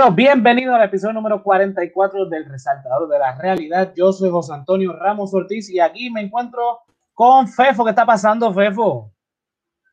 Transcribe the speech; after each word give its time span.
Bueno, 0.00 0.16
bienvenido 0.16 0.74
al 0.74 0.84
episodio 0.84 1.12
número 1.12 1.42
44 1.42 2.24
del 2.24 2.46
Resaltador 2.46 3.06
de 3.06 3.18
la 3.18 3.36
Realidad. 3.36 3.92
Yo 3.94 4.14
soy 4.14 4.30
José 4.30 4.54
Antonio 4.54 4.94
Ramos 4.94 5.34
Ortiz 5.34 5.68
y 5.68 5.78
aquí 5.78 6.08
me 6.08 6.22
encuentro 6.22 6.78
con 7.12 7.46
Fefo. 7.46 7.84
¿Qué 7.84 7.90
está 7.90 8.06
pasando, 8.06 8.50
Fefo? 8.50 9.12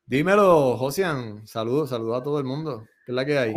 Dímelo, 0.05 0.77
Josian. 0.77 1.45
Saludos, 1.45 1.89
saludos 1.89 2.21
a 2.21 2.23
todo 2.23 2.39
el 2.39 2.45
mundo. 2.45 2.85
¿Qué 3.05 3.11
es 3.11 3.15
la 3.17 3.25
que 3.25 3.37
hay? 3.37 3.53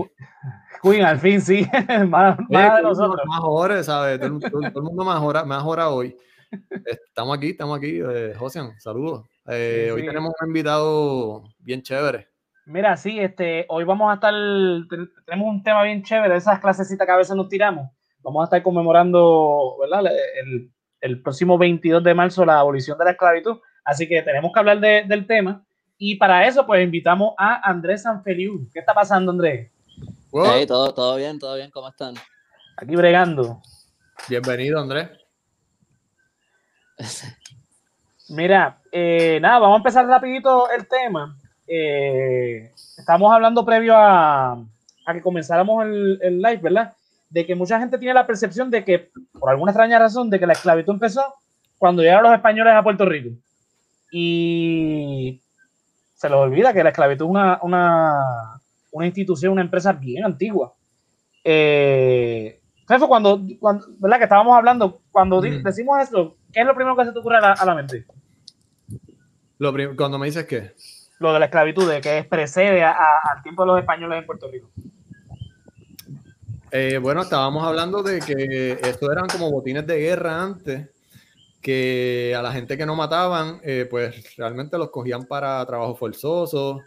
Queen, 0.83 1.05
al 1.05 1.21
fin 1.21 1.41
sí. 1.41 1.65
más, 2.09 2.37
más 2.49 2.77
de 2.77 2.83
nosotros. 2.83 3.21
Más 3.29 3.41
horas, 3.45 3.87
¿sabes? 3.87 4.19
Todo, 4.19 4.41
todo, 4.41 4.51
todo, 4.51 4.79
el 4.81 4.83
mundo 4.83 5.05
más 5.05 5.23
hora, 5.23 5.45
más 5.45 5.63
hora 5.65 5.89
hoy. 5.89 6.17
Estamos 6.85 7.39
aquí, 7.39 7.51
estamos 7.51 7.79
aquí. 7.79 8.01
Eh, 8.03 8.35
Josian, 8.37 8.73
saludos. 8.81 9.25
Eh, 9.47 9.85
sí, 9.85 9.91
hoy 9.93 10.05
tenemos 10.05 10.35
un 10.41 10.49
invitado 10.49 11.45
bien 11.61 11.81
chévere. 11.81 12.30
Mira, 12.71 12.97
sí, 12.97 13.19
este, 13.19 13.67
hoy 13.69 13.83
vamos 13.83 14.09
a 14.13 14.15
estar, 14.15 14.33
tenemos 15.27 15.49
un 15.49 15.61
tema 15.65 15.83
bien 15.83 16.05
chévere, 16.05 16.37
esas 16.37 16.61
clasecitas 16.61 17.05
que 17.05 17.13
a 17.13 17.17
veces 17.17 17.35
nos 17.35 17.49
tiramos. 17.49 17.91
Vamos 18.23 18.43
a 18.43 18.45
estar 18.45 18.63
conmemorando, 18.63 19.77
¿verdad? 19.81 20.13
El, 20.41 20.71
el 21.01 21.21
próximo 21.21 21.59
22 21.59 22.05
de 22.05 22.15
marzo 22.15 22.45
la 22.45 22.61
abolición 22.61 22.97
de 22.97 23.07
la 23.07 23.11
esclavitud. 23.11 23.59
Así 23.85 24.07
que 24.07 24.23
tenemos 24.23 24.53
que 24.53 24.61
hablar 24.61 24.79
de, 24.79 25.03
del 25.03 25.27
tema. 25.27 25.65
Y 25.99 26.15
para 26.15 26.47
eso, 26.47 26.65
pues 26.65 26.85
invitamos 26.85 27.35
a 27.39 27.69
Andrés 27.69 28.03
Sanfeliu. 28.03 28.71
¿Qué 28.73 28.79
está 28.79 28.95
pasando, 28.95 29.33
Andrés? 29.33 29.73
Hey, 30.33 30.65
todo, 30.65 30.95
todo 30.95 31.17
bien, 31.17 31.41
todo 31.41 31.57
bien, 31.57 31.73
¿cómo 31.73 31.89
están? 31.89 32.15
Aquí 32.77 32.95
bregando. 32.95 33.61
Bienvenido, 34.29 34.79
Andrés. 34.79 35.11
Mira, 38.29 38.81
eh, 38.93 39.41
nada, 39.43 39.59
vamos 39.59 39.75
a 39.75 39.79
empezar 39.79 40.07
rapidito 40.07 40.71
el 40.71 40.87
tema. 40.87 41.37
Eh, 41.73 42.73
estamos 42.99 43.33
hablando 43.33 43.65
previo 43.65 43.97
a, 43.97 44.55
a 45.07 45.15
que 45.15 45.23
comenzáramos 45.23 45.85
el, 45.85 46.19
el, 46.21 46.43
live, 46.43 46.57
¿verdad? 46.57 46.95
De 47.29 47.47
que 47.47 47.55
mucha 47.55 47.79
gente 47.79 47.97
tiene 47.97 48.15
la 48.15 48.27
percepción 48.27 48.73
de 48.73 48.85
que, 48.85 49.11
por 49.39 49.51
alguna 49.51 49.71
extraña 49.71 50.01
razón, 50.01 50.31
de 50.31 50.41
que 50.41 50.49
la 50.49 50.55
esclavitud 50.55 50.95
empezó 50.95 51.23
cuando 51.79 52.03
llegaron 52.03 52.25
los 52.25 52.35
españoles 52.35 52.75
a 52.75 52.83
Puerto 52.83 53.05
Rico. 53.05 53.37
Y 54.11 55.41
se 56.17 56.29
les 56.29 56.37
olvida 56.37 56.73
que 56.73 56.83
la 56.83 56.91
esclavitud 56.91 57.27
es 57.27 57.31
una, 57.31 57.61
una, 57.63 58.61
una 58.91 59.07
institución, 59.07 59.53
una 59.53 59.63
empresa 59.63 59.93
bien 59.93 60.25
antigua. 60.25 60.75
Eh, 61.45 62.61
Fefo, 62.89 63.07
cuando, 63.07 63.41
cuando, 63.61 63.87
¿verdad? 64.01 64.19
Que 64.19 64.25
estábamos 64.25 64.57
hablando, 64.57 65.03
cuando 65.13 65.41
mm. 65.41 65.63
decimos 65.63 66.03
eso, 66.03 66.37
¿qué 66.53 66.63
es 66.63 66.67
lo 66.67 66.75
primero 66.75 66.97
que 66.97 67.05
se 67.05 67.13
te 67.13 67.19
ocurre 67.21 67.37
a 67.37 67.41
la, 67.41 67.53
a 67.53 67.65
la 67.65 67.77
mente? 67.77 68.05
Lo 69.59 69.73
cuando 69.97 70.19
me 70.19 70.27
dices 70.27 70.47
qué? 70.47 70.75
Lo 71.21 71.33
de 71.33 71.39
la 71.39 71.45
esclavitud, 71.45 71.89
de 71.89 72.01
que 72.01 72.25
precede 72.25 72.83
a, 72.83 72.91
a, 72.91 73.21
al 73.37 73.43
tiempo 73.43 73.63
de 73.63 73.67
los 73.69 73.79
españoles 73.79 74.19
en 74.19 74.27
Puerto 74.27 74.51
Rico. 74.51 74.71
Eh, 76.73 76.99
bueno, 76.99 77.23
estábamos 77.23 77.65
hablando 77.65 78.03
de 78.03 78.21
que 78.21 78.79
esto 78.83 79.11
eran 79.13 79.27
como 79.29 79.51
botines 79.51 79.87
de 79.87 79.99
guerra 79.99 80.43
antes, 80.43 80.89
que 81.61 82.35
a 82.37 82.43
la 82.43 82.53
gente 82.53 82.79
que 82.79 82.87
no 82.87 82.95
mataban, 82.95 83.61
eh, 83.63 83.87
pues 83.91 84.37
realmente 84.37 84.79
los 84.79 84.91
cogían 84.91 85.25
para 85.25 85.65
trabajo 85.67 85.95
forzoso, 85.95 86.81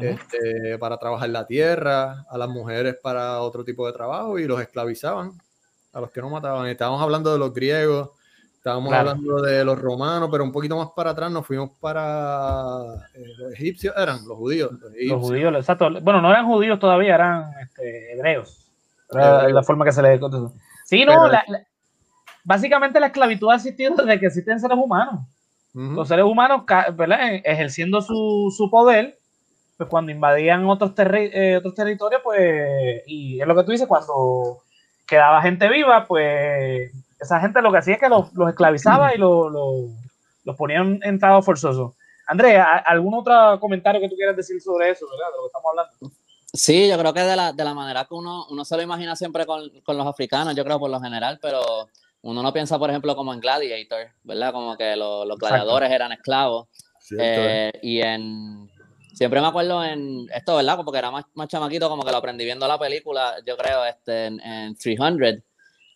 este, 0.00 0.78
para 0.78 0.98
trabajar 0.98 1.28
la 1.28 1.46
tierra, 1.46 2.26
a 2.28 2.36
las 2.36 2.48
mujeres 2.48 2.96
para 3.00 3.40
otro 3.40 3.64
tipo 3.64 3.86
de 3.86 3.92
trabajo 3.92 4.38
y 4.38 4.46
los 4.46 4.60
esclavizaban 4.60 5.32
a 5.92 6.00
los 6.00 6.10
que 6.10 6.20
no 6.20 6.28
mataban. 6.28 6.66
Estábamos 6.66 7.00
hablando 7.00 7.32
de 7.32 7.38
los 7.38 7.54
griegos, 7.54 8.10
Estábamos 8.66 8.88
claro. 8.90 9.10
hablando 9.10 9.42
de 9.42 9.64
los 9.64 9.78
romanos, 9.78 10.28
pero 10.28 10.42
un 10.42 10.50
poquito 10.50 10.76
más 10.76 10.88
para 10.88 11.10
atrás 11.10 11.30
nos 11.30 11.46
fuimos 11.46 11.70
para 11.78 12.96
eh, 13.14 13.24
los 13.38 13.52
egipcios, 13.52 13.94
eran 13.96 14.26
los 14.26 14.36
judíos. 14.36 14.72
Los, 14.72 14.92
egipcios. 14.92 15.20
los 15.20 15.20
judíos, 15.20 15.54
exacto. 15.54 15.88
Bueno, 16.02 16.20
no 16.20 16.32
eran 16.32 16.46
judíos 16.46 16.76
todavía, 16.80 17.14
eran 17.14 17.44
este, 17.62 18.14
hebreos. 18.14 18.68
Era 19.08 19.48
la 19.50 19.62
forma 19.62 19.84
que 19.84 19.92
se 19.92 20.02
le 20.02 20.18
Sí, 20.84 21.04
no, 21.04 21.12
pero, 21.12 21.28
la, 21.28 21.44
la, 21.46 21.60
básicamente 22.42 22.98
la 22.98 23.06
esclavitud 23.06 23.52
ha 23.52 23.54
existido 23.54 23.94
desde 23.94 24.18
que 24.18 24.26
existen 24.26 24.58
seres 24.58 24.76
humanos. 24.76 25.20
Uh 25.72 25.78
-huh. 25.78 25.94
Los 25.94 26.08
seres 26.08 26.24
humanos, 26.24 26.62
¿verdad? 26.96 27.20
ejerciendo 27.44 28.02
su, 28.02 28.52
su 28.56 28.68
poder, 28.68 29.16
pues 29.76 29.88
cuando 29.88 30.10
invadían 30.10 30.66
otros, 30.66 30.92
terri 30.92 31.30
eh, 31.32 31.58
otros 31.58 31.76
territorios, 31.76 32.20
pues, 32.24 33.04
y 33.06 33.40
es 33.40 33.46
lo 33.46 33.54
que 33.54 33.62
tú 33.62 33.70
dices, 33.70 33.86
cuando 33.86 34.58
quedaba 35.06 35.40
gente 35.40 35.68
viva, 35.68 36.04
pues 36.04 36.90
esa 37.18 37.40
gente 37.40 37.62
lo 37.62 37.72
que 37.72 37.78
hacía 37.78 37.94
es 37.94 38.00
que 38.00 38.08
los, 38.08 38.32
los 38.34 38.48
esclavizaba 38.48 39.14
y 39.14 39.18
los 39.18 39.52
lo, 39.52 39.88
lo 40.44 40.56
ponían 40.56 41.00
en 41.02 41.14
estado 41.16 41.42
forzoso. 41.42 41.94
Andrés, 42.26 42.60
¿algún 42.86 43.14
otro 43.14 43.58
comentario 43.60 44.00
que 44.00 44.08
tú 44.08 44.16
quieras 44.16 44.36
decir 44.36 44.60
sobre 44.60 44.90
eso, 44.90 45.06
¿verdad? 45.08 45.30
De 45.30 45.36
lo 45.36 45.42
que 45.42 45.46
estamos 45.46 45.70
hablando. 45.70 46.16
Sí, 46.52 46.88
yo 46.88 46.98
creo 46.98 47.12
que 47.12 47.20
de 47.20 47.36
la, 47.36 47.52
de 47.52 47.64
la 47.64 47.74
manera 47.74 48.04
que 48.04 48.14
uno, 48.14 48.46
uno 48.50 48.64
se 48.64 48.76
lo 48.76 48.82
imagina 48.82 49.14
siempre 49.14 49.46
con, 49.46 49.68
con, 49.84 49.96
los 49.96 50.06
africanos, 50.06 50.56
yo 50.56 50.64
creo 50.64 50.78
por 50.78 50.90
lo 50.90 51.00
general, 51.00 51.38
pero 51.40 51.88
uno 52.22 52.42
no 52.42 52.52
piensa, 52.52 52.78
por 52.78 52.90
ejemplo, 52.90 53.14
como 53.14 53.32
en 53.32 53.40
Gladiator, 53.40 54.08
¿verdad? 54.24 54.52
Como 54.52 54.76
que 54.76 54.96
lo, 54.96 55.24
los 55.24 55.38
gladiadores 55.38 55.90
eran 55.90 56.12
esclavos. 56.12 56.68
Eh, 57.18 57.70
y 57.82 58.00
en. 58.00 58.68
Siempre 59.12 59.40
me 59.40 59.46
acuerdo 59.46 59.82
en 59.82 60.26
esto, 60.34 60.56
¿verdad? 60.56 60.76
Porque 60.84 60.98
era 60.98 61.10
más, 61.10 61.24
más 61.34 61.48
chamaquito, 61.48 61.88
como 61.88 62.04
que 62.04 62.10
lo 62.10 62.18
aprendí 62.18 62.44
viendo 62.44 62.68
la 62.68 62.78
película, 62.78 63.36
yo 63.46 63.56
creo, 63.56 63.84
este, 63.84 64.26
en, 64.26 64.40
en 64.40 64.76
300 64.76 65.42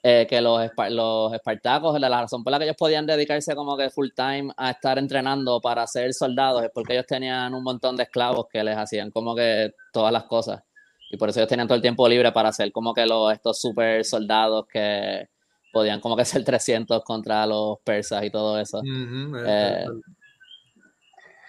eh, 0.03 0.27
que 0.29 0.41
los, 0.41 0.71
los 0.91 1.35
espartacos, 1.35 2.01
la 2.01 2.09
razón 2.09 2.43
por 2.43 2.51
la 2.51 2.59
que 2.59 2.65
ellos 2.65 2.77
podían 2.79 3.05
dedicarse 3.05 3.55
como 3.55 3.77
que 3.77 3.91
full 3.91 4.09
time 4.17 4.51
a 4.57 4.71
estar 4.71 4.99
entrenando 4.99 5.61
para 5.61 5.87
ser 5.87 6.15
soldados 6.15 6.65
es 6.65 6.71
porque 6.73 6.95
ellos 6.95 7.07
tenían 7.07 7.53
un 7.55 7.63
montón 7.63 7.97
de 7.97 8.05
esclavos 8.05 8.47
que 8.51 8.65
les 8.65 8.77
hacían 8.79 9.11
como 9.11 9.35
que 9.35 9.75
todas 9.93 10.13
las 10.13 10.25
cosas. 10.25 10.63
Y 11.11 11.19
por 11.19 11.29
eso 11.29 11.41
ellos 11.41 11.51
tenían 11.51 11.69
todo 11.69 11.77
el 11.77 11.83
tiempo 11.83 12.09
libre 12.09 12.33
para 12.33 12.49
hacer 12.49 12.73
como 12.73 12.95
que 12.95 13.05
los, 13.05 13.31
estos 13.33 13.61
super 13.61 14.03
soldados 14.05 14.67
que 14.73 15.29
podían 15.71 16.01
como 16.01 16.17
que 16.17 16.25
ser 16.25 16.45
300 16.45 17.05
contra 17.05 17.45
los 17.47 17.79
persas 17.81 18.25
y 18.25 18.31
todo 18.31 18.59
eso. 18.59 18.79
Uh 18.79 18.83
-huh, 18.83 19.45
eh, 19.47 19.85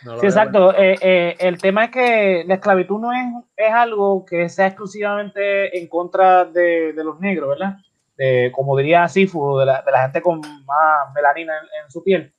no 0.03 0.19
sí, 0.19 0.25
exacto. 0.25 0.75
Eh, 0.75 0.97
eh, 1.01 1.35
el 1.39 1.57
tema 1.61 1.85
es 1.85 1.91
que 1.91 2.43
la 2.45 2.55
esclavitud 2.55 2.99
no 2.99 3.13
es, 3.13 3.27
es 3.55 3.71
algo 3.71 4.25
que 4.25 4.49
sea 4.49 4.67
exclusivamente 4.67 5.77
en 5.77 5.87
contra 5.87 6.43
de, 6.43 6.91
de 6.91 7.03
los 7.03 7.19
negros, 7.19 7.49
¿verdad? 7.49 7.77
De, 8.21 8.51
como 8.51 8.77
diría 8.77 9.07
Sifu, 9.07 9.57
de 9.57 9.65
la, 9.65 9.81
de 9.81 9.91
la, 9.91 10.03
gente 10.03 10.21
con 10.21 10.39
más 10.41 11.13
melanina 11.15 11.53
en, 11.57 11.83
en 11.83 11.91
su 11.91 12.03
piel, 12.03 12.31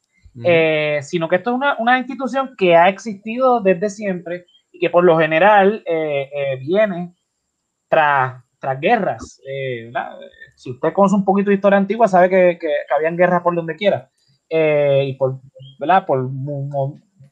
eh, 0.44 1.00
sino 1.02 1.28
que 1.28 1.36
esto 1.36 1.50
es 1.50 1.56
una, 1.56 1.76
una, 1.78 1.98
institución 1.98 2.54
que 2.56 2.76
ha 2.76 2.88
existido 2.88 3.60
desde 3.60 3.90
siempre 3.90 4.46
y 4.70 4.78
que 4.78 4.88
por 4.90 5.04
lo 5.04 5.18
general 5.18 5.82
eh, 5.84 6.30
eh, 6.32 6.56
viene 6.56 7.14
tras, 7.88 8.42
tras 8.60 8.80
guerras. 8.80 9.40
si 10.54 10.70
usted 10.70 10.92
conoce 10.92 11.16
un 11.16 11.24
poquito 11.24 11.50
de 11.50 11.56
historia 11.56 11.78
antigua, 11.78 12.06
sabe 12.06 12.30
que, 12.30 12.58
que, 12.60 12.68
que 12.68 12.94
habían 12.94 13.16
guerras 13.16 13.42
por 13.42 13.54
donde 13.54 13.76
quiera 13.76 14.08
y 14.48 15.14
por, 15.14 15.40
¿verdad? 15.78 16.06
por 16.06 16.30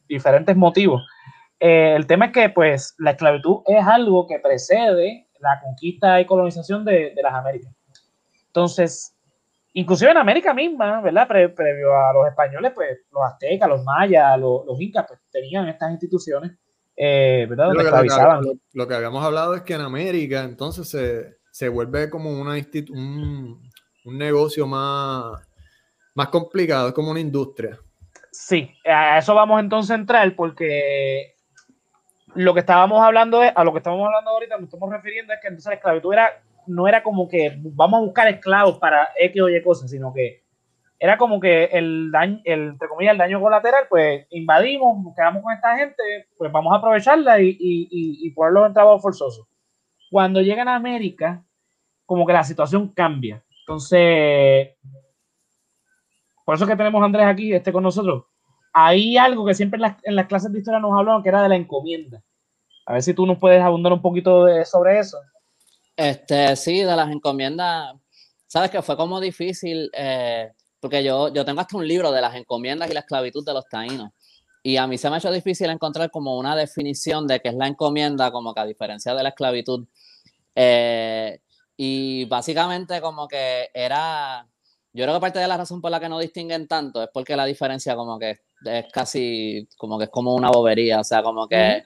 diferentes 0.07 0.55
motivos. 0.55 1.01
el 1.59 2.05
tema 2.05 2.25
es 2.25 2.31
que 2.31 2.49
pues 2.49 2.95
la 2.97 3.11
esclavitud 3.11 3.61
es 3.65 3.85
algo 3.85 4.27
que 4.27 4.39
precede 4.39 5.27
la 5.39 5.59
conquista 5.63 6.19
y 6.19 6.25
colonización 6.25 6.83
de, 6.83 7.13
de 7.15 7.21
las 7.21 7.33
Américas. 7.33 7.73
Entonces, 8.51 9.15
inclusive 9.71 10.11
en 10.11 10.17
América 10.17 10.53
misma, 10.53 10.99
¿verdad? 10.99 11.25
Pre 11.25 11.47
previo 11.49 11.95
a 11.95 12.11
los 12.11 12.27
españoles, 12.27 12.73
pues 12.75 12.99
los 13.09 13.23
aztecas, 13.23 13.69
los 13.69 13.81
mayas, 13.85 14.37
los, 14.37 14.65
los 14.65 14.79
incas, 14.81 15.05
pues 15.07 15.21
tenían 15.31 15.69
estas 15.69 15.91
instituciones, 15.91 16.51
eh, 16.97 17.45
¿verdad? 17.49 17.67
Donde 17.67 17.83
lo, 17.85 17.91
que, 17.91 18.07
lo, 18.07 18.53
lo, 18.73 18.87
que 18.87 18.93
habíamos 18.93 19.23
hablado 19.23 19.55
es 19.55 19.61
que 19.61 19.75
en 19.75 19.81
América 19.81 20.43
entonces 20.43 20.89
se, 20.89 21.37
se 21.49 21.69
vuelve 21.69 22.09
como 22.09 22.29
una 22.29 22.55
un, 22.89 23.69
un 24.03 24.17
negocio 24.17 24.67
más, 24.67 25.41
más 26.13 26.27
complicado, 26.27 26.89
es 26.89 26.93
como 26.93 27.11
una 27.11 27.21
industria. 27.21 27.79
Sí, 28.33 28.69
a 28.85 29.17
eso 29.17 29.33
vamos 29.33 29.61
entonces 29.61 29.91
a 29.91 29.95
entrar 29.95 30.35
porque 30.35 31.35
lo 32.35 32.53
que 32.53 32.59
estábamos 32.59 33.01
hablando 33.01 33.41
es, 33.43 33.53
a 33.55 33.63
lo 33.63 33.71
que 33.71 33.77
estamos 33.77 34.05
hablando 34.05 34.31
ahorita, 34.31 34.57
nos 34.57 34.65
estamos 34.65 34.91
refiriendo 34.91 35.31
es 35.31 35.39
que 35.39 35.47
entonces 35.47 35.69
la 35.69 35.75
esclavitud 35.75 36.11
era 36.11 36.41
no 36.67 36.87
era 36.87 37.03
como 37.03 37.27
que 37.27 37.57
vamos 37.61 37.99
a 37.99 38.03
buscar 38.03 38.27
esclavos 38.27 38.77
para 38.77 39.09
X 39.17 39.41
o 39.41 39.49
Y 39.49 39.61
cosas, 39.61 39.91
sino 39.91 40.13
que 40.13 40.43
era 40.99 41.17
como 41.17 41.39
que 41.39 41.65
el 41.65 42.11
daño, 42.11 42.41
el, 42.45 42.69
entre 42.69 42.87
el 43.09 43.17
daño 43.17 43.41
colateral, 43.41 43.85
pues 43.89 44.27
invadimos, 44.29 45.15
quedamos 45.15 45.41
con 45.41 45.51
esta 45.51 45.75
gente, 45.75 46.03
pues 46.37 46.51
vamos 46.51 46.71
a 46.73 46.77
aprovecharla 46.77 47.41
y, 47.41 47.49
y, 47.49 47.87
y, 47.89 48.27
y 48.27 48.29
ponerlos 48.31 48.67
en 48.67 48.73
trabajo 48.73 48.99
forzoso. 48.99 49.47
Cuando 50.11 50.41
llegan 50.41 50.67
a 50.67 50.75
América, 50.75 51.43
como 52.05 52.27
que 52.27 52.33
la 52.33 52.43
situación 52.43 52.89
cambia. 52.89 53.43
Entonces, 53.61 54.75
por 56.45 56.55
eso 56.55 56.67
que 56.67 56.75
tenemos 56.75 57.01
a 57.01 57.05
Andrés 57.05 57.25
aquí, 57.25 57.53
este 57.53 57.71
con 57.71 57.83
nosotros. 57.83 58.25
Hay 58.73 59.17
algo 59.17 59.45
que 59.45 59.53
siempre 59.53 59.77
en 59.77 59.81
las, 59.81 59.95
en 60.03 60.15
las 60.15 60.27
clases 60.27 60.51
de 60.51 60.59
historia 60.59 60.79
nos 60.79 60.97
hablaban, 60.97 61.23
que 61.23 61.29
era 61.29 61.41
de 61.41 61.49
la 61.49 61.55
encomienda. 61.55 62.21
A 62.85 62.93
ver 62.93 63.01
si 63.01 63.13
tú 63.13 63.25
nos 63.25 63.37
puedes 63.37 63.61
abundar 63.61 63.93
un 63.93 64.01
poquito 64.01 64.45
de, 64.45 64.65
sobre 64.65 64.99
eso. 64.99 65.17
Este, 66.01 66.55
sí, 66.55 66.79
de 66.79 66.95
las 66.95 67.11
encomiendas, 67.11 67.93
sabes 68.47 68.71
que 68.71 68.81
fue 68.81 68.97
como 68.97 69.19
difícil, 69.19 69.89
eh, 69.93 70.51
porque 70.79 71.03
yo, 71.03 71.31
yo 71.31 71.45
tengo 71.45 71.61
hasta 71.61 71.77
un 71.77 71.87
libro 71.87 72.11
de 72.11 72.21
las 72.21 72.35
encomiendas 72.35 72.89
y 72.89 72.93
la 72.93 73.01
esclavitud 73.01 73.45
de 73.45 73.53
los 73.53 73.67
taínos. 73.69 74.09
Y 74.63 74.77
a 74.77 74.87
mí 74.87 74.97
se 74.97 75.09
me 75.09 75.15
ha 75.15 75.19
hecho 75.19 75.31
difícil 75.31 75.69
encontrar 75.69 76.09
como 76.09 76.37
una 76.37 76.55
definición 76.55 77.27
de 77.27 77.39
qué 77.39 77.49
es 77.49 77.55
la 77.55 77.67
encomienda, 77.67 78.31
como 78.31 78.53
que 78.53 78.61
a 78.61 78.65
diferencia 78.65 79.13
de 79.13 79.23
la 79.23 79.29
esclavitud. 79.29 79.87
Eh, 80.55 81.39
Y 81.77 82.25
básicamente 82.25 83.01
como 83.01 83.27
que 83.27 83.69
era, 83.73 84.47
yo 84.93 85.03
creo 85.05 85.15
que 85.15 85.21
parte 85.21 85.39
de 85.39 85.47
la 85.47 85.57
razón 85.57 85.81
por 85.81 85.89
la 85.91 85.99
que 85.99 86.09
no 86.09 86.19
distinguen 86.19 86.67
tanto 86.67 87.01
es 87.01 87.09
porque 87.13 87.35
la 87.35 87.45
diferencia 87.45 87.95
como 87.95 88.19
que 88.19 88.41
es 88.65 88.85
casi, 88.93 89.67
como 89.77 89.97
que 89.97 90.05
es 90.05 90.09
como 90.11 90.35
una 90.35 90.51
bobería, 90.51 90.99
o 90.99 91.03
sea, 91.03 91.23
como 91.23 91.47
que 91.47 91.83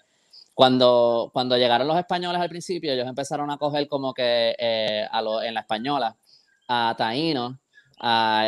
cuando, 0.56 1.30
cuando 1.34 1.58
llegaron 1.58 1.88
los 1.88 1.98
españoles 1.98 2.42
al 2.42 2.50
principio, 2.50 2.94
ellos 2.94 3.08
empezaron 3.08 3.52
a 3.52 3.58
coger 3.58 3.88
como 3.88 4.14
que 4.14 4.56
eh, 4.58 5.06
a 5.12 5.22
lo, 5.22 5.44
en 5.44 5.54
la 5.54 5.60
española 5.60 6.18
a 6.68 6.96
taínos 6.98 7.58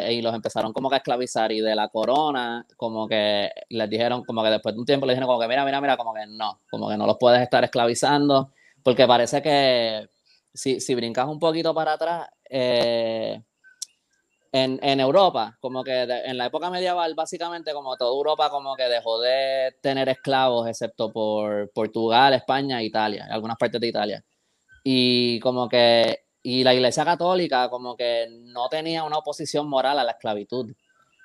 y 0.10 0.22
los 0.22 0.34
empezaron 0.34 0.74
como 0.74 0.90
que 0.90 0.96
a 0.96 0.98
esclavizar 0.98 1.52
y 1.52 1.62
de 1.62 1.76
la 1.76 1.90
corona 1.90 2.66
como 2.76 3.08
que 3.08 3.50
les 3.70 3.90
dijeron 3.90 4.24
como 4.24 4.44
que 4.44 4.50
después 4.50 4.74
de 4.76 4.80
un 4.80 4.86
tiempo 4.86 5.06
les 5.06 5.16
dijeron 5.16 5.28
como 5.28 5.40
que 5.40 5.48
mira, 5.48 5.64
mira, 5.66 5.80
mira, 5.82 5.98
como 5.98 6.14
que 6.14 6.26
no, 6.28 6.62
como 6.70 6.90
que 6.90 6.98
no 6.98 7.06
los 7.06 7.18
puedes 7.20 7.42
estar 7.42 7.64
esclavizando 7.64 8.52
porque 8.84 9.06
parece 9.06 9.42
que 9.42 10.10
si, 10.54 10.80
si 10.80 10.96
brincas 10.96 11.28
un 11.28 11.40
poquito 11.40 11.74
para 11.74 11.94
atrás, 11.94 12.30
eh, 12.50 13.42
en, 14.64 15.00
Europa, 15.00 15.58
como 15.60 15.84
que 15.84 16.02
en 16.02 16.38
la 16.38 16.48
época 16.48 16.70
medieval, 16.70 17.14
básicamente 17.16 17.74
como 17.74 17.96
toda 17.98 18.12
Europa 18.12 18.50
como 18.50 18.76
que 18.76 18.84
dejó 18.84 19.20
de 19.20 19.76
tener 19.82 20.10
esclavos, 20.10 20.68
excepto 20.68 21.12
por 21.12 21.72
Portugal, 21.72 22.34
España, 22.34 22.82
Italia, 22.82 23.28
algunas 23.30 23.58
partes 23.58 23.80
de 23.82 23.88
Italia. 23.88 24.24
Y 24.84 25.40
como 25.40 25.68
que, 25.68 26.26
y 26.42 26.64
la 26.64 26.74
Iglesia 26.74 27.04
Católica 27.06 27.70
como 27.70 27.96
que 27.96 28.28
no 28.30 28.70
tenía 28.70 29.04
una 29.04 29.18
oposición 29.18 29.68
moral 29.68 30.00
a 30.00 30.04
la 30.04 30.12
esclavitud. 30.12 30.74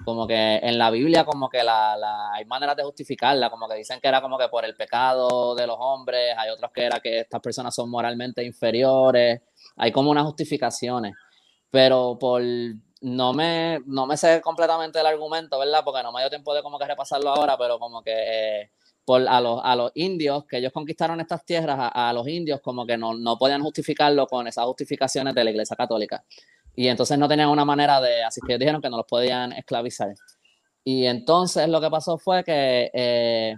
Como 0.05 0.26
que 0.26 0.56
en 0.56 0.79
la 0.79 0.90
Biblia 0.90 1.25
como 1.25 1.49
que 1.49 1.62
la, 1.62 2.32
hay 2.32 2.44
maneras 2.44 2.76
de 2.76 2.82
justificarla, 2.82 3.50
como 3.50 3.69
que 3.69 3.76
dicen 3.76 4.00
que 4.00 4.08
era 4.08 4.20
como 4.20 4.37
que 4.37 4.49
por 4.49 4.64
el 4.64 4.75
pecado 4.75 5.55
de 5.55 5.67
los 5.67 5.76
hombres, 5.79 6.34
hay 6.37 6.50
otros 6.50 6.73
que 6.73 6.84
era 6.84 7.00
que 7.00 7.20
estas 7.20 7.40
personas 7.40 7.75
son 7.75 7.88
moralmente 7.88 8.44
inferiores, 8.44 9.43
hay 9.76 9.93
como 9.93 10.11
unas 10.11 10.25
justificaciones, 10.25 11.14
pero 11.70 12.19
por 12.19 12.43
no 13.03 13.33
me, 13.33 13.81
no 13.87 14.07
me 14.07 14.17
sé 14.17 14.41
completamente 14.41 15.01
el 15.01 15.07
argumento, 15.07 15.59
¿verdad? 15.59 15.83
Porque 15.85 16.03
no 16.03 16.13
me 16.13 16.21
dio 16.21 16.31
tiempo 16.31 16.55
de 16.55 16.63
como 16.63 16.79
que 16.79 16.87
repasarlo 16.87 17.31
ahora, 17.31 17.59
pero 17.59 17.79
como 17.79 18.03
que 18.03 18.13
eh, 18.15 18.71
por, 19.05 19.27
a, 19.29 19.41
los, 19.41 19.61
a 19.63 19.75
los 19.75 19.91
indios, 19.97 20.45
que 20.45 20.59
ellos 20.59 20.73
conquistaron 20.73 21.21
estas 21.21 21.45
tierras, 21.45 21.91
a, 21.93 22.13
los 22.13 22.27
indios 22.29 22.61
como 22.61 22.87
que 22.87 22.97
no, 22.97 23.15
no 23.15 23.37
podían 23.37 23.61
justificarlo 23.61 24.27
con 24.29 24.47
esas 24.47 24.65
justificaciones 24.67 25.35
de 25.35 25.45
la 25.45 25.51
Iglesia 25.51 25.77
Católica. 25.77 26.25
Y 26.77 26.87
entonces 26.87 27.19
no 27.19 27.29
tenían 27.29 27.49
una 27.49 27.65
manera 27.65 28.01
de, 28.01 28.23
así 28.23 28.41
que 28.47 28.57
dijeron 28.57 28.81
que 28.81 28.89
no 28.89 28.99
los 28.99 29.07
podían 29.07 29.53
esclavizar. 29.53 30.15
Y 30.85 31.07
entonces 31.07 31.69
lo 31.69 31.81
que 31.81 31.91
pasó 31.91 32.19
fue 32.19 32.45
que, 32.45 32.91
eh, 32.95 33.57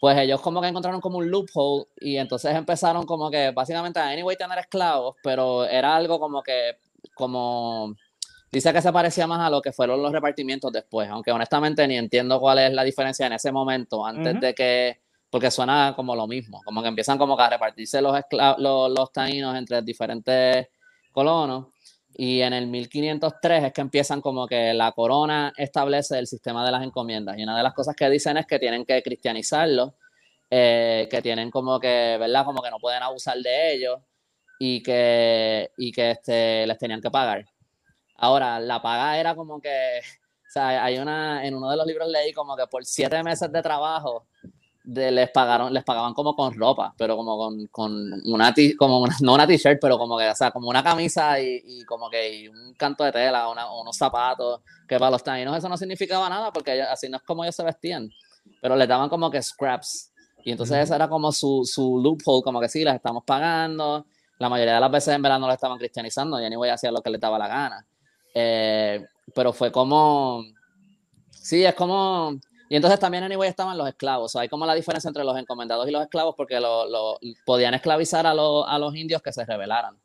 pues 0.00 0.18
ellos 0.18 0.40
como 0.42 0.60
que 0.60 0.68
encontraron 0.68 1.00
como 1.00 1.16
un 1.18 1.30
loophole 1.30 1.86
y 1.98 2.18
entonces 2.18 2.54
empezaron 2.54 3.06
como 3.06 3.30
que 3.30 3.52
básicamente 3.52 3.98
a 4.00 4.10
anyway 4.10 4.36
tener 4.36 4.58
esclavos, 4.58 5.16
pero 5.22 5.64
era 5.64 5.96
algo 5.96 6.20
como 6.20 6.42
que, 6.42 6.76
como 7.14 7.96
Dice 8.50 8.72
que 8.72 8.80
se 8.80 8.92
parecía 8.92 9.26
más 9.26 9.40
a 9.40 9.50
lo 9.50 9.60
que 9.60 9.72
fueron 9.72 10.00
los 10.02 10.12
repartimientos 10.12 10.72
después, 10.72 11.08
aunque 11.10 11.32
honestamente 11.32 11.86
ni 11.86 11.96
entiendo 11.96 12.40
cuál 12.40 12.58
es 12.58 12.72
la 12.72 12.84
diferencia 12.84 13.26
en 13.26 13.32
ese 13.32 13.50
momento, 13.52 14.06
antes 14.06 14.40
de 14.40 14.54
que, 14.54 15.00
porque 15.28 15.50
suena 15.50 15.92
como 15.96 16.14
lo 16.14 16.26
mismo, 16.26 16.62
como 16.64 16.80
que 16.80 16.88
empiezan 16.88 17.18
como 17.18 17.36
que 17.36 17.42
a 17.42 17.50
repartirse 17.50 18.00
los, 18.00 18.16
los, 18.58 18.90
los 18.90 19.12
taínos 19.12 19.56
entre 19.56 19.82
diferentes 19.82 20.68
colonos, 21.12 21.66
y 22.18 22.40
en 22.40 22.54
el 22.54 22.66
1503 22.68 23.64
es 23.64 23.72
que 23.72 23.80
empiezan 23.82 24.22
como 24.22 24.46
que 24.46 24.72
la 24.72 24.92
corona 24.92 25.52
establece 25.56 26.18
el 26.18 26.26
sistema 26.26 26.64
de 26.64 26.72
las 26.72 26.82
encomiendas, 26.82 27.36
y 27.36 27.42
una 27.42 27.56
de 27.56 27.62
las 27.62 27.74
cosas 27.74 27.94
que 27.94 28.08
dicen 28.08 28.36
es 28.36 28.46
que 28.46 28.58
tienen 28.58 28.86
que 28.86 29.02
cristianizarlo, 29.02 29.96
eh, 30.48 31.08
que 31.10 31.20
tienen 31.20 31.50
como 31.50 31.80
que, 31.80 32.16
¿verdad? 32.18 32.44
Como 32.44 32.62
que 32.62 32.70
no 32.70 32.78
pueden 32.78 33.02
abusar 33.02 33.36
de 33.38 33.74
ellos, 33.74 33.98
y 34.58 34.82
que, 34.82 35.70
y 35.76 35.92
que 35.92 36.12
este, 36.12 36.66
les 36.66 36.78
tenían 36.78 37.00
que 37.00 37.10
pagar. 37.10 37.44
Ahora, 38.18 38.60
la 38.60 38.80
paga 38.80 39.18
era 39.18 39.34
como 39.34 39.60
que, 39.60 40.00
o 40.00 40.50
sea, 40.50 40.84
hay 40.84 40.98
una, 40.98 41.46
en 41.46 41.54
uno 41.54 41.70
de 41.70 41.76
los 41.76 41.86
libros 41.86 42.08
leí 42.08 42.32
como 42.32 42.56
que 42.56 42.66
por 42.66 42.84
siete 42.84 43.22
meses 43.22 43.50
de 43.52 43.62
trabajo 43.62 44.26
de, 44.86 45.10
les 45.10 45.30
pagaron, 45.30 45.74
les 45.74 45.84
pagaban 45.84 46.14
como 46.14 46.34
con 46.34 46.54
ropa, 46.54 46.94
pero 46.96 47.16
como 47.16 47.36
con, 47.36 47.66
con 47.66 47.92
una, 48.24 48.54
como 48.78 49.06
no 49.20 49.34
una 49.34 49.46
t-shirt, 49.46 49.78
pero 49.80 49.98
como 49.98 50.16
que, 50.16 50.28
o 50.28 50.34
sea, 50.34 50.52
como 50.52 50.68
una 50.68 50.82
camisa 50.82 51.40
y, 51.40 51.60
y 51.64 51.84
como 51.84 52.08
que 52.08 52.48
un 52.48 52.72
canto 52.74 53.04
de 53.04 53.12
tela, 53.12 53.48
una, 53.48 53.70
unos 53.72 53.96
zapatos, 53.96 54.60
que 54.88 54.98
para 54.98 55.10
los 55.10 55.24
taínos 55.24 55.56
eso 55.56 55.68
no 55.68 55.76
significaba 55.76 56.28
nada, 56.28 56.52
porque 56.52 56.80
así 56.82 57.08
no 57.08 57.16
es 57.16 57.22
como 57.24 57.42
ellos 57.42 57.56
se 57.56 57.64
vestían, 57.64 58.08
pero 58.62 58.76
les 58.76 58.88
daban 58.88 59.08
como 59.08 59.30
que 59.30 59.42
scraps. 59.42 60.12
Y 60.44 60.52
entonces 60.52 60.78
esa 60.78 60.94
era 60.94 61.08
como 61.08 61.32
su, 61.32 61.62
su 61.64 62.00
loophole, 62.00 62.44
como 62.44 62.60
que 62.60 62.68
sí, 62.68 62.84
las 62.84 62.94
estamos 62.94 63.24
pagando. 63.24 64.06
La 64.38 64.48
mayoría 64.48 64.74
de 64.74 64.80
las 64.80 64.90
veces 64.92 65.12
en 65.12 65.22
verdad 65.22 65.40
no 65.40 65.48
la 65.48 65.54
estaban 65.54 65.78
cristianizando, 65.78 66.40
y 66.40 66.54
voy 66.54 66.68
a 66.68 66.74
hacer 66.74 66.92
lo 66.92 67.02
que 67.02 67.10
les 67.10 67.20
daba 67.20 67.36
la 67.36 67.48
gana. 67.48 67.86
Eh, 68.38 69.02
pero 69.34 69.50
fue 69.54 69.72
como, 69.72 70.44
sí, 71.30 71.64
es 71.64 71.74
como, 71.74 72.38
y 72.68 72.76
entonces 72.76 73.00
también 73.00 73.24
anyway 73.24 73.48
estaban 73.48 73.78
los 73.78 73.88
esclavos, 73.88 74.36
hay 74.36 74.50
como 74.50 74.66
la 74.66 74.74
diferencia 74.74 75.08
entre 75.08 75.24
los 75.24 75.38
encomendados 75.38 75.88
y 75.88 75.90
los 75.90 76.02
esclavos 76.02 76.34
porque 76.36 76.60
lo, 76.60 77.18
podían 77.46 77.72
esclavizar 77.72 78.26
a, 78.26 78.32
a, 78.32 78.78
los 78.78 78.94
indios 78.94 79.22
que 79.22 79.32
se 79.32 79.46
rebelaran, 79.46 79.98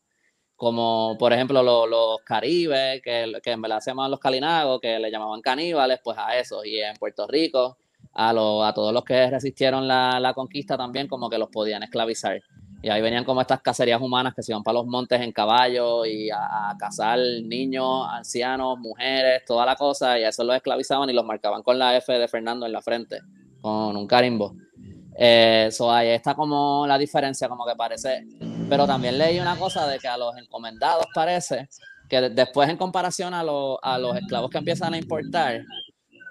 como 0.56 1.18
por 1.20 1.34
ejemplo 1.34 1.62
los 1.62 2.22
caribes, 2.24 3.02
que, 3.02 3.34
que, 3.44 3.52
en 3.52 3.62
verdad 3.62 3.82
se 3.82 3.92
llamaban 3.92 4.12
los 4.12 4.20
calinagos, 4.22 4.80
que 4.80 4.98
le 4.98 5.12
llamaban 5.12 5.42
caníbales, 5.42 6.00
pues 6.02 6.18
a 6.18 6.38
eso, 6.38 6.64
y 6.64 6.80
en 6.80 6.96
Puerto 6.96 7.28
Rico, 7.28 7.78
a, 8.14 8.30
a 8.30 8.74
todos 8.74 8.94
los 8.94 9.04
que 9.04 9.30
resistieron 9.30 9.90
la, 9.90 10.22
la 10.22 10.34
conquista 10.34 10.78
también 10.78 11.10
como 11.10 11.30
que 11.30 11.38
los 11.38 11.50
podían 11.50 11.84
esclavizar. 11.84 12.42
Y 12.84 12.90
ahí 12.90 13.02
venían 13.02 13.24
como 13.24 13.42
estas 13.42 13.62
cacerías 13.62 14.02
humanas 14.02 14.34
que 14.34 14.42
se 14.42 14.52
iban 14.52 14.64
para 14.64 14.80
los 14.80 14.88
montes 14.88 15.22
en 15.22 15.32
caballo 15.32 16.04
y 16.06 16.32
a, 16.32 16.76
cazar 16.80 17.20
niños, 17.44 18.08
ancianos, 18.10 18.80
mujeres, 18.80 19.44
toda 19.46 19.66
la 19.66 19.76
cosa. 19.76 20.18
Y 20.18 20.24
a 20.24 20.30
eso 20.30 20.44
los 20.44 20.56
esclavizaban 20.56 21.10
y 21.10 21.14
los 21.14 21.26
marcaban 21.26 21.62
con 21.62 21.78
la 21.78 21.96
F 21.96 22.12
de 22.12 22.28
Fernando 22.28 22.66
en 22.66 22.72
la 22.72 22.82
frente, 22.82 23.22
con 23.62 23.96
un 23.96 24.08
carimbo. 24.08 24.56
Eso 25.16 25.94
eh, 25.94 25.96
ahí 25.96 26.08
está 26.10 26.34
como 26.34 26.86
la 26.88 26.98
diferencia, 26.98 27.48
como 27.48 27.66
que 27.66 27.76
parece. 27.76 28.26
Pero 28.68 28.88
también 28.88 29.18
leí 29.18 29.40
una 29.40 29.56
cosa 29.58 29.86
de 29.86 30.00
que 30.00 30.08
a 30.08 30.18
los 30.18 30.36
encomendados 30.38 31.06
parece 31.14 31.70
que 32.10 32.30
después 32.30 32.68
en 32.68 32.78
comparación 32.78 33.34
a, 33.34 33.42
a 33.42 33.98
los 34.00 34.18
esclavos 34.18 34.50
que 34.50 34.58
empiezan 34.58 34.94
a 34.96 34.98
importar, 34.98 35.62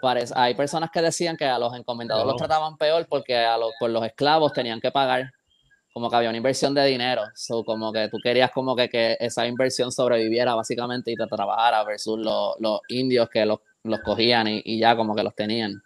parece, 0.02 0.34
hay 0.36 0.54
personas 0.54 0.90
que 0.90 1.00
decían 1.00 1.36
que 1.36 1.44
a 1.44 1.58
los 1.58 1.74
encomendados 1.74 2.26
los 2.26 2.36
trataban 2.36 2.76
peor 2.76 3.06
porque 3.08 3.36
a 3.36 3.56
los, 3.56 3.70
por 3.78 3.90
los 3.90 4.04
esclavos 4.04 4.52
tenían 4.52 4.80
que 4.80 4.90
pagar 4.90 5.30
como 5.92 6.08
que 6.08 6.16
había 6.16 6.28
una 6.28 6.38
inversión 6.38 6.74
de 6.74 6.84
dinero, 6.84 7.22
so, 7.34 7.64
como 7.64 7.92
que 7.92 8.08
tú 8.08 8.18
querías 8.22 8.50
como 8.52 8.76
que, 8.76 8.88
que 8.88 9.16
esa 9.18 9.46
inversión 9.46 9.90
sobreviviera 9.90 10.54
básicamente 10.54 11.10
y 11.10 11.16
te 11.16 11.26
trabajara 11.26 11.82
versus 11.84 12.18
los, 12.18 12.54
los 12.60 12.80
indios 12.88 13.28
que 13.28 13.44
los, 13.44 13.58
los 13.82 14.00
cogían 14.00 14.46
y, 14.48 14.62
y, 14.64 14.78
ya 14.78 14.96
como 14.96 15.14
que 15.14 15.22
los 15.22 15.34
tenían. 15.34 15.82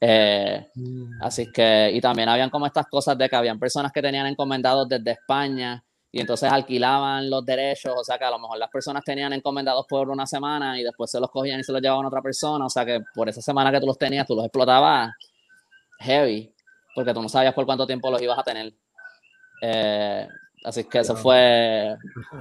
Eh, 0.00 0.68
mm. 0.74 1.22
Así 1.22 1.50
que, 1.52 1.90
y 1.92 2.00
también 2.00 2.28
habían 2.28 2.50
como 2.50 2.66
estas 2.66 2.86
cosas 2.86 3.16
de 3.18 3.28
que 3.28 3.36
habían 3.36 3.58
personas 3.58 3.92
que 3.92 4.02
tenían 4.02 4.26
encomendados 4.26 4.88
desde 4.88 5.12
España 5.12 5.82
y 6.10 6.20
entonces 6.20 6.50
alquilaban 6.50 7.28
los 7.28 7.44
derechos, 7.44 7.92
o 7.96 8.04
sea 8.04 8.16
que 8.16 8.24
a 8.24 8.30
lo 8.30 8.38
mejor 8.38 8.56
las 8.56 8.70
personas 8.70 9.02
tenían 9.04 9.32
encomendados 9.32 9.84
por 9.88 10.08
una 10.08 10.26
semana 10.26 10.78
y 10.78 10.84
después 10.84 11.10
se 11.10 11.18
los 11.18 11.30
cogían 11.30 11.58
y 11.58 11.64
se 11.64 11.72
los 11.72 11.82
llevaban 11.82 12.04
a 12.04 12.08
otra 12.08 12.22
persona, 12.22 12.64
o 12.64 12.70
sea 12.70 12.84
que 12.84 13.00
por 13.14 13.28
esa 13.28 13.42
semana 13.42 13.72
que 13.72 13.80
tú 13.80 13.86
los 13.86 13.98
tenías, 13.98 14.26
tú 14.26 14.36
los 14.36 14.44
explotabas 14.44 15.12
heavy, 15.98 16.54
porque 16.94 17.12
tú 17.12 17.20
no 17.20 17.28
sabías 17.28 17.52
por 17.52 17.66
cuánto 17.66 17.86
tiempo 17.86 18.10
los 18.10 18.22
ibas 18.22 18.38
a 18.38 18.44
tener. 18.44 18.72
Eh, 19.60 20.28
así 20.64 20.84
que 20.84 20.98
eso 20.98 21.16
fue. 21.16 21.96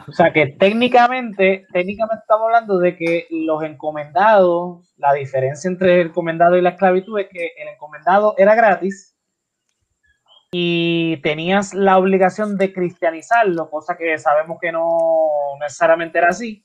O 0.07 0.11
sea 0.11 0.31
que 0.31 0.47
técnicamente, 0.47 1.65
técnicamente 1.71 2.21
estamos 2.21 2.45
hablando 2.45 2.79
de 2.79 2.95
que 2.95 3.27
los 3.29 3.63
encomendados, 3.63 4.93
la 4.97 5.13
diferencia 5.13 5.67
entre 5.67 6.01
el 6.01 6.07
encomendado 6.07 6.57
y 6.57 6.61
la 6.61 6.71
esclavitud 6.71 7.19
es 7.19 7.27
que 7.29 7.51
el 7.57 7.67
encomendado 7.69 8.35
era 8.37 8.55
gratis 8.55 9.15
y 10.51 11.17
tenías 11.17 11.73
la 11.73 11.97
obligación 11.97 12.57
de 12.57 12.71
cristianizarlo, 12.71 13.71
cosa 13.71 13.97
que 13.97 14.19
sabemos 14.19 14.59
que 14.61 14.71
no 14.71 15.27
necesariamente 15.59 16.19
era 16.19 16.29
así, 16.29 16.63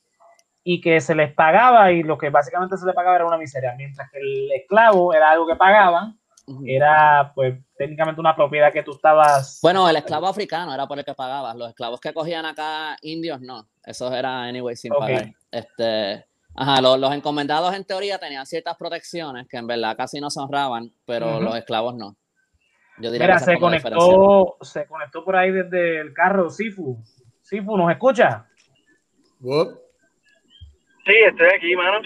y 0.63 0.79
que 0.79 1.01
se 1.01 1.15
les 1.15 1.33
pagaba 1.33 1.91
y 1.91 2.03
lo 2.03 2.17
que 2.17 2.29
básicamente 2.29 2.77
se 2.77 2.85
les 2.85 2.93
pagaba 2.93 3.15
era 3.15 3.25
una 3.25 3.39
miseria, 3.39 3.73
mientras 3.75 4.11
que 4.11 4.19
el 4.19 4.51
esclavo 4.51 5.13
era 5.13 5.31
algo 5.31 5.47
que 5.47 5.55
pagaban 5.55 6.18
era 6.65 7.31
pues 7.35 7.59
técnicamente 7.77 8.19
una 8.19 8.35
propiedad 8.35 8.71
que 8.71 8.83
tú 8.83 8.91
estabas... 8.91 9.59
Bueno, 9.61 9.89
el 9.89 9.95
esclavo 9.95 10.27
africano 10.27 10.73
era 10.73 10.87
por 10.87 10.99
el 10.99 11.05
que 11.05 11.13
pagabas, 11.13 11.55
los 11.55 11.69
esclavos 11.69 11.99
que 11.99 12.13
cogían 12.13 12.45
acá 12.45 12.97
indios 13.01 13.41
no, 13.41 13.67
esos 13.85 14.11
era 14.13 14.43
anyway 14.43 14.75
sin 14.75 14.91
pagar. 14.91 15.33
Este, 15.51 16.25
ajá, 16.55 16.81
los, 16.81 17.13
encomendados 17.13 17.73
en 17.73 17.85
teoría 17.85 18.17
tenían 18.17 18.45
ciertas 18.45 18.75
protecciones 18.77 19.47
que 19.47 19.57
en 19.57 19.67
verdad 19.67 19.95
casi 19.95 20.19
no 20.19 20.29
se 20.29 20.39
honraban, 20.39 20.91
pero 21.05 21.39
los 21.39 21.55
esclavos 21.55 21.95
no. 21.95 22.15
Yo 22.99 23.11
diría 23.11 23.27
Mira, 23.27 23.39
se 23.39 23.57
conectó, 23.57 24.57
se 24.61 24.85
conectó 24.85 25.23
por 25.23 25.35
ahí 25.37 25.51
desde 25.51 26.01
el 26.01 26.13
carro 26.13 26.49
Sifu. 26.49 27.01
Sifu, 27.41 27.77
¿nos 27.77 27.89
escucha? 27.91 28.45
Sí, 29.41 31.13
estoy 31.27 31.47
aquí, 31.55 31.75
mano. 31.77 32.01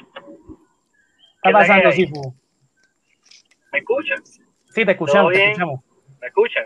¿Qué 1.42 1.50
está 1.50 1.52
pasando, 1.52 1.92
Sifu? 1.92 2.43
¿Me 3.74 3.80
escuchan? 3.80 4.24
Sí, 4.70 4.86
te 4.86 4.92
escuchamos, 4.92 5.34
te 5.34 5.44
escuchamos. 5.44 5.80
¿Me 6.22 6.28
escuchan? 6.28 6.64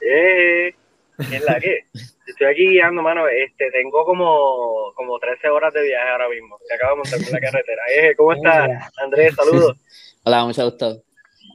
Eh. 0.00 0.74
Es 1.18 1.44
la 1.44 1.60
que. 1.60 1.84
Estoy 2.26 2.46
aquí 2.46 2.68
guiando, 2.70 3.02
mano. 3.02 3.28
Este, 3.28 3.70
tengo 3.70 4.04
como, 4.04 4.92
como 4.94 5.18
13 5.18 5.48
horas 5.50 5.74
de 5.74 5.82
viaje 5.82 6.08
ahora 6.08 6.28
mismo. 6.28 6.56
Se 6.66 6.74
acabo 6.74 6.92
de 6.92 6.96
montar 6.96 7.20
en 7.20 7.32
la 7.32 7.40
carretera. 7.40 7.82
Eh, 7.94 8.14
¿Cómo 8.16 8.32
estás, 8.32 8.90
Andrés? 8.96 9.34
Saludos. 9.34 9.76
Hola, 10.24 10.44
mucho 10.44 10.64
gusto. 10.64 11.02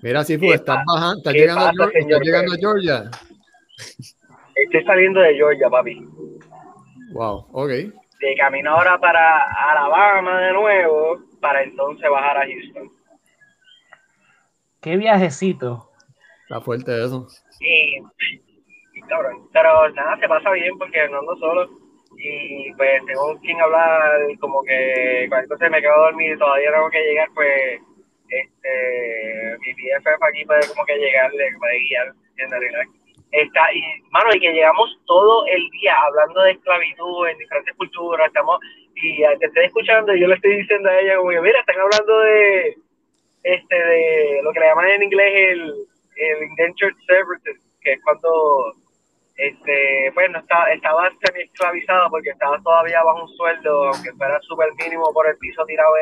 Mira, 0.04 0.24
sí, 0.24 0.38
pues 0.38 0.56
estás 0.56 0.84
bajando, 0.86 1.18
estás 1.18 1.34
llegando, 1.34 1.84
a, 1.84 1.90
Georgia, 1.90 2.20
llegando 2.20 2.54
a 2.54 2.58
Georgia. 2.58 3.04
Estoy 4.56 4.84
saliendo 4.84 5.22
de 5.22 5.34
Georgia, 5.34 5.70
papi. 5.70 6.08
Wow, 7.14 7.48
ok. 7.52 7.70
De 7.70 8.36
camino 8.38 8.72
ahora 8.72 9.00
para 9.00 9.44
Alabama 9.72 10.42
de 10.42 10.54
nuevo, 10.54 11.18
para 11.40 11.64
entonces 11.64 12.08
bajar 12.10 12.38
a 12.38 12.46
Houston. 12.46 12.92
Qué 14.86 14.98
viajecito. 14.98 15.90
Está 16.44 16.62
fuerte 16.62 17.04
eso. 17.04 17.26
Sí, 17.58 17.98
cabrón. 19.10 19.50
Pero 19.52 19.90
nada, 19.90 20.16
se 20.20 20.28
pasa 20.28 20.52
bien 20.52 20.78
porque 20.78 21.10
no 21.10 21.22
ando 21.22 21.36
solo. 21.38 21.68
Y 22.20 22.72
pues, 22.74 23.02
según 23.08 23.40
quien 23.40 23.60
hablar, 23.60 24.12
como 24.40 24.62
que 24.62 25.26
cuando 25.28 25.58
se 25.58 25.70
me 25.72 25.82
quedo 25.82 25.98
dormido 25.98 26.36
y 26.36 26.38
todavía 26.38 26.72
tengo 26.72 26.90
que 26.92 27.02
llegar, 27.02 27.28
pues, 27.34 27.82
este, 28.30 29.58
mi 29.66 29.74
PFF 29.74 30.24
aquí 30.24 30.46
puede 30.46 30.68
como 30.68 30.86
que 30.86 30.98
llegarle, 30.98 31.50
puede 31.58 31.80
guiar, 31.80 32.14
Está, 33.32 33.74
y, 33.74 33.82
mano, 34.12 34.30
y 34.36 34.40
que 34.40 34.54
llegamos 34.54 34.98
todo 35.08 35.48
el 35.48 35.68
día 35.82 35.96
hablando 36.00 36.42
de 36.42 36.52
esclavitud 36.52 37.28
en 37.28 37.38
diferentes 37.40 37.76
culturas, 37.76 38.28
estamos, 38.28 38.60
y 38.94 39.18
te 39.40 39.46
estoy 39.48 39.66
escuchando 39.66 40.16
y 40.16 40.22
yo 40.22 40.28
le 40.28 40.36
estoy 40.36 40.58
diciendo 40.58 40.88
a 40.88 41.00
ella 41.00 41.18
como 41.18 41.32
que, 41.32 41.42
mira, 41.42 41.60
están 41.60 41.80
hablando 41.80 42.20
de, 42.20 42.78
este, 43.46 43.76
de 43.76 44.42
lo 44.44 44.52
que 44.52 44.60
le 44.60 44.66
llaman 44.66 44.90
en 44.90 45.04
inglés 45.04 45.34
el, 45.52 45.88
el 46.16 46.44
indentured 46.50 46.96
services, 47.06 47.62
que 47.82 47.94
es 47.94 48.04
cuando 48.04 48.74
este, 49.38 50.12
bueno, 50.16 50.40
estaba, 50.40 50.72
estaba 50.72 51.10
semi 51.24 51.44
esclavizado 51.44 52.10
porque 52.10 52.32
estaba 52.32 52.60
todavía 52.64 53.04
bajo 53.04 53.24
un 53.24 53.30
sueldo, 53.36 53.90
aunque 53.90 54.14
fuera 54.14 54.40
súper 54.42 54.70
mínimo 54.76 55.14
por 55.14 55.28
el 55.28 55.38
piso 55.38 55.64
tirado 55.66 55.94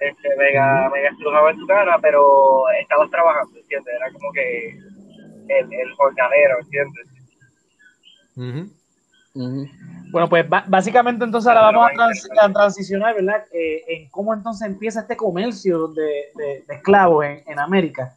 este, 0.00 0.36
mega, 0.36 0.88
mega 0.88 1.10
estrujado 1.10 1.50
en 1.50 1.58
su 1.58 1.66
cara, 1.66 1.98
pero 2.00 2.68
estabas 2.80 3.10
trabajando, 3.10 3.58
¿entiendes? 3.58 3.94
Era 3.94 4.10
como 4.12 4.32
que 4.32 4.68
el, 5.48 5.72
el 5.72 5.92
jornalero, 5.94 6.56
¿entiendes? 6.60 7.06
Bueno, 10.10 10.28
pues 10.28 10.46
básicamente 10.68 11.24
entonces 11.24 11.48
ahora 11.48 11.62
vamos 11.62 11.90
a, 12.40 12.52
transicionar, 12.52 13.14
¿verdad? 13.14 13.44
Eh, 13.52 13.84
en 13.88 14.08
cómo 14.08 14.32
entonces 14.32 14.66
empieza 14.66 15.00
este 15.00 15.16
comercio 15.16 15.88
de, 15.88 16.26
de, 16.34 16.74
esclavos 16.74 17.24
en, 17.24 17.42
en 17.46 17.58
América. 17.58 18.16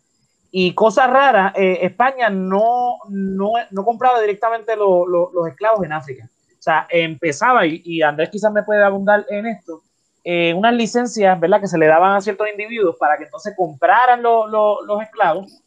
Y 0.52 0.74
cosa 0.74 1.08
rara, 1.08 1.54
eh, 1.56 1.80
España 1.82 2.30
no, 2.30 2.98
no, 3.10 3.52
no, 3.70 3.86
compraba 3.86 4.20
directamente 4.20 4.76
los 4.76 5.48
esclavos 5.48 5.84
en 5.86 5.94
África. 5.94 6.26
O 6.26 6.62
sea, 6.62 6.88
empezaba, 6.90 7.66
y, 7.66 8.02
Andrés 8.02 8.30
quizás 8.30 8.52
me 8.52 8.64
puede 8.64 8.84
abundar 8.84 9.26
en 9.30 9.46
esto, 9.46 9.84
eh, 10.24 10.54
unas 10.54 10.74
licencias, 10.74 11.40
¿verdad?, 11.40 11.62
que 11.62 11.68
se 11.68 11.78
le 11.78 11.88
daban 11.88 12.16
a 12.16 12.22
ciertos 12.22 12.48
individuos 12.50 12.96
para 13.00 13.18
que 13.18 13.26
entonces 13.26 13.54
compraran 13.56 14.22
los 14.24 15.02
esclavos, 15.02 15.62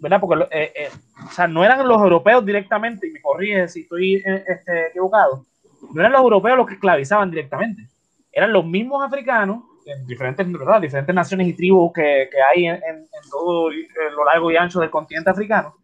¿verdad? 0.00 0.20
Porque 0.20 0.44
o 0.44 1.32
sea, 1.32 1.46
no 1.46 1.64
eran 1.64 1.86
los 1.86 2.00
europeos 2.00 2.44
directamente, 2.46 3.08
y 3.08 3.10
me 3.10 3.20
corrige 3.20 3.68
si 3.68 3.80
estoy 3.82 4.14
este, 4.14 4.88
equivocado, 4.88 5.44
no 5.92 6.00
eran 6.00 6.12
los 6.12 6.22
europeos 6.22 6.56
los 6.56 6.66
que 6.66 6.74
esclavizaban 6.74 7.30
directamente, 7.30 7.86
eran 8.32 8.52
los 8.52 8.64
mismos 8.64 9.04
africanos 9.04 9.64
en 9.86 10.06
diferentes, 10.06 10.46
diferentes 10.46 11.14
naciones 11.14 11.48
y 11.48 11.54
tribus 11.54 11.92
que, 11.92 12.28
que 12.30 12.38
hay 12.42 12.66
en, 12.66 12.76
en, 12.76 13.06
todo 13.30 13.70
lo 13.70 14.24
largo 14.24 14.50
y 14.50 14.56
ancho 14.56 14.80
del 14.80 14.90
continente 14.90 15.30
africano, 15.30 15.74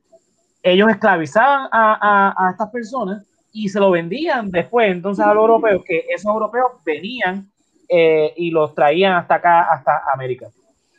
ellos 0.63 0.89
esclavizaban 0.91 1.69
a, 1.71 1.99
a, 2.01 2.47
a, 2.47 2.51
estas 2.51 2.71
personas 2.71 3.25
y 3.53 3.69
se 3.69 3.81
lo 3.81 3.91
vendían 3.91 4.51
después 4.51 4.91
entonces 4.91 5.25
a 5.25 5.33
los 5.33 5.43
europeos, 5.43 5.83
que 5.85 6.05
esos 6.09 6.27
europeos 6.27 6.73
venían 6.85 7.49
eh, 7.89 8.33
y 8.37 8.51
los 8.51 8.75
traían 8.75 9.15
hasta 9.15 9.37
acá, 9.37 9.73
hasta 9.73 10.03
América. 10.13 10.49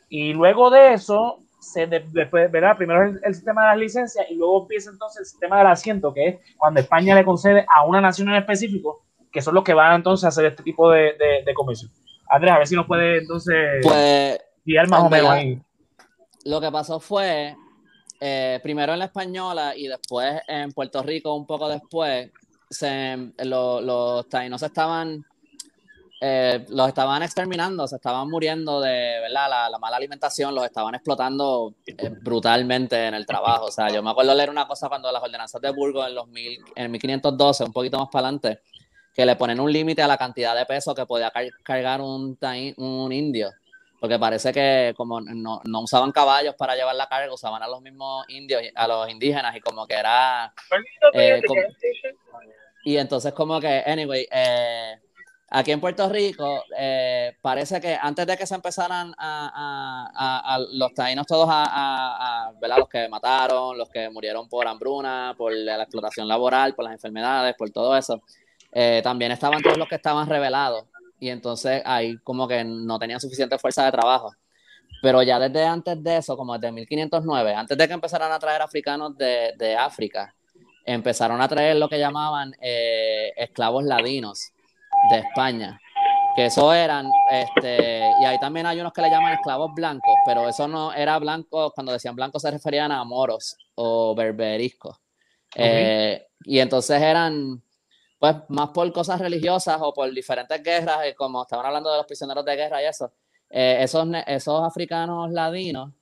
Y 0.08 0.32
luego 0.32 0.70
de 0.70 0.94
eso, 0.94 1.38
se 1.58 1.86
después, 1.86 2.50
¿verdad? 2.50 2.76
Primero 2.76 3.02
el, 3.02 3.20
el, 3.22 3.34
sistema 3.34 3.62
de 3.62 3.68
las 3.68 3.78
licencias 3.78 4.26
y 4.30 4.34
luego 4.34 4.62
empieza 4.62 4.90
entonces 4.90 5.20
el 5.20 5.26
sistema 5.26 5.58
del 5.58 5.66
asiento, 5.66 6.12
que 6.14 6.28
es 6.28 6.36
cuando 6.56 6.80
España 6.80 7.14
le 7.14 7.24
concede 7.24 7.66
a 7.68 7.84
una 7.84 8.00
nación 8.00 8.28
en 8.28 8.36
específico, 8.36 9.04
que 9.32 9.42
son 9.42 9.54
los 9.54 9.64
que 9.64 9.74
van 9.74 9.96
entonces 9.96 10.24
a 10.24 10.28
hacer 10.28 10.46
este 10.46 10.62
tipo 10.62 10.90
de, 10.90 11.14
de, 11.18 11.42
de 11.44 11.54
comercio. 11.54 11.88
Andrés, 12.28 12.52
a 12.52 12.58
ver 12.58 12.66
si 12.66 12.76
nos 12.76 12.86
puede 12.86 13.18
entonces 13.18 13.80
pues, 13.82 14.38
guiar 14.64 14.88
más 14.88 15.02
o 15.02 15.08
menos 15.08 15.30
ahí. 15.30 15.60
Lo 16.44 16.60
que 16.60 16.70
pasó 16.70 17.00
fue, 17.00 17.56
eh, 18.20 18.60
primero 18.62 18.92
en 18.92 18.98
la 18.98 19.06
española 19.06 19.74
y 19.76 19.88
después 19.88 20.40
en 20.46 20.72
Puerto 20.72 21.02
Rico, 21.02 21.34
un 21.34 21.46
poco 21.46 21.68
después, 21.68 22.30
se, 22.70 23.32
los 23.44 24.28
taínos 24.28 24.62
estaban, 24.62 25.24
eh, 26.20 26.66
los 26.70 26.88
estaban 26.88 27.22
exterminando, 27.22 27.86
se 27.86 27.96
estaban 27.96 28.28
muriendo 28.28 28.80
de 28.80 29.20
¿verdad? 29.20 29.70
La, 29.70 29.78
mala 29.78 29.96
alimentación, 29.96 30.52
los 30.52 30.64
estaban 30.64 30.94
explotando 30.96 31.74
eh, 31.86 32.10
brutalmente 32.22 33.06
en 33.06 33.14
el 33.14 33.24
trabajo. 33.24 33.66
O 33.66 33.70
sea, 33.70 33.88
yo 33.88 34.02
me 34.02 34.10
acuerdo 34.10 34.34
leer 34.34 34.50
una 34.50 34.66
cosa 34.66 34.88
cuando 34.88 35.12
las 35.12 35.22
ordenanzas 35.22 35.60
de 35.60 35.70
Burgos 35.70 36.08
en, 36.08 36.14
los 36.16 36.26
mil, 36.26 36.58
en 36.74 36.90
1512, 36.90 37.64
un 37.64 37.72
poquito 37.72 37.98
más 37.98 38.08
para 38.10 38.26
adelante, 38.26 38.60
que 39.14 39.24
le 39.24 39.36
ponen 39.36 39.60
un 39.60 39.72
límite 39.72 40.02
a 40.02 40.08
la 40.08 40.16
cantidad 40.16 40.56
de 40.56 40.66
peso 40.66 40.92
que 40.92 41.06
podía 41.06 41.32
cargar 41.62 42.00
un, 42.00 42.36
un 42.78 43.12
indio. 43.12 43.50
Porque 44.00 44.18
parece 44.18 44.52
que 44.52 44.94
como 44.96 45.20
no, 45.20 45.60
no, 45.64 45.80
usaban 45.80 46.12
caballos 46.12 46.54
para 46.56 46.76
llevar 46.76 46.94
la 46.94 47.08
carga, 47.08 47.32
usaban 47.32 47.62
a 47.62 47.68
los 47.68 47.80
mismos 47.80 48.24
indios, 48.28 48.62
a 48.74 48.86
los 48.86 49.08
indígenas 49.08 49.56
y 49.56 49.60
como 49.60 49.86
que 49.86 49.94
era... 49.94 50.52
Eh, 51.14 51.42
y 52.84 52.96
entonces 52.96 53.32
como 53.32 53.60
que, 53.60 53.82
anyway, 53.84 54.26
eh, 54.30 55.00
aquí 55.50 55.72
en 55.72 55.80
Puerto 55.80 56.08
Rico 56.08 56.62
eh, 56.76 57.36
parece 57.40 57.80
que 57.80 57.96
antes 58.00 58.26
de 58.26 58.36
que 58.36 58.46
se 58.46 58.54
empezaran 58.54 59.14
a, 59.18 60.58
los 60.72 60.92
taínos 60.94 61.26
todos 61.26 61.48
a. 61.50 62.52
Los 62.60 62.88
que 62.88 63.08
mataron, 63.08 63.76
los 63.76 63.88
que 63.88 64.08
murieron 64.10 64.48
por 64.48 64.68
hambruna, 64.68 65.34
por 65.36 65.52
la 65.52 65.82
explotación 65.82 66.28
laboral, 66.28 66.74
por 66.74 66.84
las 66.84 66.94
enfermedades, 66.94 67.54
por 67.56 67.70
todo 67.70 67.96
eso, 67.96 68.22
eh, 68.72 69.00
también 69.02 69.32
estaban 69.32 69.62
todos 69.62 69.78
los 69.78 69.88
que 69.88 69.96
estaban 69.96 70.28
revelados 70.28 70.84
y 71.18 71.30
entonces 71.30 71.82
ahí 71.84 72.18
como 72.18 72.46
que 72.46 72.62
no 72.64 72.98
tenían 72.98 73.20
suficiente 73.20 73.58
fuerza 73.58 73.84
de 73.84 73.92
trabajo. 73.92 74.32
Pero 75.02 75.22
ya 75.22 75.38
desde 75.38 75.64
antes 75.64 76.02
de 76.02 76.18
eso, 76.18 76.36
como 76.36 76.58
desde 76.58 76.72
1509, 76.72 77.54
antes 77.54 77.78
de 77.78 77.88
que 77.88 77.94
empezaran 77.94 78.32
a 78.32 78.38
traer 78.38 78.62
africanos 78.62 79.16
de, 79.16 79.52
de 79.56 79.76
África, 79.76 80.34
empezaron 80.84 81.40
a 81.40 81.48
traer 81.48 81.76
lo 81.76 81.88
que 81.88 81.98
llamaban 81.98 82.52
eh, 82.60 83.32
esclavos 83.36 83.84
ladinos 83.84 84.52
de 85.10 85.18
España, 85.18 85.80
que 86.36 86.46
eso 86.46 86.72
eran, 86.72 87.10
este, 87.30 88.00
y 88.20 88.24
ahí 88.24 88.38
también 88.38 88.66
hay 88.66 88.80
unos 88.80 88.92
que 88.92 89.02
le 89.02 89.10
llaman 89.10 89.34
esclavos 89.34 89.72
blancos, 89.74 90.14
pero 90.24 90.48
eso 90.48 90.68
no 90.68 90.92
era 90.92 91.18
blanco, 91.18 91.72
cuando 91.72 91.92
decían 91.92 92.14
blancos 92.14 92.42
se 92.42 92.50
referían 92.50 92.92
a 92.92 93.04
moros 93.04 93.56
o 93.74 94.14
berberiscos. 94.14 94.96
Eh, 95.54 96.26
y 96.44 96.58
entonces 96.58 97.00
eran 97.00 97.62
pues 98.18 98.34
más 98.48 98.70
por 98.70 98.92
cosas 98.92 99.20
religiosas 99.20 99.78
o 99.80 99.92
por 99.94 100.12
diferentes 100.12 100.62
guerras, 100.62 100.98
eh, 101.04 101.14
como 101.14 101.42
estaban 101.42 101.66
hablando 101.66 101.90
de 101.90 101.98
los 101.98 102.06
prisioneros 102.06 102.44
de 102.44 102.56
guerra 102.56 102.82
y 102.82 102.86
eso, 102.86 103.12
eh, 103.50 103.78
esos, 103.80 104.06
esos 104.26 104.62
africanos 104.64 105.30
ladinos, 105.30 105.92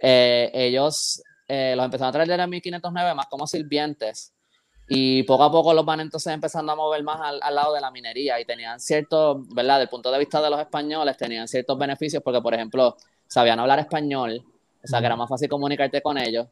eh, 0.00 0.50
ellos 0.54 1.22
los 1.46 1.84
empezaron 1.84 2.08
a 2.08 2.12
traer 2.12 2.28
desde 2.28 2.46
1509 2.46 3.14
más 3.14 3.26
como 3.26 3.46
sirvientes 3.46 4.32
y 4.88 5.22
poco 5.22 5.44
a 5.44 5.50
poco 5.50 5.72
los 5.72 5.84
van 5.84 6.00
entonces 6.00 6.32
empezando 6.32 6.72
a 6.72 6.76
mover 6.76 7.02
más 7.02 7.20
al, 7.20 7.40
al, 7.42 7.54
lado 7.54 7.74
de 7.74 7.80
la 7.80 7.90
minería 7.90 8.40
y 8.40 8.44
tenían 8.44 8.80
ciertos, 8.80 9.48
¿verdad? 9.54 9.78
Del 9.78 9.88
punto 9.88 10.10
de 10.10 10.18
vista 10.18 10.42
de 10.42 10.50
los 10.50 10.60
españoles, 10.60 11.16
tenían 11.16 11.48
ciertos 11.48 11.78
beneficios 11.78 12.22
porque, 12.22 12.40
por 12.40 12.54
ejemplo, 12.54 12.96
sabían 13.26 13.60
hablar 13.60 13.78
español, 13.78 14.44
o 14.82 14.86
sea, 14.86 15.00
que 15.00 15.06
era 15.06 15.16
más 15.16 15.28
fácil 15.28 15.48
comunicarte 15.48 16.02
con 16.02 16.18
ellos 16.18 16.46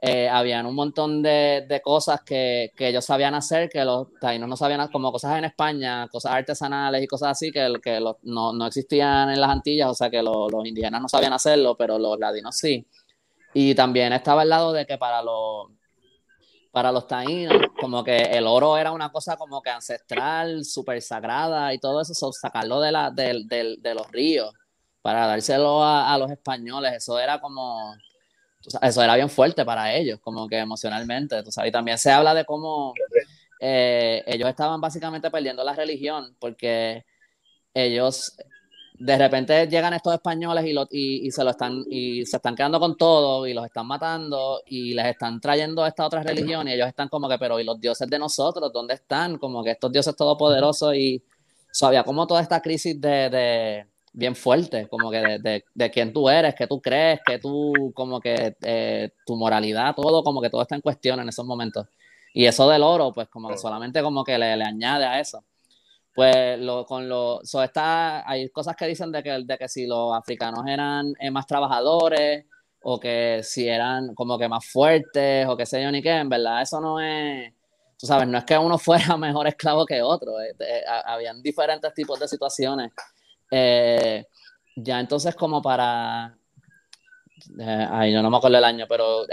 eh, 0.00 0.28
habían 0.28 0.64
un 0.66 0.76
montón 0.76 1.22
de, 1.22 1.66
de 1.68 1.80
cosas 1.82 2.22
que, 2.22 2.72
que, 2.76 2.88
ellos 2.88 3.04
sabían 3.04 3.34
hacer, 3.34 3.68
que 3.68 3.84
los 3.84 4.06
taínos 4.20 4.48
no 4.48 4.56
sabían, 4.56 4.86
como 4.92 5.10
cosas 5.10 5.36
en 5.38 5.44
España, 5.46 6.06
cosas 6.08 6.32
artesanales 6.34 7.02
y 7.02 7.06
cosas 7.08 7.30
así, 7.30 7.50
que, 7.50 7.72
que 7.82 7.98
los, 7.98 8.16
no, 8.22 8.52
no, 8.52 8.66
existían 8.66 9.30
en 9.30 9.40
las 9.40 9.50
Antillas, 9.50 9.88
o 9.90 9.94
sea 9.94 10.08
que 10.08 10.22
los, 10.22 10.52
los 10.52 10.64
indígenas 10.64 11.02
no 11.02 11.08
sabían 11.08 11.32
hacerlo, 11.32 11.76
pero 11.76 11.98
los 11.98 12.16
ladinos 12.18 12.56
sí. 12.56 12.86
Y 13.54 13.74
también 13.74 14.12
estaba 14.12 14.44
el 14.44 14.50
lado 14.50 14.72
de 14.72 14.86
que 14.86 14.98
para 14.98 15.20
los, 15.22 15.68
para 16.70 16.92
los 16.92 17.06
taínos, 17.06 17.56
como 17.80 18.04
que 18.04 18.16
el 18.16 18.46
oro 18.46 18.76
era 18.76 18.92
una 18.92 19.10
cosa 19.10 19.36
como 19.36 19.62
que 19.62 19.70
ancestral, 19.70 20.64
súper 20.64 21.00
sagrada 21.02 21.72
y 21.74 21.78
todo 21.78 22.02
eso, 22.02 22.32
sacarlo 22.32 22.80
de, 22.80 22.92
la, 22.92 23.10
de, 23.10 23.42
de, 23.46 23.76
de 23.78 23.94
los 23.94 24.10
ríos 24.10 24.52
para 25.02 25.26
dárselo 25.26 25.82
a, 25.82 26.12
a 26.12 26.18
los 26.18 26.30
españoles, 26.30 26.92
eso 26.94 27.18
era 27.18 27.40
como 27.40 27.94
eso 28.82 29.02
era 29.02 29.14
bien 29.14 29.30
fuerte 29.30 29.64
para 29.64 29.94
ellos, 29.94 30.20
como 30.20 30.48
que 30.48 30.58
emocionalmente, 30.58 31.42
tú 31.42 31.50
sabes. 31.50 31.70
Y 31.70 31.72
también 31.72 31.98
se 31.98 32.10
habla 32.10 32.34
de 32.34 32.44
cómo 32.44 32.92
eh, 33.60 34.22
ellos 34.26 34.48
estaban 34.48 34.80
básicamente 34.80 35.30
perdiendo 35.30 35.64
la 35.64 35.74
religión 35.74 36.36
porque 36.38 37.04
ellos 37.74 38.36
de 38.98 39.16
repente 39.16 39.66
llegan 39.68 39.94
estos 39.94 40.14
españoles 40.14 40.66
y, 40.66 40.72
lo, 40.72 40.86
y, 40.90 41.30
se 41.30 41.44
lo 41.44 41.50
están 41.50 41.84
y 41.88 42.26
se 42.26 42.36
están 42.36 42.56
quedando 42.56 42.80
con 42.80 42.96
todo 42.96 43.46
y 43.46 43.54
los 43.54 43.64
están 43.64 43.86
matando 43.86 44.60
y 44.66 44.92
les 44.94 45.06
están 45.06 45.40
trayendo 45.40 45.84
a 45.84 45.88
esta 45.88 46.04
otra 46.04 46.22
religión 46.22 46.66
y 46.66 46.72
ellos 46.72 46.88
están 46.88 47.08
como 47.08 47.28
que, 47.28 47.38
pero 47.38 47.60
¿y 47.60 47.64
los 47.64 47.80
dioses 47.80 48.08
de 48.08 48.18
nosotros? 48.18 48.72
¿Dónde 48.72 48.94
están? 48.94 49.38
Como 49.38 49.62
que 49.62 49.72
estos 49.72 49.92
dioses 49.92 50.16
todopoderosos 50.16 50.94
y 50.96 51.22
sabía 51.70 52.02
como 52.02 52.26
toda 52.26 52.40
esta 52.42 52.60
crisis 52.60 53.00
de, 53.00 53.30
de 53.30 53.86
bien 54.12 54.34
fuerte, 54.34 54.88
como 54.88 55.10
que 55.12 55.18
de, 55.38 55.64
de, 55.72 55.90
quién 55.90 56.12
tú 56.12 56.28
eres, 56.28 56.54
qué 56.56 56.66
tú 56.66 56.80
crees, 56.80 57.20
que 57.24 57.38
tú, 57.38 57.92
como 57.94 58.20
que 58.20 58.56
eh, 58.62 59.10
tu 59.24 59.36
moralidad, 59.36 59.94
todo, 59.94 60.24
como 60.24 60.42
que 60.42 60.50
todo 60.50 60.62
está 60.62 60.74
en 60.74 60.80
cuestión 60.80 61.20
en 61.20 61.28
esos 61.28 61.46
momentos. 61.46 61.86
Y 62.34 62.46
eso 62.46 62.68
del 62.68 62.82
oro, 62.82 63.12
pues 63.12 63.28
como 63.28 63.48
que 63.48 63.58
solamente 63.58 64.02
como 64.02 64.24
que 64.24 64.36
le, 64.38 64.56
le 64.56 64.64
añade 64.64 65.04
a 65.04 65.20
eso 65.20 65.44
pues 66.18 66.58
lo, 66.58 66.84
con 66.84 67.08
lo, 67.08 67.38
so 67.44 67.62
está, 67.62 68.28
hay 68.28 68.48
cosas 68.48 68.74
que 68.74 68.88
dicen 68.88 69.12
de 69.12 69.22
que, 69.22 69.30
de 69.44 69.56
que 69.56 69.68
si 69.68 69.86
los 69.86 70.12
africanos 70.12 70.66
eran 70.66 71.14
eh, 71.20 71.30
más 71.30 71.46
trabajadores 71.46 72.44
o 72.82 72.98
que 72.98 73.38
si 73.44 73.68
eran 73.68 74.16
como 74.16 74.36
que 74.36 74.48
más 74.48 74.66
fuertes 74.66 75.46
o 75.46 75.56
qué 75.56 75.64
sé 75.64 75.80
yo 75.80 75.92
ni 75.92 76.02
qué, 76.02 76.10
en 76.16 76.28
verdad 76.28 76.60
eso 76.60 76.80
no 76.80 76.98
es, 76.98 77.52
tú 77.96 78.08
sabes, 78.08 78.26
no 78.26 78.36
es 78.36 78.42
que 78.42 78.58
uno 78.58 78.78
fuera 78.78 79.16
mejor 79.16 79.46
esclavo 79.46 79.86
que 79.86 80.02
otro, 80.02 80.40
eh, 80.42 80.56
habían 81.06 81.40
diferentes 81.40 81.94
tipos 81.94 82.18
de 82.18 82.26
situaciones. 82.26 82.90
Eh, 83.52 84.26
ya 84.74 84.98
entonces 84.98 85.36
como 85.36 85.62
para, 85.62 86.36
ay, 87.60 88.12
no, 88.12 88.24
no 88.24 88.30
me 88.30 88.38
acuerdo 88.38 88.58
el 88.58 88.64
año, 88.64 88.86
pero 88.88 89.24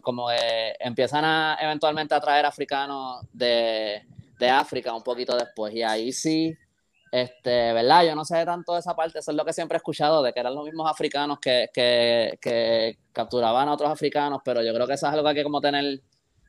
como 0.00 0.28
empiezan 0.30 1.24
a 1.24 1.58
eventualmente 1.60 2.14
a 2.14 2.20
traer 2.20 2.46
africanos 2.46 3.26
de 3.32 4.06
de 4.40 4.50
África 4.50 4.94
un 4.94 5.02
poquito 5.02 5.36
después. 5.36 5.72
Y 5.74 5.82
ahí 5.82 6.12
sí, 6.12 6.56
este, 7.12 7.72
¿verdad? 7.72 8.04
Yo 8.06 8.14
no 8.16 8.24
sé 8.24 8.44
tanto 8.44 8.74
de 8.74 8.80
esa 8.80 8.96
parte, 8.96 9.20
eso 9.20 9.30
es 9.30 9.36
lo 9.36 9.44
que 9.44 9.52
siempre 9.52 9.76
he 9.76 9.78
escuchado, 9.78 10.22
de 10.22 10.32
que 10.32 10.40
eran 10.40 10.54
los 10.54 10.64
mismos 10.64 10.90
africanos 10.90 11.38
que, 11.38 11.68
que, 11.72 12.38
que 12.40 12.98
capturaban 13.12 13.68
a 13.68 13.72
otros 13.74 13.90
africanos, 13.90 14.40
pero 14.44 14.62
yo 14.62 14.72
creo 14.74 14.86
que 14.86 14.94
eso 14.94 15.06
es 15.06 15.12
algo 15.12 15.24
que 15.24 15.30
hay 15.30 15.34
que 15.36 15.44
como 15.44 15.60
tener 15.60 16.00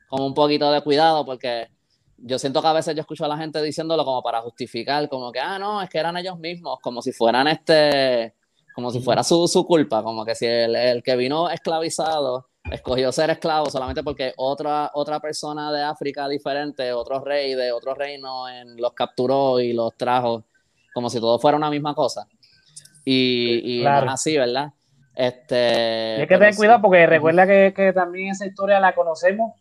como 0.08 0.26
un 0.26 0.34
poquito 0.34 0.70
de 0.72 0.82
cuidado, 0.82 1.24
porque 1.24 1.68
yo 2.18 2.38
siento 2.38 2.60
que 2.62 2.68
a 2.68 2.72
veces 2.72 2.94
yo 2.94 3.00
escucho 3.00 3.24
a 3.24 3.28
la 3.28 3.36
gente 3.36 3.62
diciéndolo 3.62 4.04
como 4.04 4.22
para 4.22 4.40
justificar, 4.40 5.08
como 5.08 5.32
que, 5.32 5.40
ah, 5.40 5.58
no, 5.58 5.82
es 5.82 5.90
que 5.90 5.98
eran 5.98 6.16
ellos 6.16 6.38
mismos, 6.38 6.78
como 6.80 7.02
si 7.02 7.12
fueran 7.12 7.48
este, 7.48 8.34
como 8.74 8.90
si 8.90 9.00
fuera 9.00 9.22
su, 9.22 9.48
su 9.48 9.66
culpa, 9.66 10.02
como 10.02 10.24
que 10.24 10.34
si 10.34 10.46
el, 10.46 10.76
el 10.76 11.02
que 11.02 11.16
vino 11.16 11.50
esclavizado 11.50 12.46
escogió 12.72 13.12
ser 13.12 13.30
esclavo 13.30 13.66
solamente 13.70 14.02
porque 14.02 14.32
otra, 14.36 14.90
otra 14.94 15.20
persona 15.20 15.72
de 15.72 15.82
África 15.82 16.28
diferente, 16.28 16.92
otro 16.92 17.20
rey 17.24 17.54
de 17.54 17.72
otro 17.72 17.94
reino, 17.94 18.48
en, 18.48 18.76
los 18.80 18.92
capturó 18.92 19.60
y 19.60 19.72
los 19.72 19.96
trajo 19.96 20.44
como 20.94 21.08
si 21.08 21.20
todo 21.20 21.38
fuera 21.38 21.56
una 21.56 21.70
misma 21.70 21.94
cosa. 21.94 22.26
Y, 23.04 23.80
y 23.80 23.84
no 23.84 23.98
es 23.98 24.12
así, 24.12 24.36
¿verdad? 24.36 24.72
Este, 25.14 26.16
hay 26.20 26.26
que 26.26 26.38
tener 26.38 26.54
cuidado 26.54 26.82
porque 26.82 27.06
recuerda 27.06 27.46
que, 27.46 27.72
que, 27.74 27.92
también 27.92 28.30
esa 28.30 28.46
historia 28.46 28.80
la 28.80 28.94
conocemos 28.94 29.54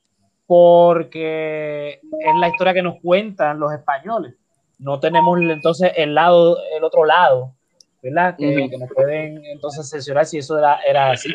porque 0.46 2.00
es 2.02 2.36
la 2.40 2.48
historia 2.48 2.74
que 2.74 2.82
nos 2.82 3.00
cuentan 3.02 3.60
los 3.60 3.72
españoles. 3.74 4.36
No 4.80 5.00
tenemos 5.00 5.40
entonces 5.40 5.92
el 5.96 6.16
lado, 6.16 6.58
el 6.76 6.84
otro 6.84 7.06
lado 7.06 7.54
¿verdad? 8.02 8.36
Que, 8.38 8.68
nos 8.78 8.90
pueden 8.94 9.44
entonces 9.46 9.90
censurar 9.90 10.26
si 10.26 10.40
eso 10.40 10.58
era, 10.58 10.80
era, 10.88 11.12
así. 11.12 11.30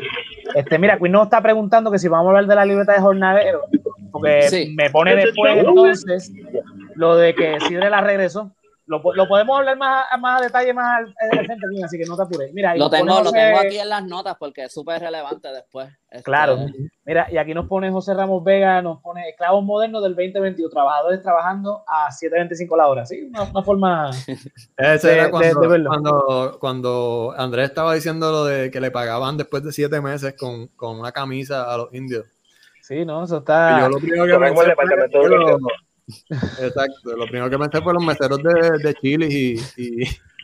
Este, 0.56 0.78
mira, 0.78 0.98
Quinn 0.98 1.12
nos 1.12 1.24
está 1.24 1.42
preguntando 1.42 1.90
que 1.90 1.98
si 1.98 2.08
vamos 2.08 2.28
a 2.28 2.28
hablar 2.30 2.46
de 2.46 2.54
la 2.54 2.64
libertad 2.64 2.94
de 2.94 3.02
jornadero, 3.02 3.60
porque 4.10 4.72
me 4.74 4.88
pone 4.88 5.14
después 5.14 5.58
entonces 5.58 6.32
lo 6.94 7.14
de 7.18 7.34
que 7.34 7.60
Sidre 7.60 7.90
la 7.90 8.00
regresó. 8.00 8.55
Lo, 8.86 9.02
lo, 9.14 9.26
podemos 9.26 9.58
hablar 9.58 9.76
más, 9.76 10.06
más 10.20 10.40
a 10.40 10.44
detalle 10.44 10.72
más 10.72 11.00
al 11.00 11.44
frente, 11.44 11.64
así 11.84 11.98
que 11.98 12.04
no 12.04 12.16
te 12.16 12.22
apures. 12.22 12.52
Mira, 12.52 12.76
lo, 12.76 12.88
tengo, 12.88 13.20
lo 13.20 13.32
tengo 13.32 13.58
aquí 13.58 13.78
en 13.78 13.88
las 13.88 14.04
notas 14.04 14.36
porque 14.38 14.64
es 14.64 14.72
súper 14.72 15.00
relevante 15.00 15.48
después. 15.48 15.88
Este, 16.08 16.22
claro. 16.22 16.66
Mira, 17.04 17.26
y 17.30 17.36
aquí 17.36 17.52
nos 17.52 17.66
pone 17.66 17.90
José 17.90 18.14
Ramos 18.14 18.44
Vega, 18.44 18.80
nos 18.82 19.00
pone 19.02 19.28
esclavos 19.28 19.64
modernos 19.64 20.04
del 20.04 20.14
2021, 20.14 20.70
trabajadores 20.70 21.20
trabajando 21.20 21.82
a 21.86 22.10
7.25 22.10 22.76
la 22.76 22.86
hora. 22.88 23.06
Sí, 23.06 23.28
una, 23.28 23.62
forma. 23.62 24.10
Ese 24.76 25.14
era 25.14 25.30
cuando, 25.30 26.56
cuando, 26.60 27.34
Andrés 27.36 27.70
estaba 27.70 27.94
diciendo 27.94 28.30
lo 28.30 28.44
de 28.44 28.70
que 28.70 28.80
le 28.80 28.92
pagaban 28.92 29.36
después 29.36 29.64
de 29.64 29.72
siete 29.72 30.00
meses 30.00 30.34
con, 30.38 30.68
con 30.68 31.00
una 31.00 31.10
camisa 31.10 31.72
a 31.72 31.76
los 31.76 31.92
indios. 31.92 32.26
Sí, 32.82 33.04
no, 33.04 33.24
eso 33.24 33.38
está. 33.38 33.80
yo 33.80 33.88
lo 33.88 33.98
primero 33.98 34.26
que 34.26 34.38
pensé 34.38 34.74
Exacto, 36.28 37.16
lo 37.16 37.26
primero 37.26 37.50
que 37.50 37.58
pensé 37.58 37.80
fue 37.80 37.92
los 37.92 38.04
meseros 38.04 38.40
de, 38.42 38.78
de 38.78 38.94
Chile 38.94 39.26
y, 39.28 39.54
y, 39.76 40.02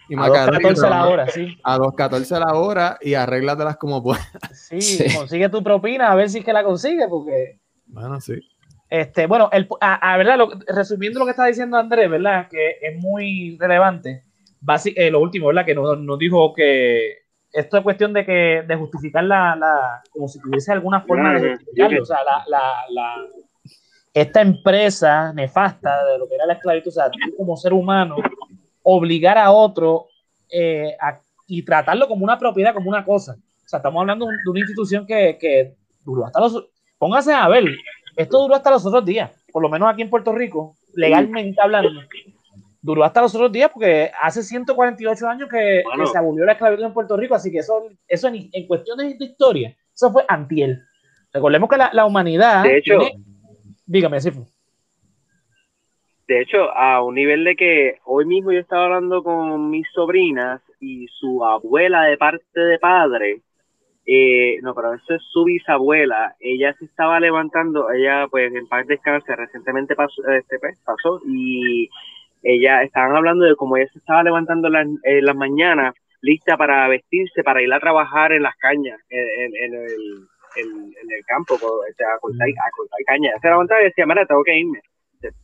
y 0.08 0.14
a 0.14 0.28
2.14 0.28 0.90
la 0.90 1.06
hora, 1.06 1.28
sí. 1.28 1.56
A 1.62 1.78
2.14 1.78 2.38
la 2.38 2.54
hora 2.54 2.98
y 3.00 3.14
arréglatelas 3.14 3.76
como 3.76 4.02
puedas. 4.02 4.26
Sí, 4.52 5.04
consigue 5.16 5.48
tu 5.48 5.62
propina, 5.62 6.10
a 6.10 6.14
ver 6.14 6.28
si 6.28 6.38
es 6.38 6.44
que 6.44 6.52
la 6.52 6.64
consigue, 6.64 7.06
porque. 7.08 7.60
Bueno, 7.86 8.20
sí. 8.20 8.34
Este, 8.90 9.26
bueno, 9.26 9.48
el, 9.52 9.68
a, 9.80 10.16
verdad, 10.18 10.38
resumiendo 10.66 11.18
lo 11.18 11.24
que 11.24 11.30
está 11.30 11.46
diciendo 11.46 11.78
Andrés, 11.78 12.10
¿verdad? 12.10 12.46
Que 12.50 12.76
es 12.82 13.00
muy 13.00 13.56
relevante. 13.58 14.24
Eh, 14.96 15.10
lo 15.10 15.20
último, 15.20 15.46
¿verdad? 15.46 15.64
Que 15.64 15.74
nos, 15.74 15.98
nos, 15.98 16.18
dijo 16.18 16.52
que 16.52 17.22
esto 17.52 17.78
es 17.78 17.82
cuestión 17.82 18.12
de 18.12 18.26
que 18.26 18.64
de 18.66 18.76
justificar 18.76 19.24
la, 19.24 19.56
la 19.56 20.02
como 20.10 20.28
si 20.28 20.38
tuviese 20.40 20.72
alguna 20.72 21.00
forma 21.00 21.32
de 21.32 21.52
justificarlo. 21.52 22.02
O 22.02 22.04
sea, 22.04 22.18
la, 22.22 22.44
la 22.90 23.16
esta 24.14 24.42
empresa 24.42 25.32
nefasta 25.32 26.04
de 26.04 26.18
lo 26.18 26.28
que 26.28 26.34
era 26.34 26.46
la 26.46 26.54
esclavitud, 26.54 26.88
o 26.88 26.92
sea, 26.92 27.10
tú 27.10 27.18
como 27.36 27.56
ser 27.56 27.72
humano, 27.72 28.16
obligar 28.82 29.38
a 29.38 29.50
otro 29.50 30.08
eh, 30.50 30.96
y 31.46 31.62
tratarlo 31.62 32.08
como 32.08 32.24
una 32.24 32.38
propiedad, 32.38 32.74
como 32.74 32.90
una 32.90 33.04
cosa. 33.04 33.32
O 33.32 33.68
sea, 33.68 33.78
estamos 33.78 34.00
hablando 34.00 34.26
de 34.26 34.50
una 34.50 34.60
institución 34.60 35.06
que, 35.06 35.38
que 35.40 35.74
duró 36.04 36.26
hasta 36.26 36.40
los... 36.40 36.68
Póngase 36.98 37.32
a 37.32 37.48
ver, 37.48 37.64
esto 38.16 38.42
duró 38.42 38.54
hasta 38.54 38.70
los 38.70 38.84
otros 38.84 39.04
días, 39.04 39.30
por 39.50 39.62
lo 39.62 39.68
menos 39.68 39.88
aquí 39.88 40.02
en 40.02 40.10
Puerto 40.10 40.32
Rico, 40.32 40.76
legalmente 40.94 41.60
hablando. 41.60 41.90
Duró 42.80 43.04
hasta 43.04 43.22
los 43.22 43.34
otros 43.34 43.50
días 43.50 43.70
porque 43.72 44.10
hace 44.20 44.42
148 44.42 45.28
años 45.28 45.48
que, 45.48 45.82
se 46.10 46.18
abolió 46.18 46.44
la 46.44 46.52
esclavitud 46.52 46.84
en 46.84 46.92
Puerto 46.92 47.16
Rico, 47.16 47.34
así 47.34 47.50
que 47.50 47.58
eso, 47.58 47.88
eso 48.06 48.28
en, 48.28 48.66
cuestiones 48.66 49.18
de 49.18 49.24
historia, 49.24 49.76
eso 49.94 50.12
fue 50.12 50.24
antiel. 50.28 50.82
Recordemos 51.32 51.68
que 51.70 51.76
la, 51.76 52.04
humanidad... 52.04 52.64
De 52.64 52.78
hecho, 52.78 52.98
Dígame, 53.92 54.18
sí. 54.22 54.30
De 56.26 56.40
hecho, 56.40 56.74
a 56.74 57.02
un 57.04 57.14
nivel 57.14 57.44
de 57.44 57.54
que 57.54 57.98
hoy 58.06 58.24
mismo 58.24 58.50
yo 58.50 58.60
estaba 58.60 58.86
hablando 58.86 59.22
con 59.22 59.68
mis 59.68 59.86
sobrinas 59.92 60.62
y 60.80 61.08
su 61.08 61.44
abuela 61.44 62.04
de 62.04 62.16
parte 62.16 62.58
de 62.58 62.78
padre, 62.78 63.42
eh, 64.06 64.58
no, 64.62 64.74
pero 64.74 64.94
eso 64.94 65.14
es 65.16 65.22
su 65.30 65.44
bisabuela, 65.44 66.34
ella 66.40 66.72
se 66.78 66.86
estaba 66.86 67.20
levantando, 67.20 67.90
ella 67.90 68.28
pues 68.30 68.54
en 68.54 68.66
paz 68.66 68.86
descanse 68.86 69.36
recientemente 69.36 69.94
pasó, 69.94 70.26
este, 70.26 70.58
pues, 70.58 70.80
pasó 70.86 71.20
y 71.26 71.90
ella 72.42 72.82
estaban 72.84 73.14
hablando 73.14 73.44
de 73.44 73.56
cómo 73.56 73.76
ella 73.76 73.92
se 73.92 73.98
estaba 73.98 74.22
levantando 74.22 74.68
en 74.68 75.24
las 75.26 75.36
mañanas 75.36 75.94
lista 76.22 76.56
para 76.56 76.88
vestirse, 76.88 77.44
para 77.44 77.60
ir 77.60 77.70
a 77.70 77.78
trabajar 77.78 78.32
en 78.32 78.42
las 78.42 78.56
cañas, 78.56 78.98
en 79.10 79.74
el 79.74 80.28
en, 80.56 80.68
en 80.68 81.12
el 81.12 81.24
campo, 81.26 81.54
este, 81.88 82.04
a, 82.04 82.18
cortar, 82.18 82.48
a 82.48 82.70
cortar 82.76 82.98
caña. 83.06 83.32
Se 83.40 83.48
levantaba 83.48 83.80
y 83.80 83.84
decía, 83.84 84.06
mira, 84.06 84.26
tengo 84.26 84.44
que 84.44 84.58
irme. 84.58 84.80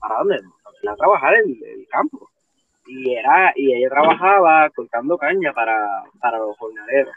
¿Para 0.00 0.18
dónde? 0.18 0.36
A 0.88 0.96
trabajar 0.96 1.34
en 1.34 1.50
el, 1.50 1.86
campo. 1.88 2.28
Y 2.86 3.14
era 3.14 3.52
y 3.54 3.74
ella 3.74 3.90
trabajaba 3.90 4.70
cortando 4.70 5.18
caña 5.18 5.52
para, 5.52 6.04
para 6.20 6.38
los 6.38 6.56
jornaleros. 6.56 7.14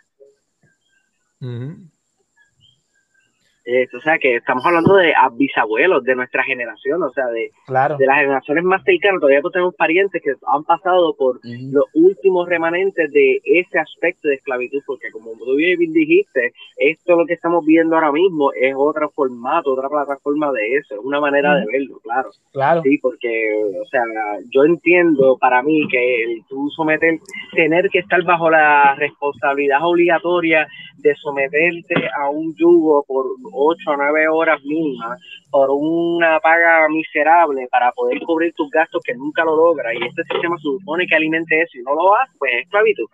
Eh, 3.63 3.87
o 3.95 4.01
sea, 4.01 4.17
que 4.17 4.37
estamos 4.37 4.65
hablando 4.65 4.95
de 4.95 5.13
bisabuelos 5.33 6.03
de 6.03 6.15
nuestra 6.15 6.43
generación, 6.43 7.03
o 7.03 7.11
sea, 7.11 7.27
de, 7.27 7.51
de 7.67 8.05
las 8.05 8.17
generaciones 8.17 8.63
más 8.63 8.83
cercanas. 8.83 9.19
Todavía 9.19 9.41
pues 9.41 9.53
tenemos 9.53 9.75
parientes 9.75 10.21
que 10.21 10.33
han 10.47 10.63
pasado 10.63 11.15
por 11.15 11.39
los 11.43 11.85
últimos 11.93 12.49
remanentes 12.49 13.11
de 13.11 13.39
ese 13.43 13.77
aspecto 13.77 14.27
de 14.27 14.35
esclavitud, 14.35 14.81
porque 14.85 15.11
como 15.11 15.33
tú 15.33 15.55
bien 15.55 15.93
dijiste, 15.93 16.53
esto 16.77 17.15
lo 17.15 17.25
que 17.25 17.33
estamos 17.33 17.63
viendo 17.65 17.95
ahora 17.95 18.11
mismo 18.11 18.51
es 18.53 18.73
otro 18.75 19.09
formato, 19.11 19.73
otra 19.73 19.89
plataforma 19.89 20.51
de 20.51 20.77
eso, 20.77 20.95
es 20.95 21.01
una 21.03 21.19
manera 21.19 21.55
de 21.55 21.65
verlo, 21.71 21.99
claro. 22.03 22.29
Claro. 22.51 22.81
Sí, 22.81 22.97
porque, 22.97 23.53
o 23.79 23.85
sea, 23.85 24.03
yo 24.49 24.63
entiendo 24.63 25.37
para 25.39 25.61
mí 25.61 25.87
que 25.89 26.23
el 26.23 26.43
tú 26.49 26.69
someter, 26.69 27.19
tener 27.53 27.89
que 27.89 27.99
estar 27.99 28.23
bajo 28.23 28.49
la 28.49 28.95
responsabilidad 28.95 29.79
obligatoria 29.83 30.67
de 30.97 31.15
someterte 31.15 31.95
a 32.19 32.29
un 32.29 32.53
yugo 32.55 33.03
por 33.07 33.25
ocho 33.51 33.91
o 33.91 33.97
nueve 33.97 34.27
horas 34.27 34.61
mínimas 34.63 35.19
por 35.49 35.69
una 35.71 36.39
paga 36.39 36.87
miserable 36.89 37.67
para 37.71 37.91
poder 37.91 38.19
cubrir 38.21 38.53
tus 38.53 38.69
gastos 38.69 39.01
que 39.03 39.15
nunca 39.15 39.43
lo 39.43 39.55
logra 39.55 39.93
y 39.93 39.97
este 40.03 40.23
sistema 40.23 40.57
supone 40.59 41.05
que 41.07 41.15
alimente 41.15 41.61
eso 41.61 41.77
y 41.77 41.83
no 41.83 41.93
lo 41.93 42.15
hace, 42.15 42.31
pues 42.37 42.51
es 42.53 42.61
esclavitud. 42.63 43.07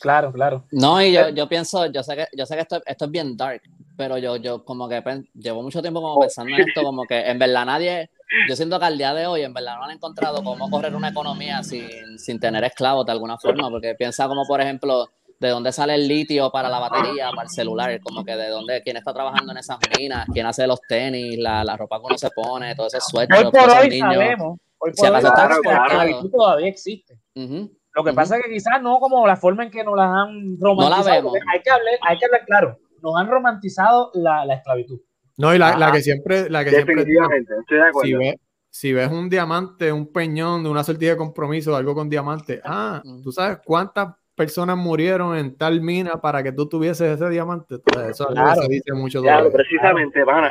Claro, 0.00 0.32
claro. 0.32 0.64
No, 0.70 1.02
y 1.02 1.12
yo, 1.12 1.28
yo 1.30 1.48
pienso, 1.48 1.86
yo 1.86 2.02
sé 2.02 2.16
que, 2.16 2.26
yo 2.36 2.46
sé 2.46 2.54
que 2.54 2.62
esto, 2.62 2.80
esto 2.86 3.04
es 3.04 3.10
bien 3.10 3.36
dark, 3.36 3.62
pero 3.96 4.16
yo, 4.16 4.36
yo 4.36 4.64
como 4.64 4.88
que 4.88 5.02
llevo 5.34 5.62
mucho 5.62 5.82
tiempo 5.82 6.00
como 6.00 6.20
pensando 6.20 6.54
en 6.54 6.68
esto, 6.68 6.82
como 6.82 7.04
que 7.04 7.18
en 7.18 7.38
verdad 7.38 7.66
nadie, 7.66 8.10
yo 8.48 8.54
siento 8.54 8.78
que 8.78 8.84
al 8.84 8.96
día 8.96 9.12
de 9.12 9.26
hoy, 9.26 9.42
en 9.42 9.52
verdad, 9.52 9.76
no 9.76 9.84
han 9.84 9.90
encontrado 9.90 10.42
cómo 10.44 10.70
correr 10.70 10.94
una 10.94 11.08
economía 11.08 11.62
sin, 11.62 12.18
sin 12.18 12.38
tener 12.38 12.62
esclavos 12.64 13.04
de 13.06 13.12
alguna 13.12 13.38
forma, 13.38 13.68
porque 13.70 13.94
piensa 13.96 14.28
como, 14.28 14.46
por 14.46 14.60
ejemplo, 14.60 15.08
de 15.40 15.48
dónde 15.48 15.72
sale 15.72 15.94
el 15.94 16.08
litio 16.08 16.50
para 16.50 16.68
la 16.68 16.80
batería, 16.80 17.30
para 17.30 17.44
el 17.44 17.50
celular, 17.50 18.00
como 18.02 18.24
que 18.24 18.34
de 18.34 18.48
dónde, 18.48 18.82
quién 18.82 18.96
está 18.96 19.12
trabajando 19.12 19.52
en 19.52 19.58
esas 19.58 19.78
minas, 19.96 20.26
quién 20.32 20.46
hace 20.46 20.66
los 20.66 20.80
tenis, 20.82 21.38
la, 21.38 21.62
la 21.62 21.76
ropa 21.76 21.98
que 22.00 22.06
uno 22.06 22.18
se 22.18 22.30
pone, 22.30 22.74
todo 22.74 22.88
ese 22.88 23.00
suéter. 23.00 23.46
Hoy 23.46 23.52
por 23.52 23.70
hoy 23.70 23.88
niños. 23.88 24.14
sabemos, 24.14 24.58
hoy 24.78 24.92
por 24.96 25.06
hoy 25.06 25.22
la 25.22 25.86
esclavitud 25.86 26.30
todavía 26.30 26.68
existe. 26.68 27.18
Lo 27.34 28.04
que 28.04 28.12
pasa 28.12 28.36
es 28.36 28.44
que 28.44 28.50
quizás 28.50 28.82
no 28.82 28.98
como 28.98 29.26
la 29.26 29.36
forma 29.36 29.64
en 29.64 29.70
que 29.70 29.84
nos 29.84 29.96
las 29.96 30.08
han 30.08 30.58
romantizado. 30.60 31.04
No 31.04 31.04
la 31.04 31.12
vemos. 31.16 31.34
Hay 31.52 31.62
que 31.62 31.70
hablar, 31.70 31.94
hay 32.02 32.18
que 32.18 32.24
hablar 32.24 32.44
claro, 32.44 32.78
nos 33.02 33.16
han 33.16 33.28
romantizado 33.28 34.10
la, 34.14 34.44
la 34.44 34.54
esclavitud. 34.54 35.00
No, 35.36 35.54
y 35.54 35.58
la, 35.58 35.76
la, 35.78 35.92
que 35.92 36.02
siempre, 36.02 36.50
la 36.50 36.64
que 36.64 36.70
Definitivamente, 36.72 37.46
siempre, 37.46 37.60
estoy 37.60 37.78
de 37.78 37.88
acuerdo. 37.88 38.08
Si 38.08 38.14
ves, 38.14 38.34
si 38.70 38.92
ves 38.92 39.10
un 39.10 39.28
diamante, 39.28 39.92
un 39.92 40.12
peñón 40.12 40.64
de 40.64 40.68
una 40.68 40.82
sortilla 40.82 41.12
de 41.12 41.16
compromiso, 41.16 41.76
algo 41.76 41.94
con 41.94 42.10
diamante, 42.10 42.60
ah, 42.64 43.00
tú 43.22 43.30
sabes 43.30 43.58
cuántas 43.64 44.14
personas 44.38 44.78
murieron 44.78 45.36
en 45.36 45.56
tal 45.56 45.82
mina 45.82 46.20
para 46.20 46.42
que 46.42 46.52
tú 46.52 46.66
tuvieses 46.68 47.20
ese 47.20 47.28
diamante. 47.28 47.74
eso, 48.08 48.28
claro. 48.28 48.62
dice 48.68 48.92
mucho. 48.94 49.20
Claro, 49.20 49.52
precisamente, 49.52 50.24
van 50.24 50.48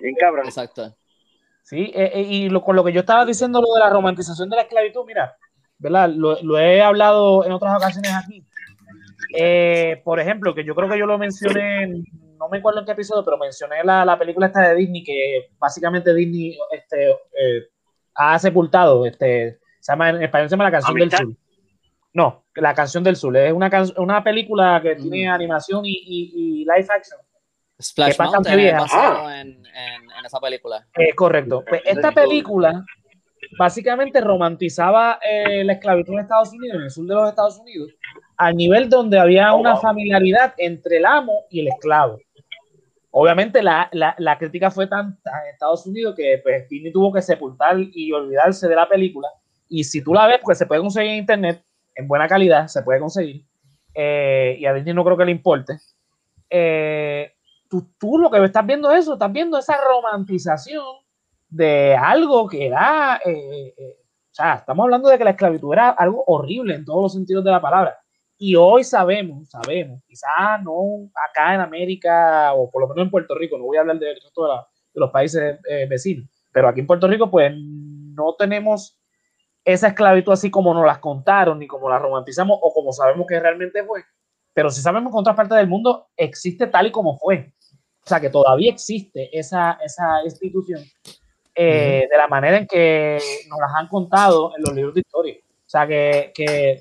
Bien 0.00 0.14
cabrón. 0.18 0.46
Exacto. 0.46 0.96
Sí, 1.62 1.92
eh, 1.94 2.12
eh, 2.14 2.22
y 2.22 2.48
lo, 2.48 2.62
con 2.62 2.76
lo 2.76 2.84
que 2.84 2.92
yo 2.92 3.00
estaba 3.00 3.26
diciendo, 3.26 3.60
lo 3.60 3.74
de 3.74 3.80
la 3.80 3.90
romantización 3.90 4.48
de 4.48 4.56
la 4.56 4.62
esclavitud, 4.62 5.04
mira, 5.04 5.36
¿verdad? 5.78 6.08
Lo, 6.08 6.40
lo 6.42 6.58
he 6.58 6.80
hablado 6.80 7.44
en 7.44 7.52
otras 7.52 7.76
ocasiones 7.76 8.10
aquí. 8.14 8.42
Eh, 9.36 10.00
por 10.02 10.18
ejemplo, 10.18 10.54
que 10.54 10.64
yo 10.64 10.74
creo 10.74 10.88
que 10.88 10.98
yo 10.98 11.04
lo 11.04 11.18
mencioné, 11.18 11.88
no 12.38 12.48
me 12.48 12.58
acuerdo 12.58 12.80
en 12.80 12.86
qué 12.86 12.92
episodio, 12.92 13.22
pero 13.24 13.36
mencioné 13.36 13.84
la, 13.84 14.04
la 14.04 14.18
película 14.18 14.46
esta 14.46 14.68
de 14.68 14.76
Disney, 14.76 15.04
que 15.04 15.50
básicamente 15.58 16.14
Disney 16.14 16.56
este, 16.70 17.14
ha 18.14 18.38
sepultado, 18.38 19.04
este, 19.04 19.58
se 19.80 19.92
llama, 19.92 20.10
en 20.10 20.22
español 20.22 20.48
se 20.48 20.52
llama 20.52 20.64
La 20.64 20.70
Canción 20.70 20.94
del 20.94 21.10
Sur. 21.10 21.36
No, 22.12 22.46
La 22.54 22.74
Canción 22.74 23.04
del 23.04 23.16
Sur. 23.16 23.36
Es 23.36 23.52
una, 23.52 23.70
una 23.96 24.24
película 24.24 24.80
que 24.82 24.96
tiene 24.96 25.28
mm. 25.28 25.32
animación 25.32 25.84
y, 25.84 25.92
y, 25.92 26.64
live 26.64 26.86
action. 26.88 27.18
Splash 27.80 28.18
Mountain 28.18 28.56
vieja. 28.56 28.86
Ah. 28.90 29.40
En, 29.40 29.48
en, 29.48 30.26
esa 30.26 30.40
película. 30.40 30.86
Es 30.94 31.14
correcto. 31.14 31.62
Pues 31.68 31.82
esta 31.84 32.10
película 32.10 32.84
básicamente 33.56 34.20
romantizaba 34.20 35.18
eh, 35.22 35.64
la 35.64 35.74
esclavitud 35.74 36.14
en 36.14 36.20
Estados 36.20 36.52
Unidos, 36.52 36.76
en 36.76 36.82
el 36.82 36.90
sur 36.90 37.06
de 37.06 37.14
los 37.14 37.28
Estados 37.28 37.58
Unidos, 37.58 37.90
al 38.36 38.56
nivel 38.56 38.88
donde 38.88 39.18
había 39.18 39.54
una 39.54 39.76
familiaridad 39.76 40.54
entre 40.56 40.98
el 40.98 41.06
amo 41.06 41.44
y 41.50 41.60
el 41.60 41.68
esclavo. 41.68 42.18
Obviamente 43.10 43.62
la, 43.62 43.88
la, 43.92 44.14
la 44.18 44.36
crítica 44.38 44.70
fue 44.70 44.86
tanta 44.86 45.30
en 45.44 45.52
Estados 45.52 45.86
Unidos 45.86 46.14
que 46.14 46.40
pues, 46.42 46.68
Disney 46.68 46.92
tuvo 46.92 47.12
que 47.12 47.22
sepultar 47.22 47.76
y 47.78 48.12
olvidarse 48.12 48.68
de 48.68 48.76
la 48.76 48.88
película. 48.88 49.28
Y 49.68 49.84
si 49.84 50.02
tú 50.02 50.14
la 50.14 50.26
ves, 50.26 50.40
pues 50.42 50.58
se 50.58 50.66
puede 50.66 50.80
conseguir 50.80 51.12
en 51.12 51.18
internet, 51.18 51.64
en 51.98 52.06
buena 52.06 52.28
calidad, 52.28 52.68
se 52.68 52.82
puede 52.82 53.00
conseguir. 53.00 53.44
Eh, 53.92 54.56
y 54.60 54.66
a 54.66 54.72
Disney 54.72 54.94
no 54.94 55.04
creo 55.04 55.16
que 55.16 55.24
le 55.24 55.32
importe. 55.32 55.78
Eh, 56.48 57.32
tú, 57.68 57.92
tú, 57.98 58.18
lo 58.18 58.30
que 58.30 58.42
estás 58.44 58.64
viendo 58.64 58.90
es 58.92 59.00
eso, 59.00 59.14
estás 59.14 59.32
viendo 59.32 59.58
esa 59.58 59.76
romantización 59.76 60.84
de 61.48 61.96
algo 61.96 62.46
que 62.46 62.66
era, 62.66 63.20
eh, 63.24 63.74
o 63.76 64.34
sea, 64.34 64.54
estamos 64.54 64.84
hablando 64.84 65.08
de 65.08 65.18
que 65.18 65.24
la 65.24 65.30
esclavitud 65.30 65.72
era 65.72 65.90
algo 65.90 66.22
horrible 66.28 66.76
en 66.76 66.84
todos 66.84 67.02
los 67.02 67.12
sentidos 67.14 67.44
de 67.44 67.50
la 67.50 67.60
palabra. 67.60 67.98
Y 68.36 68.54
hoy 68.54 68.84
sabemos, 68.84 69.50
sabemos, 69.50 70.00
quizás 70.06 70.62
no 70.62 71.10
acá 71.28 71.54
en 71.54 71.60
América 71.60 72.54
o 72.54 72.70
por 72.70 72.82
lo 72.82 72.88
menos 72.88 73.06
en 73.06 73.10
Puerto 73.10 73.34
Rico, 73.34 73.58
no 73.58 73.64
voy 73.64 73.76
a 73.76 73.80
hablar 73.80 73.98
de, 73.98 74.06
de 74.06 74.20
los 74.94 75.10
países 75.10 75.58
vecinos, 75.88 76.28
pero 76.52 76.68
aquí 76.68 76.78
en 76.78 76.86
Puerto 76.86 77.08
Rico 77.08 77.28
pues 77.28 77.52
no 77.56 78.36
tenemos 78.38 78.97
esa 79.68 79.88
esclavitud 79.88 80.32
así 80.32 80.50
como 80.50 80.72
nos 80.72 80.86
las 80.86 80.98
contaron, 80.98 81.58
ni 81.58 81.66
como 81.66 81.90
la 81.90 81.98
romantizamos 81.98 82.58
o 82.62 82.72
como 82.72 82.90
sabemos 82.90 83.26
que 83.26 83.38
realmente 83.38 83.84
fue. 83.84 84.02
Pero 84.54 84.70
si 84.70 84.80
sabemos 84.80 85.12
que 85.12 85.16
en 85.16 85.20
otras 85.20 85.36
partes 85.36 85.58
del 85.58 85.68
mundo 85.68 86.08
existe 86.16 86.68
tal 86.68 86.86
y 86.86 86.90
como 86.90 87.18
fue. 87.18 87.52
O 88.02 88.08
sea, 88.08 88.18
que 88.18 88.30
todavía 88.30 88.72
existe 88.72 89.28
esa, 89.38 89.78
esa 89.84 90.24
institución 90.24 90.80
eh, 91.54 92.08
de 92.10 92.16
la 92.16 92.26
manera 92.28 92.56
en 92.56 92.66
que 92.66 93.18
nos 93.50 93.60
las 93.60 93.70
han 93.76 93.88
contado 93.88 94.52
en 94.56 94.62
los 94.62 94.74
libros 94.74 94.94
de 94.94 95.00
historia. 95.00 95.34
O 95.36 95.68
sea, 95.68 95.86
que, 95.86 96.32
que 96.34 96.80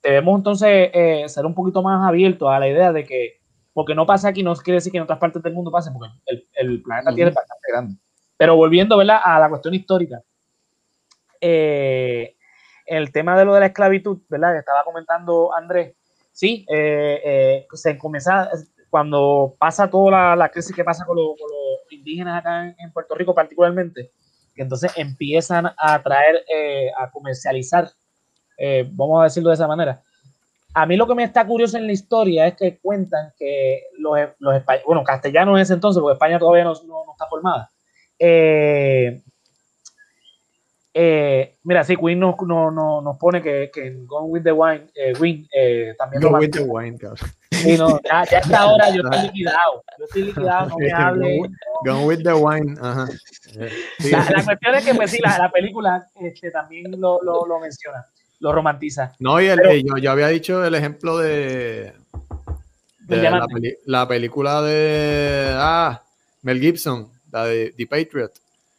debemos 0.00 0.38
entonces 0.38 0.90
eh, 0.94 1.24
ser 1.26 1.44
un 1.44 1.54
poquito 1.54 1.82
más 1.82 2.08
abiertos 2.08 2.48
a 2.48 2.60
la 2.60 2.68
idea 2.68 2.92
de 2.92 3.02
que, 3.02 3.40
porque 3.72 3.96
no 3.96 4.06
pasa 4.06 4.28
aquí, 4.28 4.44
no 4.44 4.54
quiere 4.54 4.76
decir 4.76 4.92
que 4.92 4.98
en 4.98 5.04
otras 5.04 5.18
partes 5.18 5.42
del 5.42 5.52
mundo 5.52 5.72
pase, 5.72 5.90
porque 5.90 6.12
el, 6.26 6.48
el 6.54 6.80
planeta 6.80 7.12
tiene 7.12 7.32
bastante 7.32 7.72
grande. 7.72 7.96
Pero 8.36 8.54
volviendo 8.54 8.96
¿verdad? 8.96 9.20
a 9.24 9.40
la 9.40 9.48
cuestión 9.48 9.74
histórica, 9.74 10.22
eh, 11.40 12.36
el 12.86 13.12
tema 13.12 13.38
de 13.38 13.44
lo 13.44 13.54
de 13.54 13.60
la 13.60 13.66
esclavitud, 13.66 14.18
¿verdad? 14.28 14.52
Que 14.52 14.58
estaba 14.58 14.84
comentando 14.84 15.54
Andrés, 15.54 15.94
sí, 16.32 16.66
eh, 16.68 17.20
eh, 17.24 17.66
se 17.72 17.96
comienza, 17.98 18.50
cuando 18.88 19.54
pasa 19.58 19.88
toda 19.88 20.34
la, 20.36 20.48
crisis 20.48 20.74
que 20.74 20.84
pasa 20.84 21.04
con, 21.04 21.16
los 21.16 21.36
indígenas 21.90 22.40
acá 22.40 22.74
en, 22.76 22.92
Puerto 22.92 23.14
Rico 23.14 23.34
particularmente, 23.34 24.12
que 24.54 24.62
entonces 24.62 24.92
empiezan 24.96 25.70
a 25.76 26.02
traer, 26.02 26.44
a 26.96 27.10
comercializar, 27.10 27.88
vamos 28.90 29.20
a 29.20 29.24
decirlo 29.24 29.50
de 29.50 29.54
esa 29.54 29.68
manera. 29.68 30.02
A 30.74 30.86
mí 30.86 30.96
lo 30.96 31.06
que 31.06 31.14
me 31.14 31.24
está 31.24 31.46
curioso 31.46 31.76
en 31.76 31.86
la 31.86 31.92
historia 31.92 32.46
es 32.46 32.54
que 32.54 32.78
cuentan 32.78 33.32
que 33.36 33.84
los, 33.98 34.16
los 34.38 34.62
bueno, 34.86 35.02
castellanos 35.02 35.56
en 35.56 35.62
ese 35.62 35.74
entonces, 35.74 36.00
porque 36.00 36.14
España 36.14 36.38
todavía 36.38 36.64
no, 36.64 36.74
no, 36.74 37.04
no 37.06 37.12
está 37.12 37.26
formada, 37.26 37.70
eh, 38.18 39.22
eh, 40.92 41.56
mira, 41.62 41.84
sí, 41.84 41.96
Queen 41.96 42.18
nos, 42.18 42.34
no, 42.46 42.70
no, 42.70 43.00
nos 43.00 43.16
pone 43.16 43.40
que, 43.40 43.70
que 43.72 43.86
en 43.86 44.06
Gone 44.06 44.26
with 44.28 44.42
the 44.42 44.50
Wine, 44.50 44.88
eh, 44.94 45.12
Win, 45.20 45.48
eh, 45.54 45.94
también 45.96 46.22
Gone 46.22 46.38
with 46.38 46.50
the 46.50 46.62
Wine, 46.62 46.98
Sí, 47.52 47.76
no, 47.76 48.00
ya, 48.02 48.24
ya 48.24 48.38
hasta 48.38 48.58
ahora 48.60 48.90
yo 48.90 49.02
estoy 49.02 49.22
liquidado. 49.22 49.84
Yo 49.98 50.04
estoy 50.04 50.22
liquidado, 50.22 50.68
no 50.70 50.76
me 50.78 50.92
hable. 50.92 51.40
Gone 51.84 52.06
with 52.06 52.22
the 52.24 52.32
Wine, 52.32 52.76
ajá. 52.80 53.06
La, 54.10 54.30
la, 54.30 54.44
cuestión 54.44 54.74
es 54.74 54.84
que, 54.84 54.94
pues 54.94 55.10
sí, 55.12 55.18
la, 55.22 55.38
la 55.38 55.50
película 55.52 56.06
este, 56.20 56.50
también 56.50 56.90
lo, 57.00 57.22
lo, 57.22 57.46
lo, 57.46 57.60
menciona, 57.60 58.06
lo 58.40 58.52
romantiza. 58.52 59.14
No, 59.20 59.40
y 59.40 59.46
el, 59.46 59.60
Pero, 59.60 59.74
yo, 59.74 59.98
yo 59.98 60.10
había 60.10 60.28
dicho 60.28 60.64
el 60.64 60.74
ejemplo 60.74 61.18
de, 61.18 61.92
de 63.00 63.16
la, 63.16 63.46
la, 63.84 64.08
película 64.08 64.62
de 64.62 65.52
ah, 65.54 66.02
Mel 66.42 66.60
Gibson, 66.60 67.12
la 67.30 67.44
de 67.44 67.72
The 67.76 67.86
Patriot. 67.86 68.32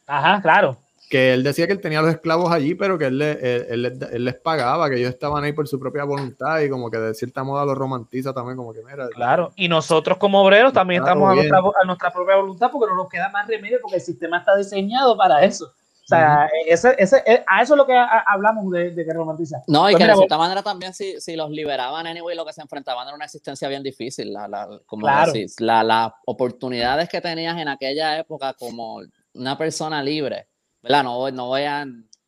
Ajá, 0.06 0.42
claro 0.42 0.76
que 1.12 1.34
él 1.34 1.42
decía 1.42 1.66
que 1.66 1.74
él 1.74 1.80
tenía 1.82 2.00
los 2.00 2.10
esclavos 2.10 2.50
allí, 2.50 2.74
pero 2.74 2.96
que 2.96 3.04
él, 3.04 3.20
él, 3.20 4.00
él, 4.12 4.24
les 4.24 4.34
pagaba, 4.36 4.88
que 4.88 4.96
ellos 4.96 5.10
estaban 5.10 5.44
ahí 5.44 5.52
por 5.52 5.68
su 5.68 5.78
propia 5.78 6.04
voluntad 6.04 6.60
y 6.60 6.70
como 6.70 6.90
que 6.90 6.96
de 6.96 7.12
cierta 7.12 7.44
moda 7.44 7.66
lo 7.66 7.74
romantiza 7.74 8.32
también, 8.32 8.56
como 8.56 8.72
que 8.72 8.80
mira. 8.82 9.10
Claro, 9.10 9.52
y 9.54 9.68
nosotros 9.68 10.16
como 10.16 10.40
obreros 10.40 10.72
también 10.72 11.02
estamos 11.02 11.30
a 11.30 11.34
nuestra, 11.34 11.58
a 11.58 11.84
nuestra, 11.84 12.10
propia 12.10 12.36
voluntad 12.36 12.70
porque 12.72 12.90
no 12.90 12.96
nos 12.96 13.10
queda 13.10 13.28
más 13.28 13.46
remedio 13.46 13.78
porque 13.82 13.96
el 13.96 14.00
sistema 14.00 14.38
está 14.38 14.56
diseñado 14.56 15.14
para 15.14 15.44
eso. 15.44 15.66
O 15.66 16.06
sea, 16.06 16.48
ese, 16.66 16.94
ese, 16.96 17.22
eh, 17.26 17.44
a 17.46 17.60
eso 17.60 17.74
es 17.74 17.78
lo 17.78 17.84
que 17.84 17.94
hablamos 17.94 18.70
de, 18.70 18.94
que 18.94 19.12
romantiza. 19.12 19.62
No, 19.66 19.90
y 19.90 19.92
pues 19.92 20.02
que 20.02 20.10
de 20.10 20.16
cierta 20.16 20.38
manera 20.38 20.62
también 20.62 20.94
si, 20.94 21.20
si, 21.20 21.36
los 21.36 21.50
liberaban, 21.50 22.06
anyway, 22.06 22.34
lo 22.34 22.46
que 22.46 22.54
se 22.54 22.62
enfrentaban 22.62 23.06
era 23.06 23.14
una 23.14 23.26
existencia 23.26 23.68
bien 23.68 23.82
difícil. 23.82 24.32
La, 24.32 24.48
la, 24.48 24.80
como 24.86 25.06
decís, 25.26 25.60
la, 25.60 25.84
las 25.84 26.12
oportunidades 26.24 27.10
que 27.10 27.20
tenías 27.20 27.58
en 27.58 27.68
aquella 27.68 28.18
época 28.18 28.54
como 28.54 29.02
una 29.34 29.58
persona 29.58 30.02
libre 30.02 30.48
¿verdad? 30.82 31.04
No, 31.04 31.30
no 31.30 31.46
voy 31.46 31.62
a, 31.62 31.86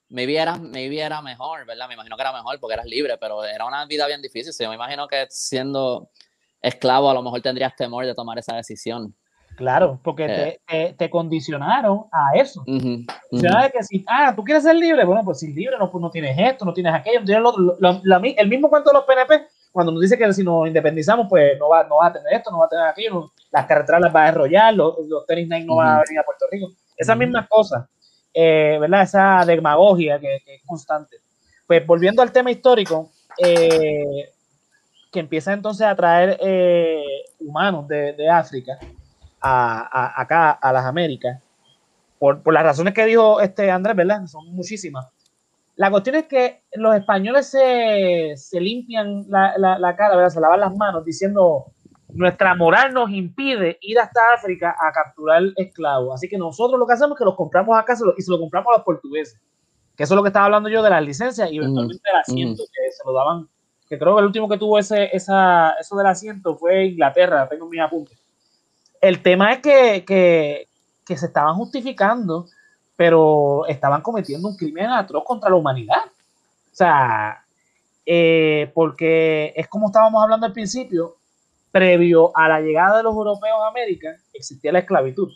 me 0.09 0.27
viera, 0.27 0.57
me 0.57 0.89
viera 0.89 1.21
mejor, 1.23 1.67
¿verdad? 1.67 1.89
Me 1.89 1.95
imagino 1.95 2.17
que 2.17 2.23
era 2.23 2.33
mejor 2.33 2.59
porque 2.61 2.75
eras 2.75 2.87
libre, 2.87 3.17
pero 3.19 3.45
era 3.45 3.67
una 3.67 3.85
vida 3.87 4.07
bien 4.07 4.23
difícil. 4.23 4.53
Yo 4.59 4.69
me 4.69 4.77
imagino 4.77 5.09
que 5.09 5.27
siendo 5.29 6.09
esclavo 6.63 7.11
a 7.11 7.15
lo 7.15 7.23
mejor 7.23 7.41
tendrías 7.43 7.75
temor 7.77 8.07
de 8.07 8.15
tomar 8.15 8.39
esa 8.39 8.55
decisión. 8.57 9.15
Claro, 9.57 10.01
porque 10.03 10.27
te, 10.27 10.61
eh. 10.69 10.95
te, 10.99 11.09
condicionaron 11.09 12.07
a 12.11 12.37
eso. 12.37 12.65
Uh 12.67 13.05
que 13.73 13.83
si, 13.85 14.05
ah, 14.09 14.33
tú 14.35 14.43
quieres 14.43 14.65
ser 14.65 14.75
libre, 14.75 15.05
bueno, 15.05 15.23
pues 15.25 15.39
si 15.39 15.53
libre 15.53 15.77
no, 15.79 15.91
pues 15.91 16.03
no 16.03 16.11
tienes 16.11 16.37
esto, 16.37 16.65
no 16.65 16.73
tienes 16.73 16.93
aquello, 16.93 17.21
no 17.21 17.27
tienes 17.27 17.43
lo, 17.43 17.77
lo, 17.79 18.23
el 18.23 18.49
mismo 18.49 18.69
cuento 18.69 18.91
de 18.91 18.95
los 18.95 19.05
PNP, 19.05 19.47
cuando 19.71 19.93
nos 19.93 20.01
dice 20.01 20.19
que 20.19 20.33
si 20.33 20.43
nos 20.43 20.67
independizamos, 20.67 21.27
pues 21.29 21.57
no 21.59 21.69
va, 21.69 21.85
no 21.85 21.97
va 21.97 22.07
a 22.07 22.13
tener 22.13 22.33
esto, 22.33 22.51
no 22.51 22.59
va 22.59 22.67
a 22.67 22.69
tener 22.69 22.87
aquello, 22.87 23.33
las 23.53 23.67
carreteras 23.67 24.01
las 24.01 24.15
va 24.15 24.23
a 24.23 24.27
desarrollar, 24.27 24.75
los, 24.75 24.97
los 25.07 25.25
tenis 25.27 25.49
night 25.49 25.67
no 25.67 25.77
van 25.77 25.89
a 25.89 26.03
venir 26.07 26.19
a 26.19 26.25
Puerto 26.25 26.47
Rico. 26.51 26.73
Esas 26.97 27.17
mismas 27.17 27.47
cosas 27.49 27.85
eh, 28.35 28.77
¿verdad? 28.81 29.03
Esa 29.03 29.45
demagogia 29.47 30.19
que, 30.19 30.37
es 30.37 30.63
constante. 30.67 31.19
Pues 31.67 31.87
volviendo 31.87 32.21
al 32.21 32.33
tema 32.33 32.51
histórico, 32.51 33.11
eh, 33.39 34.31
que 35.13 35.21
empieza 35.21 35.53
entonces 35.53 35.87
a 35.87 35.95
traer 35.95 36.37
eh, 36.41 37.03
humanos 37.39 37.87
de, 37.87 38.13
de 38.15 38.29
África 38.29 38.79
a, 39.41 39.89
a, 39.91 40.21
acá 40.21 40.51
a 40.51 40.73
las 40.73 40.85
Américas, 40.85 41.41
por, 42.19 42.43
por, 42.43 42.53
las 42.53 42.65
razones 42.65 42.93
que 42.93 43.05
dijo 43.05 43.41
este 43.41 43.71
Andrés, 43.71 43.95
¿verdad? 43.95 44.27
Son 44.27 44.47
muchísimas. 44.55 45.07
La 45.77 45.91
cuestión 45.91 46.17
es 46.17 46.25
que 46.25 46.63
los 46.75 46.95
españoles 46.97 47.51
se, 47.51 48.35
se 48.37 48.61
limpian 48.61 49.25
la, 49.29 49.57
la, 49.57 49.79
la, 49.79 49.97
cara, 49.97 50.17
¿verdad? 50.17 50.31
Se 50.31 50.41
lavan 50.41 50.61
las 50.61 50.77
manos 50.77 51.05
diciendo, 51.05 51.67
nuestra 52.15 52.55
moral 52.55 52.95
nos 52.95 53.11
impide 53.11 53.79
ir 53.81 53.99
hasta 53.99 54.35
África 54.35 54.75
a 54.81 54.93
capturar 54.93 55.43
esclavos. 55.57 56.15
Así 56.15 56.29
que 56.29 56.39
nosotros 56.39 56.79
lo 56.79 56.87
que 56.87 56.93
hacemos 56.93 57.17
es 57.17 57.19
que 57.19 57.25
los 57.25 57.35
compramos 57.35 57.77
acá 57.77 57.95
y 58.17 58.23
se 58.23 58.31
los 58.31 58.41
compramos 58.41 58.73
a 58.73 58.79
los 58.79 58.85
portugueses. 58.85 59.39
Que 59.97 60.05
eso 60.05 60.15
es 60.15 60.17
lo 60.17 60.23
que 60.23 60.29
estaba 60.29 60.47
hablando 60.47 60.69
yo 60.69 60.83
de 60.83 60.91
las 60.91 61.05
licencias 61.05 61.51
y 61.51 61.59
eventualmente 61.59 62.03
el 62.13 62.21
asiento 62.21 62.63
que 62.65 62.93
se 62.93 63.03
lo 63.05 63.13
daban. 63.13 63.49
Que 63.89 63.99
creo 63.99 64.15
que 64.15 64.21
el 64.21 64.27
último 64.27 64.49
que 64.49 64.59
tuvo 64.59 64.79
ese, 64.79 65.15
esa, 65.15 65.73
eso 65.79 65.97
del 65.97 66.07
asiento 66.07 66.57
fue 66.57 66.87
Inglaterra, 66.87 67.49
tengo 67.49 67.69
mis 67.69 67.81
apuntes. 67.81 68.19
El 69.01 69.21
tema 69.21 69.53
es 69.53 69.59
que, 69.61 70.05
que, 70.05 70.69
que 71.05 71.17
se 71.17 71.27
estaban 71.27 71.55
justificando, 71.57 72.47
pero 72.97 73.67
estaban 73.67 74.03
cometiendo 74.03 74.49
un 74.49 74.57
crimen 74.57 74.87
atroz 74.87 75.25
contra 75.25 75.51
la 75.51 75.57
humanidad. 75.57 76.05
O 76.07 76.77
sea, 76.77 77.45
eh, 78.07 78.71
porque 78.75 79.53
es 79.57 79.69
como 79.69 79.87
estábamos 79.87 80.23
hablando 80.23 80.47
al 80.47 80.53
principio, 80.53 81.17
previo 81.75 82.31
a 82.37 82.49
la 82.49 82.61
llegada 82.61 82.99
de 82.99 83.03
los 83.03 83.17
europeos 83.17 83.59
a 83.65 83.67
América, 83.67 84.15
existía 84.33 84.71
la 84.71 84.79
esclavitud. 84.79 85.29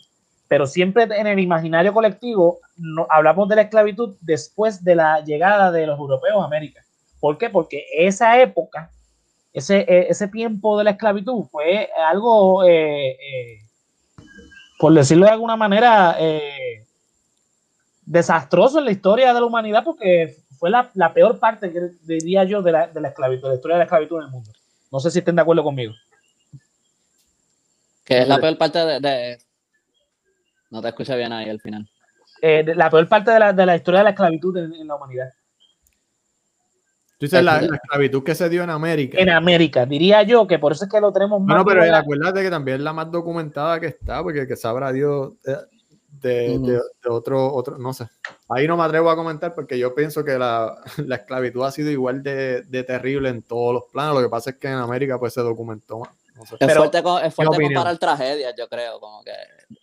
Pero 0.47 0.65
siempre 0.65 1.03
en 1.03 1.27
el 1.27 1.37
imaginario 1.37 1.93
colectivo 1.93 2.59
no, 2.77 3.05
hablamos 3.09 3.49
de 3.49 3.57
la 3.57 3.63
esclavitud 3.63 4.15
después 4.21 4.81
de 4.81 4.95
la 4.95 5.19
llegada 5.19 5.69
de 5.69 5.85
los 5.85 5.99
europeos 5.99 6.41
a 6.41 6.45
América. 6.45 6.81
¿Por 7.19 7.37
qué? 7.37 7.49
Porque 7.49 7.83
esa 7.93 8.39
época, 8.39 8.89
ese, 9.51 9.85
e, 9.85 10.27
tiempo 10.31 10.77
de 10.77 10.85
la 10.85 10.91
esclavitud 10.91 11.43
fue 11.51 11.89
algo, 12.09 12.63
eh, 12.63 13.09
eh, 13.09 13.57
por 14.79 14.93
decirlo 14.93 15.25
de 15.25 15.33
alguna 15.33 15.57
manera, 15.57 16.15
desastroso 18.05 18.79
en 18.79 18.85
la 18.85 18.91
historia 18.91 19.33
de 19.33 19.41
la 19.41 19.45
humanidad 19.45 19.83
porque 19.83 20.37
fue 20.57 20.69
la, 20.69 20.89
la 20.93 21.13
peor 21.13 21.37
parte, 21.37 21.69
diría 22.03 22.45
yo, 22.45 22.61
de 22.61 22.71
la, 22.71 22.87
de 22.87 23.01
la 23.01 23.09
esclavitud, 23.09 23.43
de 23.43 23.49
la 23.49 23.55
historia 23.55 23.75
de 23.75 23.79
la 23.79 23.83
esclavitud 23.83 24.19
en 24.19 24.23
el 24.23 24.31
mundo. 24.31 24.51
No 24.89 25.01
sé 25.01 25.11
si 25.11 25.19
estén 25.19 25.35
de 25.35 25.41
acuerdo 25.41 25.63
conmigo. 25.63 25.93
Que 28.09 28.23
es 28.23 28.27
la 28.27 28.39
peor 28.39 28.57
parte 28.57 28.79
de, 28.79 29.37
No 30.71 30.81
te 30.81 30.87
escucha 30.87 31.15
bien 31.15 31.31
ahí 31.31 31.47
al 31.47 31.61
final. 31.61 31.87
Eh, 32.41 32.63
la 32.75 32.89
peor 32.89 33.07
parte 33.07 33.29
de 33.29 33.39
la, 33.39 33.53
de 33.53 33.65
la, 33.67 33.75
historia 33.75 33.99
de 33.99 34.05
la 34.05 34.09
esclavitud 34.09 34.57
en, 34.57 34.87
la 34.87 34.95
humanidad. 34.95 35.29
Tú 37.19 37.27
dices 37.27 37.43
la, 37.43 37.61
la, 37.61 37.75
esclavitud 37.75 38.23
que 38.23 38.33
se 38.33 38.49
dio 38.49 38.63
en 38.63 38.71
América. 38.71 39.19
En 39.19 39.29
América, 39.29 39.85
diría 39.85 40.23
yo 40.23 40.47
que 40.47 40.57
por 40.57 40.71
eso 40.71 40.85
es 40.85 40.91
que 40.91 40.99
lo 40.99 41.13
tenemos 41.13 41.39
más. 41.39 41.55
No, 41.55 41.63
pero 41.63 41.83
acuérdate 41.95 42.41
que 42.41 42.49
también 42.49 42.77
es 42.77 42.83
la 42.83 42.93
más 42.93 43.11
documentada 43.11 43.79
que 43.79 43.87
está, 43.87 44.23
porque 44.23 44.47
que 44.47 44.55
sabrá 44.55 44.91
Dios. 44.91 45.33
Eh, 45.45 45.55
de, 46.11 46.81
otro, 47.07 47.53
otro, 47.53 47.77
no 47.77 47.93
sé. 47.93 48.07
Ahí 48.49 48.67
no 48.67 48.75
me 48.75 48.83
atrevo 48.83 49.11
a 49.11 49.15
comentar 49.15 49.53
porque 49.53 49.77
yo 49.77 49.93
pienso 49.93 50.25
que 50.25 50.39
la, 50.39 50.81
la 51.05 51.17
esclavitud 51.17 51.63
ha 51.63 51.71
sido 51.71 51.91
igual 51.91 52.23
de, 52.23 52.63
de, 52.63 52.83
terrible 52.83 53.29
en 53.29 53.43
todos 53.43 53.75
los 53.75 53.83
planos. 53.91 54.15
Lo 54.15 54.21
que 54.23 54.29
pasa 54.29 54.49
es 54.49 54.55
que 54.55 54.67
en 54.67 54.79
América 54.79 55.19
pues 55.19 55.33
se 55.33 55.41
documentó 55.41 55.99
más. 55.99 56.09
Es 56.43 56.75
fuerte, 56.75 56.97
es 57.23 57.35
fuerte 57.35 57.63
comparar 57.63 57.97
tragedias, 57.97 58.53
yo 58.57 58.67
creo. 58.67 58.99
Como 58.99 59.23
que, 59.23 59.33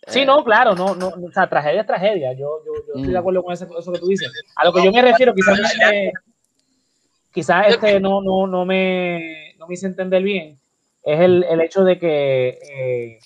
sí, 0.07 0.25
no, 0.25 0.43
claro, 0.43 0.75
no, 0.75 0.95
no, 0.95 1.07
o 1.09 1.31
sea, 1.31 1.47
tragedia 1.47 1.81
es 1.81 1.87
tragedia. 1.87 2.33
Yo, 2.33 2.63
yo, 2.65 2.73
yo 2.87 2.93
estoy 2.95 3.11
de 3.11 3.17
acuerdo 3.17 3.43
con 3.43 3.53
eso, 3.53 3.67
que 3.67 3.99
tú 3.99 4.07
dices. 4.07 4.31
A 4.55 4.65
lo 4.65 4.73
que 4.73 4.83
yo 4.83 4.91
me 4.91 5.01
refiero, 5.01 5.33
quizás, 5.33 5.59
eh, 5.91 6.11
quizás 7.31 7.67
este 7.67 7.99
no, 7.99 8.21
no, 8.21 8.47
no, 8.47 8.65
me, 8.65 9.53
no 9.57 9.67
me 9.67 9.73
hice 9.73 9.87
entender 9.87 10.23
bien, 10.23 10.59
es 11.03 11.19
el, 11.19 11.43
el 11.43 11.61
hecho 11.61 11.83
de 11.83 11.99
que 11.99 12.59
eh, 12.61 13.19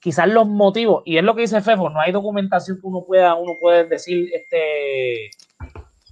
quizás 0.00 0.28
los 0.28 0.46
motivos, 0.46 1.02
y 1.04 1.18
es 1.18 1.24
lo 1.24 1.34
que 1.34 1.42
dice 1.42 1.60
Fefo, 1.60 1.90
no 1.90 2.00
hay 2.00 2.12
documentación 2.12 2.80
que 2.80 2.86
uno 2.86 3.04
pueda, 3.04 3.34
uno 3.34 3.56
puede 3.60 3.84
decir, 3.84 4.30
este, 4.32 5.26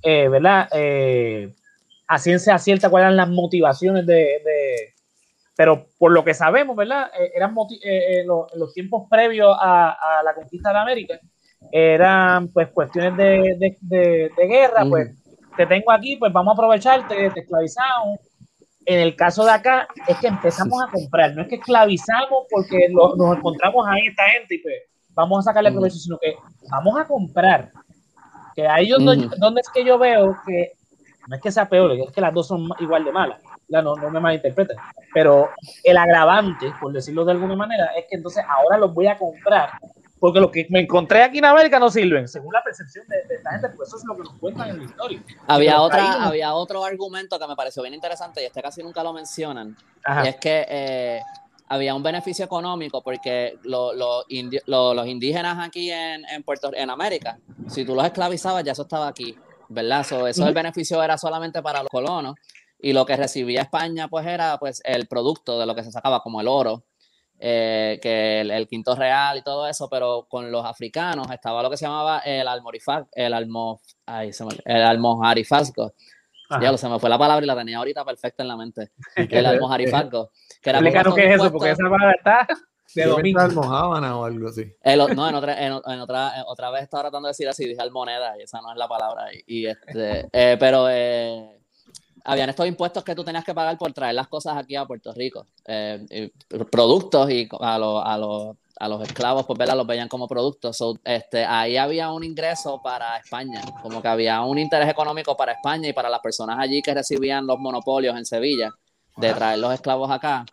eh, 0.03 0.29
¿verdad? 0.29 0.69
Eh, 0.73 1.55
a 2.07 2.19
ciencia 2.19 2.59
cierta 2.59 2.91
cuáles 2.91 3.07
eran 3.07 3.17
las 3.17 3.29
motivaciones 3.29 4.07
de, 4.07 4.95
pero 5.59 5.89
por 5.99 6.13
lo 6.13 6.23
que 6.23 6.35
sabemos, 6.35 6.77
¿verdad? 6.77 7.11
Eh, 7.19 7.33
eran 7.35 7.53
los, 7.53 8.47
los, 8.55 8.73
tiempos 8.73 9.09
previos 9.11 9.57
a, 9.59 10.23
la 10.25 10.33
conquista 10.33 10.73
de 10.73 10.79
América, 10.79 11.19
eran 11.73 12.47
pues 12.53 12.69
cuestiones 12.69 13.17
de, 13.17 13.77
guerra, 14.37 14.85
pues 14.89 15.21
te 15.57 15.67
tengo 15.67 15.91
aquí, 15.91 16.15
pues 16.15 16.33
vamos 16.33 16.53
a 16.53 16.55
aprovecharte, 16.55 17.31
te 17.31 17.41
esclavizamos, 17.41 18.21
en 18.87 19.01
el 19.01 19.17
caso 19.17 19.45
de 19.45 19.51
acá 19.51 19.89
es 20.07 20.17
que 20.19 20.29
empezamos 20.29 20.81
a 20.81 20.93
comprar, 20.93 21.35
no 21.35 21.43
es 21.43 21.49
que 21.49 21.57
esclavizamos 21.57 22.47
porque 22.49 22.89
nos 22.91 23.37
encontramos 23.37 23.85
ahí 23.89 24.07
esta 24.07 24.29
gente 24.29 24.55
y 24.55 24.59
pues 24.59 24.77
vamos 25.09 25.41
a 25.41 25.51
sacarle 25.51 25.73
provecho, 25.73 25.97
sino 25.97 26.19
que 26.19 26.37
vamos 26.71 27.01
a 27.01 27.05
comprar. 27.05 27.73
Que 28.55 28.65
ahí 28.65 28.91
donde, 28.91 29.29
donde 29.39 29.61
es 29.61 29.69
que 29.71 29.85
yo 29.85 29.99
veo 29.99 30.37
que 30.47 30.75
no 31.27 31.35
es 31.35 31.43
que 31.43 31.51
sea 31.51 31.69
peor, 31.69 31.91
es 31.91 32.13
que 32.13 32.21
las 32.21 32.33
dos 32.33 32.47
son 32.47 32.69
igual 32.79 33.05
de 33.05 33.11
malas, 33.11 33.43
no, 33.69 33.83
no 33.83 34.11
me 34.11 34.21
malinterpreten, 34.21 34.77
pero 35.13 35.51
el 35.85 35.97
agravante, 35.97 36.73
por 36.81 36.93
decirlo 36.93 37.25
de 37.25 37.33
alguna 37.33 37.57
manera, 37.57 37.87
es 37.97 38.07
que 38.09 38.17
entonces 38.17 38.45
ahora 38.49 38.79
los 38.79 38.95
voy 38.95 39.07
a 39.07 39.17
comprar 39.17 39.71
porque 40.19 40.41
lo 40.41 40.51
que 40.51 40.67
me 40.71 40.81
encontré 40.81 41.23
aquí 41.23 41.39
en 41.39 41.45
América 41.45 41.79
no 41.79 41.91
sirven, 41.91 42.29
según 42.29 42.53
la 42.53 42.63
percepción 42.63 43.07
de, 43.09 43.35
esta 43.35 43.51
gente, 43.53 43.69
pues 43.77 43.89
eso 43.89 43.99
es 43.99 44.05
lo 44.05 44.17
que 44.17 44.23
nos 44.23 44.33
cuentan 44.35 44.71
en 44.71 44.79
la 44.79 44.85
historia. 44.85 45.23
Había, 45.47 45.81
otra, 45.81 46.25
había 46.25 46.55
otro 46.55 46.85
argumento 46.85 47.39
que 47.39 47.47
me 47.47 47.57
pareció 47.57 47.83
bien 47.83 47.95
interesante 47.95 48.43
y 48.43 48.47
este 48.47 48.63
casi 48.63 48.83
nunca 48.83 49.03
lo 49.03 49.13
mencionan, 49.13 49.77
y 50.25 50.29
es 50.29 50.37
que 50.37 50.67
eh, 50.69 51.21
había 51.69 51.95
un 51.95 52.03
beneficio 52.03 52.45
económico 52.45 53.03
porque 53.03 53.59
los 53.63 54.25
indígenas 54.29 55.67
aquí 55.67 55.91
en, 55.91 56.25
en, 56.25 56.43
Puerto 56.43 56.71
en 56.75 56.91
América, 56.91 57.39
si 57.69 57.85
tú 57.85 57.95
los 57.95 58.05
esclavizabas, 58.05 58.65
ya 58.65 58.73
eso 58.73 58.83
estaba 58.83 59.09
aquí, 59.09 59.37
¿verdad? 59.69 60.01
eso 60.01 60.47
el 60.47 60.55
beneficio 60.55 61.03
era 61.03 61.17
solamente 61.19 61.63
para 61.63 61.83
los 61.83 61.91
colonos 61.91 62.37
y 62.79 62.93
lo 62.93 63.07
que 63.07 63.17
recibía 63.17 63.63
España 63.63 64.09
pues 64.09 64.27
era 64.27 64.59
pues 64.59 64.81
el 64.85 65.09
producto 65.09 65.59
de 65.59 65.67
lo 65.67 65.75
que 65.75 65.85
se 65.85 65.93
sacaba 65.93 66.21
como 66.21 66.41
el 66.41 66.49
oro 66.49 66.85
eh, 67.41 68.01
que 68.03 68.41
el, 68.41 68.67
quinto 68.67 68.97
real 68.97 69.39
y 69.39 69.43
todo 69.43 69.69
eso, 69.69 69.89
pero 69.89 70.27
con 70.29 70.51
los 70.51 70.65
africanos 70.65 71.31
estaba 71.31 71.63
lo 71.63 71.71
que 71.71 71.77
se 71.77 71.87
llamaba 71.87 72.19
el 72.21 72.49
almorifaz, 72.49 73.07
el 73.13 73.33
almo, 73.33 73.81
ay, 74.07 74.33
se 74.33 74.45
me, 74.45 74.51
el 74.65 74.83
almojarifazgo. 74.83 75.95
Ya 76.61 76.73
lo 76.73 76.79
se 76.79 76.89
me 76.89 76.99
fue 76.99 77.11
la 77.11 77.19
palabra 77.19 77.45
y 77.45 77.47
la 77.47 77.55
tenía 77.55 77.77
ahorita 77.77 78.05
perfecta 78.05 78.43
en 78.43 78.49
la 78.49 78.57
mente. 78.57 78.91
el 79.15 79.47
almojarifazgo. 79.47 80.31
Que 80.63 80.71
era 80.71 80.81
claro 80.81 81.15
qué 81.15 81.29
es 81.29 81.35
eso, 81.35 81.53
porque 81.53 81.71
esa 81.71 81.85
palabra 81.85 82.15
está 82.17 82.49
de 82.95 83.05
domingo. 83.05 83.41
almohábana 83.41 84.17
o 84.17 84.25
algo 84.25 84.49
así. 84.49 84.65
no, 84.85 85.29
en 85.29 85.35
otra, 85.35 85.65
en, 85.65 85.73
otra, 85.73 86.45
otra 86.47 86.71
vez 86.71 86.85
estaba 86.85 87.05
tratando 87.05 87.29
de 87.29 87.31
decir 87.31 87.49
así, 87.49 87.67
dije 87.67 87.81
almoneda, 87.81 88.37
y 88.39 88.43
esa 88.43 88.61
no 88.63 88.73
es 88.73 88.79
la 88.79 88.89
palabra. 88.89 89.27
Y, 89.47 89.67
este, 89.67 90.29
eh, 90.33 90.57
pero 90.59 90.89
eh, 90.91 91.58
habían 92.29 92.51
estos 92.51 92.67
impuestos 92.67 93.03
que 93.03 93.15
tú 93.15 93.25
tenías 93.25 93.43
que 93.43 93.55
pagar 93.55 93.79
por 93.79 93.91
traer 93.95 94.15
las 94.15 94.29
cosas 94.29 94.59
aquí 94.59 94.77
a 94.77 94.85
Puerto 94.85 95.15
Rico, 95.15 95.47
eh, 95.65 96.31
productos 96.71 97.31
y 97.31 97.49
a, 97.59 97.79
los, 97.79 98.03
a, 98.05 98.19
los, 98.19 98.57
a 98.79 98.87
los 98.87 99.03
esclavos, 99.03 99.47
pues 99.47 99.59
los 99.75 99.87
veían 99.87 100.09
como 100.09 100.29
productos. 100.29 100.79
este, 101.05 101.47
ahí 101.47 101.79
había 101.79 102.13
un 102.13 102.23
ingreso 102.23 102.83
para 102.83 103.17
España, 103.17 103.63
como 103.83 104.03
que 104.03 104.09
había 104.09 104.43
un 104.43 104.59
interés 104.59 104.91
económico 104.91 105.39
para 105.39 105.53
España 105.53 105.89
y 105.89 105.95
para 105.95 106.11
las 106.11 106.21
personas 106.21 106.59
allí 106.61 106.83
que 106.83 106.93
recibían 106.93 107.47
los 107.47 107.59
monopolios 107.59 108.15
en 108.15 108.27
Sevilla 108.27 108.71
de 109.17 109.33
traer 109.33 109.59
los 109.59 109.73
esclavos 109.73 110.11
acá. 110.11 110.45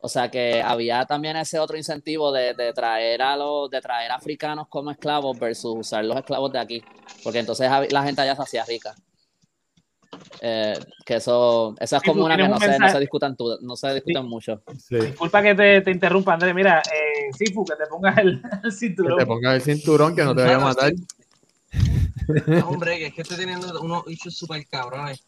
O 0.00 0.08
sea 0.08 0.30
que 0.30 0.62
había 0.62 1.04
también 1.04 1.36
ese 1.36 1.58
otro 1.58 1.76
incentivo 1.76 2.32
de, 2.32 2.54
de, 2.54 2.72
traer 2.72 3.20
a 3.20 3.36
los, 3.36 3.68
de 3.68 3.82
traer 3.82 4.12
africanos 4.12 4.68
como 4.68 4.90
esclavos 4.92 5.38
versus 5.38 5.76
usar 5.76 6.06
los 6.06 6.16
esclavos 6.16 6.50
de 6.52 6.58
aquí, 6.58 6.82
porque 7.22 7.40
entonces 7.40 7.68
la 7.90 8.02
gente 8.02 8.22
allá 8.22 8.34
se 8.34 8.42
hacía 8.42 8.64
rica. 8.64 8.94
Eh, 10.40 10.78
que 11.04 11.16
eso, 11.16 11.74
eso 11.78 11.96
es 11.96 12.02
como 12.02 12.24
una 12.24 12.36
que 12.36 12.48
no 12.48 12.58
se, 12.58 12.78
no 12.78 12.88
se, 12.88 13.00
discutan 13.00 13.36
no 13.60 13.76
se 13.76 13.94
discuten 13.94 14.26
mucho. 14.26 14.62
Disculpa 14.88 15.42
que 15.42 15.54
te, 15.54 15.80
te, 15.80 15.90
interrumpa, 15.90 16.34
Andrés. 16.34 16.54
Mira, 16.54 16.80
eh, 16.80 17.32
Sifu, 17.36 17.64
que 17.64 17.74
te 17.74 17.86
pongas 17.86 18.18
el, 18.18 18.40
cinturón. 18.72 19.18
Que 19.18 19.24
te 19.24 19.26
pongas 19.26 19.54
el 19.54 19.62
cinturón 19.62 20.16
que 20.16 20.24
no 20.24 20.34
te 20.34 20.42
vaya 20.42 20.56
a 20.56 20.60
matar. 20.60 20.92
hombre, 22.64 23.06
es 23.06 23.14
que 23.14 23.22
estoy 23.22 23.36
teniendo 23.36 23.80
unos 23.80 24.04
bichos 24.04 24.36
súper 24.36 24.66
cabrones. 24.66 25.24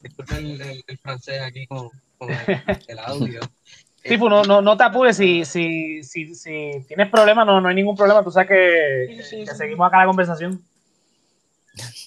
disculpa 0.00 0.36
el, 0.36 0.60
el, 0.86 0.98
francés 0.98 1.40
aquí 1.42 1.66
con, 1.66 1.88
con 2.18 2.30
el, 2.30 2.98
audio. 2.98 3.40
Sifu, 4.04 4.28
no, 4.28 4.42
no, 4.44 4.60
no 4.60 4.76
te 4.76 4.84
apures. 4.84 5.16
Si, 5.16 5.44
si, 5.46 6.02
si, 6.02 6.34
si 6.34 6.84
tienes 6.86 7.08
problemas, 7.10 7.46
no, 7.46 7.60
no 7.60 7.68
hay 7.68 7.74
ningún 7.74 7.96
problema. 7.96 8.22
Tú 8.22 8.30
sabes 8.30 8.48
que, 8.48 9.16
que 9.30 9.54
seguimos 9.54 9.88
acá 9.88 10.00
la 10.00 10.06
conversación. 10.06 10.62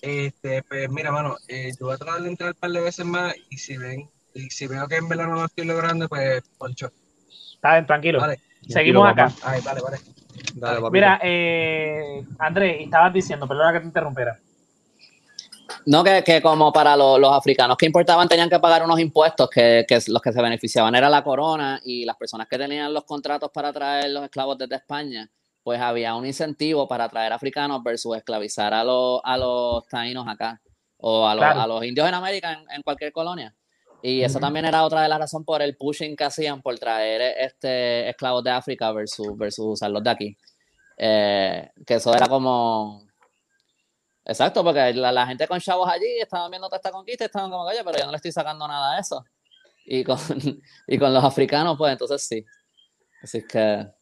Este, 0.02 0.64
pues 0.64 0.90
mira, 0.90 1.12
mano, 1.12 1.38
eh, 1.48 1.72
yo 1.80 1.88
voy 1.88 1.96
a 1.96 1.98
tratar 1.98 2.22
de 2.22 2.30
entrar 2.30 2.52
un 2.52 2.60
par 2.60 2.72
de 2.72 2.82
veces 2.82 3.06
más 3.06 3.34
y 3.50 3.58
si 3.58 3.78
ven, 3.78 4.10
y 4.34 4.50
si 4.50 4.68
veo 4.68 4.88
que 4.88 4.96
en 4.96 5.08
verdad 5.08 5.28
no 5.28 5.36
lo 5.36 5.46
estoy 5.46 5.66
logrando, 5.66 6.08
pues 6.08 6.44
poncho. 6.58 6.92
Está 7.56 7.74
bien, 7.74 7.86
tranquilo. 7.86 8.22
Seguimos 8.68 9.10
acá. 9.10 9.32
Ay, 9.44 9.62
vale, 9.62 9.82
vale. 9.82 9.98
Mira, 10.92 11.20
eh, 11.24 12.24
Andrés, 12.40 12.82
estabas 12.82 13.14
diciendo, 13.14 13.48
perdona 13.48 13.74
que 13.74 13.80
te 13.80 13.86
interrumpiera. 13.86 14.38
No, 15.86 16.04
que, 16.04 16.24
que 16.24 16.42
como 16.42 16.72
para 16.72 16.96
los 16.96 17.32
africanos 17.32 17.78
que 17.78 17.86
importaban 17.86 18.28
tenían 18.28 18.50
que 18.50 18.60
pagar 18.60 18.84
unos 18.84 19.00
impuestos, 19.00 19.50
que, 19.50 19.86
que, 19.88 20.00
los 20.08 20.22
que 20.22 20.32
se 20.32 20.42
beneficiaban 20.42 20.96
era 20.96 21.10
la 21.10 21.24
corona 21.24 21.80
y 21.84 22.06
las 22.06 22.16
personas 22.16 22.48
que 22.48 22.58
tenían 22.58 22.94
los 22.94 23.04
contratos 23.04 23.52
para 23.52 23.74
traer 23.74 24.12
los 24.12 24.24
esclavos 24.24 24.58
desde 24.58 24.76
España, 24.76 25.30
pues 25.68 25.82
había 25.82 26.16
un 26.16 26.26
incentivo 26.26 26.88
para 26.88 27.10
traer 27.10 27.34
africanos 27.34 27.84
versus 27.84 28.16
esclavizar 28.16 28.74
a 28.74 28.86
los, 28.86 29.20
a 29.22 29.38
los 29.38 29.86
taínos 29.90 30.26
acá 30.26 30.62
o 30.96 31.28
a 31.28 31.36
los, 31.36 31.44
a 31.44 31.68
los 31.68 31.84
indios 31.84 32.08
en 32.08 32.14
América 32.14 32.64
en, 32.74 32.82
cualquier 32.84 33.12
colonia. 33.12 33.54
Y 34.02 34.22
eso 34.22 34.40
también 34.40 34.64
era 34.64 34.86
otra 34.86 35.02
de 35.02 35.10
las 35.10 35.20
razones 35.20 35.46
por 35.46 35.62
el 35.62 35.76
pushing 35.76 36.16
que 36.16 36.24
hacían 36.24 36.62
por 36.62 36.80
traer 36.80 37.36
este, 37.38 38.08
esclavos 38.08 38.46
de 38.46 38.52
África 38.52 38.94
versus, 38.94 39.38
versus 39.38 39.66
usarlos 39.66 40.02
de 40.06 40.10
aquí. 40.10 40.38
Eh, 40.96 41.70
que 41.86 41.96
eso 41.96 42.16
era 42.16 42.28
como. 42.28 43.06
Exacto, 44.24 44.64
porque 44.64 44.94
la, 44.94 45.28
gente 45.28 45.50
con 45.50 45.60
chavos 45.60 45.90
allí 45.90 46.22
estaban 46.22 46.50
viendo 46.50 46.70
toda 46.70 46.78
esta 46.78 46.92
conquista 46.92 47.26
y 47.26 47.28
estaban 47.28 47.52
como, 47.52 47.64
oye, 47.64 47.84
pero 47.84 48.00
yo 48.00 48.06
no 48.06 48.12
le 48.12 48.16
estoy 48.16 48.32
sacando 48.32 48.66
nada 48.70 48.96
de 48.96 49.02
eso. 49.02 49.22
Y 49.86 50.06
con, 50.06 50.18
y 50.88 50.98
con 50.98 51.14
los 51.14 51.26
africanos, 51.26 51.78
pues 51.78 51.92
entonces 51.92 52.26
sí. 52.26 52.46
Así 53.22 53.46
que. 53.46 53.97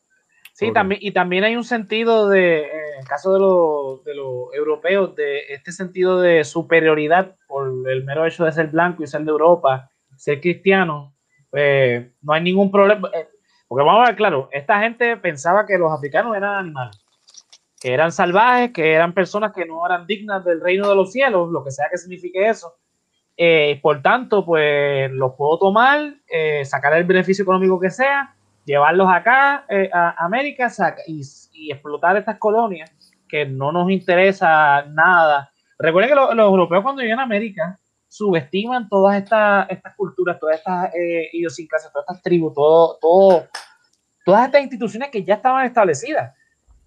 Sí, 0.58 0.72
también, 0.72 1.02
y 1.04 1.12
también 1.12 1.44
hay 1.44 1.58
un 1.58 1.66
sentido 1.66 2.30
de, 2.30 2.62
en 2.62 3.00
el 3.02 3.06
caso 3.06 3.34
de, 3.34 4.10
de 4.10 4.16
los 4.16 4.54
europeos, 4.54 5.14
de 5.14 5.40
este 5.50 5.74
sentido 5.74 6.22
de 6.22 6.46
superioridad 6.46 7.36
por 7.46 7.68
el 7.90 8.06
mero 8.06 8.26
hecho 8.26 8.46
de 8.46 8.54
ser 8.54 8.68
blanco 8.68 9.04
y 9.04 9.08
ser 9.08 9.24
de 9.24 9.32
Europa, 9.32 9.92
ser 10.16 10.40
cristiano, 10.40 11.14
pues 11.50 12.08
no 12.22 12.32
hay 12.32 12.42
ningún 12.42 12.72
problema. 12.72 13.10
Eh, 13.14 13.28
porque 13.68 13.84
vamos 13.84 14.04
a 14.04 14.06
ver, 14.12 14.16
claro, 14.16 14.48
esta 14.54 14.80
gente 14.80 15.18
pensaba 15.18 15.66
que 15.66 15.78
los 15.78 15.92
africanos 15.92 16.38
eran 16.38 16.54
animales, 16.54 17.04
que 17.82 17.94
eran 17.94 18.14
salvajes, 18.14 18.72
que 18.72 18.94
eran 18.94 19.14
personas 19.14 19.52
que 19.52 19.66
no 19.66 19.86
eran 19.86 20.08
dignas 20.08 20.46
del 20.46 20.62
reino 20.62 20.88
de 20.88 20.96
los 20.96 21.12
cielos, 21.12 21.50
lo 21.52 21.66
que 21.66 21.72
sea 21.72 21.88
que 21.92 21.98
signifique 21.98 22.48
eso. 22.48 22.76
Eh, 23.36 23.78
por 23.82 24.02
tanto, 24.02 24.46
pues 24.46 25.12
los 25.12 25.34
puedo 25.38 25.60
tomar, 25.60 26.14
eh, 26.30 26.64
sacar 26.64 26.94
el 26.94 27.04
beneficio 27.04 27.44
económico 27.44 27.78
que 27.78 27.90
sea, 27.90 28.35
llevarlos 28.66 29.08
acá 29.10 29.66
eh, 29.70 29.90
a 29.94 30.26
América 30.26 30.70
y, 31.08 31.22
explotar 31.72 32.18
estas 32.18 32.38
colonias 32.38 32.92
que 33.28 33.46
no 33.46 33.72
nos 33.72 33.90
interesa 33.90 34.84
nada. 34.90 35.52
Recuerden 35.80 36.10
que 36.10 36.16
los, 36.16 36.32
europeos 36.32 36.84
cuando 36.84 37.02
llegan 37.02 37.20
a 37.20 37.24
América 37.24 37.80
subestiman 38.08 38.90
todas 38.90 39.18
estas, 39.18 39.70
estas 39.70 39.96
culturas, 39.96 40.40
todas 40.40 40.58
estas 40.58 40.94
eh, 40.96 41.30
idiosincrasias, 41.34 41.92
todas 41.92 42.06
estas 42.08 42.22
tribus, 42.24 42.54
todo, 42.54 42.98
todo, 43.00 43.48
todas 44.26 44.46
estas 44.46 44.62
instituciones 44.62 45.10
que 45.10 45.24
ya 45.24 45.36
estaban 45.36 45.66
establecidas. 45.66 46.34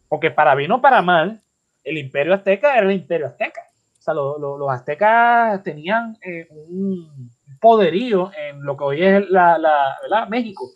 Porque 0.09 0.31
para 0.31 0.55
bien 0.55 0.73
o 0.73 0.81
para 0.81 1.03
mal, 1.03 1.43
el 1.85 1.99
imperio 1.99 2.35
azteca 2.35 2.77
era 2.77 2.87
el 2.87 2.93
imperio 2.93 3.27
azteca. 3.27 3.63
O 3.99 4.03
sea, 4.03 4.15
los 4.15 4.71
aztecas 4.71 5.63
tenían 5.63 6.17
eh, 6.23 6.49
un 6.51 7.31
poderío 7.61 8.31
en 8.35 8.63
lo 8.63 8.77
que 8.77 8.85
hoy 8.85 9.05
es 9.05 9.29
la, 9.29 9.59
la 9.59 10.27
México 10.27 10.71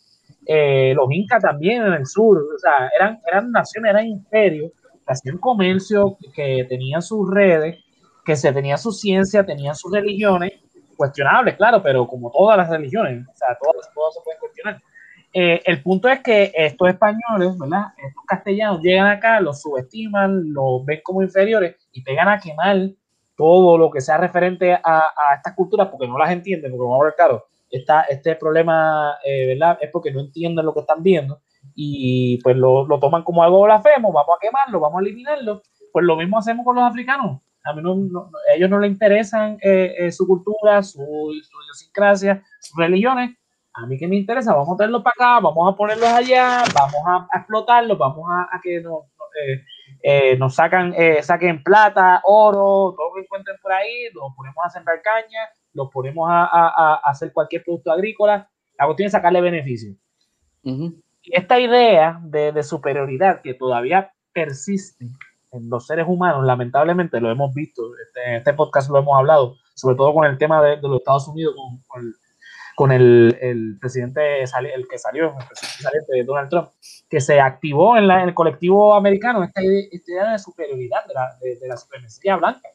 eh, 0.46 0.92
los 0.94 1.10
incas 1.10 1.42
también 1.42 1.82
en 1.82 1.92
el 1.92 2.06
sur, 2.06 2.38
o 2.38 2.58
sea, 2.58 2.90
eran, 2.96 3.20
eran 3.26 3.50
naciones, 3.50 3.90
eran 3.90 4.06
imperios 4.06 4.72
que 4.72 5.12
hacían 5.12 5.38
comercio, 5.38 6.16
que 6.34 6.66
tenían 6.68 7.02
sus 7.02 7.30
redes, 7.30 7.78
que 8.24 8.36
se 8.36 8.52
tenía 8.52 8.76
su 8.76 8.92
ciencia, 8.92 9.44
tenían 9.44 9.74
sus 9.74 9.92
religiones, 9.92 10.52
cuestionables, 10.96 11.56
claro, 11.56 11.82
pero 11.82 12.06
como 12.06 12.30
todas 12.30 12.56
las 12.56 12.70
religiones, 12.70 13.26
o 13.26 13.36
sea, 13.36 13.56
todas, 13.60 13.92
todas 13.94 14.14
se 14.14 14.20
pueden 14.22 14.40
cuestionar. 14.40 14.82
Eh, 15.34 15.62
el 15.64 15.82
punto 15.82 16.08
es 16.08 16.20
que 16.20 16.52
estos 16.54 16.88
españoles, 16.88 17.58
¿verdad? 17.58 17.86
Estos 17.96 18.24
castellanos 18.26 18.82
llegan 18.82 19.06
acá, 19.06 19.40
los 19.40 19.62
subestiman, 19.62 20.52
los 20.52 20.84
ven 20.84 21.00
como 21.02 21.22
inferiores 21.22 21.76
y 21.92 22.02
pegan 22.02 22.28
a 22.28 22.38
quemar 22.38 22.90
todo 23.34 23.78
lo 23.78 23.90
que 23.90 24.00
sea 24.00 24.18
referente 24.18 24.74
a, 24.74 24.80
a 24.84 25.34
estas 25.36 25.54
culturas 25.54 25.88
porque 25.88 26.06
no 26.06 26.18
las 26.18 26.30
entienden, 26.30 26.70
porque 26.70 26.82
vamos 26.82 27.00
a 27.00 27.04
ver, 27.04 27.14
claro, 27.16 27.46
este 27.72 28.36
problema, 28.36 29.18
eh, 29.24 29.46
¿verdad? 29.46 29.78
Es 29.80 29.90
porque 29.90 30.12
no 30.12 30.20
entienden 30.20 30.64
lo 30.64 30.74
que 30.74 30.80
están 30.80 31.02
viendo 31.02 31.40
y 31.74 32.38
pues 32.42 32.56
lo, 32.56 32.86
lo 32.86 32.98
toman 32.98 33.22
como 33.22 33.42
algo 33.42 33.62
blasfemo, 33.62 34.12
vamos 34.12 34.36
a 34.36 34.40
quemarlo, 34.40 34.80
vamos 34.80 34.98
a 34.98 35.02
eliminarlo. 35.02 35.62
Pues 35.90 36.04
lo 36.04 36.16
mismo 36.16 36.38
hacemos 36.38 36.64
con 36.64 36.76
los 36.76 36.84
africanos. 36.84 37.40
A 37.64 37.72
mí 37.72 37.82
no, 37.82 38.30
ellos 38.54 38.68
no 38.68 38.78
les 38.78 38.90
interesan 38.90 39.56
eh, 39.62 39.94
eh, 39.98 40.12
su 40.12 40.26
cultura, 40.26 40.82
su, 40.82 40.98
su, 40.98 41.62
idiosincrasia, 41.62 42.42
sus 42.60 42.76
religiones. 42.76 43.36
A 43.74 43.86
mí 43.86 43.96
que 43.96 44.08
me 44.08 44.16
interesa, 44.16 44.52
vamos 44.52 44.74
a 44.74 44.76
traerlos 44.76 45.02
para 45.02 45.14
acá, 45.14 45.40
vamos 45.40 45.72
a 45.72 45.76
ponerlos 45.76 46.08
allá, 46.08 46.62
vamos 46.74 47.28
a, 47.32 47.38
explotarlos, 47.38 47.96
vamos 47.96 48.26
a, 48.28 48.60
que 48.62 48.82
nos, 48.82 49.04
nos 50.38 50.54
sacan, 50.54 50.94
saquen 51.22 51.62
plata, 51.62 52.20
oro, 52.24 52.94
todo 52.94 53.08
lo 53.08 53.14
que 53.14 53.20
encuentren 53.22 53.56
por 53.62 53.72
ahí, 53.72 54.10
lo 54.12 54.34
ponemos 54.36 54.62
a 54.62 54.68
sembrar 54.68 55.00
caña 55.00 55.48
los 55.74 55.90
ponemos 55.90 56.28
a, 56.30 57.00
hacer 57.04 57.32
cualquier 57.32 57.64
producto 57.64 57.92
agrícola, 57.92 58.48
la 58.78 58.86
cuestión 58.86 59.06
es 59.06 59.12
sacarle 59.12 59.40
beneficio. 59.40 59.94
Y 60.62 61.36
esta 61.36 61.58
idea 61.60 62.20
de, 62.22 62.62
superioridad 62.62 63.42
que 63.42 63.54
todavía 63.54 64.12
persiste 64.32 65.06
en 65.52 65.68
los 65.68 65.86
seres 65.86 66.06
humanos, 66.08 66.44
lamentablemente 66.44 67.20
lo 67.20 67.30
hemos 67.30 67.54
visto, 67.54 67.82
este, 68.06 68.38
este 68.38 68.54
podcast 68.54 68.90
lo 68.90 68.98
hemos 68.98 69.18
hablado, 69.18 69.56
sobre 69.74 69.96
todo 69.96 70.14
con 70.14 70.24
el 70.24 70.38
tema 70.38 70.62
de, 70.62 70.76
los 70.80 70.98
Estados 70.98 71.28
Unidos, 71.28 71.54
con, 72.74 72.90
el, 72.90 73.78
presidente, 73.80 74.42
el 74.42 74.88
que 74.88 74.98
salió, 74.98 75.26
el 75.26 75.46
presidente 75.46 76.12
de 76.14 76.24
Donald 76.24 76.48
Trump, 76.48 76.68
que 77.08 77.20
se 77.20 77.38
activó 77.38 77.96
en, 77.96 78.10
el 78.10 78.34
colectivo 78.34 78.94
americano 78.94 79.44
esta 79.44 79.62
idea, 79.62 80.32
de 80.32 80.38
superioridad, 80.38 81.06
de 81.06 81.14
la, 81.14 81.36
de 81.40 81.68
la 81.68 81.76
supremacía 81.76 82.36
blanca, 82.36 82.68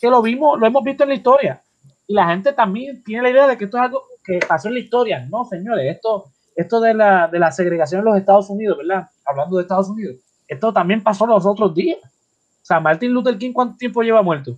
que 0.00 0.10
lo 0.10 0.20
vimos, 0.20 0.58
lo 0.58 0.66
hemos 0.66 0.82
visto 0.82 1.04
en 1.04 1.10
la 1.10 1.14
historia 1.14 1.62
y 2.06 2.14
la 2.14 2.28
gente 2.28 2.52
también 2.52 3.02
tiene 3.02 3.22
la 3.22 3.30
idea 3.30 3.46
de 3.46 3.56
que 3.56 3.64
esto 3.64 3.78
es 3.78 3.84
algo 3.84 4.02
que 4.24 4.40
pasó 4.46 4.68
en 4.68 4.74
la 4.74 4.80
historia. 4.80 5.26
No, 5.30 5.44
señores, 5.44 5.94
esto, 5.94 6.26
esto 6.54 6.80
de, 6.80 6.94
la, 6.94 7.28
de 7.28 7.38
la 7.38 7.50
segregación 7.50 8.00
en 8.00 8.06
los 8.06 8.16
Estados 8.16 8.50
Unidos, 8.50 8.78
¿verdad? 8.78 9.08
Hablando 9.24 9.56
de 9.56 9.62
Estados 9.62 9.88
Unidos, 9.88 10.16
esto 10.46 10.72
también 10.72 11.02
pasó 11.02 11.26
los 11.26 11.46
otros 11.46 11.74
días. 11.74 11.98
O 12.02 12.66
sea, 12.66 12.80
Martin 12.80 13.12
Luther 13.12 13.38
King, 13.38 13.52
¿cuánto 13.52 13.76
tiempo 13.76 14.02
lleva 14.02 14.22
muerto? 14.22 14.56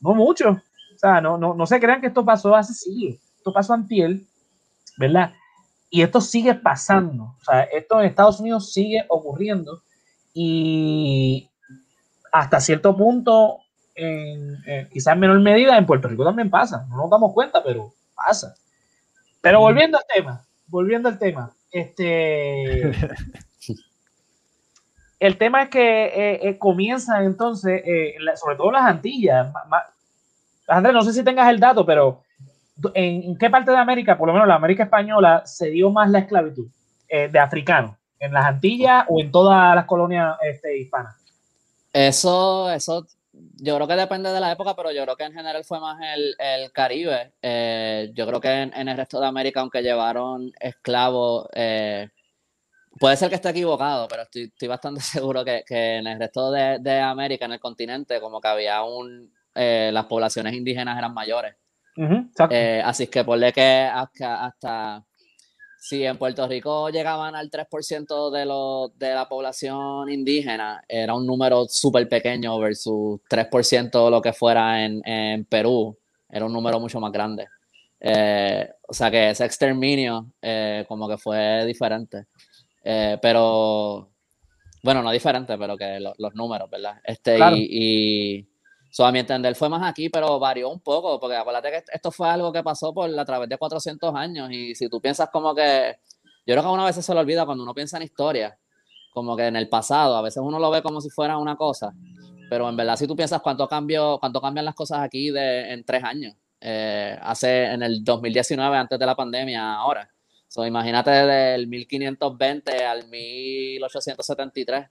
No 0.00 0.14
mucho. 0.14 0.50
O 0.50 0.98
sea, 0.98 1.20
no, 1.20 1.38
no, 1.38 1.54
no 1.54 1.66
se 1.66 1.78
crean 1.78 2.00
que 2.00 2.08
esto 2.08 2.24
pasó 2.24 2.54
hace 2.54 2.74
siglos. 2.74 3.16
Esto 3.36 3.52
pasó 3.52 3.74
antier, 3.74 4.20
¿verdad? 4.96 5.32
Y 5.90 6.02
esto 6.02 6.20
sigue 6.20 6.54
pasando. 6.54 7.36
O 7.40 7.44
sea, 7.44 7.62
esto 7.62 8.00
en 8.00 8.06
Estados 8.06 8.40
Unidos 8.40 8.72
sigue 8.72 9.04
ocurriendo. 9.08 9.82
Y 10.34 11.48
hasta 12.32 12.60
cierto 12.60 12.96
punto 12.96 13.58
en, 13.98 14.88
quizás 14.90 15.14
en 15.14 15.20
menor 15.20 15.40
medida 15.40 15.76
en 15.76 15.86
Puerto 15.86 16.08
Rico 16.08 16.24
también 16.24 16.50
pasa, 16.50 16.86
no 16.88 16.96
nos 16.96 17.10
damos 17.10 17.32
cuenta, 17.32 17.62
pero 17.62 17.92
pasa. 18.14 18.54
Pero 19.40 19.60
volviendo 19.60 19.98
al 19.98 20.04
tema, 20.12 20.44
volviendo 20.66 21.08
al 21.08 21.18
tema, 21.18 21.52
este, 21.70 22.90
el 25.20 25.36
tema 25.38 25.64
es 25.64 25.68
que 25.68 26.04
eh, 26.06 26.48
eh, 26.48 26.58
comienza 26.58 27.22
entonces, 27.22 27.82
eh, 27.84 28.14
sobre 28.36 28.56
todo 28.56 28.68
en 28.68 28.74
las 28.74 28.90
Antillas, 28.90 29.52
Andrés, 30.66 30.94
no 30.94 31.02
sé 31.02 31.12
si 31.12 31.24
tengas 31.24 31.48
el 31.48 31.60
dato, 31.60 31.84
pero 31.86 32.22
¿en, 32.94 33.36
qué 33.38 33.50
parte 33.50 33.70
de 33.70 33.78
América, 33.78 34.18
por 34.18 34.28
lo 34.28 34.34
menos 34.34 34.48
la 34.48 34.56
América 34.56 34.84
española, 34.84 35.42
se 35.44 35.70
dio 35.70 35.90
más 35.90 36.10
la 36.10 36.20
esclavitud 36.20 36.68
de 37.08 37.38
africanos? 37.38 37.96
¿En 38.20 38.32
las 38.32 38.44
Antillas 38.44 39.04
o 39.08 39.20
en 39.20 39.30
todas 39.30 39.74
las 39.74 39.84
colonias 39.86 40.36
este, 40.42 40.76
hispanas? 40.76 41.16
Eso, 41.92 42.70
eso 42.70 43.06
yo 43.56 43.76
creo 43.76 43.88
que 43.88 43.94
depende 43.94 44.32
de 44.32 44.40
la 44.40 44.52
época, 44.52 44.74
pero 44.74 44.92
yo 44.92 45.02
creo 45.04 45.16
que 45.16 45.24
en 45.24 45.32
general 45.32 45.64
fue 45.64 45.80
más 45.80 45.98
el, 46.14 46.34
el 46.38 46.72
Caribe. 46.72 47.32
Eh, 47.42 48.10
yo 48.14 48.26
creo 48.26 48.40
que 48.40 48.62
en, 48.62 48.88
el 48.88 48.96
resto 48.96 49.20
de 49.20 49.26
América, 49.26 49.60
aunque 49.60 49.82
llevaron 49.82 50.52
esclavos, 50.60 51.48
eh, 51.54 52.08
puede 52.98 53.16
ser 53.16 53.28
que 53.28 53.36
esté 53.36 53.50
equivocado, 53.50 54.08
pero 54.08 54.22
estoy, 54.22 54.44
estoy 54.44 54.68
bastante 54.68 55.00
seguro 55.02 55.44
que, 55.44 55.64
que, 55.66 55.96
en 55.96 56.06
el 56.06 56.18
resto 56.18 56.50
de, 56.50 56.78
de, 56.80 57.00
América, 57.00 57.46
en 57.46 57.52
el 57.52 57.60
continente, 57.60 58.20
como 58.20 58.40
que 58.40 58.48
había 58.48 58.82
un, 58.82 59.32
eh, 59.54 59.90
las 59.92 60.06
poblaciones 60.06 60.54
indígenas 60.54 60.98
eran 60.98 61.14
mayores. 61.14 61.54
así 62.84 63.08
que 63.08 63.24
por 63.24 63.52
que 63.52 63.90
hasta, 63.92 64.44
hasta 64.46 65.04
si 65.78 66.04
en 66.04 66.18
Puerto 66.18 66.46
Rico 66.48 66.90
llegaban 66.90 67.36
al 67.36 67.50
3% 67.50 68.30
de, 68.30 68.44
lo, 68.44 68.92
de 68.96 69.14
la 69.14 69.28
población 69.28 70.10
indígena, 70.10 70.82
era 70.88 71.14
un 71.14 71.26
número 71.26 71.66
súper 71.68 72.08
pequeño 72.08 72.58
versus 72.58 73.20
3% 73.30 74.10
lo 74.10 74.20
que 74.20 74.32
fuera 74.32 74.84
en, 74.84 75.00
en, 75.06 75.44
Perú, 75.44 75.96
era 76.28 76.44
un 76.44 76.52
número 76.52 76.80
mucho 76.80 76.98
más 77.00 77.12
grande. 77.12 77.46
Eh, 78.00 78.68
o 78.86 78.92
sea 78.92 79.10
que 79.10 79.30
ese 79.30 79.44
exterminio 79.44 80.32
eh, 80.42 80.84
como 80.88 81.08
que 81.08 81.16
fue 81.16 81.64
diferente. 81.64 82.26
Eh, 82.82 83.18
pero, 83.22 84.10
bueno, 84.82 85.02
no 85.02 85.10
diferente, 85.12 85.56
pero 85.56 85.76
que 85.76 86.00
los 86.00 86.34
números, 86.34 86.68
¿verdad? 86.70 87.00
Este, 87.04 87.38
y 87.56 88.48
So, 88.90 89.04
a 89.04 89.12
mi 89.12 89.18
entender 89.18 89.54
fue 89.54 89.68
más 89.68 89.82
aquí, 89.88 90.08
pero 90.08 90.38
varió 90.38 90.70
un 90.70 90.80
poco, 90.80 91.20
porque 91.20 91.36
acuérdate 91.36 91.70
que 91.70 91.84
esto 91.92 92.10
fue 92.10 92.28
algo 92.28 92.52
que 92.52 92.62
pasó 92.62 92.94
por 92.94 93.10
a 93.18 93.24
través 93.24 93.48
de 93.48 93.58
400 93.58 94.14
años 94.14 94.50
y 94.50 94.74
si 94.74 94.88
tú 94.88 95.00
piensas 95.00 95.28
como 95.30 95.54
que, 95.54 95.98
yo 96.46 96.54
creo 96.54 96.62
que 96.62 96.68
una 96.68 96.84
vez 96.84 96.96
se 96.96 97.14
lo 97.14 97.20
olvida 97.20 97.44
cuando 97.44 97.64
uno 97.64 97.74
piensa 97.74 97.98
en 97.98 98.04
historia, 98.04 98.58
como 99.12 99.36
que 99.36 99.46
en 99.46 99.56
el 99.56 99.68
pasado, 99.68 100.16
a 100.16 100.22
veces 100.22 100.42
uno 100.42 100.58
lo 100.58 100.70
ve 100.70 100.82
como 100.82 101.00
si 101.00 101.10
fuera 101.10 101.36
una 101.36 101.56
cosa, 101.56 101.92
pero 102.48 102.68
en 102.68 102.76
verdad 102.76 102.96
si 102.96 103.06
tú 103.06 103.14
piensas 103.14 103.42
cuánto, 103.42 103.68
cambio, 103.68 104.18
cuánto 104.20 104.40
cambian 104.40 104.64
las 104.64 104.74
cosas 104.74 105.00
aquí 105.00 105.30
de, 105.30 105.72
en 105.72 105.84
tres 105.84 106.02
años, 106.04 106.34
eh, 106.60 107.16
hace 107.20 107.66
en 107.66 107.82
el 107.82 108.02
2019 108.02 108.76
antes 108.76 108.98
de 108.98 109.06
la 109.06 109.14
pandemia 109.14 109.74
ahora. 109.74 110.10
So, 110.48 110.66
imagínate 110.66 111.10
del 111.10 111.66
1520 111.66 112.84
al 112.84 113.06
1873 113.08 114.86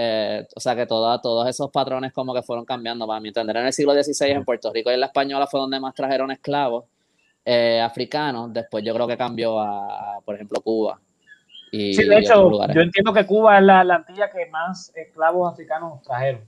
eh, 0.00 0.46
o 0.54 0.60
sea 0.60 0.76
que 0.76 0.86
todos 0.86 1.48
esos 1.48 1.72
patrones 1.72 2.12
como 2.12 2.32
que 2.32 2.42
fueron 2.42 2.64
cambiando, 2.64 3.04
para 3.04 3.18
mi 3.18 3.28
entender, 3.28 3.56
en 3.56 3.66
el 3.66 3.72
siglo 3.72 4.00
XVI 4.00 4.30
en 4.30 4.44
Puerto 4.44 4.72
Rico 4.72 4.90
y 4.90 4.94
en 4.94 5.00
la 5.00 5.06
española 5.06 5.48
fue 5.48 5.58
donde 5.58 5.80
más 5.80 5.92
trajeron 5.92 6.30
esclavos. 6.30 6.84
eh, 7.44 7.80
africanos, 7.80 8.52
después 8.52 8.84
yo 8.84 8.94
creo 8.94 9.08
que 9.08 9.16
cambió 9.16 9.58
a, 9.58 10.20
por 10.24 10.36
ejemplo, 10.36 10.60
Cuba. 10.60 11.00
Y, 11.72 11.94
sí, 11.94 12.04
de 12.06 12.18
hecho, 12.18 12.50
yo 12.72 12.80
entiendo 12.80 13.12
que 13.12 13.26
Cuba 13.26 13.58
es 13.58 13.64
la, 13.64 13.82
la, 13.82 13.96
antilla 13.96 14.30
que 14.30 14.46
más 14.46 14.92
esclavos 14.94 15.52
africanos 15.52 16.00
trajeron, 16.02 16.42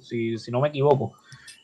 si, 0.00 0.36
si 0.38 0.50
no 0.50 0.60
me 0.60 0.68
equivoco. 0.68 1.12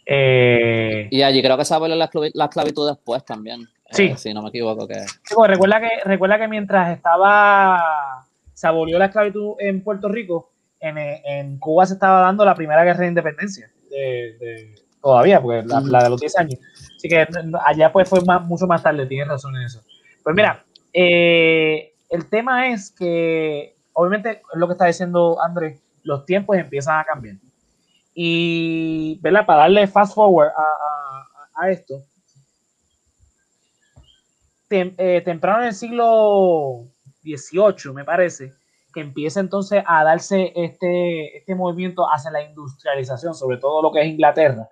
Eh, 0.07 1.09
y 1.11 1.22
allí 1.22 1.43
creo 1.43 1.57
que 1.57 1.64
se 1.64 1.78
la, 1.80 1.97
la, 1.97 2.45
esclavitud 2.45 2.89
después 2.89 3.24
también. 3.24 3.62
Eh, 3.62 3.91
sí. 3.91 4.14
si 4.16 4.35
no 4.35 4.43
me 4.43 4.51
equivoco. 4.51 4.87
Que... 4.87 5.01
Sí, 5.01 5.35
pues 5.35 5.51
recuerda 5.51 5.80
que, 5.80 5.89
recuerda 6.05 6.39
que 6.39 6.49
mientras 6.49 6.95
estaba, 6.95 8.24
se 8.53 8.66
abolió 8.66 8.99
la 8.99 9.07
esclavitud 9.07 9.55
en 9.59 9.82
Puerto 9.82 10.09
Rico, 10.09 10.54
en, 10.85 10.99
en 10.99 11.59
Cuba 11.59 11.87
se 11.87 11.95
estaba 11.95 12.20
dando 12.20 12.45
la 12.45 12.55
primera 12.55 12.85
guerra 12.85 13.01
de 13.01 13.09
independencia. 13.09 13.70
De, 13.91 14.74
todavía, 15.01 15.41
porque 15.41 15.62
la, 15.66 15.80
la, 15.80 16.05
de 16.05 16.11
los 16.11 16.20
10 16.20 16.39
años. 16.39 16.61
Así 16.97 17.09
que 17.09 17.26
allá 17.64 17.93
pues 17.93 18.09
fue 18.09 18.20
más, 18.24 18.45
mucho 18.45 18.66
más 18.66 18.82
tarde, 18.82 19.07
tienes 19.07 19.28
razón 19.28 19.57
en 19.57 19.62
eso. 19.62 19.82
Pues 20.22 20.35
mira, 20.35 20.64
eh, 20.93 21.93
el 22.09 22.28
tema 22.28 22.68
es 22.68 22.91
que, 22.91 23.76
obviamente, 23.93 24.43
es 24.53 24.59
lo 24.59 24.66
que 24.66 24.72
está 24.72 24.87
diciendo 24.87 25.39
Andrés, 25.43 25.80
los 26.03 26.24
tiempos 26.24 26.57
empiezan 26.57 26.99
a 26.99 27.05
cambiar. 27.05 27.37
Y, 28.14 29.18
¿verdad? 29.20 29.45
Para 29.45 29.61
darle 29.61 29.87
fast 29.87 30.14
forward 30.14 30.53
a, 31.57 31.70
esto, 31.70 32.03
eh, 34.70 35.22
temprano 35.24 35.61
en 35.61 35.68
el 35.68 35.74
siglo 35.74 36.89
XVIII, 37.22 37.93
me 37.95 38.05
parece, 38.05 38.53
que 38.95 39.01
empieza 39.01 39.40
entonces 39.40 39.82
a 39.86 40.05
darse 40.05 40.53
este, 40.55 41.38
este 41.38 41.55
movimiento 41.55 42.07
hacia 42.07 42.30
la 42.30 42.42
industrialización, 42.42 43.34
sobre 43.34 43.59
todo 43.59 43.82
lo 43.82 43.92
que 43.92 44.01
es 44.01 44.07
Inglaterra. 44.07 44.68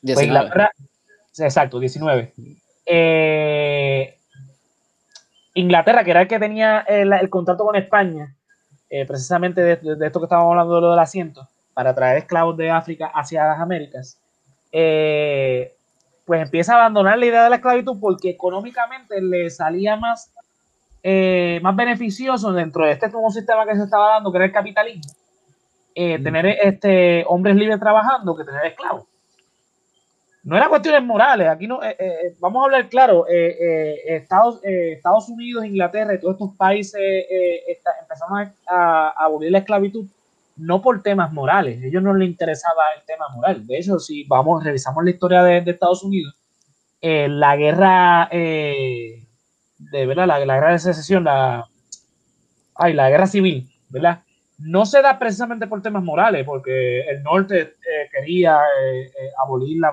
Pues 0.00 0.22
Inglaterra, 0.22 0.70
exacto, 1.36 1.80
19. 1.80 2.32
Eh, 2.86 4.16
Inglaterra, 5.54 6.04
que 6.04 6.10
era 6.12 6.22
el 6.22 6.28
que 6.28 6.38
tenía 6.38 6.80
el, 6.80 7.12
el 7.12 7.28
contrato 7.28 7.64
con 7.64 7.76
España, 7.76 8.36
eh, 8.88 9.04
precisamente 9.04 9.62
de, 9.62 9.72
esto 10.06 10.20
que 10.20 10.26
estábamos 10.26 10.52
hablando 10.52 10.76
de 10.76 10.80
lo 10.80 10.90
del 10.90 11.00
asiento, 11.00 11.48
para 11.74 11.94
traer 11.94 12.18
esclavos 12.18 12.56
de 12.56 12.70
África 12.70 13.10
hacia 13.12 13.44
las 13.44 13.58
Américas, 13.58 14.20
eh, 14.70 15.74
pues 16.24 16.42
empieza 16.42 16.74
a 16.74 16.76
abandonar 16.76 17.18
la 17.18 17.26
idea 17.26 17.44
de 17.44 17.50
la 17.50 17.56
esclavitud 17.56 17.98
porque 18.00 18.30
económicamente 18.30 19.20
le 19.20 19.50
salía 19.50 19.96
más, 19.96 20.32
eh, 21.08 21.60
más 21.62 21.76
beneficioso 21.76 22.52
dentro 22.52 22.84
de 22.84 22.92
este 22.92 23.08
nuevo 23.08 23.30
sistema 23.30 23.64
que 23.64 23.76
se 23.76 23.84
estaba 23.84 24.14
dando, 24.14 24.32
que 24.32 24.38
era 24.38 24.46
el 24.46 24.52
capitalismo, 24.52 25.12
eh, 25.94 26.18
tener 26.18 26.46
este, 26.46 27.24
hombres 27.28 27.56
libres 27.56 27.78
trabajando 27.78 28.36
que 28.36 28.44
tener 28.44 28.66
esclavos. 28.66 29.04
No 30.42 30.56
era 30.56 30.68
cuestiones 30.68 31.02
morales, 31.02 31.48
aquí 31.48 31.66
no, 31.66 31.80
vamos 32.38 32.62
a 32.62 32.64
hablar 32.66 32.88
claro, 32.88 33.26
Estados, 33.28 34.60
Estados 34.62 35.28
Unidos, 35.28 35.64
Inglaterra 35.64 36.14
y 36.14 36.20
todos 36.20 36.34
estos 36.34 36.56
países 36.56 37.00
empezaron 38.00 38.52
a 38.68 39.08
abolir 39.16 39.50
la 39.50 39.58
esclavitud 39.58 40.06
no 40.56 40.80
por 40.80 41.02
temas 41.02 41.32
morales, 41.32 41.82
a 41.82 41.86
ellos 41.86 42.02
no 42.02 42.14
les 42.14 42.28
interesaba 42.28 42.82
el 42.96 43.04
tema 43.04 43.28
moral. 43.34 43.66
De 43.66 43.78
hecho, 43.78 43.98
si 43.98 44.24
vamos, 44.24 44.64
revisamos 44.64 45.04
la 45.04 45.10
historia 45.10 45.42
de, 45.42 45.70
Estados 45.70 46.02
Unidos, 46.02 46.34
eh, 47.00 47.28
la 47.28 47.56
guerra 47.56 48.28
eh, 48.32 49.25
de 49.78 50.06
verdad, 50.06 50.26
la, 50.26 50.38
guerra 50.38 50.72
de 50.72 50.78
secesión, 50.78 51.24
la, 51.24 51.68
ay, 52.74 52.92
la 52.92 53.10
guerra 53.10 53.26
civil, 53.26 53.68
¿verdad? 53.88 54.22
No 54.58 54.86
se 54.86 55.02
da 55.02 55.18
precisamente 55.18 55.66
por 55.66 55.82
temas 55.82 56.02
morales, 56.02 56.44
porque 56.46 57.00
el 57.00 57.22
norte 57.22 57.60
eh, 57.60 58.08
quería 58.10 58.58
abolir 59.44 59.78
la, 59.78 59.92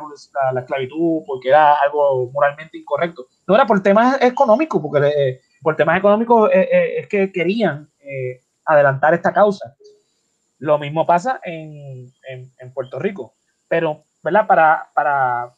la, 0.53 0.61
esclavitud 0.61 1.23
porque 1.27 1.49
era 1.49 1.75
algo 1.75 2.31
moralmente 2.31 2.77
incorrecto. 2.77 3.27
No 3.45 3.55
era 3.55 3.65
por 3.65 3.83
temas 3.83 4.21
económicos, 4.21 4.81
porque 4.81 5.41
por 5.61 5.75
temas 5.75 5.97
económicos 5.97 6.49
es 6.53 7.07
que 7.07 7.29
querían 7.31 7.89
adelantar 8.65 9.13
esta 9.13 9.33
causa. 9.33 9.75
Lo 10.63 10.79
mismo 10.79 11.05
pasa 11.05 11.41
en, 11.43 12.13
Puerto 12.73 12.97
Rico. 12.99 13.33
Pero, 13.67 14.05
¿verdad? 14.23 14.47
Para, 14.47 14.89
para, 14.93 15.51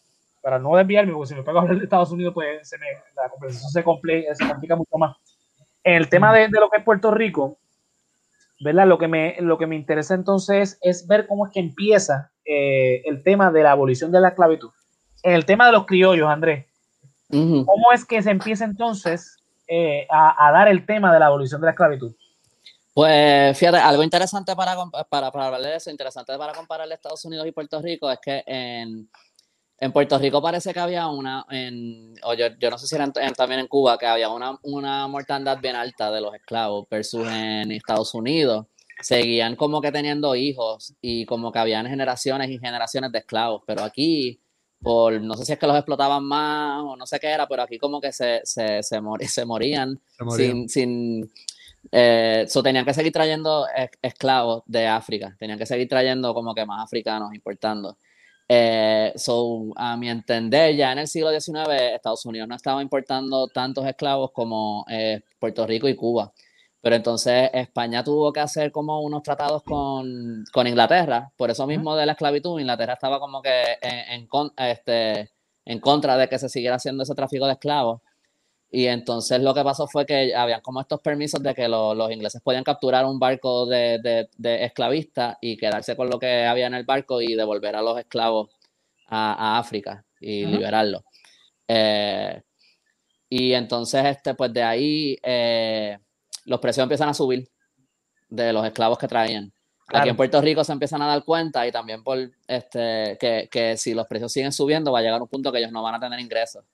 para 0.45 0.59
no 0.59 0.75
desviarme, 0.75 1.11
porque 1.11 1.29
si 1.29 1.33
me 1.33 1.41
pego 1.41 1.57
a 1.57 1.61
hablar 1.63 1.79
de 1.79 1.85
Estados 1.85 2.11
Unidos, 2.11 2.31
pues 2.31 2.69
la 3.15 3.29
conversación 3.31 3.71
se, 3.71 3.83
complica, 3.83 4.75
mucho 4.75 4.95
más. 4.99 5.17
En 5.83 5.95
el 5.95 6.07
tema 6.07 6.31
de, 6.31 6.47
lo 6.49 6.69
que 6.69 6.77
es 6.77 6.83
Puerto 6.83 7.09
Rico, 7.09 7.57
¿verdad? 8.59 8.85
Lo 8.85 8.99
que 8.99 9.07
me, 9.07 9.37
lo 9.39 9.57
que 9.57 9.65
me 9.65 9.75
interesa 9.75 10.13
entonces 10.13 10.77
es 10.83 11.07
ver 11.07 11.25
cómo 11.25 11.47
es 11.47 11.51
que 11.51 11.61
empieza 11.61 12.29
eh, 12.45 13.01
el 13.05 13.23
tema 13.23 13.51
de 13.51 13.63
la 13.63 13.71
abolición 13.71 14.11
de 14.11 14.21
la 14.21 14.27
esclavitud. 14.27 14.69
En 15.23 15.33
el 15.33 15.45
tema 15.45 15.65
de 15.65 15.71
los 15.71 15.87
criollos, 15.87 16.29
Andrés, 16.29 16.67
¿cómo 17.31 17.91
es 17.91 18.05
que 18.05 18.21
se 18.21 18.29
empieza 18.29 18.65
entonces 18.65 19.43
eh, 19.67 20.05
a, 20.11 20.47
a, 20.47 20.51
dar 20.51 20.67
el 20.67 20.85
tema 20.85 21.11
de 21.11 21.21
la 21.21 21.25
abolición 21.25 21.59
de 21.59 21.65
la 21.65 21.71
esclavitud? 21.71 22.13
Pues 22.93 23.57
fíjate, 23.57 23.79
algo 23.79 24.03
interesante 24.03 24.55
para, 24.55 24.75
para, 25.09 25.31
para 25.31 25.45
hablar 25.47 25.61
de 25.61 25.75
eso, 25.75 25.89
interesante 25.89 26.37
para 26.37 26.53
comparar 26.53 26.89
Estados 26.91 27.25
Unidos 27.25 27.47
y 27.47 27.51
Puerto 27.51 27.81
Rico 27.81 28.11
es 28.11 28.19
que 28.23 28.43
en, 28.45 29.09
en 29.77 29.91
Puerto 29.91 30.17
Rico 30.17 30.41
parece 30.41 30.73
que 30.73 30.79
había 30.79 31.07
una, 31.07 31.45
en, 31.49 32.15
o 32.23 32.33
yo, 32.33 32.47
yo 32.59 32.69
no 32.69 32.77
sé 32.77 32.87
si 32.87 32.95
era 32.95 33.11
también 33.11 33.59
en 33.59 33.67
Cuba, 33.67 33.97
que 33.97 34.05
había 34.05 34.29
una, 34.29 34.57
una 34.63 35.07
mortandad 35.07 35.59
bien 35.59 35.75
alta 35.75 36.11
de 36.11 36.21
los 36.21 36.33
esclavos 36.33 36.87
versus 36.89 37.27
en 37.27 37.71
Estados 37.71 38.13
Unidos. 38.13 38.67
Seguían 39.01 39.57
como 39.57 39.81
que 39.81 39.91
teniendo 39.91 40.35
hijos 40.35 40.93
y 41.01 41.25
como 41.25 41.51
que 41.51 41.59
habían 41.59 41.85
generaciones 41.87 42.49
y 42.49 42.59
generaciones 42.59 43.11
de 43.11 43.19
esclavos, 43.19 43.63
pero 43.67 43.83
aquí, 43.83 44.39
por, 44.81 45.19
no 45.21 45.35
sé 45.35 45.43
si 45.43 45.51
es 45.51 45.59
que 45.59 45.67
los 45.67 45.75
explotaban 45.75 46.23
más 46.23 46.81
o 46.81 46.95
no 46.95 47.05
sé 47.05 47.19
qué 47.19 47.27
era, 47.27 47.45
pero 47.45 47.63
aquí 47.63 47.77
como 47.77 47.99
que 47.99 48.13
se, 48.13 48.39
se, 48.45 48.81
se, 48.81 49.01
se 49.27 49.45
morían, 49.45 49.99
sin, 50.37 50.69
sin 50.69 51.29
eh, 51.91 52.47
tenían 52.63 52.85
que 52.85 52.93
seguir 52.93 53.11
trayendo 53.11 53.67
esclavos 54.01 54.63
de 54.65 54.87
África, 54.87 55.35
tenían 55.37 55.59
que 55.59 55.65
seguir 55.65 55.89
trayendo 55.89 56.33
como 56.33 56.55
que 56.55 56.65
más 56.65 56.81
africanos 56.81 57.33
importando. 57.33 57.97
Eh, 58.47 59.13
so, 59.15 59.73
a 59.75 59.97
mi 59.97 60.09
entender, 60.09 60.75
ya 60.75 60.91
en 60.91 60.99
el 60.99 61.07
siglo 61.07 61.31
XIX, 61.31 61.67
Estados 61.95 62.25
Unidos 62.25 62.47
no 62.47 62.55
estaba 62.55 62.81
importando 62.81 63.47
tantos 63.47 63.85
esclavos 63.85 64.31
como 64.31 64.85
eh, 64.89 65.21
Puerto 65.39 65.65
Rico 65.65 65.87
y 65.87 65.95
Cuba. 65.95 66.31
Pero 66.81 66.95
entonces 66.95 67.49
España 67.53 68.03
tuvo 68.03 68.31
que 68.31 68.41
hacer 68.41 68.71
como 68.71 69.01
unos 69.01 69.23
tratados 69.23 69.63
con, 69.63 70.43
con 70.53 70.67
Inglaterra, 70.67 71.31
por 71.35 71.49
eso 71.49 71.65
mismo 71.65 71.95
de 71.95 72.05
la 72.05 72.11
esclavitud. 72.11 72.59
Inglaterra 72.59 72.93
estaba 72.93 73.19
como 73.19 73.41
que 73.41 73.49
en, 73.81 74.27
en, 74.27 74.51
este, 74.57 75.31
en 75.65 75.79
contra 75.79 76.15
de 76.15 76.29
que 76.29 76.37
se 76.37 76.47
siguiera 76.47 76.75
haciendo 76.75 77.01
ese 77.03 77.15
tráfico 77.15 77.47
de 77.47 77.53
esclavos. 77.53 78.01
Y 78.71 78.87
entonces 78.87 79.41
lo 79.41 79.53
que 79.53 79.63
pasó 79.63 79.87
fue 79.87 80.05
que 80.05 80.35
habían 80.35 80.61
como 80.61 80.81
estos 80.81 80.99
permisos 80.99 81.41
de 81.41 81.53
que 81.53 81.67
los 81.67 82.11
ingleses 82.11 82.41
podían 82.41 82.63
capturar 82.63 83.05
un 83.05 83.19
barco 83.19 83.65
de, 83.65 84.27
de, 84.37 84.65
esclavistas 84.65 85.37
y 85.39 85.55
quedarse 85.55 85.95
con 85.95 86.09
lo 86.09 86.19
que 86.19 86.45
había 86.45 86.67
en 86.67 86.73
el 86.73 86.83
barco 86.83 87.21
y 87.21 87.35
devolver 87.35 87.75
a 87.75 87.81
los 87.81 87.97
esclavos 87.97 88.49
a, 89.07 89.59
África 89.59 90.03
y 90.19 90.45
liberarlos. 90.45 91.03
Eh, 91.67 92.41
y 93.29 93.53
entonces, 93.53 94.05
este, 94.05 94.33
pues 94.33 94.51
de 94.51 94.63
ahí 94.63 95.17
eh, 95.23 95.97
los 96.45 96.59
precios 96.59 96.83
empiezan 96.83 97.09
a 97.09 97.13
subir 97.13 97.47
de 98.29 98.51
los 98.51 98.65
esclavos 98.65 98.97
que 98.97 99.07
traían. 99.07 99.51
Aquí 99.87 100.09
en 100.09 100.15
Puerto 100.15 100.41
Rico 100.41 100.63
se 100.63 100.71
empiezan 100.71 101.01
a 101.03 101.07
dar 101.07 101.23
cuenta 101.23 101.65
y 101.67 101.71
también 101.71 102.03
por 102.03 102.17
este, 102.47 103.17
que, 103.19 103.47
que 103.51 103.77
si 103.77 103.93
los 103.93 104.07
precios 104.07 104.31
siguen 104.31 104.51
subiendo 104.51 104.91
va 104.91 104.99
a 104.99 105.01
llegar 105.03 105.21
un 105.21 105.27
punto 105.27 105.51
que 105.51 105.59
ellos 105.59 105.71
no 105.71 105.83
van 105.83 105.95
a 105.95 105.99
tener 105.99 106.19
ingresos. 106.19 106.65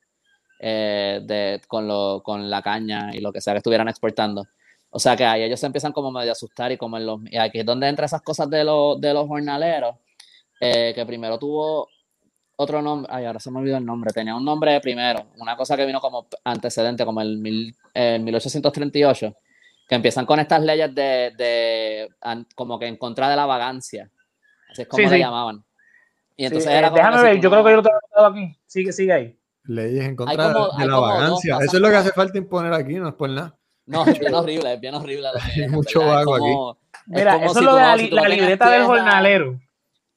Eh, 0.64 1.22
de, 1.24 1.60
con, 1.68 1.88
lo, 1.88 2.22
con 2.24 2.48
la 2.48 2.62
caña 2.62 3.10
y 3.16 3.20
lo 3.20 3.34
que 3.34 3.42
sea 3.42 3.54
que 3.54 3.58
estuvieran 3.58 3.88
exportando. 3.88 4.46
O 4.92 5.00
sea 5.00 5.18
que 5.18 5.26
ahí 5.26 5.42
ellos 5.42 5.60
se 5.60 5.66
empiezan 5.66 5.92
como 5.92 6.12
medio 6.12 6.30
a 6.30 6.34
asustar 6.34 6.72
y 6.72 6.78
como 6.78 6.98
en 6.98 7.08
los... 7.08 7.20
Y 7.32 7.38
aquí 7.38 7.62
es 7.62 7.66
donde 7.66 7.88
entran 7.88 8.06
esas 8.06 8.22
cosas 8.22 8.48
de, 8.48 8.58
de 8.60 9.14
los 9.14 9.28
jornaleros, 9.28 9.96
eh, 10.60 10.92
que 10.94 11.04
primero 11.04 11.40
tuvo 11.40 11.90
otro 12.58 12.80
nombre, 12.80 13.12
ay, 13.12 13.26
ahora 13.26 13.40
se 13.40 13.50
me 13.50 13.58
olvidó 13.58 13.78
el 13.78 13.86
nombre, 13.86 14.14
tenía 14.14 14.36
un 14.36 14.46
nombre 14.46 14.80
primero, 14.82 15.26
una 15.40 15.58
cosa 15.58 15.76
que 15.76 15.84
vino 15.84 16.00
como 16.00 16.28
antecedente, 16.44 17.06
como 17.06 17.22
el, 17.22 17.40
mil, 17.40 17.76
1838, 17.96 19.36
que 19.90 19.96
empiezan 19.96 20.28
con 20.28 20.40
estas 20.40 20.62
leyes 20.62 20.94
de, 20.94 21.34
de, 21.36 22.10
como 22.54 22.78
que 22.78 22.86
en 22.86 22.98
contra 22.98 23.32
de 23.32 23.36
la 23.36 23.48
vagancia, 23.48 24.12
así 24.70 24.84
es 24.84 24.88
como 24.88 25.10
le 25.10 25.18
llamaban. 25.18 25.64
Y 26.38 26.46
entonces 26.46 26.72
era 26.72 26.90
eh, 26.90 26.92
Déjame 26.94 27.24
ver, 27.24 27.42
yo 27.42 27.50
creo 27.50 27.64
que 27.64 27.72
yo 27.72 27.76
lo 27.78 27.84
tengo 27.84 28.28
aquí, 28.28 28.56
sigue, 28.68 28.92
sigue 28.92 29.14
ahí. 29.14 29.41
Leyes 29.64 30.06
en 30.06 30.16
contra 30.16 30.48
de 30.78 30.86
la 30.86 31.00
vagancia. 31.00 31.58
Eso 31.62 31.78
es 31.78 31.82
lo 31.82 31.90
que 31.90 31.96
hace 31.96 32.12
falta 32.12 32.38
imponer 32.38 32.74
aquí, 32.74 32.96
no 32.96 33.10
es 33.10 33.16
por 33.16 33.30
nada. 33.30 33.58
No, 33.86 34.06
es 34.06 34.20
bien 34.20 34.34
horrible, 34.34 34.74
es 34.74 34.80
bien 34.80 34.96
horrible. 34.96 35.28
Hay 35.56 35.70
mucho 35.70 36.00
vago 36.00 36.36
aquí. 36.36 36.82
Mira, 37.08 37.44
eso 37.44 37.60
es 37.60 37.66
lo 37.66 37.76
de 37.76 37.82
la, 37.82 38.28
libreta 38.28 38.70
del 38.70 38.84
jornalero. 38.84 39.60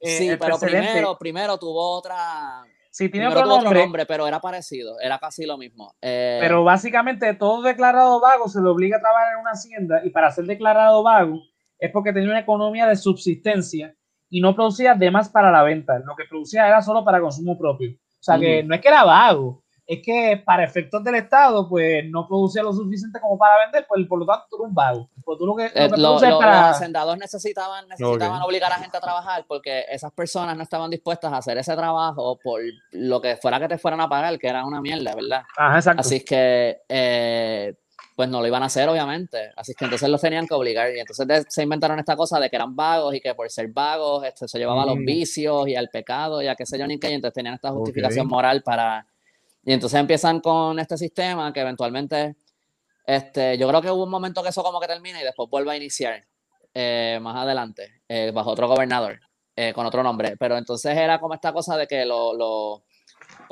Eh, 0.01 0.19
sí, 0.19 0.31
pero 0.39 0.59
primero, 0.59 1.19
primero 1.19 1.59
tuvo 1.59 1.97
otra. 1.97 2.65
Sí, 2.91 3.09
tiene 3.09 3.27
otro 3.27 3.45
nombre, 3.45 3.81
nombre, 3.81 4.07
pero 4.07 4.29
era 4.29 4.41
parecido, 4.41 5.01
era 5.01 5.19
casi 5.19 5.45
lo 5.47 5.59
mismo. 5.59 5.97
Eh, 6.01 6.39
pero 6.41 6.63
básicamente 6.63 7.35
todo 7.35 7.63
declarado 7.63 8.21
vago 8.21 8.49
se 8.49 8.61
le 8.61 8.69
obliga 8.69 8.99
a 8.99 9.01
trabajar 9.01 9.33
en 9.33 9.41
una 9.41 9.51
hacienda 9.51 10.01
y 10.05 10.11
para 10.11 10.31
ser 10.31 10.45
declarado 10.45 11.03
vago 11.03 11.41
es 11.79 11.91
porque 11.91 12.13
tenía 12.13 12.29
una 12.29 12.41
economía 12.41 12.87
de 12.87 12.95
subsistencia 12.95 13.97
y 14.31 14.41
no 14.41 14.55
producía 14.55 14.95
demás 14.95 15.29
para 15.29 15.51
la 15.51 15.65
venta. 15.65 15.99
Lo 15.99 16.15
que 16.15 16.25
producía 16.29 16.69
era 16.69 16.83
solo 16.83 17.05
para 17.05 17.21
consumo 17.21 17.59
propio. 17.59 17.97
O 18.25 18.33
sea, 18.33 18.39
que 18.39 18.63
no 18.63 18.75
es 18.75 18.81
que 18.81 18.89
era 18.89 19.05
vago, 19.05 19.63
es 19.87 20.01
que 20.03 20.43
para 20.47 20.65
efectos 20.65 21.05
del 21.05 21.17
Estado, 21.17 21.69
pues 21.69 22.05
no 22.09 22.27
producía 22.27 22.63
lo 22.63 22.73
suficiente 22.73 23.21
como 23.21 23.37
para 23.37 23.65
vender, 23.65 23.85
pues 23.87 24.07
por 24.07 24.19
lo 24.19 24.25
tanto 24.25 24.47
tú 24.49 24.57
eres 24.57 24.69
un 24.69 24.75
vago. 24.75 25.11
Pues, 25.23 25.39
tú 25.39 25.45
lo 25.47 25.55
que, 25.55 25.67
eh, 25.67 25.91
Los 25.95 26.23
hacendadores 26.23 27.21
necesitaban, 27.21 27.87
necesitaban 27.87 28.41
obligar 28.41 28.73
a 28.73 28.77
la 28.77 28.83
gente 28.83 28.97
a 28.97 29.01
trabajar 29.01 29.45
porque 29.47 29.85
esas 29.91 30.11
personas 30.13 30.57
no 30.57 30.63
estaban 30.63 30.91
dispuestas 30.91 31.35
a 31.35 31.37
hacer 31.37 31.59
ese 31.59 31.77
trabajo 31.77 32.39
por 32.43 32.63
lo 32.93 33.21
que 33.21 33.37
fuera 33.37 33.61
que 33.61 33.69
te 33.69 33.77
fueran 33.77 34.01
a 34.01 34.09
pagar, 34.09 34.39
que 34.39 34.49
era 34.49 34.65
una 34.65 34.81
mierda, 34.81 35.15
¿verdad? 35.15 35.43
Ajá, 35.55 35.77
exacto. 35.77 36.01
Así 36.01 36.25
que 36.25 36.79
eh, 36.89 37.75
pues 38.15 38.29
no 38.29 38.41
lo 38.41 38.47
iban 38.47 38.63
a 38.63 38.67
hacer, 38.67 38.89
obviamente. 38.89 39.51
Así 39.57 39.75
que 39.75 39.85
entonces 39.85 40.09
los 40.09 40.21
tenían 40.21 40.47
que 40.47 40.55
obligar. 40.55 40.95
Y 40.95 41.01
entonces 41.01 41.47
se 41.49 41.63
inventaron 41.63 41.99
esta 41.99 42.17
cosa 42.17 42.39
de 42.39 42.49
que 42.49 42.57
eran 42.57 42.77
vagos 42.77 43.15
y 43.15 43.21
que 43.21 43.35
por 43.35 43.51
ser 43.51 43.69
vagos 43.69 44.25
este, 44.25 44.47
se 44.47 44.59
llevaba 44.59 44.85
a 44.85 44.87
los 44.87 44.97
mm. 44.97 45.05
vicios 45.05 45.69
y 45.69 45.75
al 45.75 45.89
pecado 45.89 46.41
y 46.41 46.47
a 46.47 46.55
qué 46.55 46.65
sé 46.65 46.79
yo 46.79 46.87
ni 46.87 46.99
qué. 46.99 47.11
Y 47.11 47.15
entonces 47.15 47.35
tenían 47.35 47.55
esta 47.55 47.71
justificación 47.71 48.29
moral 48.29 48.63
para. 48.63 49.07
Y 49.65 49.73
entonces 49.73 49.99
empiezan 49.99 50.41
con 50.41 50.79
este 50.79 50.97
sistema 50.97 51.53
que 51.53 51.61
eventualmente. 51.61 52.37
Este, 53.07 53.59
yo 53.59 53.69
creo 53.69 53.83
que 53.83 53.91
hubo 53.91 54.05
un 54.05 54.11
momento 54.11 54.43
que 54.43 54.49
eso 54.49 54.63
como 54.63 54.81
que 54.81 54.87
termina 54.87 55.21
y 55.21 55.25
después 55.25 55.51
vuelve 55.51 55.73
a 55.73 55.77
iniciar 55.77 56.25
eh, 56.73 57.19
más 57.21 57.37
adelante, 57.37 58.01
eh, 58.09 58.31
bajo 58.33 58.51
otro 58.51 58.67
gobernador, 58.67 59.21
eh, 59.55 59.75
con 59.75 59.85
otro 59.85 60.03
nombre. 60.03 60.37
Pero 60.39 60.57
entonces 60.57 60.97
era 60.97 61.21
como 61.21 61.35
esta 61.35 61.53
cosa 61.53 61.77
de 61.77 61.87
que 61.87 62.07
lo, 62.07 62.33
lo 62.33 62.85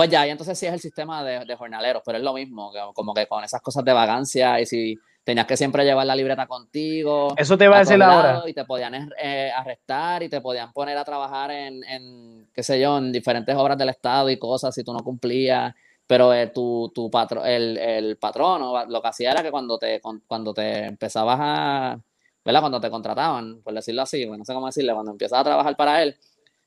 pues 0.02 0.10
ya, 0.10 0.26
y 0.26 0.30
entonces 0.30 0.58
sí 0.58 0.66
es 0.66 0.72
el 0.72 0.80
sistema 0.80 1.22
de, 1.22 1.54
jornaleros, 1.54 2.02
pero 2.04 2.18
es 2.18 2.24
lo 2.24 2.34
mismo, 2.34 2.72
como 2.92 3.14
que 3.14 3.28
con 3.28 3.44
esas 3.44 3.60
cosas 3.60 3.84
de 3.84 3.92
vagancia 3.92 4.60
y 4.60 4.66
si 4.66 4.98
tenías 5.22 5.46
que 5.46 5.56
siempre 5.56 5.84
llevar 5.84 6.04
la 6.04 6.16
libreta 6.16 6.48
contigo. 6.48 7.32
Eso 7.36 7.56
te 7.56 7.66
iba 7.66 7.76
a, 7.76 7.78
decir 7.78 8.02
ahora. 8.02 8.42
Y 8.44 8.52
te 8.52 8.64
podían 8.64 9.12
eh, 9.16 9.52
arrestar 9.54 10.24
y 10.24 10.28
te 10.28 10.40
podían 10.40 10.72
poner 10.72 10.98
a 10.98 11.04
trabajar 11.04 11.52
en, 11.52 12.48
qué 12.52 12.64
sé 12.64 12.80
yo, 12.80 12.98
en 12.98 13.12
diferentes 13.12 13.54
obras 13.54 13.78
del 13.78 13.90
Estado 13.90 14.28
y 14.28 14.40
cosas 14.40 14.74
si 14.74 14.82
tú 14.82 14.92
no 14.92 15.04
cumplías. 15.04 15.72
Pero 16.04 16.34
eh, 16.34 16.48
tu, 16.48 16.90
tu 16.92 17.08
patro, 17.08 17.44
el, 17.44 17.78
el 17.78 18.16
patrono 18.16 18.84
lo 18.86 19.00
que 19.00 19.08
hacía 19.08 19.30
era 19.30 19.44
que 19.44 19.52
cuando 19.52 19.78
te, 19.78 20.00
cuando 20.26 20.52
te 20.52 20.86
empezabas 20.86 21.38
a, 21.40 22.00
¿verdad? 22.44 22.60
Cuando 22.60 22.80
te 22.80 22.90
contrataban, 22.90 23.62
por 23.62 23.72
decirlo 23.72 24.02
así, 24.02 24.26
no 24.26 24.44
sé 24.44 24.52
cómo 24.52 24.66
decirle, 24.66 24.94
cuando 24.94 25.12
empiezas 25.12 25.38
a 25.38 25.44
trabajar 25.44 25.76
para 25.76 26.02
él, 26.02 26.16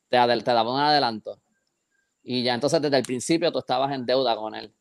te, 0.07 0.17
te 0.17 0.53
daba 0.53 0.73
un 0.73 0.79
adelanto 0.79 1.37
y 2.25 2.43
ya 2.43 2.55
entonces 2.55 2.81
desde 2.81 2.97
el 2.97 3.03
principio 3.03 3.51
tú 3.51 3.59
estabas 3.59 3.93
en 3.93 4.05
deuda 4.05 4.35
con 4.35 4.55
él. 4.55 4.73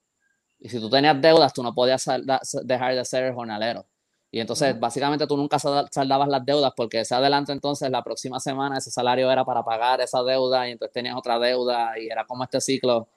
Y 0.59 0.71
si 0.71 0.81
tú 0.81 0.89
tenías 0.89 1.21
deudas, 1.21 1.53
tú 1.53 1.63
no 1.63 1.75
podías 1.75 2.09
dejar 2.63 2.95
de 2.95 3.05
ser 3.05 3.35
jornalero. 3.35 3.87
Y 4.31 4.41
entonces, 4.41 4.81
básicamente, 4.81 5.27
tú 5.27 5.37
nunca 5.37 5.59
saldabas 5.59 6.27
las 6.27 6.45
deudas 6.45 6.73
porque 6.75 7.01
ese 7.01 7.15
adelanto, 7.15 7.53
entonces, 7.53 7.91
la 7.91 8.03
próxima 8.03 8.41
semana 8.41 8.79
ese 8.79 8.91
salario 8.91 9.31
era 9.31 9.45
para 9.45 9.63
pagar 9.63 10.01
esa 10.01 10.23
deuda 10.23 10.67
y 10.67 10.73
entonces 10.73 10.93
tenías 10.93 11.17
otra 11.17 11.39
deuda 11.39 11.99
y 11.99 12.09
era 12.09 12.25
como 12.25 12.43
este 12.43 12.61
ciclo 12.61 13.09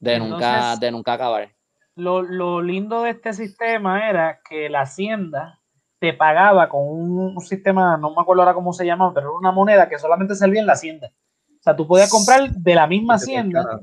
de, 0.00 0.18
nunca, 0.18 0.76
de 0.76 0.90
nunca 0.90 1.12
acabar. 1.12 1.48
Lo, 1.94 2.20
lo, 2.20 2.60
lindo 2.60 3.02
de 3.02 3.10
este 3.10 3.32
sistema 3.32 4.10
era 4.10 4.40
que 4.46 4.68
la 4.68 4.82
hacienda 4.82 5.60
te 6.00 6.12
pagaba 6.12 6.68
con 6.68 6.82
un, 6.82 7.18
un, 7.36 7.40
sistema, 7.40 7.96
no 7.96 8.14
me 8.14 8.20
acuerdo 8.20 8.42
ahora 8.42 8.54
cómo 8.54 8.72
se 8.72 8.84
llama, 8.84 9.14
pero 9.14 9.28
era 9.28 9.38
una 9.38 9.52
moneda 9.52 9.88
que 9.88 9.98
solamente 9.98 10.34
servía 10.34 10.60
en 10.60 10.66
la 10.66 10.74
hacienda. 10.74 11.12
Sea, 11.68 11.76
tú 11.76 11.86
podías 11.86 12.10
comprar 12.10 12.50
de 12.50 12.74
la 12.74 12.86
misma 12.86 13.16
hacienda. 13.16 13.80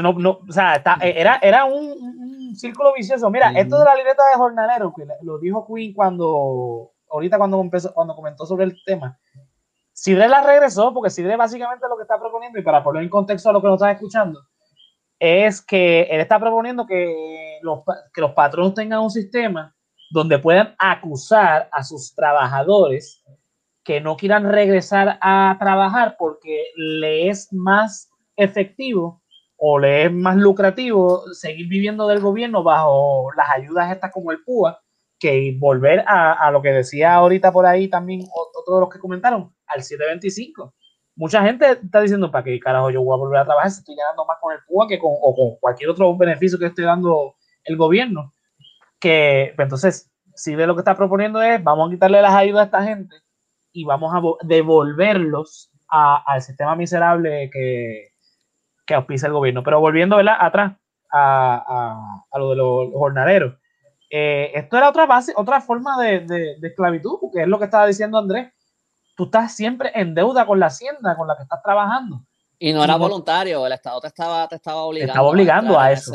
No, 0.00 0.12
no, 0.12 0.40
o 0.48 0.52
sea, 0.52 0.80
era, 1.02 1.40
era 1.42 1.64
un, 1.64 2.54
círculo 2.54 2.92
vicioso. 2.94 3.28
Mira, 3.30 3.50
esto 3.50 3.78
de 3.80 3.84
la 3.84 3.96
libreta 3.96 4.22
de 4.30 4.36
jornalero, 4.36 4.94
que 4.96 5.04
lo 5.22 5.38
dijo 5.38 5.66
Queen 5.66 5.92
cuando, 5.92 6.92
ahorita 7.10 7.36
cuando, 7.36 7.60
empezó, 7.60 7.92
cuando 7.92 8.14
comentó 8.14 8.46
sobre 8.46 8.66
el 8.66 8.76
tema. 8.84 9.18
Sidre 9.92 10.28
la 10.28 10.42
regresó, 10.42 10.94
porque 10.94 11.10
Sidre 11.10 11.36
básicamente 11.36 11.88
lo 11.88 11.96
que 11.96 12.02
está 12.02 12.16
proponiendo, 12.16 12.60
y 12.60 12.62
para 12.62 12.84
poner 12.84 13.02
en 13.02 13.08
contexto 13.08 13.50
a 13.50 13.52
lo 13.52 13.60
que 13.60 13.66
nos 13.66 13.76
están 13.76 13.90
escuchando, 13.90 14.40
es 15.18 15.60
que 15.60 16.02
él 16.02 16.20
está 16.20 16.38
proponiendo 16.38 16.86
que 16.86 17.58
los, 17.60 17.80
que 18.12 18.20
los 18.20 18.32
patronos 18.34 18.74
tengan 18.74 19.00
un 19.00 19.10
sistema 19.10 19.74
donde 20.12 20.38
puedan 20.38 20.76
acusar 20.78 21.68
a 21.72 21.82
sus 21.82 22.14
trabajadores 22.14 23.23
que 23.84 24.00
no 24.00 24.16
quieran 24.16 24.50
regresar 24.50 25.18
a 25.20 25.56
trabajar 25.60 26.16
porque 26.18 26.64
le 26.74 27.28
es 27.28 27.52
más 27.52 28.10
efectivo 28.34 29.22
o 29.56 29.78
le 29.78 30.06
es 30.06 30.12
más 30.12 30.36
lucrativo 30.36 31.22
seguir 31.32 31.68
viviendo 31.68 32.08
del 32.08 32.20
gobierno 32.20 32.62
bajo 32.62 33.30
las 33.36 33.48
ayudas 33.50 33.92
estas 33.92 34.10
como 34.10 34.32
el 34.32 34.42
PUA 34.42 34.80
que 35.18 35.56
volver 35.58 36.02
a, 36.06 36.50
lo 36.50 36.60
que 36.60 36.70
decía 36.70 37.14
ahorita 37.14 37.52
por 37.52 37.66
ahí 37.66 37.88
también 37.88 38.22
otros 38.34 38.76
de 38.76 38.80
los 38.80 38.92
que 38.92 38.98
comentaron, 38.98 39.54
al 39.66 39.82
725. 39.82 40.74
Mucha 41.16 41.42
gente 41.42 41.78
está 41.82 42.00
diciendo, 42.00 42.30
¿para 42.30 42.44
qué 42.44 42.58
carajo 42.58 42.90
yo 42.90 43.02
voy 43.02 43.14
a 43.14 43.20
volver 43.20 43.40
a 43.40 43.44
trabajar 43.44 43.70
si 43.70 43.78
estoy 43.78 43.94
ganando 43.96 44.26
más 44.26 44.36
con 44.40 44.52
el 44.52 44.58
PUA 44.66 44.88
que 44.88 44.98
con, 44.98 45.12
o 45.12 45.34
con 45.34 45.56
cualquier 45.60 45.90
otro 45.90 46.14
beneficio 46.16 46.58
que 46.58 46.66
esté 46.66 46.82
dando 46.82 47.36
el 47.64 47.76
gobierno? 47.76 48.34
Que 48.98 49.52
pues 49.56 49.66
entonces, 49.66 50.10
si 50.34 50.54
ve 50.56 50.66
lo 50.66 50.74
que 50.74 50.80
está 50.80 50.96
proponiendo 50.96 51.40
es, 51.40 51.62
vamos 51.62 51.88
a 51.88 51.92
quitarle 51.92 52.20
las 52.20 52.34
ayudas 52.34 52.62
a 52.62 52.64
esta 52.64 52.82
gente 52.82 53.23
y 53.74 53.84
vamos 53.84 54.14
a 54.14 54.46
devolverlos 54.46 55.70
al 55.88 56.40
sistema 56.42 56.74
miserable 56.76 57.50
que, 57.52 58.12
que 58.86 58.94
auspicia 58.94 59.26
el 59.26 59.32
gobierno. 59.32 59.62
Pero 59.62 59.80
volviendo 59.80 60.16
atrás 60.16 60.76
a, 61.12 62.24
lo 62.36 62.50
de 62.50 62.56
los, 62.56 62.92
jornaleros, 62.92 63.56
eh, 64.10 64.52
esto 64.54 64.76
era 64.76 64.88
otra 64.88 65.06
base, 65.06 65.32
otra 65.36 65.60
forma 65.60 66.00
de, 66.00 66.56
esclavitud, 66.62 67.18
porque 67.20 67.42
es 67.42 67.48
lo 67.48 67.58
que 67.58 67.64
estaba 67.64 67.86
diciendo 67.86 68.16
Andrés. 68.16 68.52
Tú 69.16 69.24
estás 69.24 69.54
siempre 69.54 69.90
en 69.94 70.14
deuda 70.14 70.46
con 70.46 70.58
la 70.58 70.66
hacienda 70.66 71.16
con 71.16 71.26
la 71.26 71.36
que 71.36 71.42
estás 71.42 71.62
trabajando. 71.62 72.24
Y 72.58 72.72
no 72.72 72.82
era 72.82 72.96
voluntario, 72.96 73.66
el 73.66 73.72
Estado 73.72 74.00
te 74.00 74.06
estaba, 74.06 74.46
te 74.48 74.56
estaba 74.56 74.82
obligando. 74.82 75.12
estaba 75.12 75.28
obligando 75.28 75.78
a, 75.78 75.92
eso. 75.92 76.14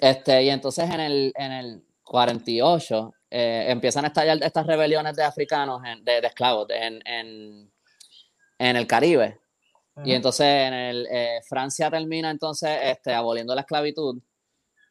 Este, 0.00 0.42
y 0.42 0.50
entonces 0.50 0.90
en 0.90 1.00
el, 1.00 1.32
en 1.36 1.52
el 1.52 1.84
48 2.02 3.12
eh, 3.36 3.64
empiezan 3.68 4.04
a 4.04 4.08
estallar 4.08 4.38
estas 4.40 4.64
rebeliones 4.64 5.16
de 5.16 5.24
africanos, 5.24 5.82
de, 6.04 6.18
esclavos, 6.18 6.68
en, 6.70 7.68
el 8.58 8.86
Caribe. 8.86 9.40
Y 10.04 10.12
entonces 10.12 10.46
en 10.46 10.72
el, 10.72 11.08
eh, 11.10 11.40
Francia 11.48 11.90
termina 11.90 12.30
entonces 12.30 12.70
este, 12.84 13.12
aboliendo 13.12 13.52
la 13.52 13.62
esclavitud 13.62 14.20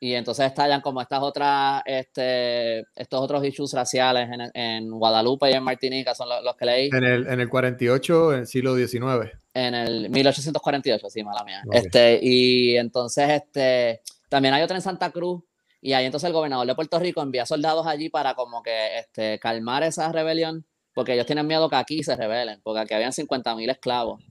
y 0.02 0.14
entonces 0.16 0.48
estallan 0.48 0.82
como 0.82 1.02
estas 1.02 1.22
otras, 1.22 1.84
este, 1.86 2.80
estos 2.98 3.22
otros 3.22 3.46
issues 3.46 3.72
raciales 3.72 4.30
en, 4.54 4.92
Guadalupe 4.92 5.50
y 5.50 5.54
en 5.54 5.64
Martinica, 5.64 6.14
son 6.14 6.28
los, 6.44 6.56
que 6.58 6.66
leí. 6.66 6.90
En 6.92 7.06
el, 7.06 7.26
en 7.26 7.40
el 7.40 7.48
48, 7.48 8.34
en 8.34 8.40
el 8.42 8.48
siglo 8.48 8.76
XIX. 8.76 9.32
En 9.54 9.74
el 9.74 10.10
1848, 10.10 11.10
sí, 11.10 11.24
mala 11.24 11.46
mía. 11.46 11.64
Este, 11.72 12.20
y 12.22 12.76
entonces 12.76 13.30
este, 13.30 14.02
también 14.28 14.54
hay 14.54 14.64
otra 14.64 14.76
en 14.76 14.82
Santa 14.82 15.12
Cruz, 15.12 15.42
y 15.84 15.92
ahí 15.92 16.06
entonces 16.06 16.28
el 16.28 16.34
gobernador 16.34 16.66
de 16.66 16.76
Puerto 16.76 16.98
Rico 16.98 17.22
envía 17.22 17.46
soldados 17.46 17.86
allí 17.86 18.08
para 18.08 18.36
como 18.36 18.64
que 18.64 19.00
este, 19.00 19.38
calmar 19.38 19.84
esa 19.84 20.10
rebelión, 20.14 20.66
porque 20.94 21.14
ellos 21.14 21.26
tienen 21.26 21.46
miedo 21.46 21.70
que 21.70 21.76
aquí 21.76 22.02
se 22.04 22.16
rebelen, 22.16 22.62
porque 22.64 22.80
aquí 22.80 22.94
habían 22.94 23.12
50.000 23.12 23.70
esclavos 23.70 24.24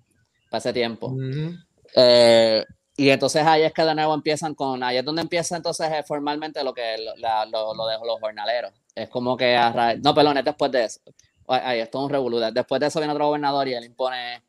para 0.48 0.58
ese 0.58 0.72
tiempo. 0.72 1.14
Eh, 1.94 2.64
y 2.96 3.10
entonces 3.10 3.44
ahí 3.44 3.64
es 3.64 3.72
que 3.74 3.84
de 3.84 3.94
nuevo 3.94 4.14
empiezan 4.14 4.54
con, 4.54 4.82
ahí 4.82 4.96
es 4.96 5.04
donde 5.04 5.20
empieza 5.20 5.54
entonces 5.54 5.92
eh, 5.92 6.02
formalmente 6.02 6.64
lo 6.64 6.72
que 6.72 6.96
lo, 6.96 7.14
lo, 7.74 7.86
de 7.86 7.98
los 8.02 8.18
jornaleros. 8.18 8.72
Es 8.94 9.10
como 9.10 9.36
que, 9.36 9.54
no, 10.02 10.14
perdón, 10.14 10.38
es 10.38 10.44
después 10.46 10.72
de 10.72 10.84
eso. 10.84 11.00
Ahí 11.48 11.80
es 11.80 11.90
un 11.92 12.08
revolú. 12.08 12.38
Después 12.50 12.80
de 12.80 12.86
eso 12.86 12.98
viene 12.98 13.12
otro 13.12 13.26
gobernador 13.26 13.68
y 13.68 13.74
él 13.74 13.84
impone 13.84 14.42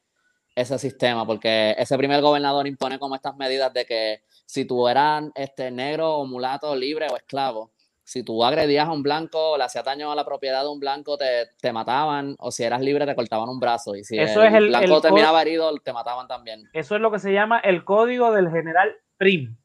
ese 0.56 0.80
sistema, 0.80 1.26
porque 1.26 1.76
ese 1.78 1.98
primer 1.98 2.22
gobernador 2.22 2.66
impone 2.66 2.98
como 2.98 3.16
estas 3.16 3.36
medidas 3.36 3.74
de 3.74 3.86
que 3.86 4.22
si 4.54 4.66
tú 4.66 4.88
eras 4.88 5.24
este, 5.34 5.72
negro 5.72 6.18
o 6.18 6.28
mulato, 6.28 6.76
libre 6.76 7.08
o 7.12 7.18
esclavo, 7.18 7.72
si 8.04 8.22
tú 8.22 8.44
agredías 8.44 8.88
a 8.88 8.92
un 8.92 9.02
blanco 9.02 9.54
o 9.54 9.58
le 9.58 9.64
hacías 9.64 9.84
daño 9.84 10.12
a 10.12 10.16
la 10.16 10.24
propiedad 10.24 10.62
de 10.62 10.70
un 10.70 10.80
blanco, 10.80 11.18
te, 11.18 11.48
te, 11.60 11.74
mataban, 11.74 12.36
o 12.38 12.52
si 12.52 12.64
eras 12.64 12.80
libre, 12.80 13.08
te 13.08 13.16
cortaban 13.16 13.50
un 13.50 13.60
brazo. 13.60 13.96
Y 13.96 14.04
si 14.04 14.20
Eso 14.20 14.44
el, 14.44 14.50
es 14.50 14.54
el 14.54 14.68
blanco 14.68 15.02
terminaba 15.02 15.42
herido, 15.42 15.76
te 15.80 15.92
mataban 15.92 16.28
también. 16.28 16.70
Eso 16.72 16.94
es 16.94 17.02
lo 17.02 17.12
que 17.12 17.18
se 17.18 17.34
llama 17.34 17.58
el 17.62 17.84
código 17.84 18.32
del 18.32 18.52
general 18.52 18.96
Prim. 19.18 19.58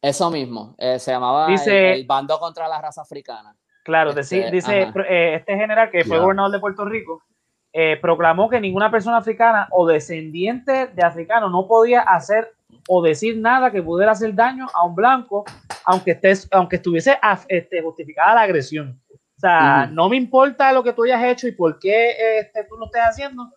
Eso 0.00 0.30
mismo, 0.30 0.76
eh, 0.78 1.00
se 1.00 1.10
llamaba 1.10 1.52
el, 1.52 2.06
bando 2.06 2.38
contra 2.38 2.68
la 2.68 2.80
raza 2.80 3.02
africana. 3.02 3.56
Claro, 3.82 4.10
este, 4.10 4.48
dice 4.52 4.92
eh, 5.08 5.34
este 5.34 5.56
general 5.56 5.90
que 5.90 6.04
fue 6.04 6.20
gobernador 6.20 6.52
de 6.52 6.60
Puerto 6.60 6.84
Rico, 6.84 7.24
eh, 7.72 7.98
proclamó 8.00 8.48
que 8.48 8.60
ninguna 8.60 8.92
persona 8.92 9.16
africana 9.16 9.66
o 9.72 9.88
descendiente 9.88 10.86
de 10.86 11.02
africano 11.02 11.48
no 11.50 11.66
podía 11.66 12.02
hacer 12.02 12.54
o 12.88 13.02
decir 13.02 13.36
nada 13.38 13.70
que 13.70 13.82
pudiera 13.82 14.12
hacer 14.12 14.34
daño 14.34 14.66
a 14.74 14.84
un 14.84 14.94
blanco, 14.94 15.44
aunque, 15.84 16.12
estés, 16.12 16.48
aunque 16.50 16.76
estuviese 16.76 17.18
este, 17.48 17.82
justificada 17.82 18.34
la 18.34 18.42
agresión. 18.42 19.00
O 19.10 19.40
sea, 19.40 19.86
no 19.86 20.08
me 20.08 20.16
importa 20.16 20.72
lo 20.72 20.82
que 20.82 20.92
tú 20.92 21.04
hayas 21.04 21.22
hecho 21.24 21.48
y 21.48 21.52
por 21.52 21.78
qué 21.78 22.38
este, 22.40 22.64
tú 22.64 22.76
lo 22.76 22.86
estés 22.86 23.02
haciendo, 23.02 23.52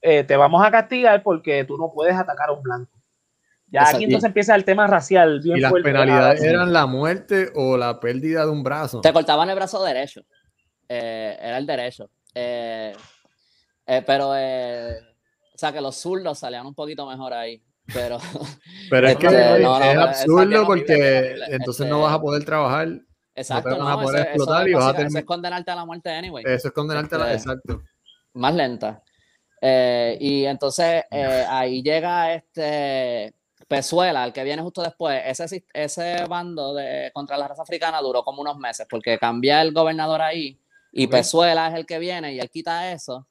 eh, 0.00 0.24
te 0.24 0.36
vamos 0.36 0.64
a 0.64 0.70
castigar 0.70 1.22
porque 1.22 1.64
tú 1.64 1.76
no 1.76 1.92
puedes 1.92 2.14
atacar 2.14 2.48
a 2.48 2.52
un 2.52 2.62
blanco. 2.62 2.92
Ya 3.68 3.88
aquí 3.88 4.04
entonces 4.04 4.28
empieza 4.28 4.54
el 4.54 4.64
tema 4.64 4.86
racial. 4.86 5.40
y 5.44 5.60
las 5.60 5.72
penalidades 5.72 6.42
eran 6.42 6.72
la 6.72 6.86
muerte 6.86 7.50
o 7.54 7.76
la 7.76 7.98
pérdida 7.98 8.44
de 8.44 8.50
un 8.50 8.62
brazo. 8.62 9.00
Te 9.00 9.12
cortaban 9.12 9.50
el 9.50 9.56
brazo 9.56 9.82
derecho. 9.82 10.22
Eh, 10.88 11.36
era 11.40 11.58
el 11.58 11.66
derecho. 11.66 12.08
Eh, 12.32 12.94
eh, 13.86 14.02
pero, 14.06 14.36
eh, 14.36 14.98
o 15.54 15.58
sea, 15.58 15.72
que 15.72 15.80
los 15.80 15.96
zurdos 15.96 16.38
salían 16.38 16.66
un 16.66 16.74
poquito 16.74 17.06
mejor 17.06 17.32
ahí. 17.32 17.62
Pero, 17.92 18.18
pero 18.90 19.08
es 19.08 19.16
que 19.16 19.26
es, 19.26 19.66
absurdo 19.66 20.66
porque 20.66 21.36
entonces 21.48 21.86
no 21.86 22.02
vas 22.02 22.14
a 22.14 22.20
poder 22.20 22.44
trabajar. 22.44 22.88
Exacto, 23.34 23.76
no, 23.76 23.84
vas 23.84 23.98
a 23.98 24.00
poder 24.00 24.26
explotar 24.26 24.68
y 24.68 24.74
vas 24.74 24.86
a 24.86 24.92
tener... 24.92 25.06
Eso 25.08 25.18
es 25.18 25.24
condenarte 25.24 25.70
a 25.70 25.74
la 25.74 25.84
muerte 25.84 26.10
anyway. 26.10 26.44
Eso 26.46 26.68
es 26.68 26.74
condenarte 26.74 27.14
a 27.16 27.18
la... 27.18 27.32
Este, 27.34 27.50
exacto. 27.50 27.82
Más 28.32 28.54
lenta. 28.54 29.02
Eh, 29.60 30.16
y 30.20 30.44
entonces 30.44 31.04
eh, 31.10 31.44
ahí 31.48 31.82
llega 31.82 32.34
este 32.34 33.34
Pezuela, 33.68 34.24
el 34.24 34.32
que 34.32 34.44
viene 34.44 34.62
justo 34.62 34.82
después. 34.82 35.22
Ese, 35.26 35.64
ese 35.72 36.24
bando 36.26 36.74
de, 36.74 37.10
contra 37.12 37.36
la 37.36 37.48
raza 37.48 37.62
africana 37.62 38.00
duró 38.00 38.22
como 38.22 38.42
unos 38.42 38.58
meses 38.58 38.86
porque 38.88 39.18
cambia 39.18 39.60
el 39.62 39.72
gobernador 39.72 40.22
ahí 40.22 40.58
y 40.92 41.08
Pezuela 41.08 41.68
es 41.68 41.74
el 41.74 41.84
que 41.84 41.98
viene 41.98 42.32
y 42.32 42.40
él 42.40 42.48
quita 42.48 42.92
eso. 42.92 43.26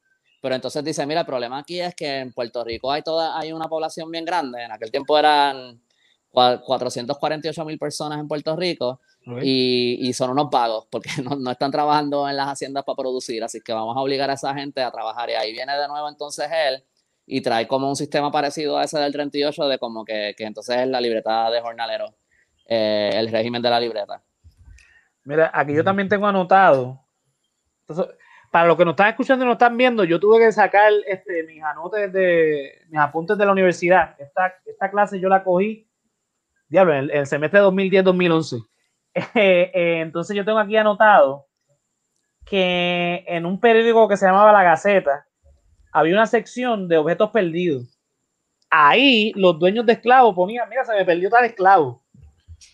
Pero 0.46 0.54
entonces 0.54 0.84
dice, 0.84 1.04
mira, 1.06 1.22
el 1.22 1.26
problema 1.26 1.58
aquí 1.58 1.80
es 1.80 1.92
que 1.96 2.20
en 2.20 2.32
Puerto 2.32 2.62
Rico 2.62 2.92
hay, 2.92 3.02
toda, 3.02 3.36
hay 3.36 3.50
una 3.50 3.66
población 3.66 4.08
bien 4.12 4.24
grande. 4.24 4.62
En 4.62 4.70
aquel 4.70 4.92
tiempo 4.92 5.18
eran 5.18 5.82
448 6.30 7.64
mil 7.64 7.76
personas 7.80 8.20
en 8.20 8.28
Puerto 8.28 8.54
Rico 8.54 9.00
y, 9.42 10.12
son 10.12 10.30
unos 10.30 10.48
vagos 10.48 10.86
porque 10.88 11.10
no, 11.40 11.50
están 11.50 11.72
trabajando 11.72 12.28
en 12.28 12.36
las 12.36 12.46
haciendas 12.46 12.84
para 12.84 12.94
producir. 12.94 13.42
Así 13.42 13.60
que 13.60 13.72
vamos 13.72 13.96
a 13.96 14.00
obligar 14.00 14.30
a 14.30 14.34
esa 14.34 14.54
gente 14.54 14.80
a 14.82 14.92
trabajar. 14.92 15.30
Y 15.30 15.32
ahí 15.32 15.50
viene 15.50 15.76
de 15.76 15.88
nuevo 15.88 16.08
entonces 16.08 16.48
él 16.48 16.84
y 17.26 17.40
trae 17.40 17.66
como 17.66 17.88
un 17.88 17.96
sistema 17.96 18.30
parecido 18.30 18.78
a 18.78 18.84
ese 18.84 19.00
del 19.00 19.12
38 19.12 19.66
de 19.66 19.78
como 19.80 20.04
que, 20.04 20.32
que 20.36 20.44
entonces 20.44 20.76
es 20.76 20.86
la 20.86 21.00
libreta 21.00 21.50
de 21.50 21.60
jornalero, 21.60 22.14
eh, 22.68 23.10
el 23.14 23.32
régimen 23.32 23.60
de 23.62 23.70
la 23.70 23.80
libreta. 23.80 24.22
Mira, 25.24 25.50
aquí 25.52 25.74
yo 25.74 25.82
también 25.82 26.08
tengo 26.08 26.28
anotado. 26.28 27.00
Entonces, 27.88 28.14
para 28.56 28.68
los 28.68 28.78
que 28.78 28.86
nos 28.86 28.92
están 28.92 29.10
escuchando 29.10 29.44
y 29.44 29.48
nos 29.48 29.56
están 29.56 29.76
viendo, 29.76 30.02
yo 30.02 30.18
tuve 30.18 30.38
que 30.38 30.50
sacar 30.50 30.90
este, 31.06 31.42
mis 31.42 31.62
anotes 31.62 32.10
de 32.10 32.86
mis 32.88 32.98
apuntes 32.98 33.36
de 33.36 33.44
la 33.44 33.52
universidad. 33.52 34.16
Esta, 34.18 34.90
clase 34.90 35.20
yo 35.20 35.28
la 35.28 35.44
cogí, 35.44 35.86
diablo, 36.66 36.94
en 36.94 37.10
el, 37.10 37.26
semestre 37.26 37.60
2010-2011. 37.60 38.66
Eh, 39.34 39.70
eh, 39.74 40.00
entonces 40.00 40.34
yo 40.34 40.44
tengo 40.46 40.58
aquí 40.58 40.74
anotado 40.74 41.46
que 42.46 43.24
en 43.26 43.44
un 43.44 43.60
periódico 43.60 44.08
que 44.08 44.16
se 44.16 44.24
llamaba 44.24 44.52
La 44.52 44.62
Gaceta 44.62 45.26
había 45.92 46.14
una 46.14 46.26
sección 46.26 46.88
de 46.88 46.96
objetos 46.96 47.30
perdidos. 47.32 47.98
Ahí 48.70 49.32
los 49.36 49.58
dueños 49.58 49.84
de 49.84 49.92
esclavos 49.92 50.34
ponían, 50.34 50.66
mira, 50.70 50.82
se 50.86 50.94
me 50.94 51.04
perdió 51.04 51.28
tal 51.28 51.44
esclavo. 51.44 52.05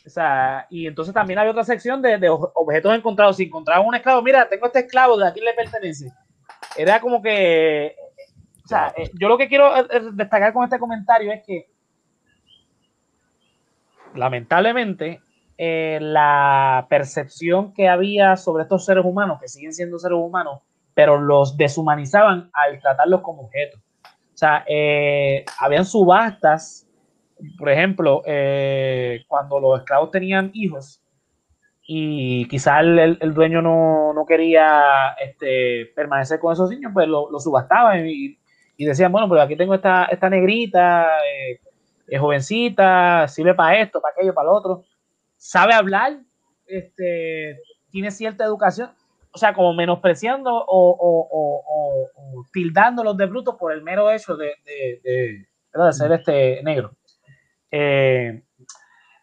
O 0.07 0.11
sea, 0.11 0.67
y 0.71 0.87
entonces 0.87 1.15
también 1.15 1.39
había 1.39 1.53
otra 1.53 1.65
sección 1.65 2.03
de, 2.03 2.19
de 2.19 2.29
objetos 2.29 2.95
encontrados. 2.95 3.37
Si 3.37 3.45
encontraban 3.45 3.87
un 3.87 3.95
esclavo, 3.95 4.23
mira, 4.23 4.49
tengo 4.49 4.67
este 4.67 4.81
esclavo, 4.81 5.17
¿de 5.17 5.29
a 5.29 5.33
quién 5.33 5.45
le 5.45 5.55
pertenece? 5.55 6.13
Era 6.77 7.01
como 7.01 7.23
que, 7.23 7.95
o 8.65 8.69
sea, 8.69 8.93
eh, 8.97 9.11
yo 9.19 9.29
lo 9.29 9.39
que 9.39 9.49
quiero 9.49 9.73
destacar 10.13 10.53
con 10.53 10.65
este 10.65 10.79
comentario 10.79 11.33
es 11.33 11.43
que, 11.47 11.69
lamentablemente, 14.15 15.21
eh, 15.59 15.99
la 16.01 16.87
percepción 16.89 17.73
que 17.73 17.89
había 17.89 18.37
sobre 18.37 18.65
estos 18.65 18.85
seres 18.85 19.05
humanos, 19.05 19.39
que 19.41 19.49
siguen 19.49 19.73
siendo 19.73 19.99
seres 19.99 20.19
humanos, 20.19 20.61
pero 20.95 21.19
los 21.21 21.57
deshumanizaban 21.57 22.51
al 22.53 22.81
tratarlos 22.81 23.21
como 23.23 23.43
objetos. 23.43 23.81
O 24.35 24.37
sea, 24.37 24.65
eh, 24.67 25.45
habían 25.59 25.85
subastas, 25.85 26.89
por 27.59 27.71
ejemplo, 27.71 28.23
eh, 28.27 29.25
cuando 29.29 29.61
los 29.61 29.81
esclavos 29.81 30.11
tenían 30.11 30.51
hijos 30.55 31.01
y 31.83 32.47
quizás 32.49 32.83
el, 32.83 33.35
dueño 33.35 33.61
no, 33.61 34.25
quería 34.27 35.15
este, 35.21 35.93
permanecer 35.95 36.39
con 36.39 36.53
esos 36.53 36.71
niños, 36.71 36.93
pues 36.95 37.09
lo, 37.09 37.29
subastaban 37.39 38.07
y, 38.09 38.39
decían, 38.79 39.13
bueno, 39.13 39.29
pero 39.29 39.43
aquí 39.43 39.57
tengo 39.57 39.75
esta, 39.75 40.07
esta 40.07 40.29
negrita, 40.29 41.09
es 42.09 42.21
jovencita, 42.21 43.29
sirve 43.29 43.55
para 43.55 43.81
esto, 43.81 44.01
para 44.01 44.13
aquello, 44.13 44.35
para 44.35 44.47
lo 44.47 44.55
otro 44.55 44.85
sabe 45.43 45.75
hablar, 45.75 46.21
este, 46.67 47.59
tiene 47.91 48.13
cierta 48.13 48.45
educación, 48.45 48.93
o 49.33 49.39
sea, 49.39 49.53
como 49.55 49.75
menospreciando 49.75 50.55
o, 50.55 50.91
o, 50.91 51.29
o, 51.31 52.11
o 52.15 52.47
tildándolos 52.53 53.17
de 53.17 53.27
brutos 53.27 53.57
por 53.57 53.73
el 53.73 53.83
mero 53.83 54.09
hecho 54.13 54.37
de, 54.37 54.53
de, 54.65 55.93
ser 55.93 56.13
este 56.13 56.63
negro. 56.63 56.93
Eh, 57.73 58.45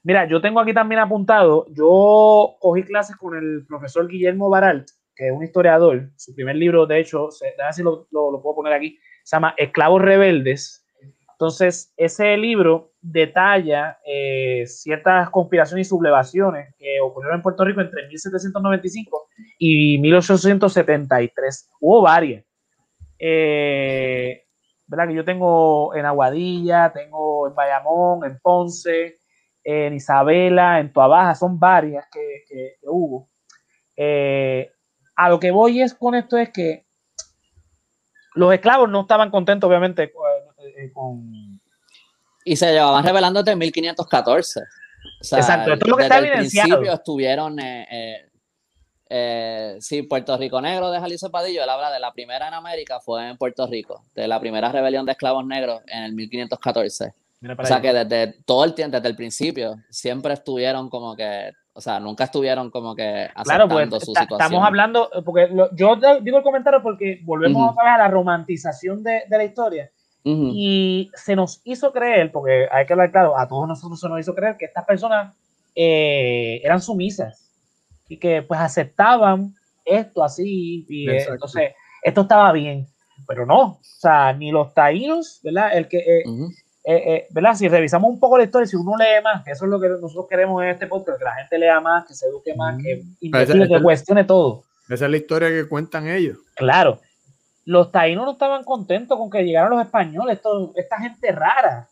mira, 0.04 0.28
yo 0.28 0.42
tengo 0.42 0.60
aquí 0.60 0.74
también 0.74 1.00
apuntado, 1.00 1.68
yo 1.70 2.56
cogí 2.60 2.84
clases 2.84 3.16
con 3.16 3.38
el 3.38 3.66
profesor 3.68 4.08
Guillermo 4.08 4.50
Baral, 4.50 4.86
que 5.16 5.28
es 5.28 5.32
un 5.32 5.44
historiador, 5.44 6.10
su 6.18 6.34
primer 6.34 6.56
libro, 6.56 6.86
de 6.86 7.00
hecho, 7.00 7.30
si 7.32 7.84
lo 7.84 8.08
puedo 8.42 8.56
poner 8.56 8.74
aquí, 8.74 9.00
se 9.24 9.36
llama 9.36 9.54
Esclavos 9.58 10.02
Rebeldes. 10.02 10.86
Entonces, 11.32 11.94
ese 11.96 12.36
libro 12.36 12.94
detalla 13.00 14.00
eh, 14.06 14.66
ciertas 14.66 15.30
conspiraciones 15.30 15.88
y 15.88 15.90
sublevaciones 15.90 16.76
que 16.78 17.00
ocurrieron 17.00 17.38
en 17.38 17.44
Puerto 17.44 17.64
Rico 17.64 17.80
entre 17.80 18.08
1795 18.08 19.30
y 19.58 19.98
1873. 20.00 21.70
Hubo 21.80 22.02
varias. 22.02 22.44
Eh, 23.18 24.48
¿verdad? 24.90 25.08
Que 25.08 25.14
yo 25.14 25.24
tengo 25.24 25.96
en 25.96 26.06
Aguadilla, 26.06 26.92
tengo 26.92 27.48
en 27.48 27.56
Bayamón, 27.56 28.26
en 28.26 28.40
Ponce, 28.40 29.20
en 29.64 29.94
Isabela, 29.94 30.80
en 30.80 30.92
Tuabaja, 30.92 31.36
son 31.36 31.60
varias 31.60 32.06
que, 32.12 32.78
hubo. 32.84 33.30
Eh, 33.96 34.72
a 35.16 35.30
lo 35.30 35.40
que 35.40 35.52
voy 35.52 35.82
es 35.82 35.94
con 35.94 36.16
esto 36.16 36.38
es 36.38 36.50
que 36.50 36.86
los 38.34 38.54
esclavos 38.54 38.90
no 38.90 39.02
estaban 39.02 39.30
contentos, 39.30 39.68
obviamente, 39.68 40.12
con 40.94 41.60
y 42.44 42.56
se 42.56 42.72
llevaban 42.72 43.04
revelando 43.04 43.44
desde 43.44 43.56
1514. 43.56 44.62
Exacto, 45.22 45.74
esto 45.74 45.86
es 45.86 45.90
lo 45.90 45.98
que 45.98 46.04
está 46.04 46.18
evidenciado. 46.18 46.70
principio 46.70 46.94
estuvieron, 46.94 47.60
eh, 47.60 47.88
eh, 47.92 48.29
eh, 49.10 49.78
sí, 49.80 50.04
Puerto 50.04 50.38
Rico 50.38 50.62
Negro 50.62 50.92
de 50.92 51.00
Jalisco 51.00 51.32
Padillo, 51.32 51.64
él 51.64 51.70
habla 51.70 51.92
de 51.92 52.00
la 52.00 52.14
primera 52.14 52.48
en 52.48 52.54
América, 52.54 53.00
fue 53.00 53.28
en 53.28 53.38
Puerto 53.38 53.66
Rico, 53.66 54.04
de 54.14 54.28
la 54.28 54.40
primera 54.40 54.72
rebelión 54.72 55.06
de 55.06 55.14
esclavos 55.14 55.46
negros 55.46 55.82
en 55.88 56.04
el 56.04 56.14
1514. 56.14 57.14
O 57.58 57.66
sea 57.66 57.82
que 57.82 57.94
desde 57.94 58.34
todo 58.46 58.66
el 58.66 58.76
tiempo, 58.76 58.98
desde 58.98 59.10
el 59.10 59.16
principio, 59.16 59.78
siempre 59.90 60.34
estuvieron 60.34 60.90
como 60.90 61.16
que, 61.16 61.52
o 61.74 61.82
sea, 61.82 62.00
nunca 62.00 62.26
estuvieron 62.26 62.70
como 62.70 62.96
que 62.96 63.30
aceptando 63.34 63.76
claro, 63.76 63.90
pues, 63.90 64.04
su 64.04 64.12
situación. 64.12 64.42
Estamos 64.42 64.68
hablando, 64.68 65.10
porque 65.26 65.50
yo 65.74 65.96
digo 66.22 66.38
el 66.38 66.44
comentario 66.44 66.84
porque 66.84 67.20
volvemos 67.24 67.76
a 67.78 67.98
la 67.98 68.08
romantización 68.10 69.02
de, 69.04 69.24
de 69.28 69.38
la 69.38 69.44
historia. 69.44 69.92
Y 70.22 71.10
se 71.16 71.36
nos 71.36 71.60
hizo 71.64 71.92
creer, 71.92 72.32
porque 72.32 72.68
hay 72.72 72.86
que 72.86 72.94
hablar 72.94 73.10
claro, 73.10 73.36
a 73.36 73.48
todos 73.48 73.68
nosotros 73.68 74.00
se 74.00 74.08
nos 74.08 74.20
hizo 74.20 74.36
creer 74.36 74.58
que 74.58 74.66
estas 74.66 74.86
personas 74.86 75.34
eh, 75.74 76.62
eran 76.64 76.80
sumisas 76.82 77.49
y 78.10 78.18
que 78.18 78.42
pues 78.42 78.60
aceptaban 78.60 79.56
esto 79.86 80.24
así 80.24 80.86
y 80.90 81.10
eh, 81.10 81.26
entonces 81.30 81.72
esto 82.04 82.22
estaba 82.22 82.52
bien, 82.52 82.88
pero 83.26 83.46
no, 83.46 83.62
o 83.62 83.80
sea, 83.82 84.34
ni 84.34 84.52
los 84.52 84.74
taínos, 84.74 85.40
¿verdad? 85.44 85.78
El 85.78 85.88
que, 85.88 86.24
eh, 86.84 87.28
¿verdad? 87.30 87.56
Si 87.56 87.70
revisamos 87.70 88.10
un 88.10 88.20
poco 88.20 88.38
la 88.38 88.44
historia, 88.44 88.68
si 88.68 88.76
uno 88.76 88.98
lee 88.98 89.24
más, 89.24 89.44
que 89.46 89.52
eso 89.52 89.64
es 89.64 89.72
lo 89.72 89.80
que 89.80 89.88
nosotros 89.88 90.28
queremos 90.30 90.62
en 90.64 90.70
este 90.70 90.88
podcast, 90.88 91.18
que 91.18 91.26
la 91.26 91.36
gente 91.36 91.58
lea 91.58 91.80
más, 91.80 92.06
que 92.06 92.14
se 92.14 92.28
eduque 92.28 92.54
más, 92.56 92.78
que 92.82 93.04
que 93.22 93.82
cuestione 93.82 94.26
todo. 94.26 94.64
Esa 94.90 95.06
es 95.06 95.12
la 95.12 95.18
historia 95.18 95.50
que 95.50 95.70
cuentan 95.70 96.10
ellos. 96.10 96.38
Claro 96.56 97.00
los 97.70 97.92
taínos 97.92 98.26
no 98.26 98.32
estaban 98.32 98.64
contentos 98.64 99.16
con 99.16 99.30
que 99.30 99.44
llegaran 99.44 99.70
los 99.70 99.82
españoles, 99.86 100.40
esta 100.76 101.00
gente 101.00 101.32
rara, 101.32 101.88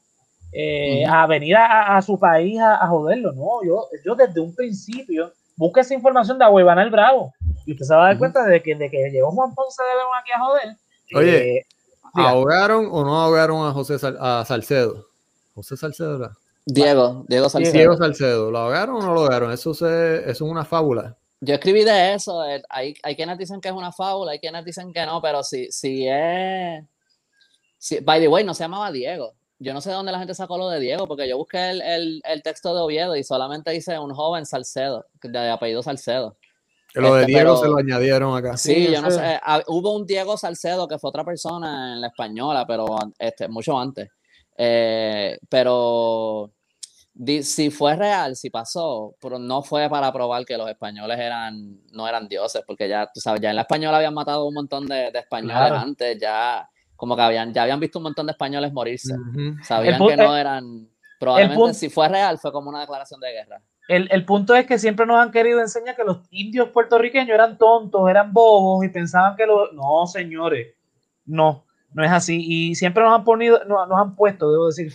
eh, 0.51 1.05
a 1.05 1.27
venir 1.27 1.55
a, 1.55 2.01
su 2.01 2.17
país 2.17 2.59
a, 2.59 2.87
joderlo. 2.87 3.31
No, 3.33 3.63
yo, 3.63 3.85
yo 4.03 4.15
desde 4.15 4.39
un 4.39 4.55
principio 4.55 5.31
busqué 5.57 5.81
esa 5.81 5.93
información 5.93 6.37
de 6.39 6.45
Agüevana 6.45 6.83
el 6.83 6.91
Bravo 6.91 7.33
y 7.65 7.73
usted 7.73 7.85
se 7.85 7.93
va 7.93 8.05
a 8.05 8.07
dar 8.07 8.17
cuenta 8.17 8.45
de 8.45 8.63
que, 8.63 8.75
de 8.75 8.89
que 8.89 9.09
llegó 9.09 9.31
Juan 9.31 9.53
Ponce 9.53 9.83
de 9.83 9.89
León 9.89 10.09
aquí 10.19 10.31
a 10.31 10.39
joder. 10.39 10.77
Oye, 11.15 11.57
eh, 11.57 11.65
¿ahogaron 12.13 12.87
o 12.91 13.03
no 13.03 13.19
ahogaron 13.19 13.67
a 13.67 13.71
José 13.71 13.97
a 14.19 14.45
Salcedo? 14.45 15.07
José 15.53 15.75
Salcedo 15.75 16.17
era. 16.17 16.31
Diego, 16.65 17.25
Diego 17.27 17.49
Salcedo. 17.49 17.73
Diego 17.73 17.97
Salcedo, 17.97 18.51
¿lo 18.51 18.59
ahogaron 18.59 18.97
o 18.97 19.01
no 19.01 19.13
lo 19.13 19.21
ahogaron? 19.21 19.51
Eso, 19.51 19.73
se, 19.73 20.19
eso 20.29 20.45
es 20.45 20.51
una 20.51 20.65
fábula. 20.65 21.17
Yo 21.39 21.53
escribí 21.53 21.83
de 21.83 22.13
eso. 22.13 22.41
Hay, 22.69 22.93
hay 23.03 23.15
quienes 23.15 23.37
dicen 23.37 23.61
que 23.61 23.69
es 23.69 23.73
una 23.73 23.91
fábula, 23.91 24.33
hay 24.33 24.39
quienes 24.39 24.65
dicen 24.65 24.91
que 24.91 25.05
no, 25.05 25.21
pero 25.21 25.43
si, 25.43 25.71
si 25.71 26.07
es. 26.07 26.83
Si, 27.77 27.99
by 27.99 28.19
the 28.19 28.27
way, 28.27 28.43
no 28.43 28.53
se 28.53 28.63
llamaba 28.63 28.91
Diego. 28.91 29.33
Yo 29.59 29.73
no 29.73 29.81
sé 29.81 29.89
de 29.89 29.95
dónde 29.95 30.11
la 30.11 30.19
gente 30.19 30.35
sacó 30.35 30.57
lo 30.57 30.69
de 30.69 30.79
Diego, 30.79 31.07
porque 31.07 31.27
yo 31.27 31.37
busqué 31.37 31.71
el, 31.71 31.81
el, 31.81 32.21
el 32.23 32.43
texto 32.43 32.75
de 32.75 32.81
Oviedo 32.81 33.15
y 33.15 33.23
solamente 33.23 33.71
dice 33.71 33.97
un 33.97 34.13
joven 34.13 34.45
Salcedo, 34.45 35.05
de 35.21 35.49
apellido 35.49 35.81
Salcedo. 35.81 36.37
Que 36.93 37.01
lo 37.01 37.15
de 37.15 37.21
este, 37.21 37.33
Diego 37.33 37.57
se 37.57 37.67
lo 37.67 37.77
añadieron 37.77 38.37
acá. 38.37 38.55
Sí, 38.55 38.91
yo 38.91 39.01
no 39.01 39.11
sé. 39.11 39.39
Ah, 39.43 39.61
hubo 39.67 39.95
un 39.95 40.05
Diego 40.05 40.37
Salcedo 40.37 40.87
que 40.87 40.97
fue 40.97 41.09
otra 41.09 41.23
persona 41.23 41.93
en 41.93 42.01
la 42.01 42.07
española, 42.07 42.65
pero 42.65 42.85
este, 43.19 43.47
mucho 43.47 43.77
antes. 43.77 44.09
Eh, 44.57 45.37
pero 45.49 46.51
si 47.41 47.71
fue 47.71 47.95
real, 47.95 48.35
si 48.35 48.49
pasó, 48.49 49.15
pero 49.19 49.39
no 49.39 49.63
fue 49.63 49.89
para 49.89 50.11
probar 50.13 50.45
que 50.45 50.57
los 50.57 50.69
españoles 50.69 51.19
eran, 51.19 51.81
no 51.91 52.07
eran 52.07 52.27
dioses, 52.27 52.63
porque 52.65 52.87
ya, 52.87 53.09
tú 53.11 53.19
sabes, 53.19 53.41
ya 53.41 53.49
en 53.49 53.55
la 53.55 53.63
española 53.63 53.97
habían 53.97 54.13
matado 54.13 54.45
un 54.47 54.53
montón 54.53 54.87
de, 54.87 55.07
españoles 55.07 55.71
antes, 55.71 56.17
ya 56.19 56.69
como 56.97 57.15
que 57.15 57.21
habían, 57.21 57.53
ya 57.53 57.63
habían 57.63 57.79
visto 57.79 57.99
un 57.99 58.03
montón 58.03 58.25
de 58.25 58.31
españoles 58.31 58.73
morirse. 58.73 59.15
Sabían 59.63 60.05
que 60.05 60.17
no 60.17 60.35
eran, 60.35 60.89
probablemente 61.19 61.75
si 61.75 61.89
fue 61.89 62.09
real, 62.09 62.37
fue 62.37 62.51
como 62.51 62.69
una 62.69 62.81
declaración 62.81 63.19
de 63.21 63.31
guerra. 63.31 63.61
El, 63.87 64.09
el, 64.11 64.25
punto 64.25 64.53
es 64.53 64.65
que 64.65 64.77
siempre 64.77 65.05
nos 65.05 65.17
han 65.17 65.31
querido 65.31 65.61
enseñar 65.61 65.95
que 65.95 66.03
los 66.03 66.19
indios 66.29 66.67
puertorriqueños 66.69 67.29
eran 67.29 67.57
tontos, 67.57 68.09
eran 68.09 68.33
bobos 68.33 68.83
y 68.83 68.89
pensaban 68.89 69.37
que 69.37 69.45
los... 69.45 69.71
No, 69.71 70.05
señores, 70.07 70.75
no, 71.25 71.63
no 71.93 72.03
es 72.03 72.11
así. 72.11 72.43
Y 72.45 72.75
siempre 72.75 73.03
nos 73.03 73.13
han 73.13 73.23
ponido, 73.23 73.63
nos, 73.65 73.87
nos 73.87 73.97
han 73.97 74.15
puesto, 74.15 74.51
debo 74.51 74.67
decir, 74.67 74.91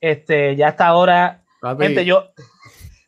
este, 0.00 0.54
ya 0.54 0.68
hasta 0.68 0.86
ahora, 0.86 1.42
gente, 1.78 2.04
yo, 2.04 2.30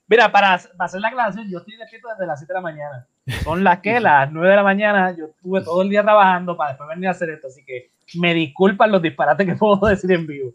mira, 0.08 0.32
para, 0.32 0.54
hacer 0.54 1.00
la 1.00 1.08
aclaración, 1.08 1.48
yo 1.48 1.58
estoy 1.58 1.76
despierto 1.76 2.08
desde 2.08 2.26
las 2.26 2.40
7 2.40 2.52
de 2.52 2.58
la 2.58 2.62
mañana. 2.62 3.06
Son 3.44 3.62
las 3.62 3.78
que, 3.80 4.00
las 4.00 4.32
9 4.32 4.48
de 4.48 4.56
la 4.56 4.62
mañana, 4.62 5.14
yo 5.16 5.26
estuve 5.26 5.62
todo 5.62 5.82
el 5.82 5.90
día 5.90 6.02
trabajando 6.02 6.56
para 6.56 6.70
después 6.70 6.88
venir 6.88 7.08
a 7.08 7.12
hacer 7.12 7.30
esto, 7.30 7.46
así 7.46 7.64
que 7.64 7.90
me 8.14 8.34
disculpan 8.34 8.90
los 8.90 9.02
disparates 9.02 9.46
que 9.46 9.54
puedo 9.56 9.86
decir 9.86 10.10
en 10.12 10.26
vivo, 10.26 10.52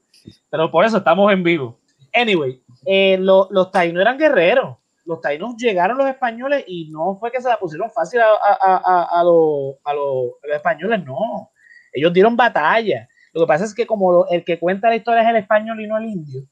pero 0.49 0.71
por 0.71 0.85
eso 0.85 0.97
estamos 0.97 1.31
en 1.31 1.43
vivo. 1.43 1.79
Anyway, 2.13 2.61
eh, 2.85 3.17
los 3.19 3.71
taínos 3.71 4.01
eran 4.01 4.17
guerreros. 4.17 4.77
Los 5.03 5.21
taínos 5.21 5.55
llegaron 5.57 5.97
los 5.97 6.07
españoles 6.07 6.63
y 6.67 6.89
no 6.89 7.17
fue 7.19 7.31
que 7.31 7.41
se 7.41 7.49
la 7.49 7.57
pusieron 7.57 7.91
fácil 7.91 8.21
a, 8.21 8.25
a, 8.25 9.19
a, 9.19 9.23
los, 9.23 9.75
los 9.93 10.55
españoles, 10.55 11.03
no. 11.05 11.51
Ellos 11.93 12.11
dieron 12.11 12.35
batalla. 12.35 13.07
Lo 13.33 13.41
que 13.41 13.47
pasa 13.47 13.65
es 13.65 13.75
que 13.75 13.85
como 13.85 14.25
el 14.29 14.43
que 14.43 14.57
cuenta 14.57 14.89
la 14.89 14.95
historia 14.95 15.21
es 15.21 15.29
el 15.29 15.35
español 15.35 15.79
y 15.81 15.87
no 15.87 15.97
el 15.97 16.05
indio, 16.05 16.43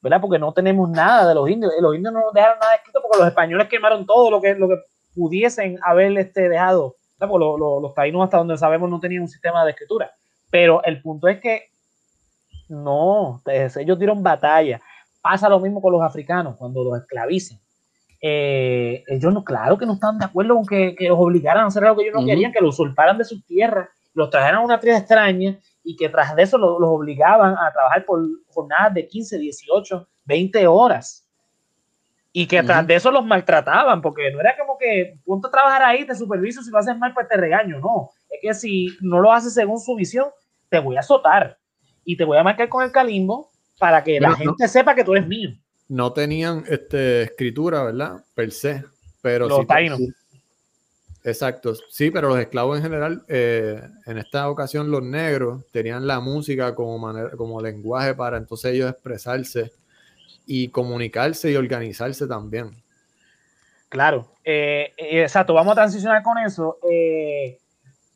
¿verdad? 0.00 0.20
Porque 0.20 0.38
no 0.38 0.54
tenemos 0.54 0.88
nada 0.88 1.28
de 1.28 1.34
los 1.34 1.50
indios. 1.50 1.72
Los 1.80 1.94
indios 1.96 2.14
no 2.14 2.20
nos 2.20 2.32
dejaron 2.32 2.58
nada 2.60 2.76
escrito 2.76 3.00
porque 3.02 3.18
los 3.18 3.28
españoles 3.28 3.68
quemaron 3.68 4.06
todo 4.06 4.30
lo 4.30 4.40
que, 4.40 4.54
lo 4.54 4.68
que 4.68 4.76
pudiesen 5.14 5.78
haber 5.82 6.16
este, 6.16 6.48
dejado. 6.48 6.94
Porque 7.18 7.38
los, 7.38 7.82
los, 7.82 7.94
taínos, 7.94 8.22
hasta 8.24 8.38
donde 8.38 8.56
sabemos, 8.56 8.88
no 8.88 9.00
tenían 9.00 9.22
un 9.22 9.28
sistema 9.28 9.64
de 9.64 9.72
escritura. 9.72 10.10
Pero 10.50 10.82
el 10.84 11.00
punto 11.02 11.28
es 11.28 11.40
que 11.40 11.70
no, 12.68 13.42
ellos 13.46 13.98
dieron 13.98 14.22
batalla. 14.22 14.80
Pasa 15.20 15.48
lo 15.48 15.60
mismo 15.60 15.80
con 15.80 15.92
los 15.92 16.02
africanos 16.02 16.56
cuando 16.56 16.84
los 16.84 16.98
esclavicen. 17.00 17.58
Eh, 18.20 19.04
ellos 19.06 19.32
no, 19.32 19.44
claro 19.44 19.78
que 19.78 19.86
no 19.86 19.94
están 19.94 20.18
de 20.18 20.24
acuerdo 20.24 20.54
con 20.54 20.66
que, 20.66 20.94
los 21.00 21.18
obligaran 21.18 21.64
a 21.64 21.66
hacer 21.68 21.84
algo 21.84 21.96
que 21.96 22.08
ellos 22.08 22.20
no 22.20 22.26
querían, 22.26 22.52
que 22.52 22.60
los 22.60 22.78
usurparan 22.78 23.16
de 23.16 23.24
sus 23.24 23.44
tierras, 23.46 23.88
los 24.14 24.30
trajeran 24.30 24.56
a 24.56 24.64
una 24.64 24.80
tierra 24.80 24.98
extraña 24.98 25.58
y 25.84 25.96
que 25.96 26.08
tras 26.08 26.34
de 26.34 26.42
eso 26.42 26.58
los, 26.58 26.76
obligaban 26.80 27.54
a 27.56 27.72
trabajar 27.72 28.04
por 28.04 28.20
jornadas 28.48 28.94
de 28.94 29.06
15, 29.06 29.38
18, 29.38 30.08
20 30.24 30.66
horas. 30.66 31.24
Y 32.32 32.46
que 32.46 32.62
tras 32.62 32.86
de 32.86 32.94
eso 32.94 33.10
los 33.10 33.24
maltrataban, 33.24 34.02
porque 34.02 34.30
no 34.30 34.40
era 34.40 34.56
como 34.56 34.76
que 34.76 35.18
punto 35.24 35.48
a 35.48 35.50
trabajar 35.50 35.82
ahí, 35.82 36.04
te 36.04 36.14
superviso, 36.14 36.62
si 36.62 36.70
lo 36.70 36.78
haces 36.78 36.96
mal, 36.96 37.12
pues 37.14 37.26
te 37.26 37.36
regaño. 37.36 37.80
No, 37.80 38.10
es 38.30 38.38
que 38.42 38.54
si 38.54 38.96
no 39.00 39.20
lo 39.20 39.32
haces 39.32 39.54
según 39.54 39.80
su 39.80 39.94
visión, 39.94 40.26
te 40.68 40.78
voy 40.78 40.96
a 40.96 41.00
azotar 41.00 41.58
y 42.04 42.16
te 42.16 42.24
voy 42.24 42.38
a 42.38 42.42
marcar 42.42 42.68
con 42.68 42.84
el 42.84 42.92
calimbo 42.92 43.50
para 43.78 44.02
que 44.02 44.20
la 44.20 44.34
gente 44.34 44.68
sepa 44.68 44.94
que 44.94 45.04
tú 45.04 45.14
eres 45.14 45.26
mío. 45.26 45.50
No 45.88 46.12
tenían 46.12 46.64
este, 46.68 47.22
escritura, 47.22 47.82
¿verdad? 47.82 48.24
Per 48.34 48.50
se. 48.52 48.84
Pero 49.22 49.48
los 49.48 49.60
sí, 49.60 50.12
Exacto, 51.24 51.74
sí, 51.90 52.10
pero 52.10 52.28
los 52.28 52.38
esclavos 52.38 52.78
en 52.78 52.82
general, 52.82 53.22
eh, 53.28 53.82
en 54.06 54.18
esta 54.18 54.48
ocasión 54.48 54.90
los 54.90 55.02
negros 55.02 55.64
tenían 55.72 56.06
la 56.06 56.20
música 56.20 56.74
como, 56.74 56.96
manera, 56.98 57.30
como 57.32 57.60
lenguaje 57.60 58.14
para 58.14 58.36
entonces 58.38 58.72
ellos 58.72 58.90
expresarse 58.90 59.72
y 60.46 60.68
comunicarse 60.68 61.50
y 61.50 61.56
organizarse 61.56 62.26
también. 62.26 62.70
Claro, 63.88 64.32
eh, 64.44 64.92
eh, 64.96 65.22
exacto, 65.22 65.54
vamos 65.54 65.72
a 65.72 65.76
transicionar 65.76 66.22
con 66.22 66.38
eso. 66.38 66.78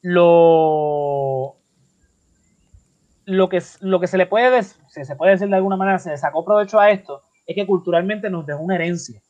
Lo, 0.02 1.56
lo, 3.24 3.48
que, 3.48 3.62
lo 3.80 4.00
que 4.00 4.06
se 4.06 4.18
le 4.18 4.26
puede 4.26 4.50
decir, 4.50 4.82
se 4.88 5.16
puede 5.16 5.32
decir 5.32 5.48
de 5.48 5.56
alguna 5.56 5.76
manera, 5.76 5.98
se 5.98 6.10
le 6.10 6.18
sacó 6.18 6.44
provecho 6.44 6.78
a 6.78 6.90
esto, 6.90 7.22
es 7.46 7.54
que 7.54 7.66
culturalmente 7.66 8.30
nos 8.30 8.46
dejó 8.46 8.60
una 8.60 8.74
herencia 8.74 9.20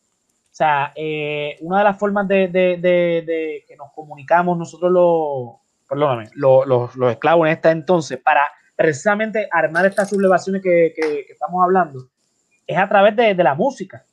o 0.52 0.54
sea, 0.54 0.92
eh, 0.94 1.56
una 1.62 1.78
de 1.78 1.84
las 1.84 1.98
formas 1.98 2.28
de, 2.28 3.64
que 3.66 3.76
nos 3.76 3.90
comunicamos 3.94 4.58
nosotros 4.58 4.92
los, 4.92 5.54
perdóname, 5.88 6.28
los, 6.34 6.90
esclavos 7.10 7.46
en 7.46 7.54
esta 7.54 7.70
entonces, 7.70 8.18
para 8.18 8.46
precisamente 8.76 9.48
armar 9.50 9.86
estas 9.86 10.10
sublevaciones 10.10 10.60
que, 10.60 10.92
estamos 11.30 11.64
hablando, 11.64 12.06
es 12.66 12.76
a 12.76 12.86
través 12.86 13.16
de, 13.16 13.34
la 13.34 13.54
música. 13.54 14.04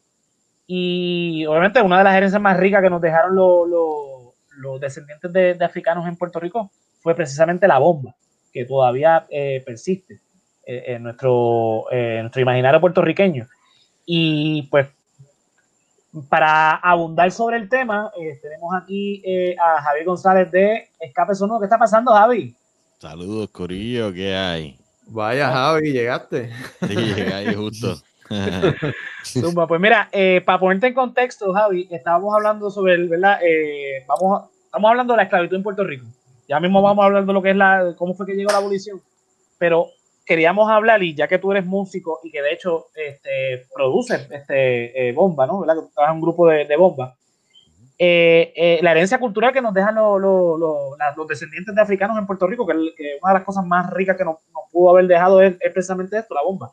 Y 0.66 1.46
obviamente 1.46 1.82
una 1.82 1.98
de 1.98 2.04
las 2.06 2.16
herencias 2.16 2.42
más 2.42 2.56
ricas 2.56 2.82
que 2.82 2.90
nos 2.90 3.02
dejaron 3.02 3.36
los, 3.36 4.19
descendientes 4.80 5.32
de, 5.32 5.58
africanos 5.64 6.08
en 6.08 6.16
Puerto 6.16 6.40
Rico 6.40 6.72
fue 7.02 7.16
precisamente 7.16 7.68
la 7.68 7.80
bomba, 7.80 8.16
que 8.52 8.66
todavía 8.66 9.26
eh, 9.30 9.64
persiste 9.66 10.20
eh, 10.66 10.84
en, 10.88 11.04
nuestro, 11.04 11.92
en 11.92 12.22
nuestro 12.22 12.42
imaginario 12.42 12.82
puertorriqueño. 12.82 13.48
Y 14.06 14.64
pues 14.64 14.88
para 16.28 16.76
abundar 16.76 17.32
sobre 17.32 17.58
el 17.58 17.70
tema, 17.70 18.12
eh, 18.20 18.40
tenemos 18.42 18.74
aquí 18.76 19.22
eh, 19.26 19.56
a 19.58 19.82
Javi 19.82 20.04
González 20.04 20.52
de 20.52 20.90
Escape 21.00 21.36
Sonoro. 21.36 21.60
¿Qué 21.60 21.66
está 21.66 21.78
pasando, 21.78 22.12
Javi? 22.12 22.56
Saludos, 22.98 23.50
Corillo, 23.52 24.12
¿qué 24.12 24.36
hay? 24.36 24.78
Vaya, 25.06 25.52
Javi, 25.52 25.92
llegaste. 25.92 26.52
Sí, 26.88 26.96
llegué 26.96 27.34
ahí 27.34 27.54
justo. 27.54 27.96
pues 29.68 29.82
mira, 29.82 30.10
eh, 30.12 30.42
para 30.46 30.60
ponerte 30.60 30.88
en 30.88 30.94
contexto, 30.94 31.54
Javi, 31.54 31.88
estábamos 31.92 32.34
hablando 32.34 32.70
sobre 32.70 32.98
¿verdad? 33.08 33.40
vamos, 34.08 34.50
estamos 34.66 34.90
hablando 34.90 35.14
de 35.14 35.18
la 35.18 35.24
esclavitud 35.24 35.56
en 35.56 35.64
Puerto 35.64 35.84
Rico. 35.84 36.06
Ya 36.48 36.60
mismo 36.60 36.82
vamos 36.82 37.04
a 37.04 37.06
hablar 37.06 37.26
de 37.26 37.34
lo 37.34 37.42
que 37.42 37.52
es 37.52 37.56
la, 37.56 37.94
cómo 37.98 38.14
fue 38.14 38.26
que 38.26 38.34
llegó 38.34 38.52
la 38.52 38.58
abolición. 38.58 39.02
Pero 39.58 39.88
queríamos 40.26 40.70
hablar, 40.70 41.02
y 41.02 41.16
ya 41.16 41.28
que 41.28 41.40
tú 41.40 41.52
eres 41.52 41.66
músico 41.66 42.20
y 42.24 42.32
que 42.32 42.42
de 42.42 42.54
hecho 42.54 42.86
este, 42.94 43.66
produces 43.74 44.28
este, 44.30 45.10
eh, 45.10 45.12
Bomba, 45.12 45.48
¿no? 45.48 45.60
¿Verdad? 45.60 45.76
Que 45.76 45.82
tú 45.82 45.92
trabajas 45.94 46.14
en 46.14 46.18
un 46.18 46.22
grupo 46.22 46.48
de, 46.48 46.66
de 46.66 46.78
Bomba. 46.78 47.16
Eh, 47.98 48.54
eh, 48.56 48.80
la 48.82 48.92
herencia 48.92 49.20
cultural 49.20 49.52
que 49.52 49.62
nos 49.62 49.74
dejan 49.74 49.96
los 49.96 51.28
descendientes 51.28 51.76
de 51.76 51.82
africanos 51.82 52.18
en 52.18 52.28
Puerto 52.28 52.48
Rico, 52.48 52.66
que, 52.66 52.74
una 52.74 53.34
de 53.34 53.40
las 53.40 53.44
cosas 53.44 53.66
más 53.66 53.90
ricas 53.90 54.16
que 54.16 54.24
nos, 54.24 54.38
pudo 54.72 54.92
haber 54.92 55.08
dejado 55.08 55.42
es, 55.42 55.56
precisamente 55.74 56.18
esto, 56.18 56.36
la 56.36 56.44
bomba. 56.44 56.72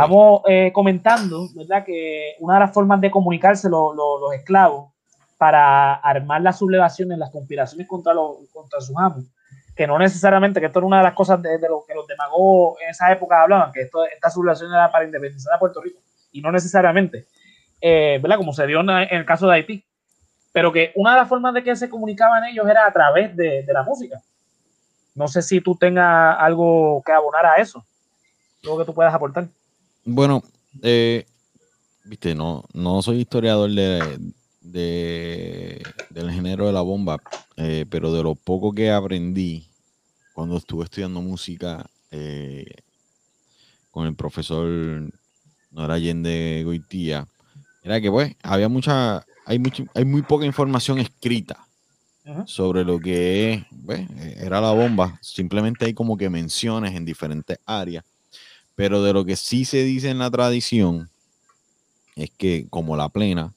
Estamos 0.00 0.42
comentando, 0.72 1.48
¿verdad? 1.54 1.84
Que 1.84 2.34
una 2.40 2.54
de 2.54 2.60
las 2.60 2.72
formas 2.72 3.00
de 3.00 3.10
comunicarse 3.10 3.68
los 3.68 4.34
esclavos 4.34 4.90
para 5.38 5.94
armar 5.94 6.40
las 6.40 6.58
sublevaciones, 6.58 7.18
las 7.18 7.30
conspiraciones 7.30 7.86
contra, 7.86 8.14
los, 8.14 8.36
contra 8.52 8.80
sus 8.80 8.96
amos, 8.96 9.24
que 9.74 9.86
no 9.86 9.98
necesariamente, 9.98 10.60
que 10.60 10.66
esto 10.66 10.78
era 10.78 10.86
una 10.86 10.98
de 10.98 11.04
las 11.04 11.14
cosas 11.14 11.40
de, 11.42 11.58
lo 11.68 11.84
que 11.86 11.94
los 11.94 12.06
demagogos 12.06 12.80
en 12.82 12.90
esa 12.90 13.12
época 13.12 13.42
hablaban, 13.42 13.72
que 13.72 13.82
esto, 13.82 14.04
esta 14.06 14.30
sublevación 14.30 14.72
era 14.72 14.90
para 14.90 15.04
independizar 15.04 15.54
a 15.54 15.58
Puerto 15.58 15.82
Rico, 15.82 16.00
y 16.32 16.40
no 16.40 16.50
necesariamente, 16.50 17.26
eh, 17.80 18.18
¿verdad? 18.22 18.38
Como 18.38 18.52
se 18.52 18.66
dio 18.66 18.80
en, 18.80 18.88
el 18.90 19.26
caso 19.26 19.46
de 19.46 19.56
Haití, 19.56 19.84
pero 20.52 20.72
que 20.72 20.92
una 20.94 21.12
de 21.12 21.18
las 21.18 21.28
formas 21.28 21.52
de 21.52 21.62
que 21.62 21.76
se 21.76 21.90
comunicaban 21.90 22.44
ellos 22.44 22.66
era 22.66 22.86
a 22.86 22.92
través 22.92 23.36
de, 23.36 23.64
la 23.68 23.82
música. 23.82 24.18
No 25.14 25.28
sé 25.28 25.42
si 25.42 25.60
tú 25.60 25.76
tengas 25.76 26.36
algo 26.38 27.02
que 27.04 27.12
abonar 27.12 27.44
a 27.44 27.56
eso, 27.56 27.84
algo 28.64 28.78
que 28.78 28.84
tú 28.86 28.94
puedas 28.94 29.14
aportar. 29.14 29.46
Bueno, 30.08 30.44
eh, 30.82 31.26
viste, 32.04 32.36
no, 32.36 32.64
no 32.72 33.02
soy 33.02 33.22
historiador 33.22 33.68
de, 33.68 35.82
del 36.10 36.30
género 36.30 36.66
de 36.66 36.72
la 36.72 36.82
bomba, 36.82 37.20
eh, 37.56 37.86
pero 37.90 38.12
de 38.12 38.22
lo 38.22 38.36
poco 38.36 38.72
que 38.72 38.92
aprendí 38.92 39.66
cuando 40.32 40.58
estuve 40.58 40.84
estudiando 40.84 41.20
música 41.20 41.84
eh, 42.12 42.66
con 43.90 44.06
el 44.06 44.14
profesor 44.14 44.68
Nora 45.72 45.94
Allende 45.94 46.62
Goitía, 46.64 47.26
era 47.82 48.00
que 48.00 48.08
pues 48.08 48.36
había 48.44 48.68
mucha, 48.68 49.26
hay, 49.44 49.60
hay 49.92 50.04
muy 50.04 50.22
poca 50.22 50.46
información 50.46 51.00
escrita 51.00 51.66
sobre 52.44 52.84
lo 52.84 53.00
que 53.00 53.66
pues, 53.84 54.08
era 54.36 54.60
la 54.60 54.70
bomba. 54.70 55.18
Simplemente 55.20 55.84
hay 55.84 55.94
como 55.94 56.16
que 56.16 56.30
menciones 56.30 56.94
en 56.94 57.04
diferentes 57.04 57.58
áreas. 57.66 58.04
Pero 58.76 59.02
de 59.02 59.12
lo 59.12 59.24
que 59.24 59.36
sí 59.36 59.64
se 59.64 59.82
dice 59.82 60.10
en 60.10 60.18
la 60.18 60.30
tradición 60.30 61.10
es 62.14 62.30
que 62.30 62.66
como 62.70 62.96
la 62.96 63.08
plena, 63.08 63.52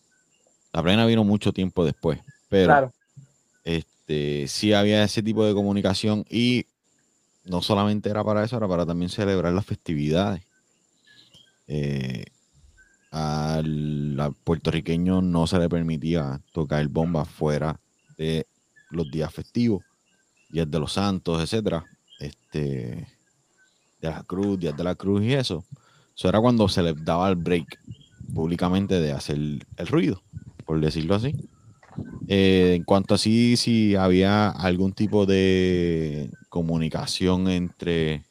la 0.73 0.81
plena 0.81 1.05
vino 1.05 1.23
mucho 1.23 1.53
tiempo 1.53 1.85
después, 1.85 2.19
pero 2.49 2.91
este, 3.63 4.47
sí 4.47 4.73
había 4.73 5.03
ese 5.03 5.21
tipo 5.21 5.45
de 5.45 5.53
comunicación 5.53 6.25
y 6.29 6.65
no 7.45 7.61
solamente 7.61 8.09
era 8.09 8.23
para 8.23 8.43
eso, 8.43 8.57
era 8.57 8.67
para 8.67 8.85
también 8.85 9.09
celebrar 9.09 9.53
las 9.53 9.65
festividades. 9.65 10.41
Eh, 11.67 12.25
al, 13.11 14.35
puertorriqueño 14.43 15.21
no 15.21 15.47
se 15.47 15.59
le 15.59 15.69
permitía 15.69 16.41
tocar 16.51 16.87
bomba 16.87 17.25
fuera 17.25 17.79
de 18.17 18.45
los 18.91 19.09
días 19.09 19.33
festivos, 19.33 19.83
días 20.49 20.69
de 20.69 20.79
los 20.79 20.93
santos, 20.93 21.41
etcétera, 21.41 21.85
este, 22.19 23.07
de 24.01 24.09
la 24.09 24.23
cruz, 24.23 24.59
días 24.59 24.75
de 24.75 24.83
la 24.83 24.95
cruz 24.95 25.23
y 25.23 25.33
eso. 25.33 25.63
Eso 26.15 26.29
era 26.29 26.39
cuando 26.39 26.67
se 26.67 26.83
le 26.83 26.93
daba 26.93 27.29
el 27.29 27.35
break 27.35 27.79
públicamente 28.33 28.99
de 28.99 29.11
hacer 29.11 29.37
el 29.37 29.87
ruido 29.87 30.21
por 30.69 30.79
decirlo 30.79 31.15
así. 31.15 31.33
Eh, 32.27 32.73
en 32.75 32.83
cuanto 32.83 33.15
a 33.15 33.17
si, 33.17 33.95
había 33.95 34.49
algún 34.49 34.93
tipo 34.93 35.25
de, 35.25 36.29
comunicación 36.47 37.49
entre 37.49 38.23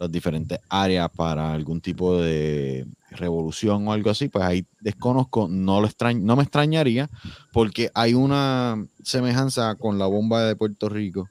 las 0.00 0.10
diferentes 0.10 0.58
áreas 0.68 1.08
para 1.14 1.52
algún 1.52 1.80
tipo 1.80 2.20
de 2.20 2.84
revolución 3.10 3.86
o 3.86 3.92
algo 3.92 4.10
así, 4.10 4.28
pues 4.28 4.44
ahí 4.44 4.66
desconozco, 4.80 5.46
no, 5.48 5.80
lo 5.80 5.88
no 6.16 6.34
me 6.34 6.42
extrañaría 6.42 7.08
porque 7.52 7.92
hay 7.94 8.14
una 8.14 8.84
semejanza 9.04 9.76
con 9.76 10.00
la 10.00 10.06
bomba 10.06 10.42
de 10.42 10.56
Puerto 10.56 10.88
Rico 10.88 11.28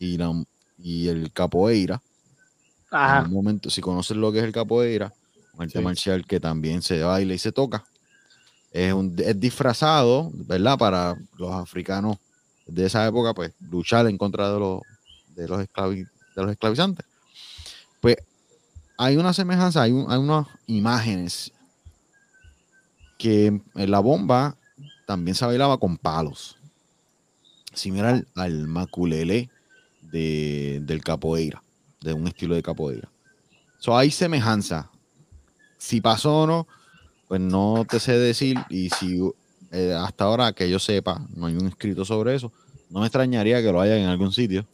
y, 0.00 0.18
y 0.78 1.06
el 1.06 1.32
capoeira. 1.32 2.02
En 2.92 3.26
un 3.26 3.32
momento, 3.32 3.70
si 3.70 3.80
conoces 3.80 4.16
lo 4.16 4.30
que 4.30 4.38
es 4.38 4.44
el 4.44 4.52
capoeira, 4.52 5.12
un 5.54 5.62
arte 5.62 5.80
marcial 5.80 6.26
que 6.26 6.38
también 6.38 6.82
se 6.82 7.02
baila 7.02 7.32
y 7.32 7.38
se 7.38 7.50
toca, 7.50 7.84
es, 8.70 8.92
un, 8.92 9.14
es 9.18 9.38
disfrazado, 9.40 10.30
¿verdad? 10.34 10.78
Para 10.78 11.16
los 11.38 11.50
africanos 11.52 12.18
de 12.66 12.86
esa 12.86 13.06
época, 13.06 13.34
pues 13.34 13.52
luchar 13.60 14.06
en 14.06 14.18
contra 14.18 14.52
de 14.52 14.58
los, 14.58 14.80
de 15.34 15.48
los, 15.48 15.58
de 15.58 16.42
los 16.42 16.50
esclavizantes. 16.50 17.06
Pues 18.00 18.16
hay 18.98 19.16
una 19.16 19.32
semejanza, 19.32 19.82
hay, 19.82 19.92
unas 19.92 20.46
imágenes 20.66 21.52
que 23.18 23.46
en 23.46 23.90
la 23.90 24.00
bomba 24.00 24.56
también 25.06 25.34
se 25.34 25.46
bailaba 25.46 25.78
con 25.78 25.96
palos, 25.96 26.58
similar 27.72 28.14
al, 28.14 28.28
al 28.34 28.68
maculele 28.68 29.50
de, 30.02 30.80
del 30.82 31.02
capoeira, 31.02 31.61
de 32.02 32.12
un 32.12 32.26
estilo 32.26 32.54
de 32.54 32.62
capoeira. 32.62 33.08
So, 33.78 33.96
hay 33.96 34.10
semejanza. 34.10 34.90
Si 35.78 36.00
pasó 36.00 36.42
o 36.42 36.46
no, 36.46 36.68
pues 37.28 37.40
no 37.40 37.84
te 37.88 37.98
sé 37.98 38.18
decir. 38.18 38.58
Y 38.68 38.90
si 38.90 39.20
eh, 39.72 39.94
hasta 39.98 40.24
ahora 40.24 40.52
que 40.52 40.70
yo 40.70 40.78
sepa, 40.78 41.20
no 41.34 41.46
hay 41.46 41.54
un 41.56 41.66
escrito 41.66 42.04
sobre 42.04 42.34
eso, 42.34 42.52
no 42.90 43.00
me 43.00 43.06
extrañaría 43.06 43.62
que 43.62 43.72
lo 43.72 43.80
haya 43.80 43.96
en 43.96 44.06
algún 44.06 44.32
sitio. 44.32 44.66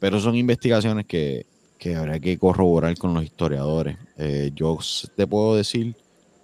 Pero 0.00 0.18
son 0.18 0.34
investigaciones 0.34 1.06
que, 1.06 1.46
que 1.82 1.96
habrá 1.96 2.20
que 2.20 2.38
corroborar 2.38 2.96
con 2.96 3.12
los 3.12 3.24
historiadores. 3.24 3.96
Eh, 4.16 4.52
yo 4.54 4.78
te 5.16 5.26
puedo 5.26 5.56
decir 5.56 5.96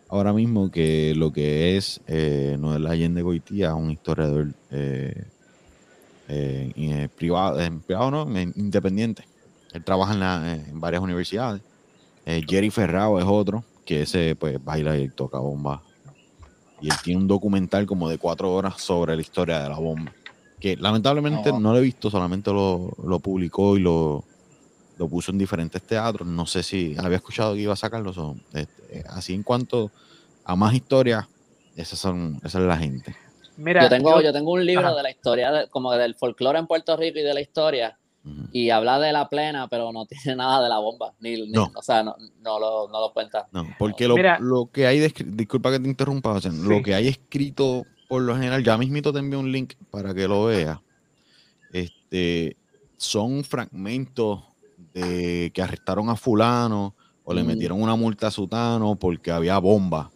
ahora 0.08 0.32
mismo 0.32 0.68
que 0.68 1.14
lo 1.14 1.32
que 1.32 1.76
es 1.76 2.00
eh, 2.08 2.56
Noel 2.58 2.84
Allende 2.88 3.22
Goitía, 3.22 3.72
un 3.76 3.92
historiador 3.92 4.48
eh, 4.72 5.22
privado, 7.16 7.60
privado 7.86 8.10
no, 8.10 8.40
independiente. 8.56 9.27
Él 9.72 9.84
trabaja 9.84 10.14
en, 10.14 10.80
varias 10.80 11.02
universidades. 11.02 11.62
Jerry 12.24 12.70
Ferrao 12.70 13.18
es 13.18 13.24
otro, 13.24 13.64
que 13.86 14.02
ese 14.02 14.36
pues 14.36 14.62
baila 14.62 14.98
y 14.98 15.08
toca 15.08 15.38
bomba. 15.38 15.82
Y 16.80 16.90
él 16.90 16.96
tiene 17.02 17.20
un 17.20 17.28
documental 17.28 17.86
como 17.86 18.08
de 18.08 18.18
cuatro 18.18 18.52
horas 18.52 18.80
sobre 18.80 19.16
la 19.16 19.22
historia 19.22 19.62
de 19.62 19.68
la 19.68 19.78
bomba. 19.78 20.12
Que 20.60 20.76
lamentablemente 20.76 21.50
oh. 21.50 21.58
no 21.58 21.72
lo 21.72 21.78
he 21.78 21.82
visto, 21.82 22.10
solamente 22.10 22.52
lo, 22.52 22.90
lo 23.02 23.18
publicó 23.18 23.76
y 23.76 23.80
lo, 23.80 24.24
lo 24.98 25.08
puso 25.08 25.30
en 25.30 25.38
diferentes 25.38 25.80
teatros. 25.82 26.28
No 26.28 26.46
sé 26.46 26.62
si 26.62 26.94
había 26.98 27.16
escuchado 27.16 27.54
que 27.54 27.60
iba 27.60 27.72
a 27.72 27.76
sacarlo. 27.76 28.12
Son, 28.12 28.42
este, 28.52 29.04
así 29.08 29.34
en 29.34 29.42
cuanto 29.42 29.90
a 30.44 30.56
más 30.56 30.74
historias, 30.74 31.26
esas 31.76 31.98
son, 31.98 32.40
esa 32.44 32.58
es 32.58 32.64
la 32.64 32.76
gente. 32.76 33.14
Mira, 33.56 33.82
yo 33.82 33.88
tengo, 33.88 34.20
yo, 34.20 34.32
tengo 34.32 34.52
un 34.52 34.64
libro 34.64 34.94
de 34.94 35.02
la 35.02 35.10
historia, 35.10 35.66
como 35.70 35.92
del 35.92 36.14
folclore 36.14 36.58
en 36.58 36.66
Puerto 36.66 36.96
Rico 36.96 37.18
y 37.18 37.22
de 37.22 37.34
la 37.34 37.40
historia, 37.40 37.98
y 38.52 38.70
habla 38.70 38.98
de 38.98 39.12
la 39.12 39.28
plena, 39.28 39.68
pero 39.68 39.92
no 39.92 40.06
tiene 40.06 40.36
nada 40.36 40.62
de 40.62 40.68
la 40.68 40.78
bomba, 40.78 41.14
ni, 41.20 41.36
o 41.54 41.82
sea, 41.82 42.02
no, 42.02 42.16
no, 42.40 42.58
lo, 42.58 42.88
no, 42.88 43.00
lo, 43.00 43.12
cuenta. 43.12 43.48
No, 43.52 43.66
porque 43.78 44.06
lo, 44.06 44.16
lo 44.40 44.70
que 44.70 44.86
hay, 44.86 45.00
disculpa 45.26 45.70
que 45.70 45.80
te 45.80 45.88
interrumpa, 45.88 46.38
lo 46.52 46.82
que 46.82 46.94
hay 46.94 47.08
escrito 47.08 47.84
por 48.08 48.22
lo 48.22 48.34
general, 48.34 48.64
ya 48.64 48.78
mismito 48.78 49.12
te 49.12 49.18
envío 49.18 49.38
un 49.38 49.52
link 49.52 49.74
para 49.90 50.14
que 50.14 50.26
lo 50.26 50.46
veas, 50.46 50.78
este, 51.72 52.56
son 52.96 53.44
fragmentos 53.44 54.44
que 54.92 55.62
arrestaron 55.62 56.08
a 56.08 56.16
fulano 56.16 56.94
o 57.22 57.34
le 57.34 57.44
mm. 57.44 57.46
metieron 57.46 57.82
una 57.82 57.94
multa 57.94 58.28
a 58.28 58.30
sutano 58.30 58.96
porque 58.96 59.30
había 59.30 59.58
bomba, 59.58 60.10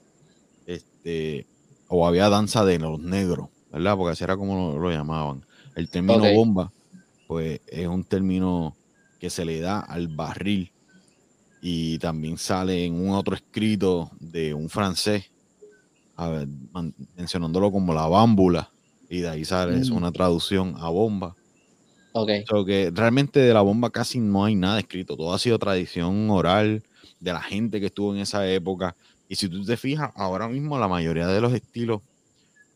este, 0.66 1.46
o 1.88 2.06
había 2.06 2.28
danza 2.28 2.64
de 2.64 2.78
los 2.78 2.98
negros, 2.98 3.48
¿verdad? 3.70 3.96
Porque 3.96 4.12
así 4.12 4.24
era 4.24 4.36
como 4.36 4.78
lo, 4.78 4.90
llamaban. 4.90 5.44
El 5.74 5.88
término 5.90 6.32
bomba, 6.34 6.72
pues 7.32 7.60
es 7.66 7.86
un 7.86 8.04
término 8.04 8.76
que 9.18 9.30
se 9.30 9.44
le 9.44 9.60
da 9.60 9.80
al 9.80 10.08
barril 10.08 10.70
y 11.60 11.98
también 11.98 12.38
sale 12.38 12.84
en 12.84 12.94
un 12.94 13.10
otro 13.10 13.34
escrito 13.34 14.10
de 14.20 14.52
un 14.54 14.68
francés 14.68 15.30
mencionándolo 17.16 17.72
como 17.72 17.94
la 17.94 18.06
bámbula 18.06 18.70
y 19.08 19.20
de 19.20 19.28
ahí 19.28 19.44
sale 19.44 19.78
es 19.78 19.90
mm. 19.90 19.96
una 19.96 20.12
traducción 20.12 20.74
a 20.78 20.88
bomba 20.88 21.34
Ok. 22.12 22.30
que 22.66 22.92
realmente 22.94 23.40
de 23.40 23.54
la 23.54 23.62
bomba 23.62 23.90
casi 23.90 24.20
no 24.20 24.44
hay 24.44 24.54
nada 24.54 24.78
escrito. 24.78 25.16
Todo 25.16 25.32
ha 25.32 25.38
sido 25.38 25.58
tradición 25.58 26.30
oral 26.30 26.82
de 27.20 27.32
la 27.32 27.40
gente 27.40 27.80
que 27.80 27.86
estuvo 27.86 28.14
en 28.14 28.20
esa 28.20 28.46
época. 28.48 28.94
Y 29.28 29.36
si 29.36 29.48
tú 29.48 29.64
te 29.64 29.76
fijas, 29.76 30.10
ahora 30.14 30.48
mismo 30.48 30.78
la 30.78 30.88
mayoría 30.88 31.26
de 31.26 31.40
los 31.40 31.52
estilos 31.54 32.02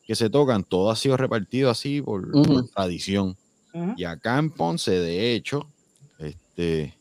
que 0.04 0.14
se 0.14 0.30
tocan, 0.30 0.64
todo 0.64 0.90
ha 0.90 0.96
sido 0.96 1.16
repartido 1.16 1.68
así 1.68 2.00
por, 2.00 2.30
tradición. 2.74 3.36
Y 3.97 4.05
acá 4.05 4.39
en 4.39 4.51
Ponce, 4.51 4.93
de 4.93 5.35
hecho, 5.35 5.66
este, 6.18 6.95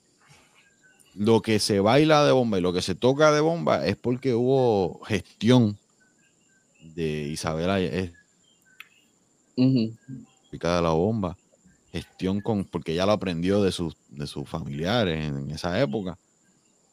lo 1.15 1.41
que 1.41 1.59
se 1.59 1.79
baila 1.79 2.25
de 2.25 2.31
bomba 2.31 2.57
y 2.57 2.61
lo 2.61 2.73
que 2.73 2.81
se 2.81 2.95
toca 2.95 3.31
de 3.31 3.39
bomba 3.39 3.85
es 3.85 3.95
porque 3.95 4.33
hubo 4.33 5.03
gestión 5.05 5.77
de 6.95 7.27
Isabela 7.29 7.79
es 7.79 8.11
de 10.73 10.81
la 10.81 10.91
bomba. 10.91 11.37
Gestión 11.91 12.41
con, 12.41 12.65
porque 12.65 12.91
ella 12.91 13.05
lo 13.05 13.13
aprendió 13.13 13.61
de 13.61 13.71
sus, 13.71 13.95
de 14.09 14.27
sus 14.27 14.47
familiares 14.49 15.23
en, 15.23 15.49
esa 15.51 15.79
época. 15.79 16.17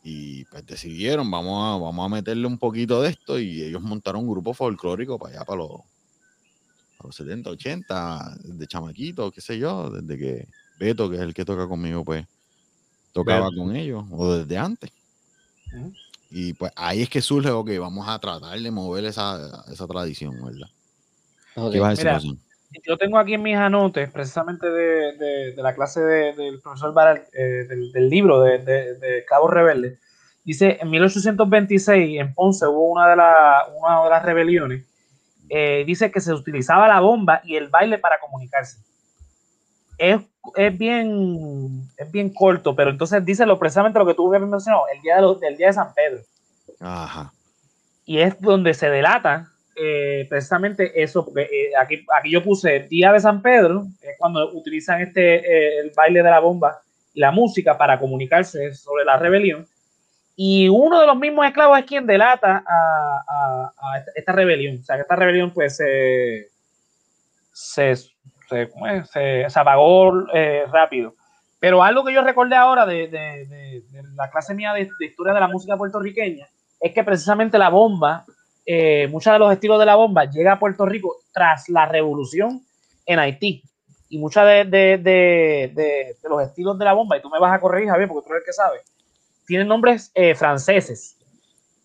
Y 0.04 0.44
pues 0.46 0.66
decidieron, 0.66 1.30
vamos 1.30 1.64
a, 1.64 1.82
vamos 1.82 2.06
a 2.06 2.08
meterle 2.08 2.46
un 2.46 2.58
poquito 2.58 3.02
de 3.02 3.10
esto 3.10 3.38
y 3.38 3.62
ellos 3.62 3.82
montaron 3.82 4.22
un 4.22 4.30
grupo 4.30 4.52
folclórico 4.54 5.18
para 5.18 5.36
allá, 5.36 5.44
para 5.44 5.58
los, 5.58 5.80
los 7.04 7.16
70, 7.16 7.50
80, 7.50 8.36
de 8.44 8.66
chamaquito, 8.66 9.30
qué 9.30 9.40
sé 9.40 9.58
yo, 9.58 9.90
desde 9.90 10.18
que 10.18 10.48
Beto, 10.78 11.08
que 11.08 11.16
es 11.16 11.22
el 11.22 11.34
que 11.34 11.44
toca 11.44 11.66
conmigo, 11.68 12.04
pues 12.04 12.26
tocaba 13.12 13.48
con 13.56 13.74
ellos, 13.76 14.04
o 14.10 14.36
desde 14.36 14.58
antes. 14.58 14.90
Y 16.30 16.54
pues 16.54 16.72
ahí 16.76 17.02
es 17.02 17.10
que 17.10 17.20
surge, 17.20 17.50
ok, 17.50 17.70
vamos 17.78 18.08
a 18.08 18.18
tratar 18.18 18.58
de 18.58 18.70
mover 18.70 19.04
esa, 19.04 19.64
esa 19.70 19.86
tradición, 19.86 20.34
¿verdad? 20.44 20.68
¿Qué 21.70 21.78
vas 21.78 22.00
a 22.00 22.14
decir, 22.14 22.38
yo 22.86 22.96
tengo 22.96 23.18
aquí 23.18 23.34
en 23.34 23.42
mis 23.42 23.56
anotes, 23.56 24.10
precisamente 24.10 24.70
de, 24.70 25.54
la 25.56 25.74
clase 25.74 26.00
del 26.00 26.60
profesor 26.60 26.94
Baral, 26.94 27.24
eh, 27.32 27.66
del, 27.68 28.08
libro 28.08 28.40
de, 28.42 29.24
Cabo 29.28 29.48
Rebelde. 29.48 29.98
Dice, 30.44 30.78
en 30.80 30.90
1826 30.90 32.20
en 32.20 32.34
Ponce 32.34 32.66
hubo 32.66 32.90
una 32.90 33.08
de, 33.08 33.14
una 33.14 34.04
de 34.04 34.10
las 34.10 34.24
rebeliones. 34.24 34.84
Eh, 35.54 35.84
dice 35.86 36.10
que 36.10 36.20
se 36.20 36.32
utilizaba 36.32 36.88
la 36.88 37.00
bomba 37.00 37.42
y 37.44 37.56
el 37.56 37.68
baile 37.68 37.98
para 37.98 38.18
comunicarse. 38.18 38.78
Es, 39.98 40.18
bien, 40.78 41.88
es 41.98 42.10
bien 42.10 42.32
corto, 42.32 42.74
pero 42.74 42.88
entonces 42.88 43.22
dice 43.22 43.44
lo, 43.44 43.58
precisamente 43.58 43.98
lo 43.98 44.06
que 44.06 44.14
tú 44.14 44.32
habías 44.32 44.48
mencionado, 44.48 44.84
el 44.94 45.02
día, 45.02 45.16
de 45.16 45.34
del 45.40 45.56
día 45.58 45.66
de 45.66 45.72
San 45.74 45.92
Pedro. 45.94 46.22
Ajá. 46.80 47.32
Y 48.06 48.20
es 48.20 48.40
donde 48.40 48.72
se 48.72 48.88
delata 48.88 49.52
eh, 49.76 50.26
precisamente 50.28 51.02
eso, 51.02 51.24
porque 51.24 51.42
eh, 51.42 51.72
aquí, 51.78 52.04
aquí 52.18 52.30
yo 52.30 52.42
puse 52.42 52.80
Día 52.88 53.12
de 53.12 53.20
San 53.20 53.42
Pedro, 53.42 53.86
es 54.00 54.16
cuando 54.18 54.52
utilizan 54.52 55.02
este, 55.02 55.36
eh, 55.36 55.80
el 55.80 55.92
baile 55.94 56.22
de 56.22 56.30
la 56.30 56.40
bomba 56.40 56.80
y 57.12 57.20
la 57.20 57.30
música 57.30 57.76
para 57.76 57.98
comunicarse 57.98 58.74
sobre 58.74 59.04
la 59.04 59.18
rebelión. 59.18 59.66
Y 60.44 60.68
uno 60.68 60.98
de 60.98 61.06
los 61.06 61.16
mismos 61.16 61.46
esclavos 61.46 61.78
es 61.78 61.84
quien 61.84 62.04
delata 62.04 62.64
a, 62.66 64.04
esta, 64.16 64.32
rebelión. 64.32 64.80
O 64.80 64.84
sea, 64.84 64.96
que 64.96 65.02
esta 65.02 65.14
rebelión 65.14 65.52
pues 65.52 65.76
se, 65.76 66.48
se, 67.52 67.94
se, 68.50 69.46
apagó 69.54 70.10
rápido. 70.72 71.14
Pero 71.60 71.84
algo 71.84 72.04
que 72.04 72.12
yo 72.12 72.22
recordé 72.22 72.56
ahora 72.56 72.84
de, 72.86 73.06
de 73.06 73.84
la 74.16 74.28
clase 74.30 74.52
mía 74.52 74.72
de, 74.72 74.88
historia 74.98 75.32
de 75.32 75.38
la 75.38 75.46
música 75.46 75.76
puertorriqueña 75.76 76.48
es 76.80 76.92
que 76.92 77.04
precisamente 77.04 77.56
la 77.56 77.68
bomba 77.68 78.24
eh, 78.66 79.06
muchos 79.12 79.32
de 79.32 79.38
los 79.38 79.52
estilos 79.52 79.78
de 79.78 79.86
la 79.86 79.94
bomba 79.94 80.24
llega 80.24 80.54
a 80.54 80.58
Puerto 80.58 80.86
Rico 80.86 81.18
tras 81.32 81.68
la 81.68 81.86
revolución 81.86 82.62
en 83.06 83.20
Haití. 83.20 83.62
Y 84.08 84.18
muchos 84.18 84.44
de, 84.44 86.10
los 86.28 86.42
estilos 86.42 86.76
de 86.80 86.84
la 86.84 86.94
bomba, 86.94 87.16
y 87.16 87.22
tú 87.22 87.30
me 87.30 87.38
vas 87.38 87.52
a 87.52 87.60
corregir, 87.60 87.90
Javier, 87.90 88.08
porque 88.08 88.26
tú 88.26 88.32
eres 88.32 88.42
el 88.42 88.46
que 88.46 88.52
sabe, 88.52 88.80
tienen 89.46 89.68
nombres 89.68 90.10
eh, 90.14 90.34
franceses. 90.34 91.16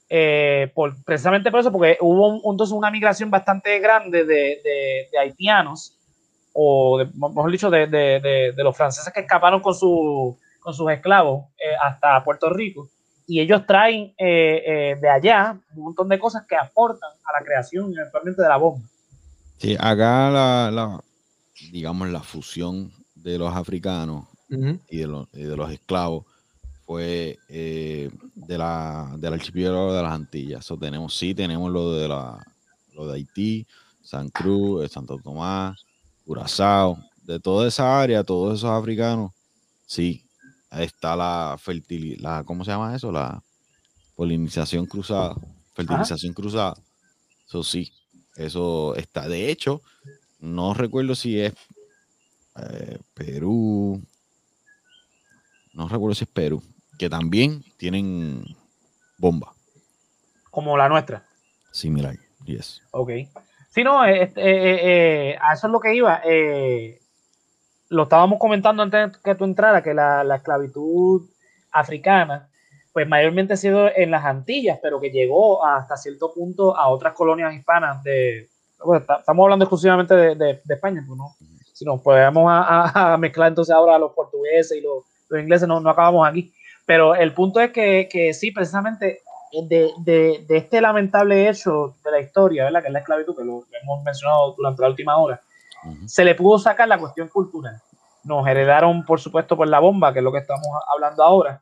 Eh, 0.10 0.72
por, 0.74 1.03
precisamente 1.03 1.51
por 1.51 1.60
eso, 1.60 1.72
porque 1.72 1.97
hubo 1.99 2.51
entonces 2.51 2.74
una 2.74 2.89
migración 2.89 3.30
bastante 3.30 3.80
grande 3.80 4.24
de, 4.24 5.10
haitianos, 5.20 5.97
o 6.53 7.03
mejor 7.14 7.51
dicho, 7.51 7.70
de, 7.70 8.53
los 8.55 8.76
franceses 8.76 9.12
que 9.14 9.22
escaparon 9.22 9.62
con, 9.62 9.74
con 10.60 10.74
sus 10.74 10.91
esclavos 10.91 11.45
hasta 11.82 12.24
Puerto 12.24 12.49
Rico 12.49 12.89
y 13.28 13.41
ellos 13.41 13.66
traen 13.68 14.14
eh, 14.18 14.64
eh, 14.66 14.97
de 14.99 15.10
allá 15.10 15.60
un 15.76 15.84
montón 15.84 16.08
de 16.08 16.18
cosas 16.18 16.45
que 16.47 16.55
aportan 16.55 17.12
a 17.26 17.39
la 17.39 17.45
creación 17.45 17.93
eventualmente 17.93 18.41
de 18.41 18.47
la 18.47 18.55
bomba. 18.55 18.88
Sí, 19.58 19.76
acá 19.78 20.32
la, 20.32 21.03
digamos, 21.72 22.10
la 22.10 22.22
fusión 22.22 22.93
de 23.16 23.38
los 23.38 23.53
africanos 23.53 24.26
y, 24.49 24.97
de 24.99 25.08
los, 25.08 25.28
y, 25.34 25.43
de 25.43 25.58
los, 25.58 25.70
esclavos 25.72 26.26
fue 26.88 27.38
eh, 27.49 28.09
de 28.33 28.57
la, 28.57 29.13
del 29.17 29.33
archipiélago 29.33 29.93
de 29.93 30.01
las 30.01 30.13
Antillas. 30.13 30.65
So, 30.65 30.77
tenemos, 30.77 31.13
sí, 31.13 31.35
tenemos 31.35 31.69
lo 31.69 31.91
de, 31.91 32.07
la, 32.07 32.41
lo 32.93 33.07
de 33.07 33.15
Haití, 33.15 33.67
San 34.01 34.29
Cruz, 34.29 34.89
Santo 34.89 35.19
Tomás, 35.21 35.85
Curazao, 36.25 36.97
de 37.23 37.41
toda 37.41 37.67
esa 37.67 38.01
área, 38.01 38.23
todos 38.23 38.57
esos 38.57 38.69
africanos, 38.69 39.33
sí, 39.85 40.23
está 40.71 41.13
la 41.17 41.57
fertilidad, 41.59 42.45
¿cómo 42.45 42.63
se 42.63 42.71
llama 42.71 42.95
eso? 42.95 43.11
La 43.11 43.43
polinización 44.15 44.85
cruzada, 44.85 45.35
fertilización 45.73 46.33
cruzada. 46.33 46.75
Eso 47.49 47.63
sí, 47.63 47.91
eso 48.38 48.95
está. 48.95 49.27
De 49.27 49.51
hecho, 49.51 49.81
no 50.39 50.73
recuerdo 50.73 51.15
si 51.15 51.38
es 51.38 51.53
eh, 52.55 52.97
Perú, 53.13 54.01
no 55.73 55.89
recuerdo 55.89 56.15
si 56.15 56.23
es 56.23 56.29
Perú, 56.29 56.63
que 56.98 57.10
también 57.10 57.64
tienen 57.78 58.43
bomba. 59.18 59.54
Como 60.50 60.76
la 60.78 60.89
nuestra. 60.89 61.24
Similar, 61.72 62.16
yes. 62.45 62.82
Ok. 62.91 63.12
Sí, 63.70 63.84
no, 63.84 64.04
este, 64.06 64.41
eh, 64.41 65.30
eh, 65.32 65.38
a 65.39 65.54
eso 65.54 65.68
es 65.68 65.74
lo 65.74 65.80
que 65.80 65.93
iba. 65.93 66.22
lo 67.89 68.04
estábamos 68.04 68.39
comentando 68.39 68.82
antes 68.82 69.18
que 69.18 69.36
tú 69.36 69.45
entraras, 69.45 69.84
que 69.84 69.93
la, 69.93 70.36
esclavitud 70.36 71.30
africana, 71.72 72.50
pues 72.91 73.08
mayormente 73.08 73.54
ha 73.54 73.58
sido 73.58 73.88
en 73.95 74.10
las 74.10 74.26
Antillas, 74.26 74.80
pero 74.82 75.00
que 75.00 75.12
llegó 75.12 75.64
hasta 75.64 75.95
cierto 75.98 76.34
punto 76.34 76.76
a 76.76 76.88
otras 76.88 77.14
colonias 77.14 77.54
hispanas 77.54 78.02
de... 78.02 78.50
estamos 79.20 79.43
hablando 79.43 79.66
exclusivamente 79.66 80.16
de, 80.16 80.62
España, 80.68 81.04
pues 81.06 81.18
no. 81.18 81.36
Si 81.74 81.86
nos 81.86 82.02
podemos 82.02 82.45
a, 82.50 83.16
mezclar 83.20 83.50
entonces 83.50 83.76
ahora 83.76 84.00
los 84.00 84.14
portugueses 84.14 84.76
y 84.76 84.82
los, 84.82 85.04
ingleses, 85.39 85.68
no, 85.68 85.80
no 85.80 85.91
acabamos 85.91 86.28
aquí. 86.28 86.52
Pero 86.88 87.15
el 87.15 87.33
punto 87.33 87.59
es 87.59 87.71
que, 87.71 88.07
que 88.09 88.33
sí, 88.33 88.51
precisamente 88.51 89.21
de, 89.67 89.91
de, 89.99 90.45
de, 90.47 90.57
este 90.57 90.79
lamentable 90.79 91.49
hecho 91.49 91.95
de 92.01 92.11
la 92.11 92.21
historia, 92.21 92.63
¿verdad? 92.63 92.81
Que 92.81 92.88
es 92.88 92.93
la 92.93 92.99
esclavitud, 92.99 93.35
que 93.35 93.43
lo 93.43 93.65
hemos 93.83 94.03
mencionado 94.05 94.53
durante 94.57 94.81
la 94.81 94.88
última 94.88 95.17
hora, 95.17 95.41
se 96.05 96.23
le 96.23 96.33
pudo 96.33 96.57
sacar 96.57 96.88
la 96.88 96.97
cuestión 96.97 97.27
cultural. 97.27 97.81
Nos 98.23 98.47
heredaron, 98.47 99.03
por 99.03 99.19
supuesto, 99.19 99.57
por 99.57 99.67
la 99.67 99.79
bomba, 99.79 100.13
que 100.13 100.19
es 100.19 100.23
lo 100.23 100.31
que 100.31 100.39
estamos 100.39 100.65
hablando 100.89 101.23
ahora. 101.23 101.61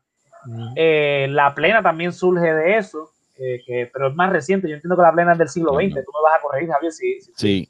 Eh, 0.75 1.25
la 1.31 1.55
plena 1.55 1.81
también 1.81 2.13
surge 2.13 2.53
de 2.53 2.77
eso, 2.77 3.09
eh, 3.39 3.61
que, 3.65 3.89
pero 3.91 4.09
es 4.09 4.15
más 4.15 4.31
reciente. 4.31 4.69
Yo 4.69 4.75
entiendo 4.75 4.95
que 4.95 5.01
la 5.01 5.11
plena 5.11 5.31
es 5.31 5.39
del 5.39 5.49
siglo 5.49 5.73
XX. 5.73 6.05
Tú 6.05 6.11
me 6.13 6.23
vas 6.23 6.37
a 6.37 6.41
corregir, 6.41 6.69
Javier. 6.69 6.91
Sí, 6.91 7.19
sí, 7.35 7.69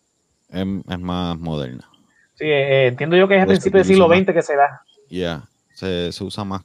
Es, 0.50 1.00
más 1.00 1.38
moderna. 1.40 1.90
Sí, 2.34 2.46
eh, 2.48 2.88
entiendo 2.88 3.16
yo 3.16 3.30
que 3.30 3.38
es 3.38 3.44
a 3.44 3.46
principios 3.46 3.88
del 3.88 3.96
siglo 3.96 4.14
XX 4.14 4.34
que 4.34 4.42
se 4.42 4.58
da. 4.58 4.82
Ya, 5.10 5.44
se, 5.74 6.12
se 6.12 6.24
usa 6.24 6.44
más 6.44 6.62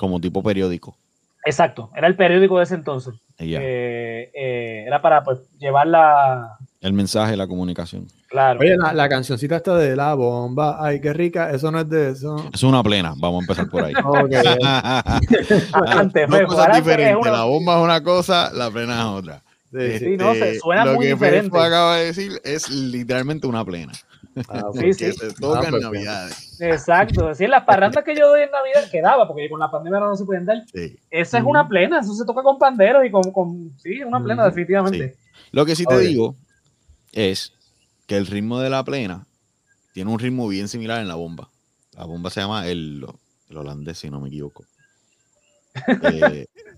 como 0.00 0.18
tipo 0.18 0.42
periódico. 0.42 0.96
Exacto, 1.44 1.90
era 1.94 2.06
el 2.06 2.16
periódico 2.16 2.56
de 2.56 2.64
ese 2.64 2.74
entonces. 2.74 3.14
Eh, 3.38 4.30
eh, 4.34 4.84
era 4.86 5.02
para 5.02 5.22
pues, 5.22 5.40
llevar 5.58 5.86
la... 5.86 6.56
El 6.80 6.94
mensaje, 6.94 7.36
la 7.36 7.46
comunicación. 7.46 8.06
Claro. 8.28 8.60
Oye, 8.60 8.76
la, 8.94 9.08
cancioncita 9.10 9.56
esta 9.56 9.76
de 9.76 9.94
la 9.94 10.14
bomba, 10.14 10.78
ay, 10.80 11.02
qué 11.02 11.12
rica, 11.12 11.50
eso 11.50 11.70
no 11.70 11.80
es 11.80 11.88
de 11.90 12.12
eso. 12.12 12.48
Es 12.50 12.62
una 12.62 12.82
plena, 12.82 13.12
vamos 13.18 13.40
a 13.40 13.44
empezar 13.44 13.68
por 13.68 13.84
ahí. 13.84 13.92
Antes, 15.86 16.30
Dos 16.30 16.42
cosas 16.42 16.76
diferentes, 16.76 17.30
la 17.30 17.44
bomba 17.44 17.76
es 17.76 17.84
una 17.84 18.02
cosa, 18.02 18.50
la 18.54 18.70
plena 18.70 19.00
es 19.00 19.04
otra. 19.04 19.42
Sí, 19.70 20.16
no, 20.16 20.34
se 20.34 20.58
suena 20.58 20.86
lo 20.86 20.94
muy 20.94 21.06
que 21.06 21.12
diferente. 21.12 21.58
acaba 21.58 21.96
de 21.96 22.06
decir 22.06 22.32
es 22.42 22.70
literalmente 22.70 23.46
una 23.46 23.64
plena. 23.64 23.92
Ah, 24.48 24.70
sí, 24.72 24.92
sí. 24.94 25.12
se 25.12 25.32
toca 25.34 25.68
en 25.68 25.80
Navidades. 25.80 26.60
Exacto. 26.60 27.34
Sí, 27.34 27.46
las 27.46 27.64
parrandas 27.64 28.04
que 28.04 28.16
yo 28.16 28.28
doy 28.28 28.42
en 28.42 28.50
Navidad 28.50 28.90
quedaba, 28.90 29.26
porque 29.26 29.48
con 29.48 29.60
la 29.60 29.70
pandemia 29.70 30.00
no 30.00 30.16
se 30.16 30.24
pueden 30.24 30.46
dar. 30.46 30.62
Esa 31.10 31.38
es 31.38 31.44
una 31.44 31.68
plena, 31.68 32.00
eso 32.00 32.14
se 32.14 32.24
toca 32.24 32.42
con 32.42 32.58
panderos 32.58 33.04
y 33.04 33.10
con. 33.10 33.30
con 33.32 33.72
sí, 33.82 34.02
una 34.02 34.22
plena, 34.22 34.44
definitivamente. 34.44 35.16
Lo 35.52 35.66
que 35.66 35.76
sí 35.76 35.84
te 35.84 35.98
digo 35.98 36.36
es 37.12 37.52
que 38.06 38.16
el 38.16 38.26
ritmo 38.26 38.60
de 38.60 38.70
la 38.70 38.84
plena 38.84 39.26
tiene 39.92 40.10
un 40.10 40.18
ritmo 40.18 40.48
bien 40.48 40.68
similar 40.68 41.00
en 41.00 41.08
la 41.08 41.14
bomba. 41.16 41.48
La 41.92 42.04
bomba 42.04 42.30
se 42.30 42.40
llama 42.40 42.66
el, 42.68 43.04
el 43.48 43.56
holandés, 43.56 43.98
si 43.98 44.10
no 44.10 44.20
me 44.20 44.28
equivoco. 44.28 44.64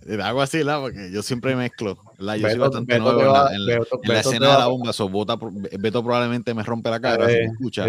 Eh, 0.04 0.20
algo 0.20 0.42
así, 0.42 0.64
¿la? 0.64 0.80
Porque 0.80 1.10
yo 1.12 1.22
siempre 1.22 1.54
mezclo. 1.54 1.96
¿la? 2.18 2.36
Yo 2.36 2.48
soy 2.48 2.58
bastante 2.58 2.98
nuevo 2.98 3.20
en, 3.50 3.66
la, 3.66 4.20
escena 4.20 4.52
de 4.52 4.58
la 4.58 4.66
bomba. 4.66 4.92
So, 4.92 5.08
Beto 5.78 6.02
probablemente 6.02 6.54
me 6.54 6.64
rompe 6.64 6.90
la 6.90 7.00
cara 7.00 7.28
si 7.28 7.36
me 7.36 7.44
escucha. 7.44 7.86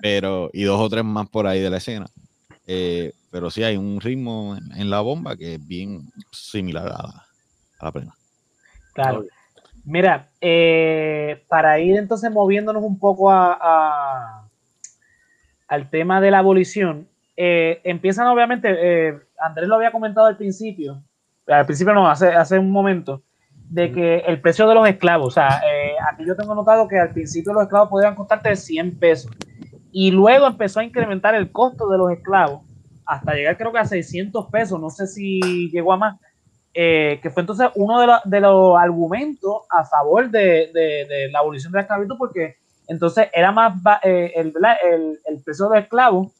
Pero, 0.00 0.50
y 0.52 0.62
dos 0.62 0.80
o 0.80 0.88
tres 0.88 1.04
más 1.04 1.28
por 1.28 1.46
ahí 1.46 1.60
de 1.60 1.68
la 1.68 1.76
escena. 1.76 2.06
Eh, 2.66 3.12
pero 3.30 3.50
sí 3.50 3.62
hay 3.62 3.76
un 3.76 4.00
ritmo 4.00 4.56
en, 4.74 4.88
la 4.88 5.00
bomba 5.00 5.36
que 5.36 5.56
es 5.56 5.66
bien 5.66 6.10
similar 6.32 6.88
a 6.88 7.26
la, 7.82 7.92
plena. 7.92 8.14
Claro. 8.94 9.24
Mira, 9.84 10.30
eh, 10.40 11.42
para 11.48 11.78
ir 11.78 11.96
entonces 11.96 12.30
moviéndonos 12.30 12.82
un 12.82 12.98
poco 12.98 13.30
a, 13.30 14.48
al 15.68 15.90
tema 15.90 16.22
de 16.22 16.30
la 16.30 16.38
abolición, 16.38 17.06
eh, 17.36 17.80
empiezan 17.84 18.28
obviamente, 18.28 18.68
eh, 18.70 19.18
Andrés 19.44 19.68
lo 19.68 19.76
había 19.76 19.92
comentado 19.92 20.26
al 20.26 20.36
principio, 20.36 21.02
al 21.46 21.66
principio 21.66 21.92
no, 21.92 22.08
hace, 22.08 22.28
hace 22.28 22.58
un 22.58 22.70
momento, 22.70 23.22
de 23.68 23.92
que 23.92 24.18
el 24.18 24.40
precio 24.40 24.68
de 24.68 24.74
los 24.74 24.88
esclavos, 24.88 25.28
o 25.28 25.30
sea, 25.30 25.60
eh, 25.66 25.94
aquí 26.12 26.24
yo 26.26 26.36
tengo 26.36 26.54
notado 26.54 26.86
que 26.88 26.98
al 26.98 27.10
principio 27.10 27.52
los 27.52 27.64
esclavos 27.64 27.88
podían 27.88 28.14
costarte 28.14 28.54
100 28.54 28.98
pesos 28.98 29.30
y 29.90 30.10
luego 30.10 30.46
empezó 30.46 30.80
a 30.80 30.84
incrementar 30.84 31.34
el 31.34 31.50
costo 31.50 31.88
de 31.88 31.98
los 31.98 32.10
esclavos 32.10 32.62
hasta 33.06 33.34
llegar 33.34 33.56
creo 33.56 33.72
que 33.72 33.78
a 33.78 33.84
600 33.84 34.46
pesos, 34.50 34.80
no 34.80 34.90
sé 34.90 35.06
si 35.06 35.70
llegó 35.70 35.92
a 35.92 35.96
más, 35.96 36.20
que 36.72 37.30
fue 37.32 37.42
entonces 37.42 37.68
uno 37.74 38.00
de, 38.00 38.40
los 38.40 38.78
argumentos 38.78 39.62
a 39.70 39.84
favor 39.84 40.30
de, 40.30 41.28
la 41.30 41.38
abolición 41.38 41.72
de 41.72 41.78
la 41.78 41.82
esclavitud 41.82 42.16
porque 42.18 42.56
entonces 42.88 43.28
era 43.32 43.52
más 43.52 43.74
el, 44.02 44.32
el, 44.34 45.18
el, 45.24 45.42
precio 45.42 45.68
de 45.68 45.80
esclavos 45.80 46.32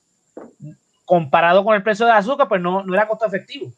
comparado 1.05 1.64
con 1.64 1.74
el 1.74 1.82
precio 1.82 2.07
de 2.07 2.12
azúcar, 2.12 2.48
pues 2.48 2.61
no, 2.61 2.82
no 2.82 2.94
era 2.94 3.09
costo 3.09 3.26
efectivo. 3.26 3.72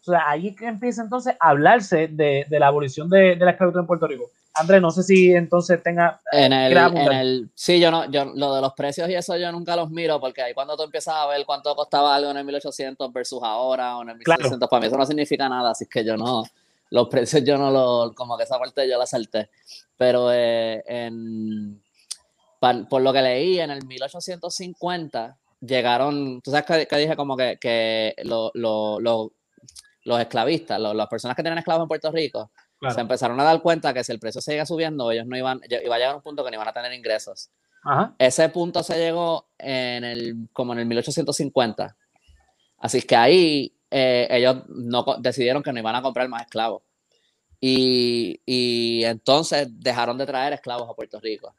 O 0.00 0.10
sea, 0.10 0.30
ahí 0.30 0.48
es 0.48 0.56
que 0.56 0.66
empieza 0.66 1.02
entonces 1.02 1.34
a 1.38 1.50
hablarse 1.50 2.08
de, 2.08 2.46
de 2.48 2.58
la 2.58 2.68
abolición 2.68 3.10
de, 3.10 3.36
de, 3.36 3.44
la 3.44 3.50
esclavitud 3.50 3.80
en 3.80 3.86
Puerto 3.86 4.06
Rico. 4.06 4.30
Andrés, 4.54 4.80
no 4.80 4.90
sé 4.90 5.02
si 5.02 5.32
entonces 5.32 5.82
tenga... 5.82 6.20
En 6.32 6.52
el, 6.52 6.76
en 6.76 7.12
el, 7.12 7.50
sí, 7.54 7.78
yo 7.78 7.90
no, 7.90 8.10
yo 8.10 8.24
lo 8.24 8.54
de 8.54 8.60
los 8.60 8.72
precios 8.72 9.08
y 9.08 9.14
eso 9.14 9.36
yo 9.36 9.52
nunca 9.52 9.76
los 9.76 9.90
miro 9.90 10.18
porque 10.18 10.42
ahí 10.42 10.54
cuando 10.54 10.76
tú 10.76 10.82
empiezas 10.82 11.14
a 11.14 11.26
ver 11.26 11.44
cuánto 11.46 11.74
costaba 11.76 12.16
algo 12.16 12.30
en 12.30 12.38
el 12.38 12.44
1800 12.44 13.12
versus 13.12 13.40
ahora 13.42 13.96
o 13.96 14.02
en 14.02 14.10
el 14.10 14.16
1600, 14.16 14.68
para 14.68 14.80
mí 14.80 14.86
eso 14.88 14.96
no 14.96 15.06
significa 15.06 15.48
nada, 15.48 15.70
así 15.70 15.86
que 15.86 16.04
yo 16.04 16.16
no, 16.16 16.44
los 16.90 17.08
precios 17.08 17.44
yo 17.44 17.56
no 17.56 17.70
lo, 17.70 18.12
como 18.14 18.36
que 18.36 18.42
esa 18.42 18.58
parte 18.58 18.88
yo 18.88 18.98
la 18.98 19.06
salté. 19.06 19.50
Pero 19.96 20.32
eh, 20.32 20.82
en, 20.86 21.80
por 22.88 23.02
lo 23.02 23.12
que 23.12 23.22
leí, 23.22 23.60
en 23.60 23.70
el 23.70 23.84
1850 23.86 25.36
llegaron, 25.60 26.40
tú 26.42 26.50
sabes 26.50 26.86
que, 26.86 26.96
dije 26.96 27.16
como 27.16 27.36
que, 27.36 27.58
que 27.60 28.14
lo, 28.24 28.50
los 28.54 30.20
esclavistas, 30.20 30.80
las 30.80 31.08
personas 31.08 31.36
que 31.36 31.42
tienen 31.42 31.58
esclavos 31.58 31.84
en 31.84 31.88
Puerto 31.88 32.10
Rico, 32.10 32.50
se 32.88 33.00
empezaron 33.00 33.38
a 33.38 33.44
dar 33.44 33.60
cuenta 33.60 33.92
que 33.92 34.02
si 34.02 34.12
el 34.12 34.18
precio 34.18 34.40
seguía 34.40 34.64
subiendo, 34.64 35.10
ellos 35.10 35.26
no 35.26 35.36
iban, 35.36 35.60
iba 35.68 35.94
a 35.94 35.98
llegar 35.98 36.14
a 36.14 36.16
un 36.16 36.22
punto 36.22 36.42
que 36.42 36.50
no 36.50 36.56
iban 36.56 36.68
a 36.68 36.72
tener 36.72 36.92
ingresos. 36.94 37.50
Ese 38.18 38.48
punto 38.48 38.82
se 38.82 38.98
llegó 38.98 39.48
en 39.58 40.04
el, 40.04 40.48
como 40.52 40.72
en 40.72 40.80
el 40.80 40.86
1850. 40.86 41.96
Así 42.78 43.02
que 43.02 43.16
ahí 43.16 43.74
eh, 43.90 44.28
ellos 44.30 44.64
no, 44.68 45.04
decidieron 45.18 45.62
que 45.62 45.72
no 45.72 45.78
iban 45.78 45.94
a 45.94 46.02
comprar 46.02 46.28
más 46.28 46.42
esclavos. 46.42 46.82
Y, 47.60 48.40
y, 48.46 49.04
entonces 49.04 49.68
dejaron 49.70 50.16
de 50.16 50.24
traer 50.24 50.54
esclavos 50.54 50.88
a 50.88 50.94
Puerto 50.94 51.20
Rico. 51.20 51.54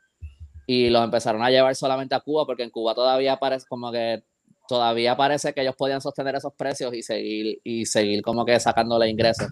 Y 0.67 0.89
los 0.89 1.03
empezaron 1.03 1.43
a 1.43 1.49
llevar 1.49 1.75
solamente 1.75 2.15
a 2.15 2.19
Cuba, 2.19 2.45
porque 2.45 2.63
en 2.63 2.69
Cuba 2.69 2.93
todavía 2.93 3.37
parece 3.37 3.65
como 3.67 3.91
que 3.91 4.23
todavía 4.67 5.17
parece 5.17 5.53
que 5.53 5.61
ellos 5.61 5.75
podían 5.75 5.99
sostener 5.99 6.35
esos 6.35 6.53
precios 6.53 6.93
y 6.93 7.01
seguir, 7.01 7.59
y 7.63 7.85
seguir 7.85 8.21
como 8.21 8.45
que 8.45 8.57
sacándole 8.59 9.09
ingresos. 9.09 9.49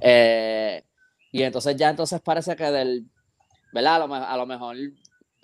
Eh, 0.00 0.82
y 1.32 1.42
entonces 1.42 1.76
ya 1.76 1.90
entonces 1.90 2.20
parece 2.22 2.56
que 2.56 2.70
del, 2.70 3.04
¿verdad? 3.72 4.02
A 4.02 4.36
lo, 4.36 4.46
mejor, 4.46 4.76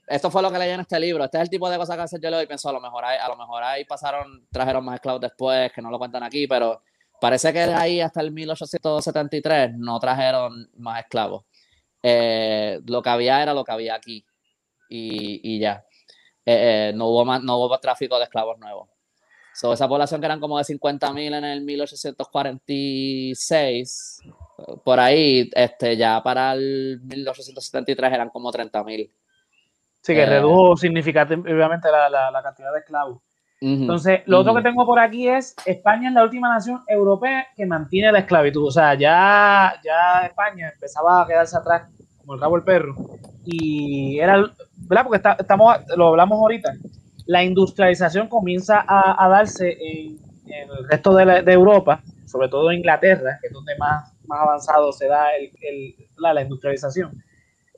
esto 0.07 0.31
fue 0.31 0.41
lo 0.41 0.51
que 0.51 0.59
leí 0.59 0.71
en 0.71 0.81
este 0.81 0.99
libro, 0.99 1.25
este 1.25 1.37
es 1.37 1.43
el 1.43 1.51
tipo 1.51 1.69
de 1.69 1.77
cosas 1.77 1.97
que 1.97 2.03
hace 2.03 2.19
yo 2.19 2.31
le 2.31 2.47
pienso, 2.47 2.69
a 2.71 2.73
lo 2.73 2.81
mejor 2.81 3.05
a 3.05 3.29
lo 3.29 3.37
mejor 3.37 3.63
ahí 3.63 3.85
pasaron, 3.85 4.47
trajeron 4.51 4.85
más 4.85 4.95
esclavos 4.95 5.21
después, 5.21 5.71
que 5.73 5.83
no 5.83 5.91
lo 5.91 5.99
cuentan 5.99 6.23
aquí, 6.23 6.47
pero 6.47 6.83
parece 7.21 7.53
que 7.53 7.67
de 7.67 7.75
ahí 7.75 8.01
hasta 8.01 8.23
el 8.23 8.31
1873 8.31 9.73
no 9.77 9.99
trajeron 10.01 10.71
más 10.77 11.01
esclavos. 11.01 11.45
Eh, 12.03 12.81
lo 12.87 13.03
que 13.03 13.11
había 13.11 13.43
era 13.43 13.53
lo 13.53 13.65
que 13.65 13.73
había 13.73 13.95
aquí 13.95 14.25
y, 14.91 15.41
y 15.43 15.59
ya. 15.61 15.87
Eh, 16.45 16.93
no, 16.95 17.07
hubo 17.07 17.25
más, 17.25 17.43
no 17.43 17.57
hubo 17.57 17.79
tráfico 17.79 18.19
de 18.19 18.25
esclavos 18.25 18.59
nuevos. 18.59 18.91
So, 19.55 19.73
esa 19.73 19.89
población 19.89 20.21
que 20.21 20.27
eran 20.27 20.41
como 20.41 20.59
de 20.59 20.65
50.000 20.65 21.37
en 21.37 21.45
el 21.45 21.63
1846, 21.63 24.23
por 24.85 25.01
ahí, 25.01 25.51
este, 25.55 25.97
ya 25.97 26.23
para 26.23 26.53
el 26.53 27.01
1873 27.03 28.13
eran 28.13 28.29
como 28.31 28.53
30.000. 28.53 29.11
Sí, 30.03 30.15
que 30.15 30.23
eh, 30.23 30.27
redujo 30.27 30.77
significativamente 30.77 31.91
la, 31.91 32.31
la, 32.31 32.43
cantidad 32.43 32.73
de 32.73 32.79
esclavos. 32.79 33.21
Entonces, 33.61 34.23
lo 34.25 34.39
otro 34.39 34.55
que 34.55 34.63
tengo 34.63 34.87
por 34.87 34.99
aquí 34.99 35.29
es, 35.29 35.55
España 35.67 36.09
es 36.09 36.15
la 36.15 36.25
última 36.25 36.49
nación 36.49 36.83
europea 36.89 37.47
que 37.55 37.67
mantiene 37.67 38.11
la 38.11 38.21
esclavitud. 38.21 38.67
O 38.67 38.71
sea, 38.71 38.95
ya, 38.95 39.79
ya 39.85 40.25
España 40.25 40.71
empezaba 40.73 41.21
a 41.21 41.27
quedarse 41.27 41.59
atrás 41.59 41.91
como 42.19 42.33
el 42.33 42.41
rabo 42.41 42.57
del 42.57 42.65
perro. 42.65 42.95
Y 43.45 44.19
era, 44.19 44.51
¿verdad? 44.77 45.05
Porque 45.05 45.21
estamos, 45.39 45.77
lo 45.97 46.09
hablamos 46.09 46.39
ahorita, 46.39 46.73
la 47.27 47.43
industrialización 47.45 48.29
comienza 48.29 48.85
a, 48.87 49.29
darse 49.29 49.77
en, 49.81 50.19
el 50.47 50.89
resto 50.89 51.15
de, 51.15 51.53
Europa, 51.53 52.03
sobre 52.27 52.49
todo 52.49 52.71
en 52.71 52.79
Inglaterra, 52.79 53.39
que 53.41 53.49
es 53.49 53.53
donde 53.53 53.77
más, 53.77 54.13
más 54.27 54.41
avanzado 54.41 54.93
se 54.93 55.07
da 55.07 55.27
el, 55.37 55.95
la, 56.19 56.43
industrialización. 56.43 57.23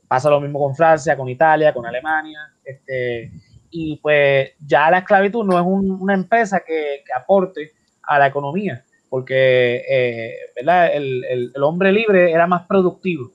Pasa 0.08 0.30
lo 0.30 0.40
mismo 0.40 0.58
con 0.58 0.74
Francia, 0.74 1.16
con 1.16 1.28
Italia, 1.28 1.72
con 1.72 1.86
Alemania. 1.86 2.38
Este, 2.64 3.30
y 3.70 3.96
pues 3.96 4.50
ya 4.60 4.90
la 4.90 4.98
esclavitud 4.98 5.44
no 5.44 5.58
es 5.58 5.64
una 5.66 6.14
empresa 6.14 6.60
que, 6.60 7.02
aporte 7.16 7.72
a 8.02 8.18
la 8.18 8.26
economía, 8.26 8.84
porque 9.08 9.82
eh, 9.88 10.36
El, 10.56 11.62
hombre 11.62 11.90
libre 11.90 12.30
era 12.30 12.46
más 12.46 12.66
productivo 12.66 13.30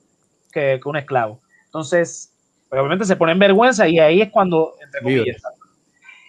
que, 0.51 0.79
un 0.85 0.97
esclavo. 0.97 1.41
Entonces, 1.77 2.33
pues, 2.69 2.79
obviamente 2.79 3.05
se 3.05 3.15
pone 3.15 3.33
en 3.33 3.39
vergüenza 3.39 3.87
y 3.87 3.99
ahí 3.99 4.19
es 4.19 4.31
cuando, 4.31 4.73
entre 4.83 4.99
comillas, 5.01 5.43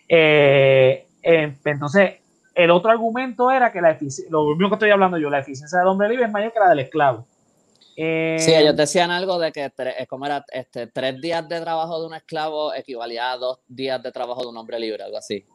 eh, 0.06 1.06
eh, 1.22 1.54
entonces, 1.64 2.16
el 2.54 2.70
otro 2.70 2.90
argumento 2.90 3.50
era 3.50 3.72
que 3.72 3.80
la 3.80 3.96
lo 4.28 4.44
mismo 4.54 4.68
que 4.68 4.74
estoy 4.74 4.90
hablando 4.90 5.16
yo, 5.16 5.30
la 5.30 5.38
eficiencia 5.38 5.78
del 5.78 5.88
hombre 5.88 6.10
libre 6.10 6.26
es 6.26 6.30
mayor 6.30 6.52
que 6.52 6.60
la 6.60 6.68
del 6.68 6.80
esclavo. 6.80 7.26
Eh, 7.96 8.36
sí, 8.38 8.54
ellos 8.54 8.76
decían 8.76 9.10
algo 9.10 9.38
de 9.38 9.50
que 9.50 9.70
tres, 9.70 10.06
como 10.06 10.26
era, 10.26 10.44
este, 10.52 10.86
tres 10.86 11.18
días 11.18 11.48
de 11.48 11.62
trabajo 11.62 11.98
de 11.98 12.06
un 12.06 12.14
esclavo 12.14 12.74
equivalía 12.74 13.32
a 13.32 13.38
dos 13.38 13.60
días 13.66 14.02
de 14.02 14.12
trabajo 14.12 14.42
de 14.42 14.48
un 14.48 14.56
hombre 14.58 14.78
libre, 14.78 15.02
algo 15.02 15.16
así. 15.16 15.46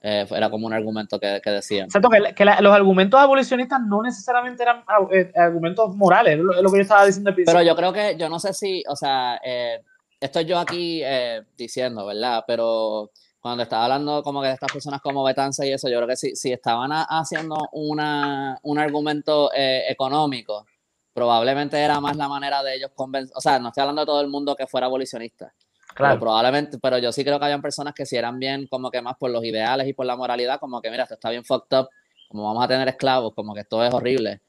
Eh, 0.00 0.26
era 0.30 0.48
como 0.48 0.66
un 0.66 0.72
argumento 0.72 1.18
que, 1.18 1.40
que 1.42 1.50
decían. 1.50 1.86
Exacto, 1.86 2.08
que, 2.08 2.44
los 2.44 2.72
argumentos 2.72 3.18
abolicionistas 3.18 3.80
no 3.80 4.00
necesariamente 4.02 4.62
eran 4.62 4.84
eh, 5.12 5.32
argumentos 5.34 5.94
morales, 5.96 6.38
es 6.38 6.44
lo, 6.44 6.70
que 6.70 6.78
yo 6.78 6.82
estaba 6.82 7.04
diciendo 7.04 7.30
al 7.30 7.34
principio. 7.34 7.58
Pero 7.58 7.66
yo 7.66 7.76
creo 7.76 7.92
que, 7.92 8.16
yo 8.16 8.28
no 8.28 8.38
sé 8.38 8.54
si, 8.54 8.84
o 8.88 8.94
sea, 8.94 9.40
estoy 10.20 10.44
yo 10.44 10.58
aquí 10.58 11.02
diciendo, 11.56 12.06
¿verdad? 12.06 12.44
Pero 12.46 13.10
cuando 13.40 13.64
estaba 13.64 13.84
hablando 13.84 14.22
como 14.22 14.40
que 14.40 14.48
de 14.48 14.54
estas 14.54 14.72
personas 14.72 15.00
como 15.00 15.24
Betanza 15.24 15.66
y 15.66 15.72
eso, 15.72 15.88
yo 15.88 15.96
creo 15.96 16.08
que 16.08 16.16
si, 16.16 16.36
si 16.36 16.52
estaban 16.52 16.90
haciendo 16.92 17.56
una, 17.72 18.56
un 18.62 18.78
argumento 18.78 19.50
económico, 19.52 20.64
probablemente 21.12 21.76
era 21.76 22.00
más 22.00 22.16
la 22.16 22.28
manera 22.28 22.62
de 22.62 22.76
ellos 22.76 22.92
convencer, 22.94 23.36
o 23.36 23.40
sea, 23.40 23.58
no 23.58 23.68
estoy 23.68 23.80
hablando 23.80 24.02
de 24.02 24.06
todo 24.06 24.20
el 24.20 24.28
mundo 24.28 24.54
que 24.54 24.68
fuera 24.68 24.86
abolicionista, 24.86 25.52
claro. 25.98 26.14
pero 26.14 26.20
probablemente, 26.20 26.78
pero 26.78 26.98
yo 26.98 27.12
sí 27.12 27.24
creo 27.24 27.38
que 27.38 27.44
habían 27.44 27.60
personas 27.60 27.92
que 27.94 28.06
si 28.06 28.16
eran 28.16 28.38
bien 28.38 28.66
como 28.68 28.90
que 28.90 29.02
más 29.02 29.16
por 29.18 29.30
los 29.30 29.44
ideales 29.44 29.86
y 29.86 29.92
por 29.92 30.06
la 30.06 30.16
moralidad, 30.16 30.58
como 30.58 30.80
que 30.80 30.90
mira, 30.90 31.02
esto 31.02 31.14
está 31.14 31.30
bien 31.30 31.44
fucked 31.44 31.78
up, 31.78 31.88
como 32.28 32.44
vamos 32.44 32.64
a 32.64 32.68
tener 32.68 32.88
esclavos, 32.88 33.34
como 33.34 33.54
que 33.54 33.60
esto 33.60 33.84
es 33.84 33.92
horrible. 33.92 34.40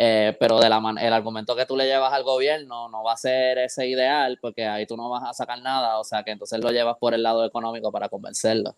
Eh, 0.00 0.36
pero 0.38 0.60
de 0.60 0.68
la 0.68 0.80
el 1.00 1.12
argumento 1.12 1.56
que 1.56 1.66
tú 1.66 1.76
le 1.76 1.84
llevas 1.84 2.12
al 2.12 2.22
gobierno 2.22 2.88
no 2.88 3.02
va 3.02 3.14
a 3.14 3.16
ser 3.16 3.58
ese 3.58 3.88
ideal, 3.88 4.38
porque 4.40 4.64
ahí 4.64 4.86
tú 4.86 4.96
no 4.96 5.08
vas 5.08 5.24
a 5.24 5.32
sacar 5.32 5.60
nada, 5.60 5.98
o 5.98 6.04
sea 6.04 6.22
que 6.22 6.30
entonces 6.30 6.60
lo 6.60 6.70
llevas 6.70 6.96
por 6.98 7.14
el 7.14 7.22
lado 7.24 7.44
económico 7.44 7.90
para 7.90 8.08
convencerlo. 8.08 8.76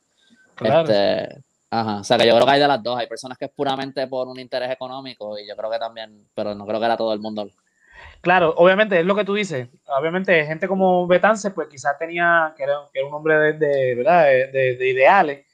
Claro. 0.55 0.91
Este, 0.91 1.43
Ajá, 1.73 2.01
o 2.01 2.05
sea 2.05 2.19
que 2.19 2.27
yo 2.27 2.35
creo 2.35 2.45
que 2.45 2.53
hay 2.53 2.61
de 2.61 2.67
las 2.67 2.83
dos. 2.83 2.99
Hay 2.99 3.07
personas 3.07 3.39
que 3.39 3.45
es 3.45 3.51
puramente 3.53 4.07
por 4.09 4.27
un 4.27 4.41
interés 4.41 4.71
económico 4.71 5.39
y 5.39 5.47
yo 5.47 5.57
creo 5.57 5.71
que 5.71 5.79
también, 5.79 6.27
pero 6.35 6.55
no 6.55 6.67
creo 6.67 6.81
que 6.81 6.87
era 6.87 6.97
todo 6.97 7.13
el 7.13 7.21
mundo. 7.21 7.49
Claro, 8.21 8.55
obviamente 8.57 9.01
es 9.01 9.07
lo 9.07 9.15
que 9.15 9.25
tú 9.25 9.35
dices. 9.35 9.69
Obviamente 9.87 10.45
gente 10.47 10.69
como 10.69 11.07
Betance, 11.07 11.51
pues 11.51 11.69
quizás 11.69 11.99
tenía, 11.99 12.55
que 12.57 12.65
era, 12.65 12.81
un 13.07 13.15
hombre 13.15 13.55
de, 13.55 13.95
¿verdad? 13.95 14.25
de, 14.25 14.89
ideales, 14.89 15.47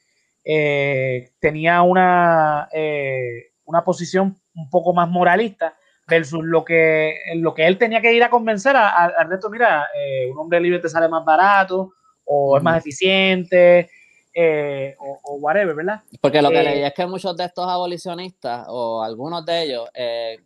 eh, 0.43 1.31
tenía 1.39 1.81
una, 1.81 2.67
eh, 2.71 3.51
una 3.65 3.83
posición 3.83 4.35
un 4.55 4.69
poco 4.69 4.93
más 4.93 5.09
moralista 5.09 5.77
versus 6.07 6.43
lo 6.43 6.63
que, 6.63 7.15
lo 7.35 7.53
que 7.53 7.67
él 7.67 7.77
tenía 7.77 8.01
que 8.01 8.13
ir 8.13 8.23
a 8.23 8.29
convencer 8.29 8.75
al 8.75 9.29
resto, 9.29 9.49
mira, 9.49 9.87
eh, 9.93 10.25
un 10.31 10.37
hombre 10.37 10.59
libre 10.59 10.79
te 10.79 10.89
sale 10.89 11.09
más 11.09 11.25
barato 11.25 11.93
o 12.23 12.57
es 12.57 12.63
más 12.63 12.79
eficiente, 12.79 13.89
eh, 14.39 14.95
o, 14.99 15.37
whatever, 15.37 15.73
¿verdad? 15.73 16.03
Porque 16.21 16.43
lo 16.43 16.49
que 16.49 16.61
leí 16.61 16.83
eh, 16.83 16.87
es 16.87 16.93
que 16.93 17.07
muchos 17.07 17.35
de 17.35 17.45
estos 17.45 17.67
abolicionistas, 17.67 18.67
o 18.69 19.01
algunos 19.01 19.43
de 19.43 19.63
ellos, 19.63 19.89
eh, 19.95 20.37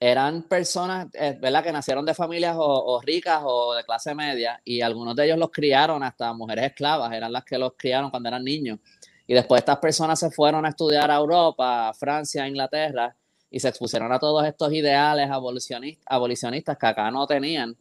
eran 0.00 0.44
personas, 0.44 1.08
¿verdad? 1.12 1.62
Que 1.62 1.72
nacieron 1.72 2.06
de 2.06 2.14
familias 2.14 2.56
o, 2.58 3.00
ricas 3.02 3.42
o 3.44 3.74
de 3.74 3.84
clase 3.84 4.14
media, 4.14 4.60
y 4.64 4.80
algunos 4.80 5.14
de 5.14 5.26
ellos 5.26 5.38
los 5.38 5.50
criaron 5.50 6.02
hasta 6.02 6.32
mujeres 6.32 6.64
esclavas, 6.64 7.12
eran 7.12 7.32
las 7.32 7.44
que 7.44 7.58
los 7.58 7.74
criaron 7.76 8.10
cuando 8.10 8.30
eran 8.30 8.42
niños. 8.42 8.78
Y 9.26 9.34
después 9.34 9.60
estas 9.60 9.78
personas 9.78 10.18
se 10.18 10.30
fueron 10.30 10.64
a 10.64 10.70
estudiar 10.70 11.10
a 11.10 11.16
Europa, 11.16 11.90
a 11.90 11.94
Francia, 11.94 12.44
a 12.44 12.48
Inglaterra, 12.48 13.14
y 13.50 13.60
se 13.60 13.68
expusieron 13.68 14.10
a 14.12 14.18
todos 14.18 14.46
estos 14.46 14.72
ideales 14.72 15.30
abolicionistas, 15.30 16.04
abolicionistas 16.06 16.78
que 16.78 16.86
acá 16.86 17.10
no 17.10 17.26
tenían 17.26 17.76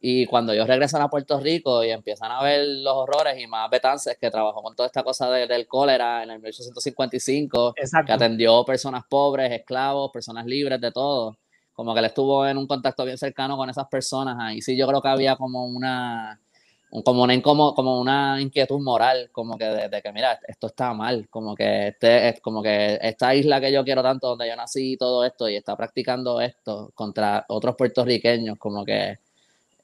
y 0.00 0.26
cuando 0.26 0.52
ellos 0.52 0.68
regresan 0.68 1.02
a 1.02 1.08
Puerto 1.08 1.40
Rico 1.40 1.82
y 1.82 1.90
empiezan 1.90 2.30
a 2.30 2.42
ver 2.42 2.64
los 2.66 2.94
horrores 2.94 3.38
y 3.40 3.46
más 3.48 3.68
Betances, 3.68 4.16
que 4.20 4.30
trabajó 4.30 4.62
con 4.62 4.76
toda 4.76 4.86
esta 4.86 5.02
cosa 5.02 5.28
del 5.30 5.66
cólera 5.66 6.22
en 6.22 6.30
el 6.30 6.38
1855, 6.38 7.74
que 7.74 8.12
atendió 8.12 8.64
personas 8.64 9.04
pobres, 9.08 9.50
esclavos, 9.50 10.12
personas 10.12 10.46
libres 10.46 10.80
de 10.80 10.92
todo, 10.92 11.36
como 11.78 11.94
que 11.94 12.00
él 12.00 12.06
estuvo 12.06 12.44
en 12.44 12.58
un 12.58 12.66
contacto 12.66 13.04
bien 13.04 13.16
cercano 13.16 13.56
con 13.56 13.70
esas 13.70 13.86
personas. 13.86 14.36
Ahí 14.40 14.60
sí 14.60 14.76
yo 14.76 14.84
creo 14.88 15.00
que 15.00 15.06
había 15.06 15.36
como 15.36 15.64
una, 15.64 16.40
como 17.04 17.22
una, 17.22 17.40
como 17.40 18.00
una 18.00 18.40
inquietud 18.40 18.80
moral, 18.80 19.28
como 19.30 19.56
que 19.56 19.64
de, 19.64 20.02
que, 20.02 20.12
mira, 20.12 20.40
esto 20.48 20.66
está 20.66 20.92
mal, 20.92 21.28
como 21.30 21.54
que, 21.54 21.86
este, 21.86 22.40
como 22.42 22.64
que 22.64 22.98
esta 23.00 23.32
isla 23.32 23.60
que 23.60 23.70
yo 23.70 23.84
quiero 23.84 24.02
tanto, 24.02 24.26
donde 24.26 24.48
yo 24.48 24.56
nací 24.56 24.94
y 24.94 24.96
todo 24.96 25.24
esto, 25.24 25.48
y 25.48 25.54
está 25.54 25.76
practicando 25.76 26.40
esto 26.40 26.90
contra 26.96 27.44
otros 27.46 27.76
puertorriqueños, 27.76 28.58
como 28.58 28.84
que 28.84 29.20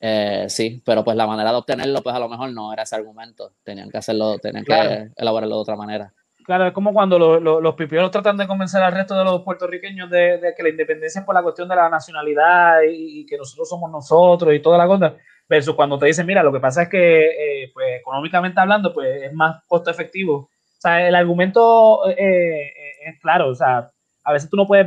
eh, 0.01 0.47
sí, 0.49 0.83
pero 0.85 1.05
pues 1.05 1.17
la 1.17 1.29
manera 1.29 1.53
de 1.53 1.59
obtenerlo, 1.59 2.03
pues 2.03 2.17
a 2.17 2.19
lo 2.19 2.29
mejor 2.29 2.51
no 2.51 2.73
era 2.73 2.83
ese 2.83 2.97
argumento. 2.97 3.53
Tenían 3.63 3.89
que 3.89 3.99
hacerlo, 3.99 4.37
tenían 4.41 4.65
que 4.65 5.11
elaborarlo 5.15 5.55
de 5.55 5.63
otra 5.63 5.77
manera. 5.77 6.13
Claro, 6.45 6.67
es 6.67 6.73
como 6.73 6.93
cuando 6.93 7.19
los 7.41 7.75
pipiolos 7.75 8.11
tratan 8.11 8.37
de 8.37 8.47
convencer 8.47 8.83
al 8.83 8.93
resto 8.93 9.17
de 9.17 9.25
los 9.25 9.43
puertorriqueños 9.43 10.11
de, 10.11 10.53
que 10.55 10.63
la 10.63 10.69
independencia 10.69 11.21
es 11.21 11.25
por 11.25 11.35
la 11.35 11.43
cuestión 11.43 11.67
de 11.69 11.75
la 11.75 11.89
nacionalidad 11.89 12.81
y, 12.87 13.25
que 13.25 13.39
nosotros 13.39 13.67
somos 13.67 13.91
nosotros 13.91 14.55
y 14.55 14.61
toda 14.61 14.77
la 14.77 14.87
cosa, 14.87 15.17
versus 15.49 15.75
cuando 15.75 15.99
te 15.99 16.05
dicen, 16.07 16.27
mira, 16.27 16.43
lo 16.43 16.53
que 16.53 16.61
pasa 16.61 16.83
es 16.83 16.89
que, 16.91 17.63
eh, 17.63 17.71
pues 17.73 17.99
económicamente 18.01 18.61
hablando, 18.61 18.93
pues 18.93 19.23
es 19.23 19.33
más 19.33 19.63
costo 19.67 19.91
efectivo. 19.91 20.35
O 20.37 20.81
sea, 20.81 21.09
el 21.09 21.15
argumento 21.15 22.11
eh, 22.11 22.73
es 23.07 23.19
claro, 23.23 23.49
o 23.49 23.55
sea, 23.55 23.91
a 24.23 24.33
veces 24.33 24.51
tú 24.51 24.59
no 24.59 24.67
puedes 24.67 24.87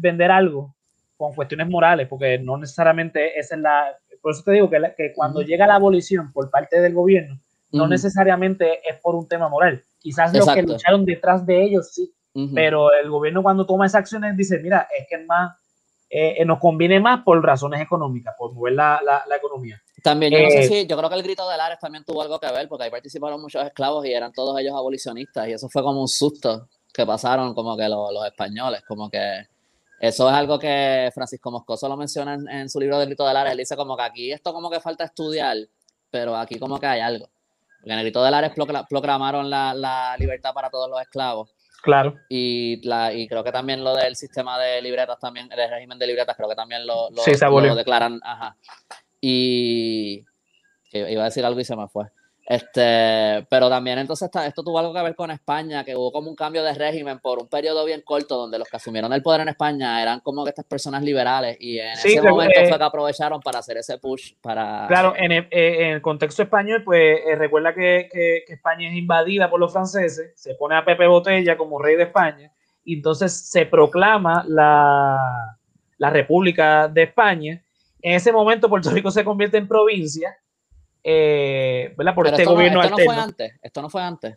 vender 0.00 0.32
algo 0.32 0.74
con 1.16 1.34
cuestiones 1.34 1.68
morales, 1.68 2.08
porque 2.08 2.38
no 2.40 2.56
necesariamente 2.56 3.38
esa 3.38 3.54
es 3.54 3.60
la, 3.60 3.96
por 4.20 4.32
eso 4.32 4.42
te 4.42 4.52
digo 4.52 4.68
que, 4.68 4.78
que 4.96 5.12
cuando 5.14 5.42
llega 5.42 5.68
la 5.68 5.76
abolición 5.76 6.32
por 6.32 6.50
parte 6.50 6.80
del 6.80 6.94
gobierno, 6.94 7.38
no 7.72 7.86
necesariamente 7.86 8.80
es 8.88 9.00
por 9.00 9.14
un 9.14 9.28
tema 9.28 9.48
moral. 9.48 9.82
Quizás 9.98 10.32
los 10.32 10.48
que 10.48 10.62
lucharon 10.62 11.04
detrás 11.04 11.44
de 11.44 11.64
ellos 11.64 11.90
sí, 11.92 12.12
pero 12.54 12.92
el 12.92 13.10
gobierno 13.10 13.42
cuando 13.42 13.66
toma 13.66 13.86
esas 13.86 14.00
acciones 14.00 14.36
dice, 14.36 14.58
mira, 14.58 14.86
es 14.96 15.06
que 15.08 15.24
más, 15.24 15.56
eh, 16.10 16.44
nos 16.44 16.58
conviene 16.58 17.00
más 17.00 17.22
por 17.24 17.42
razones 17.42 17.80
económicas, 17.80 18.34
por 18.38 18.52
mover 18.52 18.74
la, 18.74 19.00
la, 19.02 19.36
economía. 19.36 19.80
También, 20.02 20.32
yo 20.32 20.42
no 20.42 20.50
sé 20.50 20.60
eh, 20.60 20.68
si, 20.68 20.86
yo 20.86 20.96
creo 20.96 21.08
que 21.08 21.16
el 21.16 21.22
grito 21.22 21.48
de 21.48 21.56
Lares 21.56 21.78
también 21.78 22.04
tuvo 22.04 22.22
algo 22.22 22.38
que 22.38 22.52
ver, 22.52 22.68
porque 22.68 22.84
ahí 22.84 22.90
participaron 22.90 23.40
muchos 23.40 23.64
esclavos 23.64 24.06
y 24.06 24.12
eran 24.12 24.32
todos 24.32 24.58
ellos 24.60 24.74
abolicionistas, 24.74 25.48
y 25.48 25.52
eso 25.52 25.68
fue 25.68 25.82
como 25.82 26.00
un 26.00 26.08
susto 26.08 26.68
que 26.92 27.04
pasaron 27.04 27.54
como 27.54 27.76
que 27.76 27.88
los, 27.88 28.12
los 28.12 28.26
españoles, 28.26 28.82
como 28.86 29.10
que 29.10 29.46
eso 29.98 30.28
es 30.28 30.34
algo 30.34 30.58
que 30.58 31.10
Francisco 31.14 31.50
Moscoso 31.50 31.88
lo 31.88 31.96
menciona 31.96 32.34
en, 32.34 32.68
su 32.68 32.78
libro 32.78 32.98
de 32.98 33.06
Grito 33.06 33.26
del 33.26 33.36
Ares. 33.36 33.52
Él 33.52 33.58
dice 33.58 33.76
como 33.76 33.96
que 33.96 34.02
aquí 34.02 34.32
esto 34.32 34.52
como 34.52 34.70
que 34.70 34.80
falta 34.80 35.04
estudiar, 35.04 35.56
pero 36.10 36.36
aquí 36.36 36.58
como 36.58 36.78
que 36.78 36.86
hay 36.86 37.00
algo. 37.00 37.28
Porque 37.86 37.92
en 37.92 38.00
el 38.00 38.04
Grito 38.06 38.24
del 38.24 38.34
Ares 38.34 38.50
proclamaron 38.90 39.48
la, 39.48 40.16
libertad 40.18 40.52
para 40.52 40.70
todos 40.70 40.90
los 40.90 41.00
esclavos. 41.00 41.54
Claro. 41.84 42.16
Y, 42.28 42.84
la, 42.84 43.12
y 43.12 43.28
creo 43.28 43.44
que 43.44 43.52
también 43.52 43.84
lo 43.84 43.94
del 43.94 44.16
sistema 44.16 44.58
de 44.58 44.82
libretas, 44.82 45.20
también, 45.20 45.48
el 45.52 45.70
régimen 45.70 45.96
de 45.96 46.08
libretas, 46.08 46.36
creo 46.36 46.48
que 46.48 46.56
también 46.56 46.84
lo, 46.84 47.10
lo, 47.10 47.74
declaran. 47.76 48.18
Ajá. 48.24 48.56
Y 49.20 50.24
iba 50.90 51.22
a 51.22 51.26
decir 51.26 51.44
algo 51.46 51.60
y 51.60 51.64
se 51.64 51.76
me 51.76 51.86
fue. 51.86 52.06
Este, 52.48 53.44
pero 53.50 53.68
también 53.68 53.98
entonces 53.98 54.30
esto 54.46 54.62
tuvo 54.62 54.78
algo 54.78 54.94
que 54.94 55.02
ver 55.02 55.16
con 55.16 55.32
España, 55.32 55.82
que 55.82 55.96
hubo 55.96 56.12
como 56.12 56.30
un 56.30 56.36
cambio 56.36 56.62
de 56.62 56.74
régimen 56.74 57.18
por 57.18 57.40
un 57.40 57.48
periodo 57.48 57.84
bien 57.84 58.02
corto 58.02 58.36
donde 58.36 58.56
los 58.56 58.68
que 58.68 58.76
asumieron 58.76 59.12
el 59.12 59.20
poder 59.20 59.40
en 59.40 59.48
España 59.48 60.00
eran 60.00 60.20
como 60.20 60.44
que 60.44 60.50
estas 60.50 60.64
personas 60.64 61.02
liberales 61.02 61.56
y 61.58 61.80
en 61.80 61.94
ese 61.94 62.22
momento 62.22 62.60
eh, 62.60 62.68
fue 62.68 62.78
que 62.78 62.84
aprovecharon 62.84 63.40
para 63.40 63.58
hacer 63.58 63.78
ese 63.78 63.98
push 63.98 64.34
para... 64.40 64.86
Claro, 64.86 65.14
en 65.16 65.32
el, 65.32 65.48
eh, 65.50 65.86
en 65.86 65.94
el 65.94 66.02
contexto 66.02 66.44
español, 66.44 66.84
pues 66.84 67.18
eh, 67.26 67.34
recuerda 67.34 67.74
que, 67.74 68.08
que, 68.12 68.44
España 68.46 68.90
es 68.90 68.94
invadida 68.94 69.50
por 69.50 69.58
los 69.58 69.72
franceses, 69.72 70.32
se 70.36 70.54
pone 70.54 70.76
a 70.76 70.84
Pepe 70.84 71.08
Botella 71.08 71.56
como 71.56 71.82
rey 71.82 71.96
de 71.96 72.04
España 72.04 72.52
y 72.84 72.94
entonces 72.94 73.32
se 73.50 73.66
proclama 73.66 74.44
la, 74.46 75.18
la 75.98 76.10
República 76.10 76.86
de 76.86 77.02
España. 77.02 77.60
En 78.00 78.14
ese 78.14 78.30
momento 78.30 78.68
Puerto 78.68 78.90
Rico 78.90 79.10
se 79.10 79.24
convierte 79.24 79.56
en 79.56 79.66
provincia 79.66 80.36
eh, 81.08 81.94
¿verdad? 81.96 82.14
Por 82.16 82.26
este 82.26 82.44
gobierno 82.44 82.82
esto 82.82 82.96
no 82.98 83.04
fue 83.04 83.14
antes, 83.14 83.54
esto 83.62 83.80
no 83.80 83.88
fue 83.88 84.02
antes. 84.02 84.36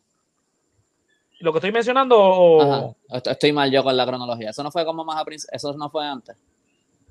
Lo 1.40 1.52
que 1.52 1.58
estoy 1.58 1.72
mencionando. 1.72 2.96
Estoy 3.10 3.52
mal 3.54 3.72
yo 3.72 3.84
con 3.84 3.98
la 3.98 4.06
cronología. 4.06 4.52
Eso 4.52 4.62
no 4.62 4.70
fue 4.70 4.86
como 4.86 5.04
más 5.04 5.18
a 5.18 5.26
Eso 5.52 5.74
no 5.74 5.90
fue 5.90 6.06
antes. 6.06 6.38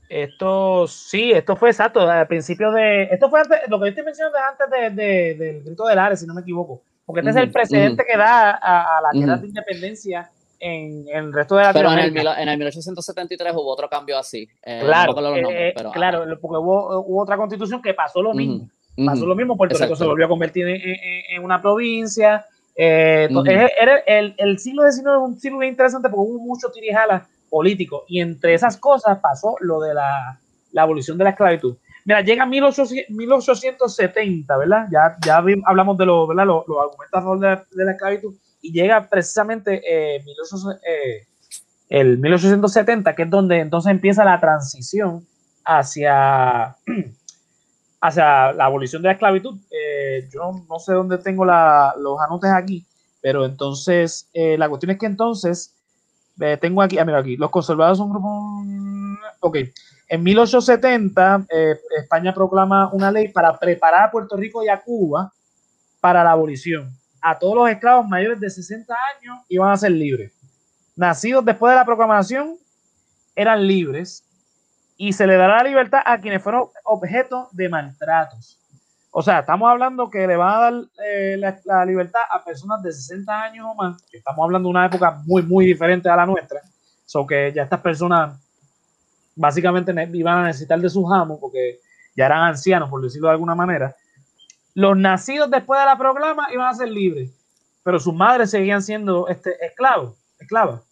Esto 0.09 0.87
sí, 0.87 1.33
esto 1.33 1.57
fue 1.57 1.71
exacto, 1.71 2.09
al 2.09 2.29
principio 2.29 2.71
de. 2.71 3.05
Esto 3.05 3.29
fue 3.29 3.41
antes, 3.41 3.59
lo 3.69 3.81
que 3.81 3.89
estoy 3.89 4.05
mencionando 4.05 4.39
es 4.39 4.45
antes 4.45 4.95
de, 4.97 5.35
del 5.35 5.65
grito 5.65 5.85
del 5.87 5.99
Ares, 5.99 6.21
si 6.21 6.27
no 6.27 6.35
me 6.35 6.43
equivoco. 6.43 6.81
Porque 7.05 7.21
este 7.21 7.31
es 7.31 7.37
el 7.37 7.51
precedente 7.51 8.05
que 8.09 8.17
da 8.17 8.53
a, 8.63 9.01
la 9.03 9.11
guerra 9.13 9.39
de 9.39 9.49
independencia 9.49 10.31
en, 10.61 11.05
el 11.09 11.33
resto 11.33 11.57
de 11.57 11.65
la 11.65 11.73
Pero 11.73 11.91
en 11.93 11.99
el, 11.99 12.27
en 12.27 12.49
el 12.49 12.59
1873 12.59 13.53
hubo 13.55 13.73
otro 13.73 13.89
cambio 13.89 14.17
así. 14.17 14.49
Eh, 14.63 14.83
claro, 14.85 15.37
eh, 15.51 15.75
claro 15.93 16.39
porque 16.41 16.59
hubo, 16.59 17.01
hubo, 17.01 17.23
otra 17.23 17.37
constitución 17.37 17.83
que 17.83 17.93
pasó 17.93 18.23
lo 18.23 18.35
mismo. 18.35 18.69
Pasó 19.05 19.27
lo 19.27 19.35
mismo, 19.35 19.57
Puerto 19.57 19.77
Rico 19.79 19.97
se 19.97 20.05
volvió 20.05 20.27
a 20.27 20.29
convertir 20.29 20.67
en, 20.69 21.45
una 21.45 21.61
provincia. 21.61 22.47
Eh, 22.75 23.29
era 23.47 23.99
el, 24.07 24.35
el, 24.37 24.59
siglo 24.59 24.91
XIX 24.91 25.07
un 25.21 25.39
siglo 25.39 25.59
bien 25.59 25.73
interesante 25.73 26.09
porque 26.09 26.31
hubo 26.31 26.39
mucho 26.39 26.71
tirijala 26.71 27.27
político 27.51 28.05
y 28.07 28.21
entre 28.21 28.55
esas 28.55 28.77
cosas 28.77 29.19
pasó 29.19 29.57
lo 29.61 29.81
de 29.81 29.95
la, 29.95 30.39
la 30.73 30.83
abolición 30.83 31.19
de 31.19 31.25
la 31.25 31.31
esclavitud. 31.31 31.77
Mira, 32.05 32.21
llega 32.23 32.47
1870, 32.47 34.57
¿verdad? 34.57 34.87
Ya, 34.91 35.17
ya 35.25 35.43
hablamos 35.67 35.99
de 35.99 36.07
lo, 36.07 36.27
¿verdad? 36.27 36.47
los, 36.47 36.65
argumentos 36.69 37.41
de, 37.41 37.59
de 37.77 37.85
la 37.85 37.93
esclavitud 37.93 38.35
y 38.61 38.73
llega 38.73 39.09
precisamente 39.09 39.81
eh, 39.85 40.17
eh, 40.17 41.27
el 41.89 42.19
1870, 42.19 43.15
que 43.15 43.23
es 43.23 43.31
donde 43.31 43.61
entonces 43.61 43.91
empieza 43.91 44.25
la 44.25 44.41
transición 44.41 45.27
hacia, 45.65 46.77
hacia 48.01 48.53
la 48.53 48.67
abolición 48.67 49.03
de 49.03 49.09
la 49.09 49.13
esclavitud. 49.13 49.59
Eh, 49.71 50.29
yo 50.33 50.65
no, 50.69 50.79
sé 50.79 50.93
dónde 50.93 51.19
tengo 51.19 51.45
los 51.45 52.21
anotes 52.21 52.51
aquí, 52.51 52.85
pero 53.21 53.45
entonces 53.45 54.29
la 54.33 54.69
cuestión 54.69 54.91
es 54.91 54.99
que 54.99 55.07
entonces 55.07 55.75
tengo 56.61 56.83
aquí, 56.83 56.99
ah, 56.99 57.05
mira 57.05 57.19
aquí, 57.19 57.37
los 57.37 57.51
conservadores 57.51 57.99
son 57.99 58.09
un 58.09 58.13
grupo... 58.13 59.19
Ok, 59.41 59.57
en 60.09 60.23
1870 60.23 61.47
España 61.99 62.33
proclama 62.33 62.91
una 62.93 63.11
ley 63.11 63.29
para 63.29 63.59
preparar 63.59 64.05
a 64.05 64.11
Puerto 64.11 64.37
Rico 64.37 64.63
y 64.63 64.69
a 64.69 64.81
Cuba 64.81 65.33
para 66.01 66.25
la 66.25 66.33
abolición 66.33 66.99
a 67.21 67.39
todos 67.39 67.55
los 67.55 67.71
esclavos 67.71 68.07
mayores 68.09 68.41
de 68.41 68.51
60 68.51 68.95
años 69.17 69.39
iban 69.49 69.71
a 69.71 69.77
ser 69.77 69.93
libres. 69.93 70.33
Nacidos 70.97 71.45
después 71.45 71.73
de 71.73 71.77
la 71.77 71.85
proclamación 71.85 72.57
eran 73.35 73.67
libres 73.67 74.25
y 74.99 75.15
se 75.15 75.27
le 75.27 75.37
dará 75.37 75.63
la 75.63 75.69
libertad 75.71 76.03
a 76.05 76.21
quienes 76.21 76.43
fueron 76.43 76.65
objeto 76.85 77.49
de 77.53 77.71
maltratos. 77.71 78.61
O 79.11 79.23
sea, 79.23 79.39
estamos 79.39 79.71
hablando 79.71 80.11
que 80.11 80.27
le 80.27 80.37
van 80.37 80.51
a 80.51 80.59
dar 80.59 80.75
eh, 81.03 81.41
la, 81.65 81.85
libertad 81.87 82.21
a 82.31 82.45
personas 82.45 82.83
de 82.83 82.93
60 82.93 83.43
años 83.43 83.67
o 83.67 83.75
más. 83.75 84.05
Estamos 84.13 84.45
hablando 84.45 84.67
de 84.69 84.71
una 84.71 84.85
época 84.85 85.23
muy, 85.25 85.43
muy 85.43 85.65
diferente 85.65 86.11
a 86.11 86.17
la 86.17 86.27
nuestra. 86.27 86.61
So 87.07 87.27
que 87.27 87.51
ya 87.55 87.63
estas 87.63 87.81
personas 87.81 88.39
básicamente 89.35 89.95
iban 90.13 90.39
a 90.39 90.47
necesitar 90.49 90.79
de 90.79 90.91
sus 90.91 91.11
amos 91.11 91.39
porque 91.41 91.79
ya 92.15 92.27
eran 92.27 92.43
ancianos, 92.43 92.91
por 92.91 93.01
decirlo 93.01 93.29
de 93.29 93.33
alguna 93.33 93.55
manera 93.55 93.97
los 94.79 94.97
nacidos 94.97 95.51
después 95.51 95.81
de 95.81 95.87
la 95.87 95.99
proclama 95.99 96.53
iban 96.53 96.69
a 96.69 96.75
ser 96.75 96.89
libres, 96.89 97.33
pero 97.83 97.99
sus 97.99 98.15
madres 98.15 98.53
seguían 98.53 98.81
siendo 98.81 99.27
este, 99.27 99.57
esclavos, 99.67 100.17
esclavas. 100.39 100.83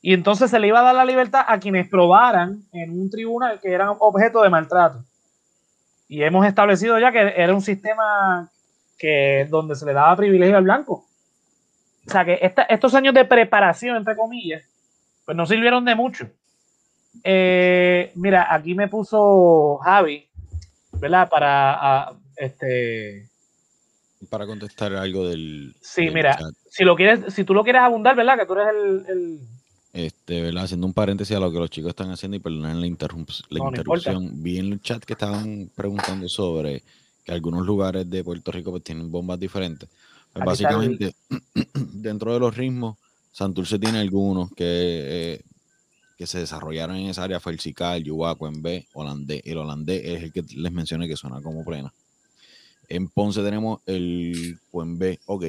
Y 0.00 0.14
entonces 0.14 0.50
se 0.50 0.58
le 0.58 0.68
iba 0.68 0.80
a 0.80 0.84
dar 0.84 0.94
la 0.94 1.04
libertad 1.04 1.44
a 1.46 1.58
quienes 1.58 1.88
probaran 1.88 2.62
en 2.72 2.98
un 2.98 3.10
tribunal 3.10 3.60
que 3.60 3.72
eran 3.72 3.96
objeto 3.98 4.42
de 4.42 4.50
maltrato. 4.50 5.04
Y 6.08 6.22
hemos 6.22 6.46
establecido 6.46 6.98
ya 6.98 7.12
que 7.12 7.34
era 7.36 7.54
un 7.54 7.60
sistema 7.60 8.50
que 8.96 9.46
donde 9.50 9.74
se 9.74 9.86
le 9.86 9.92
daba 9.92 10.16
privilegio 10.16 10.56
al 10.56 10.64
blanco. 10.64 11.04
O 12.06 12.10
sea 12.10 12.24
que 12.24 12.38
estos 12.68 12.94
años 12.94 13.12
de 13.12 13.24
preparación, 13.24 13.96
entre 13.96 14.16
comillas, 14.16 14.62
pues 15.24 15.36
no 15.36 15.44
sirvieron 15.46 15.84
de 15.84 15.94
mucho. 15.94 16.28
Eh, 17.22 18.12
mira, 18.14 18.52
aquí 18.54 18.74
me 18.74 18.88
puso 18.88 19.78
Javi, 19.82 20.26
¿verdad? 20.92 21.28
Para 21.28 22.12
este. 22.36 23.28
Para 24.30 24.46
contestar 24.46 24.94
algo 24.94 25.28
del. 25.28 25.74
Sí, 25.80 26.10
mira, 26.10 26.38
si 26.70 26.84
lo 26.84 26.96
quieres, 26.96 27.32
si 27.34 27.44
tú 27.44 27.54
lo 27.54 27.62
quieres 27.62 27.82
abundar, 27.82 28.16
¿verdad? 28.16 28.38
Que 28.38 28.46
tú 28.46 28.54
eres 28.54 28.68
el, 29.08 29.40
Este, 29.92 30.42
¿verdad? 30.42 30.64
Haciendo 30.64 30.86
un 30.86 30.92
paréntesis 30.92 31.36
a 31.36 31.40
lo 31.40 31.50
que 31.50 31.58
los 31.58 31.70
chicos 31.70 31.90
están 31.90 32.10
haciendo 32.10 32.36
y 32.36 32.40
perdonar 32.40 32.76
la, 32.76 32.86
interrupción. 32.86 34.42
Vi 34.42 34.58
en 34.58 34.72
el 34.72 34.82
chat 34.82 35.02
que 35.02 35.14
estaban 35.14 35.70
preguntando 35.74 36.28
sobre 36.28 36.82
que 37.24 37.32
algunos 37.32 37.66
lugares 37.66 38.08
de 38.08 38.22
Puerto 38.22 38.52
Rico 38.52 38.70
pues, 38.70 38.84
tienen 38.84 39.10
bombas 39.10 39.40
diferentes. 39.40 39.88
Pues, 40.32 40.44
básicamente, 40.44 41.14
dentro 41.74 42.34
de 42.34 42.40
los 42.40 42.56
ritmos, 42.56 42.96
Santurce 43.32 43.78
tiene 43.78 43.98
algunos 43.98 44.50
que, 44.52 44.64
eh, 44.66 45.40
que 46.18 46.26
se 46.26 46.40
desarrollaron 46.40 46.96
en 46.96 47.06
esa 47.06 47.24
área, 47.24 47.40
fue 47.40 47.52
el 47.52 47.60
Cical, 47.60 48.02
Yubaco, 48.02 48.50
B, 48.52 48.86
holandés. 48.92 49.42
El 49.44 49.58
holandés 49.58 50.04
es 50.04 50.22
el 50.24 50.32
que 50.32 50.42
les 50.54 50.72
mencioné 50.72 51.08
que 51.08 51.16
suena 51.16 51.40
como 51.40 51.64
plena. 51.64 51.92
En 52.88 53.08
Ponce 53.08 53.42
tenemos 53.42 53.80
el 53.86 54.58
Cuenbe. 54.70 55.20
Ok, 55.26 55.44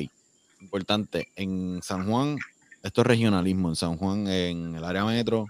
importante. 0.62 1.30
En 1.36 1.82
San 1.82 2.08
Juan, 2.08 2.38
esto 2.84 3.02
es 3.02 3.08
regionalismo. 3.08 3.70
En 3.70 3.76
San 3.76 3.98
Juan, 3.98 4.28
en 4.28 4.76
el 4.76 4.84
área 4.84 5.06
metro, 5.06 5.46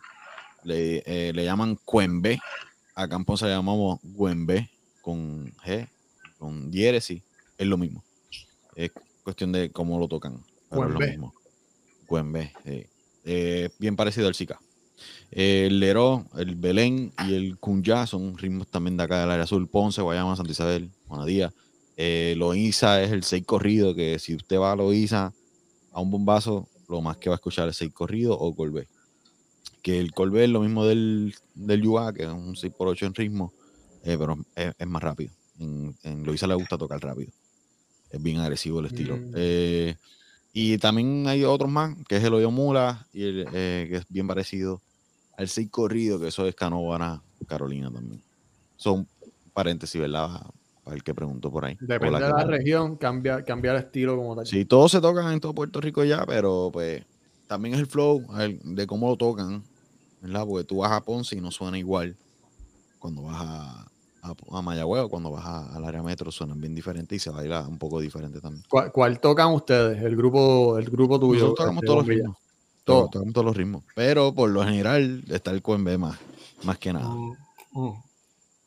le, 0.63 1.03
eh, 1.05 1.33
llaman 1.33 1.77
Cuenbe. 1.83 2.39
Acá 2.95 3.15
en 3.15 3.25
Ponce 3.25 3.45
le 3.45 3.51
llamamos 3.51 3.99
Cuenbe 4.15 4.69
con 5.01 5.51
G, 5.65 5.87
con 6.37 6.69
diéresis. 6.69 7.21
Es 7.57 7.67
lo 7.67 7.77
mismo. 7.77 8.03
Es 8.75 8.91
cuestión 9.23 9.51
de 9.51 9.71
cómo 9.71 9.99
lo 9.99 10.07
tocan. 10.07 10.43
Pero 10.69 10.87
es 10.87 10.93
lo 10.93 10.99
mismo. 10.99 11.33
Cuenbe. 12.07 12.53
bien 13.79 13.95
parecido 13.95 14.27
al 14.27 14.35
Zika. 14.35 14.59
El 15.31 15.79
Leró, 15.79 16.25
el 16.37 16.55
Belén 16.55 17.13
y 17.27 17.33
el 17.35 17.57
Cunyá 17.57 18.07
son 18.07 18.37
ritmos 18.37 18.67
también 18.67 18.97
de 18.97 19.03
acá 19.03 19.21
del 19.21 19.31
área 19.31 19.43
azul. 19.43 19.67
Ponce, 19.67 20.01
Guayama, 20.01 20.35
Santa 20.35 20.51
Isabel, 20.51 20.89
Juanadía. 21.07 21.53
Eh, 21.97 22.33
Loiza 22.37 23.01
es 23.03 23.11
el 23.11 23.23
6 23.23 23.45
corrido, 23.45 23.93
que 23.93 24.19
si 24.19 24.35
usted 24.35 24.57
va 24.57 24.71
a 24.71 24.75
Loiza 24.75 25.33
a 25.91 26.01
un 26.01 26.09
bombazo, 26.09 26.67
lo 26.89 27.01
más 27.01 27.17
que 27.17 27.29
va 27.29 27.35
a 27.35 27.37
escuchar 27.37 27.69
es 27.69 27.77
6 27.77 27.93
corrido 27.93 28.37
o 28.37 28.55
Colbé. 28.55 28.87
Que 29.81 29.99
el 29.99 30.11
Colbé 30.11 30.45
es 30.45 30.49
lo 30.49 30.61
mismo 30.61 30.85
del, 30.85 31.35
del 31.53 31.81
que 31.81 32.23
es 32.23 32.29
un 32.29 32.55
6x8 32.55 33.05
en 33.05 33.13
ritmo, 33.13 33.53
eh, 34.03 34.17
pero 34.17 34.37
es, 34.55 34.87
más 34.87 35.01
rápido. 35.01 35.31
En, 35.59 35.95
en 36.03 36.25
Loiza 36.25 36.47
le 36.47 36.55
gusta 36.55 36.77
tocar 36.77 36.99
rápido. 36.99 37.31
Es 38.09 38.21
bien 38.21 38.39
agresivo 38.39 38.79
el 38.79 38.87
estilo. 38.87 39.17
Mm. 39.17 39.33
Eh, 39.35 39.95
y 40.51 40.77
también 40.79 41.27
hay 41.27 41.43
otros 41.43 41.69
más, 41.69 41.95
que 42.07 42.17
es 42.17 42.23
el 42.23 42.33
Hoyo 42.33 42.51
Mula, 42.51 43.07
y 43.13 43.23
eh, 43.23 43.87
que 43.89 43.95
es 43.97 44.05
bien 44.09 44.27
parecido 44.27 44.81
al 45.37 45.47
6 45.47 45.69
corrido, 45.69 46.19
que 46.19 46.27
eso 46.27 46.45
es 46.47 46.55
Canovana, 46.55 47.21
Carolina 47.47 47.91
también. 47.91 48.21
Son 48.75 49.07
paréntesis, 49.53 50.01
¿verdad? 50.01 50.41
El 50.93 51.03
que 51.03 51.13
preguntó 51.13 51.51
por 51.51 51.65
ahí. 51.65 51.77
Depende 51.79 52.19
de 52.19 52.29
la 52.29 52.43
región, 52.43 52.95
cambia, 52.95 53.43
cambia 53.43 53.71
el 53.71 53.77
estilo 53.77 54.15
como 54.15 54.35
tal. 54.35 54.45
Sí, 54.45 54.65
todos 54.65 54.91
se 54.91 55.01
tocan 55.01 55.31
en 55.31 55.39
todo 55.39 55.53
Puerto 55.53 55.81
Rico 55.81 56.03
ya, 56.03 56.25
pero 56.25 56.69
pues 56.71 57.03
también 57.47 57.75
es 57.75 57.81
el 57.81 57.87
flow 57.87 58.25
de 58.63 58.87
cómo 58.87 59.09
lo 59.09 59.17
tocan, 59.17 59.63
¿verdad? 60.21 60.45
Porque 60.45 60.63
tú 60.63 60.77
vas 60.77 60.91
a 60.91 61.01
Ponce 61.01 61.35
y 61.35 61.41
no 61.41 61.51
suena 61.51 61.77
igual 61.77 62.15
cuando 62.99 63.23
vas 63.23 63.41
a, 63.41 63.87
a, 64.21 64.61
Mayagüez 64.61 65.03
o 65.03 65.09
cuando 65.09 65.31
vas 65.31 65.45
al 65.45 65.83
área 65.85 66.03
metro 66.03 66.31
suenan 66.31 66.59
bien 66.59 66.75
diferentes 66.75 67.15
y 67.15 67.19
se 67.19 67.29
baila 67.29 67.67
un 67.67 67.77
poco 67.77 67.99
diferente 67.99 68.39
también. 68.39 68.63
¿Cuál, 68.69 69.19
tocan 69.19 69.53
ustedes? 69.53 70.03
El 70.03 70.15
grupo, 70.15 70.77
el 70.77 70.89
grupo 70.89 71.19
tuyo. 71.19 71.41
Nosotros 71.41 71.57
tocamos 71.57 71.83
este, 71.83 71.87
todos 71.87 71.97
los 71.97 72.07
ritmos. 72.07 72.37
Todos, 72.83 73.09
tocamos 73.11 73.33
todos 73.33 73.45
los 73.45 73.57
ritmos. 73.57 73.83
Pero 73.95 74.33
por 74.33 74.49
lo 74.49 74.63
general 74.63 75.23
está 75.29 75.51
el 75.51 75.61
QMB 75.61 75.97
más, 75.97 76.19
más 76.63 76.77
que 76.77 76.93
nada. 76.93 77.09
Mm, 77.09 77.35
mm. 77.73 78.08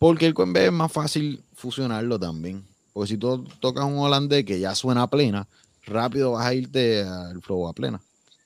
Porque 0.02 0.26
el 0.26 0.34
QMB 0.34 0.56
es 0.56 0.72
más 0.72 0.90
fácil 0.90 1.44
fusionarlo 1.54 2.18
también. 2.18 2.66
Porque 2.92 3.10
si 3.10 3.16
tú 3.16 3.44
tocas 3.60 3.84
un 3.84 4.00
holandés 4.00 4.44
que 4.44 4.58
ya 4.58 4.74
suena 4.74 5.04
a 5.04 5.06
plena, 5.06 5.46
rápido 5.86 6.32
vas 6.32 6.44
a 6.44 6.54
irte 6.54 7.04
al 7.04 7.40
flow 7.40 7.68
a 7.68 7.72
plena, 7.72 8.00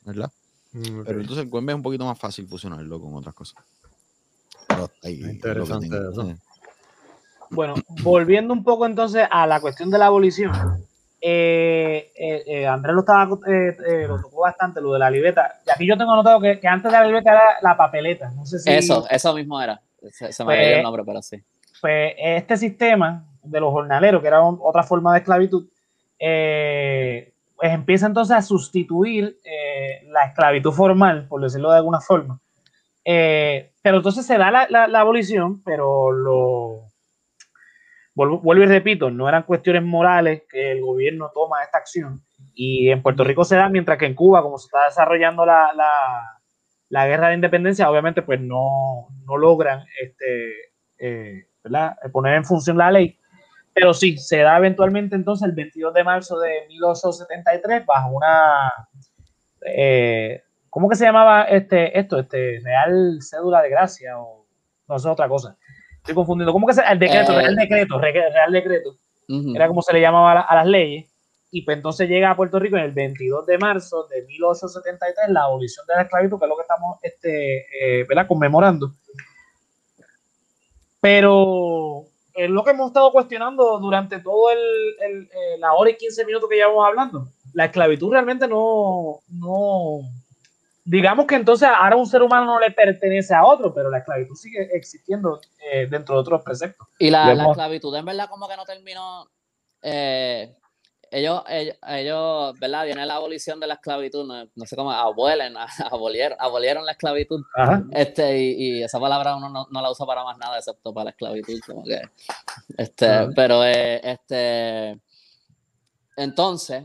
¿verdad? 0.04 0.30
Mm, 0.72 1.04
Pero 1.06 1.18
entonces 1.18 1.46
el 1.46 1.50
QMB 1.50 1.70
es 1.70 1.74
un 1.76 1.82
poquito 1.82 2.04
más 2.04 2.18
fácil 2.18 2.46
fusionarlo 2.46 3.00
con 3.00 3.14
otras 3.14 3.34
cosas. 3.34 3.64
Interesante 5.02 5.86
eso. 5.86 6.34
Bueno, 7.48 7.72
volviendo 8.02 8.52
un 8.52 8.62
poco 8.62 8.84
entonces 8.84 9.26
a 9.30 9.46
la 9.46 9.58
cuestión 9.58 9.90
de 9.90 9.96
la 9.96 10.06
abolición. 10.08 10.52
Eh, 11.22 12.12
eh, 12.14 12.44
eh 12.48 12.66
Andrés 12.66 12.94
lo 12.94 13.00
estaba 13.00 13.30
eh, 13.46 14.04
lo 14.06 14.20
tocó 14.20 14.42
bastante, 14.42 14.82
lo 14.82 14.92
de 14.92 14.98
la 14.98 15.10
libreta. 15.10 15.58
Y 15.66 15.70
aquí 15.70 15.86
yo 15.88 15.96
tengo 15.96 16.14
notado 16.14 16.38
que, 16.38 16.60
antes 16.68 16.92
de 16.92 16.98
la 16.98 17.04
libreta 17.04 17.32
era 17.32 17.44
la 17.62 17.78
papeleta. 17.78 18.30
No 18.32 18.44
sé 18.44 18.58
si. 18.58 18.68
Eso, 18.68 19.06
eso 19.08 19.32
mismo 19.32 19.58
era. 19.58 19.80
Se, 20.10 20.44
me 20.44 20.54
pues, 20.54 20.76
el 20.76 20.82
nombre, 20.82 21.02
pero 21.04 21.22
sí. 21.22 21.42
Pues 21.80 22.14
este 22.18 22.56
sistema 22.56 23.26
de 23.42 23.60
los 23.60 23.72
jornaleros, 23.72 24.20
que 24.20 24.28
era 24.28 24.42
otra 24.42 24.82
forma 24.82 25.12
de 25.12 25.18
esclavitud, 25.18 25.68
eh, 26.18 27.32
pues 27.56 27.72
empieza 27.72 28.06
entonces 28.06 28.36
a 28.36 28.42
sustituir 28.42 29.38
eh, 29.44 30.06
la 30.08 30.24
esclavitud 30.26 30.72
formal, 30.72 31.26
por 31.28 31.40
decirlo 31.40 31.70
de 31.70 31.78
alguna 31.78 32.00
forma. 32.00 32.40
Eh, 33.04 33.72
pero 33.82 33.98
entonces 33.98 34.26
se 34.26 34.36
da 34.36 34.50
la, 34.50 35.00
abolición, 35.00 35.62
pero 35.62 36.10
lo 36.10 36.82
vuelvo, 38.14 38.62
y 38.62 38.66
repito, 38.66 39.10
no 39.10 39.28
eran 39.28 39.44
cuestiones 39.44 39.84
morales 39.84 40.42
que 40.50 40.72
el 40.72 40.80
gobierno 40.80 41.30
toma 41.32 41.62
esta 41.62 41.78
acción, 41.78 42.20
Y 42.54 42.90
en 42.90 43.02
Puerto 43.02 43.22
Rico 43.22 43.44
se 43.44 43.56
da, 43.56 43.68
mientras 43.68 43.98
que 43.98 44.06
en 44.06 44.14
Cuba, 44.14 44.42
como 44.42 44.58
se 44.58 44.66
está 44.66 44.86
desarrollando 44.86 45.46
la, 45.46 45.72
la, 45.74 46.35
guerra 46.90 47.28
de 47.28 47.34
independencia, 47.34 47.90
obviamente 47.90 48.22
pues 48.22 48.40
no, 48.40 49.08
no 49.26 49.36
logran 49.36 49.84
este, 50.00 50.52
eh, 50.98 51.46
poner 52.12 52.34
en 52.34 52.44
función 52.44 52.78
la 52.78 52.90
ley. 52.90 53.18
Pero 53.74 53.92
sí, 53.92 54.16
se 54.16 54.38
da 54.38 54.56
eventualmente 54.56 55.16
entonces 55.16 55.46
el 55.46 55.54
22 55.54 55.92
de 55.92 56.04
marzo 56.04 56.38
de 56.38 56.66
1873 56.68 57.84
bajo 57.84 58.10
una... 58.10 58.72
Eh, 59.66 60.42
¿Cómo 60.70 60.88
que 60.88 60.96
se 60.96 61.04
llamaba 61.04 61.42
este, 61.44 61.98
esto? 61.98 62.18
Este, 62.18 62.60
Real 62.62 63.18
Cédula 63.20 63.62
de 63.62 63.70
Gracia 63.70 64.18
o 64.18 64.46
no 64.88 64.98
sé, 64.98 65.08
otra 65.08 65.28
cosa. 65.28 65.56
Estoy 65.96 66.14
confundiendo. 66.14 66.52
¿Cómo 66.52 66.66
que 66.66 66.74
se 66.74 66.82
El 66.82 66.98
decreto, 66.98 67.32
eh, 67.32 67.42
Real 67.42 67.56
Decreto, 67.56 67.98
Real 67.98 68.52
Decreto. 68.52 68.96
Era 69.54 69.66
como 69.66 69.82
se 69.82 69.92
le 69.92 70.00
llamaba 70.00 70.40
a, 70.40 70.54
las 70.54 70.66
leyes. 70.66 71.12
Y 71.50 71.62
pues 71.62 71.76
entonces 71.76 72.08
llega 72.08 72.30
a 72.30 72.36
Puerto 72.36 72.58
Rico 72.58 72.76
en 72.76 72.84
el 72.84 72.92
22 72.92 73.46
de 73.46 73.58
marzo 73.58 74.06
de 74.08 74.22
1873 74.22 75.30
la 75.30 75.44
abolición 75.44 75.86
de 75.86 75.94
la 75.94 76.02
esclavitud, 76.02 76.38
que 76.38 76.44
es 76.44 76.48
lo 76.48 76.56
que 76.56 76.62
estamos 76.62 76.98
este, 77.02 78.00
eh, 78.00 78.26
conmemorando. 78.26 78.92
Pero 81.00 82.04
es 82.34 82.50
lo 82.50 82.64
que 82.64 82.70
hemos 82.70 82.88
estado 82.88 83.12
cuestionando 83.12 83.78
durante 83.78 84.18
todo 84.18 84.50
el, 84.50 84.58
el, 85.00 85.22
eh, 85.24 85.58
la 85.58 85.72
hora 85.74 85.90
y 85.90 85.96
15 85.96 86.24
minutos 86.26 86.48
que 86.48 86.56
llevamos 86.56 86.86
hablando. 86.86 87.28
La 87.54 87.66
esclavitud 87.66 88.10
realmente 88.10 88.46
no, 88.48 89.20
no, 89.28 90.00
digamos 90.86 91.26
que 91.26 91.34
entonces 91.34 91.68
ahora 91.68 91.96
un 91.96 92.06
ser 92.06 92.22
humano 92.22 92.46
no 92.46 92.60
le 92.60 92.70
pertenece 92.70 93.34
a 93.34 93.44
otro, 93.44 93.74
pero 93.74 93.90
la 93.90 93.98
esclavitud 93.98 94.34
sigue 94.36 94.68
existiendo 94.72 95.40
eh, 95.72 95.86
dentro 95.90 96.14
de 96.14 96.20
otros 96.20 96.42
preceptos. 96.42 96.86
Y 96.98 97.10
la, 97.10 97.32
esclavitud 97.32 97.94
en 97.96 98.04
verdad 98.04 98.28
como 98.28 98.48
que 98.48 98.56
no 98.56 98.64
terminó, 98.64 99.28
eh, 99.82 100.54
ellos, 101.10 101.42
ellos, 101.48 102.58
¿verdad? 102.58 102.84
Viene 102.84 103.06
la 103.06 103.16
abolición 103.16 103.60
de 103.60 103.66
la 103.66 103.74
esclavitud, 103.74 104.26
no, 104.26 104.66
sé 104.66 104.76
cómo, 104.76 104.90
abuelen, 104.92 105.54
abolieron, 105.90 106.36
abolieron 106.40 106.84
la 106.84 106.92
esclavitud. 106.92 107.42
Este, 107.92 108.38
y, 108.38 108.82
esa 108.82 109.00
palabra 109.00 109.36
uno 109.36 109.66
no, 109.70 109.82
la 109.82 109.90
usa 109.90 110.06
para 110.06 110.24
más 110.24 110.38
nada 110.38 110.58
excepto 110.58 110.92
para 110.92 111.04
la 111.04 111.10
esclavitud, 111.10 111.58
como 111.66 111.84
que, 111.84 112.00
este, 112.76 113.28
pero, 113.34 113.64
eh, 113.64 114.00
este, 114.02 115.00
entonces, 116.16 116.84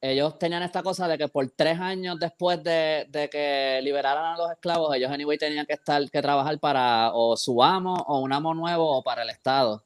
ellos 0.00 0.38
tenían 0.38 0.62
esta 0.62 0.82
cosa 0.82 1.08
de 1.08 1.18
que 1.18 1.28
por 1.28 1.50
tres 1.50 1.78
años 1.80 2.18
después 2.20 2.62
de, 2.62 3.06
de, 3.08 3.28
que 3.28 3.80
liberaran 3.82 4.34
a 4.34 4.36
los 4.36 4.50
esclavos, 4.52 4.94
ellos 4.94 5.10
anyway 5.10 5.36
tenían 5.38 5.66
que 5.66 5.72
estar, 5.72 6.08
que 6.10 6.22
trabajar 6.22 6.58
para 6.60 7.10
o 7.14 7.36
su 7.36 7.62
amo 7.62 7.94
o 8.06 8.20
un 8.20 8.32
amo 8.32 8.54
nuevo 8.54 8.98
o 8.98 9.02
para 9.02 9.22
el 9.22 9.30
Estado. 9.30 9.84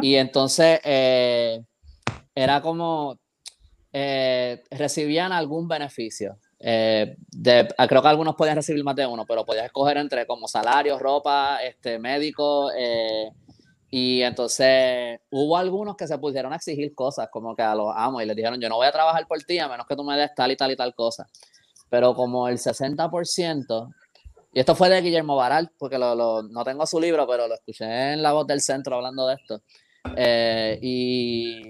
Y 0.00 0.14
entonces, 0.14 0.80
eh, 0.84 1.62
era 2.36 2.60
como 2.60 3.18
eh, 3.92 4.62
recibían 4.70 5.32
algún 5.32 5.66
beneficio. 5.66 6.36
Eh, 6.60 7.16
creo 7.32 8.02
que 8.02 8.08
algunos 8.08 8.34
podían 8.34 8.56
recibir 8.56 8.84
más 8.84 8.94
de 8.94 9.06
uno, 9.06 9.24
pero 9.26 9.46
podías 9.46 9.64
escoger 9.64 9.96
entre 9.96 10.26
como 10.26 10.46
salarios, 10.46 11.00
ropa, 11.00 11.62
este, 11.64 11.98
médico. 11.98 12.70
Eh, 12.76 13.30
y 13.90 14.20
entonces 14.20 15.18
hubo 15.30 15.56
algunos 15.56 15.96
que 15.96 16.06
se 16.06 16.18
pusieron 16.18 16.52
a 16.52 16.56
exigir 16.56 16.94
cosas, 16.94 17.28
como 17.32 17.56
que 17.56 17.62
a 17.62 17.74
los 17.74 17.90
amos, 17.96 18.22
y 18.22 18.26
les 18.26 18.36
dijeron: 18.36 18.60
Yo 18.60 18.68
no 18.68 18.76
voy 18.76 18.86
a 18.86 18.92
trabajar 18.92 19.26
por 19.26 19.42
ti 19.44 19.58
a 19.58 19.68
menos 19.68 19.86
que 19.86 19.96
tú 19.96 20.04
me 20.04 20.14
des 20.18 20.34
tal 20.34 20.52
y 20.52 20.56
tal 20.56 20.70
y 20.72 20.76
tal 20.76 20.94
cosa. 20.94 21.26
Pero 21.88 22.14
como 22.14 22.48
el 22.48 22.58
60%, 22.58 23.94
y 24.52 24.60
esto 24.60 24.74
fue 24.74 24.90
de 24.90 25.00
Guillermo 25.00 25.36
Baral, 25.36 25.70
porque 25.78 25.96
lo, 25.96 26.42
no 26.42 26.64
tengo 26.64 26.86
su 26.86 27.00
libro, 27.00 27.26
pero 27.26 27.48
lo 27.48 27.54
escuché 27.54 28.12
en 28.12 28.22
la 28.22 28.32
voz 28.32 28.46
del 28.46 28.60
centro 28.60 28.96
hablando 28.96 29.26
de 29.26 29.36
esto. 29.36 29.62
y. 30.82 31.62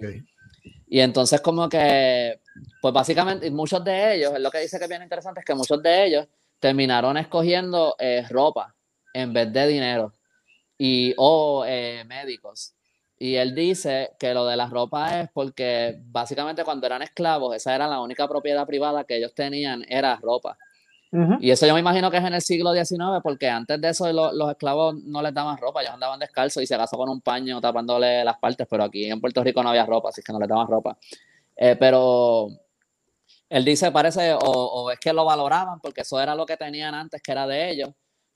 Y 0.97 1.01
entonces 1.03 1.43
como 1.43 1.69
que, 1.69 2.41
pues 2.81 2.95
básicamente, 2.95 3.51
muchos 3.51 3.85
de 3.85 4.15
ellos, 4.15 4.33
es 4.33 4.41
lo 4.41 4.51
que 4.51 4.61
dice 4.61 4.79
que 4.79 4.85
es 4.85 4.89
bien 4.89 5.03
interesante, 5.03 5.41
es 5.41 5.45
que 5.45 5.55
muchos 5.55 5.83
de 5.83 6.07
ellos 6.07 6.27
terminaron 6.59 7.19
escogiendo 7.19 7.97
eh, 7.99 8.25
ropa 8.31 8.75
en 9.13 9.31
vez 9.35 9.53
de 9.53 9.67
dinero 9.67 10.15
y 10.79 11.13
o 11.19 11.67
eh, 11.69 12.03
médicos. 12.07 12.73
Y 13.19 13.35
él 13.35 13.55
dice 13.55 14.13
que 14.19 14.33
lo 14.33 14.47
de 14.47 14.57
la 14.57 14.69
ropa 14.69 15.21
es 15.21 15.29
porque 15.35 15.99
básicamente 16.01 16.65
cuando 16.65 16.87
eran 16.87 17.03
esclavos, 17.03 17.55
esa 17.55 17.75
era 17.75 17.87
la 17.87 18.01
única 18.01 18.27
propiedad 18.27 18.67
privada 18.67 19.05
que 19.05 19.19
ellos 19.19 19.35
tenían, 19.35 19.85
era 19.91 20.17
ropa. 20.17 20.57
Y 21.41 21.51
eso 21.51 21.67
yo 21.67 21.75
me 21.75 21.81
imagino 21.81 22.11
que 22.11 22.17
es 22.19 22.25
en 22.25 22.35
el 22.35 22.43
siglo 22.43 22.73
XIX, 22.73 23.21
porque 23.23 23.49
antes 23.49 23.81
de 23.81 23.89
eso 23.89 24.13
los 24.13 24.51
esclavos 24.51 24.97
no 25.05 25.23
les 25.23 25.33
daban 25.33 25.57
ropa, 25.57 25.81
ellos 25.81 25.95
andaban 25.95 26.19
descalzos 26.19 26.63
y 26.63 26.67
se 26.67 26.75
acaso 26.75 26.97
con 26.97 27.09
un 27.09 27.21
paño 27.21 27.61
tapándole 27.61 28.25
las 28.25 28.39
partes, 28.39 28.67
pero 28.69 28.85
aquí 28.85 29.05
en 29.07 29.21
Puerto 29.21 29.43
Rico 29.43 29.63
no 29.63 29.71
había 29.71 29.87
ropa, 29.87 30.11
así 30.11 30.23
que 30.23 30.33
no 30.33 30.41
les 30.41 30.49
daban 30.49 30.67
ropa. 30.67 30.99
Eh, 31.57 31.77
pero 31.79 32.49
él 33.49 33.65
dice, 33.65 33.91
parece, 33.93 34.37
o, 34.39 34.91
es 34.91 34.99
que 34.99 35.13
lo 35.13 35.25
valoraban 35.25 35.81
porque 35.81 36.03
eso 36.03 36.21
era 36.21 36.35
lo 36.35 36.45
que 36.45 36.57
tenían 36.57 36.95
antes, 36.95 37.23
que 37.23 37.33
era 37.33 37.47
de 37.47 37.71
ellos, 37.71 37.91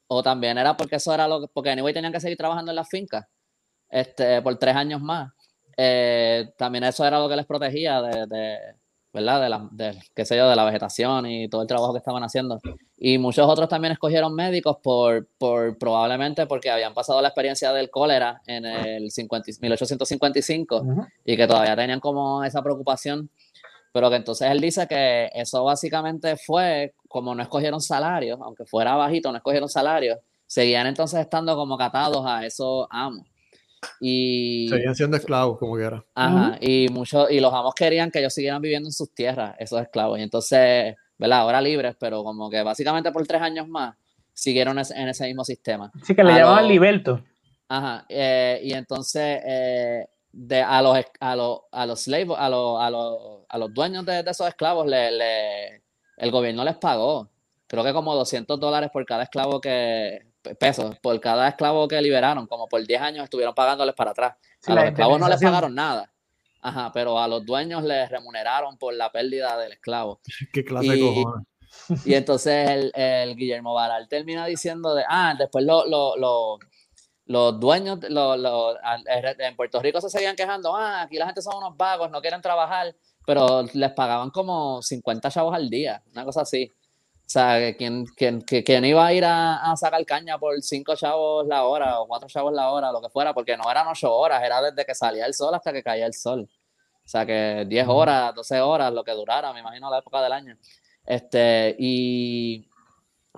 o 0.07 0.23
también 0.23 0.57
era 0.57 0.77
porque 0.77 0.97
eso 0.97 1.13
era 1.13 1.29
lo 1.29 1.41
que, 1.41 1.49
porque 1.53 1.71
anyway 1.71 1.93
tenían 1.93 2.13
que 2.13 2.21
seguir 2.21 2.39
trabajando 2.39 2.73
en 2.73 2.77
las 2.77 2.89
fincas 2.89 3.27
este, 3.89 4.41
por 4.43 4.57
tres 4.59 4.77
años 4.77 5.01
más. 5.01 5.33
Eh, 5.77 6.53
también 6.57 6.85
eso 6.85 7.05
era 7.05 7.19
lo 7.19 7.29
que 7.29 7.37
les 7.37 7.47
protegía 7.47 8.01
de 8.03 8.75
¿verdad? 9.13 9.41
De 9.41 9.49
la, 9.49 9.69
de, 9.73 9.99
qué 10.15 10.25
sé 10.25 10.37
yo, 10.37 10.49
de 10.49 10.57
la 10.57 10.65
vegetación 10.65 11.27
y 11.27 11.49
todo 11.49 11.63
el 11.63 11.69
trabajo 11.69 11.93
que 11.93 11.99
estaban 11.99 12.23
haciendo. 12.23 12.61
Y 12.97 13.19
muchos 13.19 13.49
otros 13.49 13.69
también 13.69 13.93
escogieron 13.93 14.35
médicos 14.35 14.77
por, 14.83 15.27
por 15.39 15.77
probablemente 15.79 16.47
porque 16.47 16.71
habían 16.71 16.95
pasado 16.95 17.21
la 17.21 17.29
experiencia 17.29 17.73
del 17.73 17.91
cólera 17.91 18.41
en 18.47 18.65
el 18.65 19.11
50, 19.11 19.53
1855 19.61 20.85
y 21.25 21.37
que 21.37 21.47
todavía 21.47 21.75
tenían 21.75 22.01
como 22.01 22.45
esa 22.45 22.63
preocupación. 22.63 23.31
Pero 23.93 24.09
que 24.09 24.17
entonces 24.17 24.49
él 24.49 24.61
dice 24.61 24.87
que 24.87 25.31
eso 25.35 25.65
básicamente 25.65 26.37
fue 26.37 26.95
como 27.09 27.35
no 27.35 27.43
escogieron 27.43 27.81
salarios, 27.81 28.39
aunque 28.41 28.65
fuera 28.65 28.95
bajito, 28.95 29.33
no 29.33 29.39
escogieron 29.39 29.69
salarios, 29.69 30.19
seguían 30.47 30.87
entonces 30.87 31.19
estando 31.19 31.57
como 31.57 31.77
catados 31.77 32.25
a 32.25 32.47
esos 32.47 32.87
amos. 32.91 33.30
Y, 34.01 34.69
Seguían 34.69 34.95
siendo 34.95 35.17
esclavos, 35.17 35.59
como 35.59 35.77
quiera. 35.77 36.05
Ajá, 36.15 36.59
y, 36.61 36.89
muchos, 36.91 37.31
y 37.31 37.41
los 37.41 37.53
amos 37.53 37.75
querían 37.75 38.11
que 38.11 38.19
ellos 38.19 38.35
siguieran 38.35 38.61
viviendo 38.61 38.89
en 38.89 38.93
sus 38.93 39.15
tierras, 39.15 39.55
esos 39.59 39.81
esclavos. 39.81 40.19
Y 40.19 40.23
entonces, 40.23 40.97
¿verdad? 41.19 41.41
Ahora 41.41 41.61
libres, 41.61 41.97
pero 41.99 42.23
como 42.23 42.51
que 42.51 42.63
básicamente 42.63 43.13
por 43.13 43.27
tres 43.27 43.43
años 43.43 43.69
más 43.69 43.97
siguieron 44.33 44.79
en 44.79 45.09
ese 45.09 45.27
mismo 45.27 45.45
sistema. 45.45 45.91
Sí, 46.03 46.15
que 46.15 46.25
le 46.25 46.35
llamaban 46.35 46.69
liberto. 46.69 47.23
Ajá, 47.69 48.05
eh, 48.09 48.61
y 48.65 48.73
entonces 48.73 49.41
eh, 49.45 50.07
de, 50.33 50.61
a, 50.61 50.83
los, 50.83 50.99
a, 51.21 51.37
los, 51.37 51.61
a 51.71 51.87
los 51.87 52.01
slaves, 52.03 52.37
a 52.37 52.49
los, 52.49 52.81
a 52.81 52.91
los, 52.91 53.19
a 53.49 53.59
los 53.59 53.73
dueños 53.73 54.05
de, 54.05 54.25
esos 54.27 54.49
esclavos, 54.49 54.87
le, 54.87 55.13
le, 55.13 55.83
el 56.17 56.31
gobierno 56.31 56.65
les 56.65 56.77
pagó, 56.77 57.31
creo 57.67 57.85
que 57.85 57.93
como 57.93 58.15
200 58.15 58.59
dólares 58.59 58.91
por 58.93 59.05
cada 59.07 59.23
esclavo 59.23 59.61
que, 59.61 60.30
pesos 60.59 60.99
por 61.01 61.19
cada 61.21 61.49
esclavo 61.49 61.87
que 61.89 62.01
liberaron, 62.01 62.47
como 62.47 62.69
por 62.69 62.87
10 62.87 63.01
años 63.01 63.25
estuvieron 63.25 63.55
pagándoles 63.55 63.95
para 63.95 64.13
atrás. 64.13 64.37
a 64.67 64.75
los 64.75 64.85
esclavos 64.85 65.21
no 65.21 65.29
les 65.29 65.41
pagaron 65.41 65.75
nada. 65.75 66.13
Ajá, 66.63 66.91
pero 66.93 67.19
a 67.19 67.27
los 67.27 67.45
dueños 67.45 67.83
les 67.85 68.11
remuneraron 68.11 68.77
por 68.77 68.95
la 68.95 69.11
pérdida 69.11 69.57
del 69.59 69.73
esclavo. 69.73 70.21
Qué 70.53 70.65
clase 70.65 70.87
y, 70.87 70.91
de 70.91 71.01
cojones. 71.01 71.47
Y 72.05 72.15
entonces 72.15 72.69
el, 72.69 72.93
el, 72.95 73.37
Guillermo 73.37 73.75
Baral 73.75 74.09
termina 74.09 74.45
diciendo 74.47 74.95
de, 74.95 75.05
ah, 75.09 75.35
después 75.39 75.65
lo, 75.65 75.87
lo, 75.87 76.17
lo, 76.17 76.59
los 77.27 77.61
dueños 77.61 78.01
lo, 78.09 78.75
en 79.39 79.57
Puerto 79.57 79.81
Rico 79.81 80.01
se 80.01 80.11
seguían 80.11 80.35
quejando, 80.35 80.75
ah, 80.75 81.03
aquí 81.03 81.17
la 81.17 81.27
gente 81.27 81.43
son 81.43 81.59
unos 81.59 81.77
vagos, 81.77 82.11
no 82.11 82.21
quieren 82.21 82.43
trabajar, 82.43 82.93
pero 83.25 83.63
les 83.73 83.93
pagaban 83.93 84.31
como 84.31 84.83
50 84.83 85.31
chavos 85.31 85.55
al 85.55 85.71
día, 85.71 86.03
una 86.11 86.25
cosa 86.25 86.41
así. 86.41 86.73
O 87.31 87.33
sea, 87.33 87.77
¿quién, 87.77 88.07
quién, 88.17 88.85
iba 88.85 89.07
a 89.07 89.13
ir 89.13 89.25
a, 89.25 89.73
sacar 89.77 90.05
caña 90.05 90.37
por 90.37 90.61
cinco 90.63 90.97
chavos 90.97 91.47
la 91.47 91.63
hora 91.63 92.01
o 92.01 92.09
cuatro 92.09 92.29
chavos 92.29 92.53
la 92.53 92.71
hora, 92.71 92.91
lo 92.91 93.01
que 93.01 93.09
fuera? 93.09 93.33
Porque 93.33 93.57
no 93.57 93.71
eran 93.71 93.87
ocho 93.87 94.13
horas, 94.13 94.43
era 94.43 94.61
desde 94.61 94.85
que 94.85 94.97
salía 94.97 95.27
el 95.27 95.33
sol 95.33 95.55
hasta 95.55 95.73
que 95.73 95.81
caía 95.81 96.07
el 96.07 96.13
sol. 96.13 96.49
O 97.05 97.09
sea, 97.09 97.25
que 97.25 97.67
diez 97.69 97.87
horas, 97.87 98.35
doce 98.35 98.61
horas, 98.61 98.93
lo 98.93 99.05
que 99.05 99.13
durara, 99.13 99.53
me 99.53 99.61
imagino, 99.61 99.89
la 99.89 99.99
época 99.99 100.21
del 100.21 100.33
año. 100.33 100.57
Este, 101.07 101.77
y... 101.79 102.69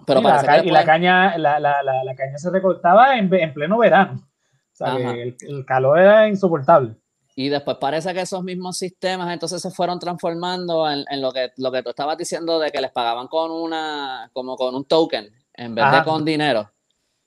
Pero 0.06 0.20
y, 0.20 0.22
la, 0.70 0.86
caña, 0.86 1.36
la, 1.36 1.60
la, 1.60 1.82
la, 1.82 2.14
caña 2.16 2.38
se 2.38 2.48
recortaba 2.48 3.18
en, 3.18 3.32
en 3.34 3.52
pleno 3.52 3.76
verano. 3.76 4.26
O 4.72 4.74
sea, 4.74 4.96
que 4.96 5.36
el 5.38 5.66
calor 5.66 5.98
era 5.98 6.28
insoportable. 6.28 6.96
Y 7.34 7.48
después 7.48 7.78
parece 7.80 8.12
que 8.12 8.20
esos 8.20 8.42
mismos 8.42 8.76
sistemas 8.76 9.32
entonces 9.32 9.62
se 9.62 9.70
fueron 9.70 9.98
transformando 9.98 10.88
en, 10.90 11.04
en, 11.10 11.20
lo, 11.22 11.32
que, 11.32 11.52
lo 11.56 11.72
que 11.72 11.82
tú 11.82 11.90
estabas 11.90 12.18
diciendo 12.18 12.58
de 12.58 12.70
que 12.70 12.80
les 12.80 12.90
pagaban 12.90 13.28
con 13.28 13.50
una, 13.50 14.30
como 14.32 14.56
con 14.56 14.74
un 14.74 14.84
token 14.84 15.30
en 15.54 15.74
vez 15.74 15.90
de 15.92 16.04
con 16.04 16.24
dinero. 16.24 16.70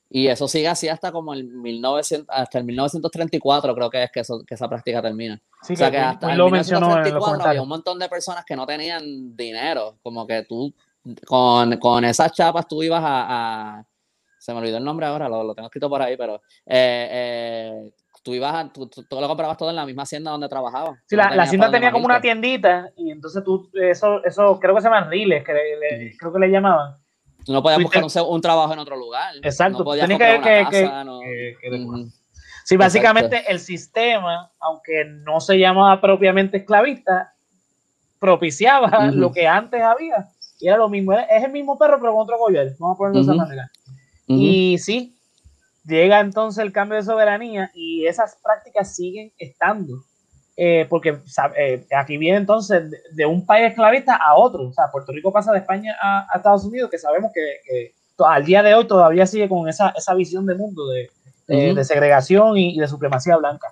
Y 0.09 0.27
eso 0.27 0.47
sigue 0.47 0.67
así 0.67 0.87
hasta 0.87 1.11
como 1.11 1.33
el 1.33 1.45
1900, 1.45 2.27
hasta 2.29 2.59
el 2.59 2.65
1934 2.65 3.75
creo 3.75 3.89
que 3.89 4.03
es 4.03 4.11
que, 4.11 4.19
eso, 4.19 4.43
que 4.45 4.53
esa 4.53 4.69
práctica 4.69 5.01
termina. 5.01 5.41
o 5.61 5.75
sea 5.75 5.89
que, 5.89 5.97
hasta 5.97 6.31
el 6.31 6.41
1934 6.41 7.43
había 7.43 7.61
un 7.61 7.67
montón 7.67 7.97
de 7.97 8.07
personas 8.07 8.45
que 8.45 8.55
no 8.55 8.65
tenían 8.67 9.35
dinero, 9.35 9.97
como 10.03 10.27
que 10.27 10.43
tú 10.43 10.73
con, 11.25 11.77
con 11.77 12.05
esas 12.05 12.31
chapas 12.31 12.67
tú 12.67 12.83
ibas 12.83 13.03
a, 13.03 13.77
a, 13.77 13.85
se 14.37 14.53
me 14.53 14.59
olvidó 14.59 14.77
el 14.77 14.83
nombre 14.83 15.07
ahora, 15.07 15.27
lo, 15.27 15.43
lo 15.43 15.55
tengo 15.55 15.67
escrito 15.67 15.89
por 15.89 16.01
ahí, 16.01 16.15
pero 16.15 16.35
eh, 16.65 17.09
eh, 17.11 17.91
tú 18.25 18.33
ibas 18.33 18.55
a, 18.55 18.73
tú, 18.73 18.87
tú, 18.87 19.05
lo 19.11 19.27
comprabas 19.27 19.55
todo 19.55 19.69
en 19.69 19.75
la 19.75 19.85
misma 19.85 20.01
hacienda 20.01 20.31
donde 20.31 20.49
trabajabas. 20.49 20.99
Sí, 21.05 21.15
la, 21.15 21.29
la 21.35 21.43
hacienda 21.43 21.69
tenía 21.69 21.91
como 21.91 22.05
una 22.05 22.19
tiendita 22.19 22.89
y 22.97 23.11
entonces 23.11 23.43
tú, 23.43 23.69
eso, 23.73 24.25
eso 24.25 24.59
creo 24.59 24.73
que 24.73 24.81
se 24.81 24.87
llaman 24.87 25.11
riles, 25.11 25.43
que 25.43 25.53
le, 25.53 26.17
creo 26.17 26.33
que 26.33 26.39
le 26.39 26.49
llamaban. 26.49 26.95
Tú 27.45 27.53
no 27.53 27.61
podías 27.61 27.83
buscar 27.83 28.03
un, 28.03 28.09
un, 28.27 28.41
trabajo 28.41 28.73
en 28.73 28.79
otro 28.79 28.97
lugar. 28.97 29.35
Exacto. 29.43 29.77
No 29.79 29.85
podías 29.85 30.07
que, 30.07 30.13
comprar 30.13 30.41
que, 30.41 30.59
una 30.59 30.69
que, 30.71 30.81
casa, 30.81 31.03
no. 31.03 31.19
que- 31.19 31.55
que- 31.61 32.05
Sí, 32.63 32.77
básicamente 32.77 33.43
el 33.47 33.59
sistema, 33.59 34.51
aunque 34.59 35.05
no 35.05 35.39
se 35.39 35.59
llamaba 35.59 36.01
propiamente 36.01 36.57
esclavista, 36.57 37.31
propiciaba 38.17 39.11
lo 39.13 39.31
que 39.31 39.47
antes 39.47 39.79
había. 39.83 40.29
Y 40.59 40.67
era 40.67 40.77
lo 40.77 40.89
mismo, 40.89 41.13
era- 41.13 41.25
es 41.25 41.43
el 41.43 41.51
mismo 41.51 41.77
perro, 41.77 41.99
pero 41.99 42.13
con 42.13 42.23
otro 42.23 42.39
collar. 42.39 42.65
Vamos 42.79 42.95
a 42.95 42.97
ponerlo 42.97 43.19
de 43.19 43.23
esa 43.23 43.35
manera. 43.35 43.69
Y 44.25 44.79
sí, 44.79 45.14
llega 45.85 46.19
entonces 46.19 46.63
el 46.63 46.71
cambio 46.71 46.97
de 46.97 47.03
soberanía 47.03 47.71
y 47.73 48.05
esas 48.05 48.37
prácticas 48.43 48.95
siguen 48.95 49.31
estando. 49.37 50.03
Eh, 50.57 50.85
porque 50.89 51.19
eh, 51.57 51.85
aquí 51.97 52.17
viene 52.17 52.37
entonces 52.37 52.89
de, 52.89 52.97
de 53.11 53.25
un 53.25 53.45
país 53.45 53.69
esclavista 53.69 54.15
a 54.15 54.35
otro. 54.35 54.67
O 54.69 54.73
sea, 54.73 54.85
Puerto 54.91 55.11
Rico 55.11 55.31
pasa 55.33 55.51
de 55.51 55.59
España 55.59 55.95
a, 56.01 56.25
a 56.31 56.37
Estados 56.37 56.63
Unidos, 56.63 56.89
que 56.89 56.97
sabemos 56.97 57.31
que, 57.33 57.93
al 58.25 58.45
día 58.45 58.63
de 58.63 58.73
hoy 58.73 58.87
todavía 58.87 59.25
sigue 59.25 59.49
con 59.49 59.67
esa, 59.67 59.89
esa 59.89 60.13
visión 60.13 60.45
de 60.45 60.55
mundo 60.55 60.87
de, 60.87 61.09
de- 61.47 61.67
Ujú. 61.67 61.75
de 61.75 61.83
segregación 61.83 62.57
y, 62.57 62.75
y 62.75 62.79
de 62.79 62.87
supremacía 62.87 63.35
blanca. 63.35 63.67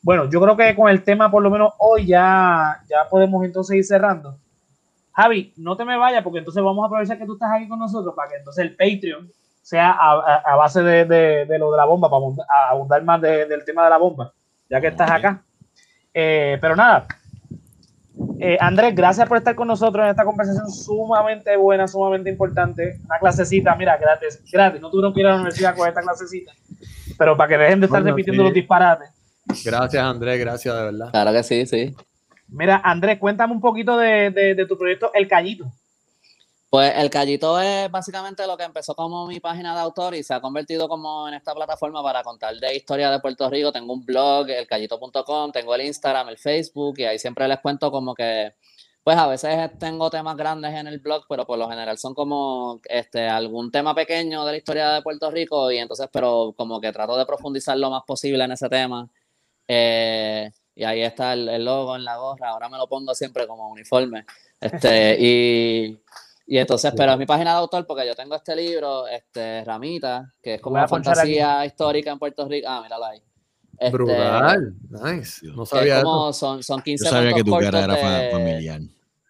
Bueno, 0.00 0.30
yo 0.30 0.40
creo 0.40 0.56
que 0.56 0.76
con 0.76 0.88
el 0.88 1.02
tema, 1.02 1.28
por 1.28 1.42
lo 1.42 1.50
menos 1.50 1.72
hoy, 1.78 2.06
ya, 2.06 2.80
ya 2.88 3.08
podemos 3.10 3.44
entonces 3.44 3.76
ir 3.76 3.84
cerrando. 3.84 4.38
Javi, 5.12 5.52
no 5.56 5.76
te 5.76 5.84
me 5.84 5.96
vayas 5.96 6.22
porque 6.22 6.38
entonces 6.38 6.62
vamos 6.62 6.84
a 6.84 6.86
aprovechar 6.86 7.18
que 7.18 7.26
tú 7.26 7.32
estás 7.32 7.50
aquí 7.52 7.66
con 7.66 7.80
nosotros 7.80 8.14
para 8.14 8.30
que 8.30 8.36
entonces 8.36 8.64
el 8.64 8.76
Patreon 8.76 9.28
sea 9.68 9.90
a, 9.90 10.12
a- 10.14 10.42
a 10.52 10.56
base 10.56 10.82
de, 10.82 11.04
de- 11.04 11.44
de 11.44 11.58
lo 11.58 11.70
de 11.70 11.76
la 11.76 11.84
bomba, 11.84 12.08
para 12.08 12.22
abundar, 12.70 13.02
más 13.04 13.20
de- 13.20 13.44
del 13.44 13.64
tema 13.66 13.84
de 13.84 13.90
la 13.90 13.98
bomba, 13.98 14.32
ya 14.70 14.80
que 14.80 14.86
estás 14.86 15.10
acá. 15.10 15.42
Eh, 16.14 16.56
pero 16.60 16.74
nada, 16.74 17.06
Eh, 18.40 18.56
Andrés, 18.60 18.94
gracias 18.96 19.28
por 19.28 19.36
estar 19.38 19.54
con 19.54 19.68
nosotros 19.68 20.02
en 20.04 20.10
esta 20.10 20.24
conversación 20.24 20.68
sumamente 20.70 21.56
buena, 21.56 21.86
sumamente 21.86 22.30
importante. 22.30 22.98
Una 23.04 23.18
clasecita, 23.18 23.74
mira, 23.76 23.96
gratis, 23.96 24.42
gratis. 24.52 24.80
No 24.80 24.90
tuvieron 24.90 25.12
que 25.12 25.20
ir 25.20 25.26
a 25.26 25.30
la 25.30 25.36
universidad 25.36 25.76
con 25.76 25.86
esta 25.88 26.00
clasecita, 26.02 26.52
pero 27.18 27.36
para 27.36 27.48
que 27.48 27.58
dejen 27.58 27.80
de 27.80 27.86
estar 27.86 28.00
Bueno, 28.00 28.16
repitiendo 28.16 28.42
sí. 28.42 28.46
los 28.48 28.54
disparates. 28.54 29.10
Gracias, 29.64 30.02
Andrés, 30.02 30.40
gracias 30.40 30.74
de 30.74 30.82
verdad. 30.82 31.10
Claro 31.10 31.32
que 31.32 31.42
sí, 31.44 31.66
sí. 31.66 31.94
Mira, 32.48 32.80
Andrés, 32.82 33.18
cuéntame 33.18 33.52
un 33.52 33.60
poquito 33.60 33.96
de, 33.98 34.30
de- 34.30 34.54
de 34.54 34.66
tu 34.66 34.76
proyecto 34.78 35.10
El 35.14 35.28
Callito. 35.28 35.66
Pues 36.70 36.92
el 36.96 37.08
Callito 37.08 37.58
es 37.60 37.90
básicamente 37.90 38.46
lo 38.46 38.58
que 38.58 38.64
empezó 38.64 38.94
como 38.94 39.26
mi 39.26 39.40
página 39.40 39.74
de 39.74 39.80
autor 39.80 40.14
y 40.14 40.22
se 40.22 40.34
ha 40.34 40.40
convertido 40.40 40.86
como 40.86 41.26
en 41.26 41.32
esta 41.32 41.54
plataforma 41.54 42.02
para 42.02 42.22
contar 42.22 42.54
de 42.56 42.76
historia 42.76 43.10
de 43.10 43.20
Puerto 43.20 43.48
Rico. 43.48 43.72
Tengo 43.72 43.94
un 43.94 44.04
blog, 44.04 44.50
elcallito.com, 44.50 45.50
tengo 45.50 45.74
el 45.74 45.86
Instagram, 45.86 46.28
el 46.28 46.36
Facebook 46.36 46.98
y 46.98 47.04
ahí 47.04 47.18
siempre 47.18 47.48
les 47.48 47.60
cuento 47.60 47.90
como 47.90 48.14
que, 48.14 48.54
pues 49.02 49.16
a 49.16 49.26
veces 49.26 49.78
tengo 49.78 50.10
temas 50.10 50.36
grandes 50.36 50.74
en 50.74 50.86
el 50.88 50.98
blog, 50.98 51.24
pero 51.26 51.46
por 51.46 51.58
lo 51.58 51.70
general 51.70 51.96
son 51.96 52.12
como 52.14 52.80
este, 52.84 53.26
algún 53.26 53.70
tema 53.70 53.94
pequeño 53.94 54.44
de 54.44 54.52
la 54.52 54.58
historia 54.58 54.90
de 54.90 55.02
Puerto 55.02 55.30
Rico 55.30 55.70
y 55.72 55.78
entonces, 55.78 56.08
pero 56.12 56.52
como 56.54 56.82
que 56.82 56.92
trato 56.92 57.16
de 57.16 57.24
profundizar 57.24 57.78
lo 57.78 57.90
más 57.90 58.02
posible 58.06 58.44
en 58.44 58.52
ese 58.52 58.68
tema. 58.68 59.08
Eh, 59.66 60.50
y 60.74 60.84
ahí 60.84 61.00
está 61.02 61.32
el, 61.32 61.48
el 61.48 61.64
logo 61.64 61.96
en 61.96 62.04
la 62.04 62.18
gorra, 62.18 62.50
ahora 62.50 62.68
me 62.68 62.76
lo 62.76 62.86
pongo 62.88 63.14
siempre 63.14 63.46
como 63.46 63.70
uniforme. 63.70 64.26
Este, 64.60 65.16
y, 65.20 65.98
y 66.50 66.56
entonces, 66.56 66.94
pero 66.96 67.12
es 67.12 67.18
mi 67.18 67.26
página 67.26 67.52
de 67.52 67.58
autor 67.58 67.86
porque 67.86 68.06
yo 68.06 68.14
tengo 68.14 68.34
este 68.34 68.56
libro, 68.56 69.06
este, 69.06 69.62
Ramita, 69.64 70.32
que 70.42 70.54
es 70.54 70.60
como 70.62 70.76
una 70.76 70.88
fantasía 70.88 71.66
histórica 71.66 72.10
en 72.10 72.18
Puerto 72.18 72.48
Rico. 72.48 72.66
Ah, 72.70 72.80
mírala 72.82 73.08
ahí. 73.10 73.22
Este, 73.72 73.90
Brutal, 73.90 74.74
nice. 74.88 75.46
No 75.46 75.66
sabía 75.66 76.02
como, 76.02 76.32
son, 76.32 76.62
son 76.62 76.80
15 76.80 77.04
Yo 77.04 77.10
sabía 77.10 77.34
que 77.34 77.44
tu 77.44 77.50
cara 77.56 77.84
era 77.84 77.94
de- 77.94 78.30
familiar. 78.30 78.80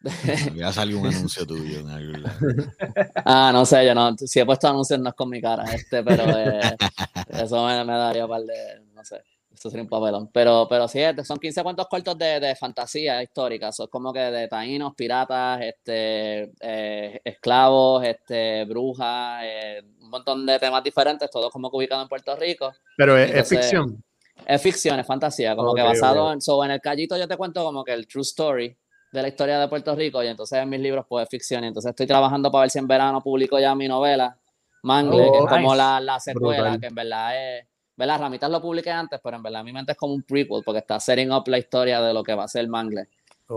Había 0.50 0.72
salido 0.72 1.00
un 1.00 1.08
anuncio 1.08 1.44
tuyo 1.44 1.80
en 1.80 1.88
algún 1.90 2.22
lado. 2.22 2.38
Ah, 3.24 3.50
no 3.52 3.66
sé, 3.66 3.84
yo 3.84 3.96
no, 3.96 4.16
si 4.16 4.38
he 4.38 4.46
puesto 4.46 4.68
anuncios 4.68 5.00
no 5.00 5.08
es 5.08 5.14
con 5.16 5.28
mi 5.28 5.40
cara, 5.40 5.64
este, 5.74 6.04
pero 6.04 6.22
eh, 6.38 6.76
eso 7.30 7.66
me, 7.66 7.84
me 7.84 7.92
daría 7.94 8.24
un 8.26 8.30
par 8.30 8.42
de, 8.42 8.80
no 8.94 9.04
sé, 9.04 9.22
esto 9.58 9.70
sería 9.70 9.82
un 9.82 9.88
papelón. 9.88 10.30
Pero, 10.32 10.66
pero 10.68 10.88
sí, 10.88 11.00
este, 11.00 11.24
son 11.24 11.38
15 11.38 11.62
cuentos 11.62 11.86
cortos 11.88 12.16
de, 12.16 12.40
de 12.40 12.54
fantasía 12.54 13.22
histórica, 13.22 13.72
son 13.72 13.88
como 13.88 14.12
que 14.12 14.20
de 14.20 14.48
taínos, 14.48 14.94
piratas, 14.94 15.60
este, 15.60 16.52
eh, 16.60 17.20
esclavos, 17.24 18.04
este, 18.04 18.64
brujas, 18.64 19.42
eh, 19.44 19.82
un 20.00 20.10
montón 20.10 20.46
de 20.46 20.58
temas 20.58 20.82
diferentes, 20.82 21.28
todos 21.30 21.52
como 21.52 21.70
que 21.70 21.76
ubicados 21.76 22.02
en 22.04 22.08
Puerto 22.08 22.34
Rico. 22.36 22.72
Pero 22.96 23.18
es, 23.18 23.48
ficción. 23.48 24.02
Es 24.46 24.62
ficción, 24.62 24.98
es 25.00 25.06
fantasía, 25.06 25.54
como 25.56 25.74
que 25.74 25.82
basado 25.82 26.26
ok. 26.28 26.32
en, 26.34 26.40
so, 26.40 26.64
en 26.64 26.70
el 26.70 26.80
callito 26.80 27.16
yo 27.16 27.26
te 27.26 27.36
cuento 27.36 27.64
como 27.64 27.84
que 27.84 27.92
el 27.92 28.06
true 28.06 28.22
story 28.22 28.76
de 29.10 29.22
la 29.22 29.28
historia 29.28 29.58
de 29.58 29.68
Puerto 29.68 29.94
Rico 29.96 30.22
y 30.22 30.28
entonces 30.28 30.58
en 30.58 30.68
mis 30.68 30.80
libros 30.80 31.04
pues 31.08 31.24
es 31.24 31.28
ficción 31.30 31.64
y 31.64 31.68
entonces 31.68 31.90
estoy 31.90 32.06
trabajando 32.06 32.50
para 32.50 32.62
ver 32.62 32.70
si 32.70 32.78
en 32.78 32.86
verano 32.86 33.20
publico 33.22 33.58
ya 33.58 33.74
mi 33.74 33.88
novela 33.88 34.36
Mangle, 34.82 35.22
Oh, 35.28 35.32
que 35.32 35.38
es 35.38 35.44
como 35.46 35.70
nice. 35.70 35.76
la, 35.76 36.00
la 36.00 36.20
secuela, 36.20 36.60
Brutal. 36.62 36.80
que 36.80 36.86
en 36.86 36.94
verdad 36.94 37.58
es, 37.58 37.66
¿verdad? 37.98 38.20
Ramitas 38.20 38.48
lo 38.48 38.62
publiqué 38.62 38.92
antes, 38.92 39.20
pero 39.22 39.36
en 39.36 39.42
verdad 39.42 39.64
mi 39.64 39.72
mente 39.72 39.92
es 39.92 39.98
como 39.98 40.14
un 40.14 40.22
prequel 40.22 40.62
porque 40.64 40.78
está 40.78 41.00
setting 41.00 41.32
up 41.32 41.42
la 41.48 41.58
historia 41.58 42.00
de 42.00 42.14
lo 42.14 42.22
que 42.22 42.32
va 42.32 42.44
a 42.44 42.48
ser 42.48 42.66
Mangle. 42.68 43.08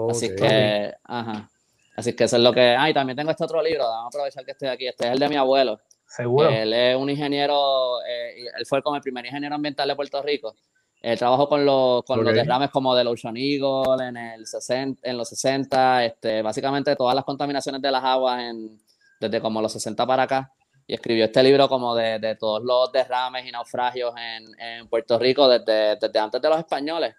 Así 0.10 0.36
que, 0.36 0.94
ajá. 1.04 1.48
Así 1.96 2.14
que 2.14 2.24
eso 2.24 2.38
es 2.38 2.42
lo 2.42 2.52
que. 2.52 2.76
Ah, 2.76 2.90
y 2.90 2.94
también 2.94 3.16
tengo 3.16 3.30
este 3.30 3.44
otro 3.44 3.62
libro, 3.62 3.84
vamos 3.84 4.06
a 4.06 4.08
aprovechar 4.08 4.44
que 4.44 4.52
estoy 4.52 4.70
aquí. 4.70 4.88
Este 4.88 5.06
es 5.06 5.12
el 5.14 5.20
de 5.20 5.30
mi 5.30 5.36
abuelo. 5.36 5.80
Seguro. 6.08 6.50
Él 6.50 6.74
es 6.74 6.96
un 6.96 7.10
ingeniero, 7.10 8.02
eh, 8.04 8.46
él 8.58 8.66
fue 8.66 8.82
como 8.82 8.96
el 8.96 9.02
primer 9.02 9.26
ingeniero 9.26 9.54
ambiental 9.54 9.88
de 9.88 9.96
Puerto 9.96 10.22
Rico. 10.24 10.56
Él 11.02 11.18
trabajó 11.18 11.48
con, 11.48 11.66
los, 11.66 12.04
con 12.04 12.24
los 12.24 12.34
derrames 12.34 12.70
como 12.70 12.96
del 12.96 13.08
Ocean 13.08 13.38
Eagle 13.38 14.08
en, 14.08 14.18
el 14.18 14.46
60, 14.46 15.08
en 15.08 15.18
los 15.18 15.30
60, 15.30 16.06
este, 16.06 16.42
básicamente 16.42 16.96
todas 16.96 17.16
las 17.16 17.26
contaminaciones 17.26 17.82
de 17.82 17.92
las 17.92 18.04
aguas 18.04 18.42
en, 18.42 18.80
desde 19.20 19.40
como 19.42 19.62
los 19.62 19.72
60 19.72 20.06
para 20.06 20.24
acá. 20.24 20.52
Y 20.92 20.96
escribió 20.96 21.24
este 21.24 21.42
libro 21.42 21.70
como 21.70 21.96
de, 21.96 22.20
de 22.20 22.36
todos 22.36 22.62
los 22.62 22.92
derrames 22.92 23.46
y 23.46 23.52
naufragios 23.52 24.14
en, 24.18 24.44
en 24.60 24.90
Puerto 24.90 25.18
Rico 25.18 25.48
desde, 25.48 25.96
desde 25.96 26.20
antes 26.20 26.42
de 26.42 26.50
los 26.50 26.58
españoles 26.60 27.16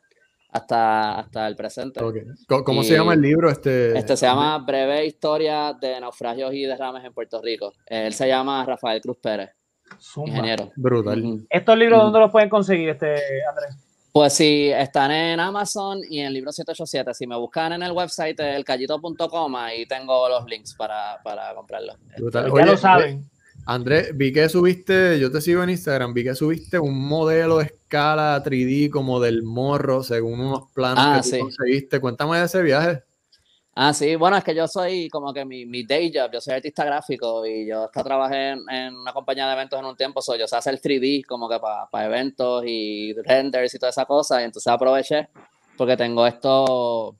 hasta, 0.50 1.20
hasta 1.20 1.46
el 1.48 1.56
presente. 1.56 1.98
¿Cómo, 2.46 2.82
Y- 2.82 2.84
se 2.84 2.92
llama 2.96 3.14
el 3.14 3.22
libro? 3.22 3.48
Este, 3.50 3.96
Este 3.96 4.14
se 4.14 4.26
llama 4.26 4.58
Breve 4.58 5.06
Historia 5.06 5.72
de 5.80 5.98
Naufragios 5.98 6.52
y 6.52 6.64
Derrames 6.66 7.02
en 7.02 7.14
Puerto 7.14 7.40
Rico. 7.40 7.72
Él 7.86 8.12
se 8.12 8.28
llama 8.28 8.62
Rafael 8.66 9.00
Cruz 9.00 9.16
Pérez, 9.22 9.52
Zumba. 9.98 10.28
ingeniero. 10.28 10.70
Brutal. 10.76 11.46
¿Estos 11.48 11.78
libros 11.78 11.98
Mm. 11.98 12.02
dónde 12.04 12.18
los 12.20 12.30
pueden 12.30 12.50
conseguir, 12.50 12.90
este, 12.90 13.14
Andrés? 13.48 13.78
Pues 14.12 14.34
sí, 14.34 14.68
están 14.70 15.10
en 15.12 15.40
Amazon 15.40 16.00
y 16.10 16.20
en 16.20 16.30
Libro 16.34 16.52
787. 16.52 17.14
Si 17.14 17.26
me 17.26 17.34
buscan 17.38 17.72
en 17.72 17.82
el 17.82 17.92
website 17.92 18.38
elcallito.com, 18.38 19.56
ahí 19.56 19.86
tengo 19.86 20.28
los 20.28 20.44
links 20.44 20.74
para, 20.74 21.18
para 21.24 21.54
comprarlos. 21.54 21.96
Brutal. 22.18 22.44
ya 22.48 22.52
Oye, 22.52 22.66
lo 22.66 22.76
saben. 22.76 23.24
Andrés, 23.64 24.16
vi 24.16 24.32
que 24.32 24.48
subiste, 24.48 25.18
yo 25.20 25.30
te 25.30 25.40
sigo 25.40 25.62
en 25.62 25.70
Instagram, 25.70 26.12
vi 26.12 26.24
que 26.24 26.34
subiste 26.34 26.78
un 26.78 26.98
modelo 27.06 27.58
de 27.58 27.66
escala 27.66 28.42
3D 28.42 28.90
como 28.90 29.20
del 29.20 29.42
morro, 29.44 30.02
según 30.02 30.40
unos 30.40 30.70
planos 30.72 31.04
Ah, 31.04 31.20
que 31.22 31.30
tú 31.30 31.36
sí. 31.36 31.38
conseguiste. 31.38 32.00
Cuéntame 32.00 32.38
de 32.38 32.44
ese 32.46 32.60
viaje. 32.62 33.02
Ah, 33.74 33.94
sí, 33.94 34.16
bueno, 34.16 34.36
es 34.36 34.44
que 34.44 34.54
yo 34.54 34.68
soy 34.68 35.08
como 35.08 35.32
que 35.32 35.46
mi, 35.46 35.64
mi 35.64 35.84
day 35.86 36.12
job, 36.14 36.30
yo 36.30 36.40
soy 36.42 36.54
artista 36.54 36.84
gráfico 36.84 37.46
y 37.46 37.66
yo 37.66 37.84
hasta 37.84 38.04
trabajé 38.04 38.50
en, 38.50 38.58
en 38.68 38.94
una 38.94 39.14
compañía 39.14 39.46
de 39.46 39.54
eventos 39.54 39.78
en 39.78 39.86
un 39.86 39.96
tiempo, 39.96 40.20
so 40.20 40.36
yo 40.36 40.46
sé 40.46 40.56
hacer 40.56 40.78
3D 40.78 41.24
como 41.26 41.48
que 41.48 41.58
para 41.58 41.88
eventos 42.04 42.64
y 42.66 43.14
renders 43.14 43.74
y 43.74 43.78
toda 43.78 43.88
esa 43.88 44.04
cosa, 44.04 44.42
y 44.42 44.44
entonces 44.44 44.70
aproveché 44.70 45.28
porque 45.78 45.96
tengo 45.96 46.26
esto, 46.26 47.16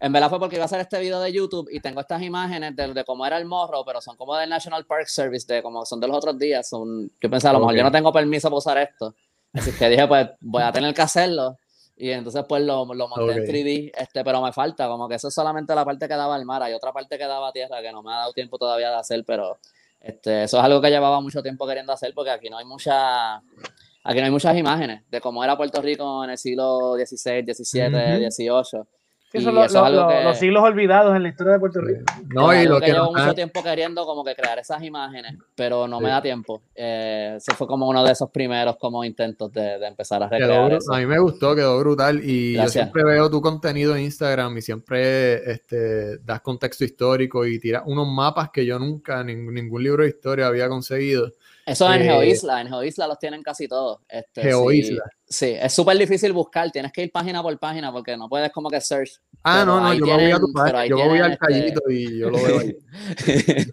en 0.00 0.12
verdad 0.12 0.28
fue 0.28 0.38
porque 0.38 0.56
iba 0.56 0.64
a 0.64 0.66
hacer 0.66 0.80
este 0.80 0.98
video 1.00 1.20
de 1.20 1.32
YouTube 1.32 1.68
y 1.72 1.80
tengo 1.80 2.00
estas 2.00 2.22
imágenes 2.22 2.76
de, 2.76 2.94
de 2.94 3.04
cómo 3.04 3.26
era 3.26 3.36
el 3.36 3.44
morro, 3.46 3.84
pero 3.84 4.00
son 4.00 4.16
como 4.16 4.36
del 4.36 4.48
National 4.48 4.86
Park 4.86 5.06
Service, 5.08 5.52
de 5.52 5.62
como 5.62 5.84
son 5.84 6.00
de 6.00 6.06
los 6.06 6.16
otros 6.16 6.38
días, 6.38 6.68
son, 6.68 7.10
yo 7.20 7.30
pensé 7.30 7.48
a 7.48 7.52
lo 7.52 7.60
mejor 7.60 7.74
yo 7.74 7.82
no 7.82 7.90
tengo 7.90 8.12
permiso 8.12 8.48
para 8.48 8.58
usar 8.58 8.78
esto, 8.78 9.14
así 9.52 9.72
que 9.72 9.88
dije 9.88 10.06
pues 10.06 10.28
voy 10.40 10.62
a 10.62 10.72
tener 10.72 10.94
que 10.94 11.02
hacerlo. 11.02 11.58
Y 12.00 12.10
entonces 12.10 12.44
pues 12.48 12.62
lo, 12.62 12.84
lo 12.94 13.08
monté 13.08 13.32
en 13.32 13.42
Ok. 13.42 13.48
3D, 13.48 13.90
este, 13.98 14.22
pero 14.22 14.40
me 14.40 14.52
falta, 14.52 14.86
como 14.86 15.08
que 15.08 15.16
eso 15.16 15.26
es 15.26 15.34
solamente 15.34 15.74
la 15.74 15.84
parte 15.84 16.06
que 16.06 16.14
daba 16.14 16.36
al 16.36 16.44
mar, 16.44 16.62
hay 16.62 16.72
otra 16.72 16.92
parte 16.92 17.18
que 17.18 17.24
daba 17.26 17.48
a 17.48 17.52
tierra 17.52 17.82
que 17.82 17.90
no 17.90 18.04
me 18.04 18.12
ha 18.12 18.18
dado 18.18 18.32
tiempo 18.32 18.56
todavía 18.56 18.90
de 18.90 18.96
hacer, 18.96 19.24
pero 19.26 19.58
este, 20.00 20.44
eso 20.44 20.58
es 20.58 20.64
algo 20.64 20.80
que 20.80 20.90
llevaba 20.90 21.20
mucho 21.20 21.42
tiempo 21.42 21.66
queriendo 21.66 21.92
hacer 21.92 22.14
porque 22.14 22.30
aquí 22.30 22.48
no 22.48 22.58
hay 22.58 22.64
mucha, 22.64 23.38
aquí 23.38 24.18
no 24.20 24.24
hay 24.26 24.30
muchas 24.30 24.56
imágenes 24.56 25.02
de 25.10 25.20
cómo 25.20 25.42
era 25.42 25.56
Puerto 25.56 25.82
Rico 25.82 26.22
en 26.22 26.30
el 26.30 26.38
siglo 26.38 26.94
XVI, 26.94 27.42
XVII. 27.52 28.30
XVIII. 28.30 28.97
Sí, 29.30 29.38
Y 29.38 29.40
son 29.42 29.54
los, 29.56 29.66
eso 29.66 29.78
es 29.80 29.84
algo 29.84 30.00
los- 30.04 30.12
que- 30.12 30.24
los 30.24 30.38
siglos 30.38 30.62
olvidados 30.62 31.14
en 31.14 31.22
la 31.22 31.28
historia 31.28 31.52
de 31.52 31.58
Puerto 31.60 31.82
Rico. 31.82 32.00
No, 32.30 32.50
es 32.50 32.64
y 32.64 32.66
lo 32.68 32.80
que 32.80 32.86
que 32.86 32.92
llevo 32.92 33.12
mucho 33.12 33.34
tiempo 33.34 33.62
queriendo 33.62 34.06
como 34.06 34.24
que 34.24 34.34
crear 34.34 34.58
esas 34.58 34.82
imágenes, 34.82 35.34
pero 35.54 35.86
no 35.86 36.00
me 36.00 36.06
Sí. 36.06 36.12
da 36.12 36.22
tiempo. 36.22 36.62
Eh, 36.74 37.34
ese 37.36 37.54
fue 37.54 37.66
como 37.66 37.86
uno 37.88 38.02
de 38.04 38.12
esos 38.12 38.30
primeros 38.30 38.76
como 38.78 39.04
intentos 39.04 39.52
de, 39.52 39.78
de 39.78 39.86
empezar 39.86 40.22
a 40.22 40.30
Quedó 40.30 40.38
recrear 40.38 40.70
bru- 40.72 40.76
eso. 40.78 40.94
a 40.94 40.98
mí 40.98 41.04
me 41.04 41.18
gustó, 41.18 41.54
quedó 41.54 41.78
brutal 41.78 42.20
y 42.24 42.54
yo 42.54 42.60
Gracias. 42.62 42.72
siempre 42.84 43.04
veo 43.04 43.28
tu 43.28 43.42
contenido 43.42 43.94
en 43.94 44.04
Instagram 44.04 44.56
y 44.56 44.62
siempre 44.62 45.50
este, 45.52 46.16
das 46.20 46.40
contexto 46.40 46.84
histórico 46.84 47.44
y 47.44 47.58
tiras 47.60 47.82
unos 47.84 48.06
mapas 48.08 48.48
que 48.50 48.64
yo 48.64 48.78
nunca, 48.78 49.22
ningún, 49.22 49.52
ningún 49.52 49.82
libro 49.82 50.04
de 50.04 50.08
historia 50.08 50.46
había 50.46 50.70
conseguido 50.70 51.32
Eso 51.68 51.92
en 51.92 52.00
Eh, 52.02 52.04
GeoIsla, 52.04 52.60
en 52.62 52.68
GeoIsla 52.68 53.06
los 53.06 53.18
tienen 53.18 53.42
casi 53.42 53.68
todos. 53.68 54.00
Este, 54.08 54.42
GeoIsla. 54.42 55.04
Sí, 55.26 55.46
sí, 55.50 55.56
es 55.60 55.72
súper 55.72 55.96
difícil 55.98 56.32
buscar, 56.32 56.70
tienes 56.70 56.92
que 56.92 57.02
ir 57.02 57.12
página 57.12 57.42
por 57.42 57.58
página 57.58 57.92
porque 57.92 58.16
no 58.16 58.28
puedes 58.28 58.50
como 58.52 58.70
que 58.70 58.80
search. 58.80 59.20
Ah, 59.42 59.64
no, 59.64 59.80
no, 59.80 59.92
yo 59.94 60.06
me 60.06 60.12
voy 60.12 60.12
a 60.12 60.18
tienen- 60.18 60.40
tu 60.40 60.52
página, 60.52 60.86
yo 60.86 60.96
me 60.96 61.02
voy 61.08 61.18
tienen, 61.18 61.24
al 61.24 61.32
este, 61.32 61.46
callito 61.46 61.80
y 61.90 62.18
yo 62.18 62.30
lo 62.30 62.38
veo 62.42 62.58
ahí. 62.60 62.76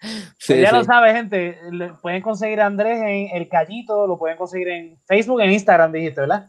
Sí, 0.00 0.52
Pues 0.54 0.60
ya 0.60 0.70
sí. 0.70 0.76
lo 0.76 0.84
sabe, 0.84 1.12
gente. 1.12 1.58
le- 1.72 1.92
pueden 1.94 2.22
conseguir 2.22 2.60
a 2.60 2.66
Andrés 2.66 3.00
en 3.00 3.36
El 3.36 3.48
Callito, 3.48 4.06
lo 4.06 4.16
pueden 4.16 4.36
conseguir 4.36 4.68
en 4.68 4.96
Facebook, 5.06 5.40
en 5.40 5.50
Instagram, 5.52 5.90
dijiste, 5.90 6.20
¿verdad? 6.20 6.46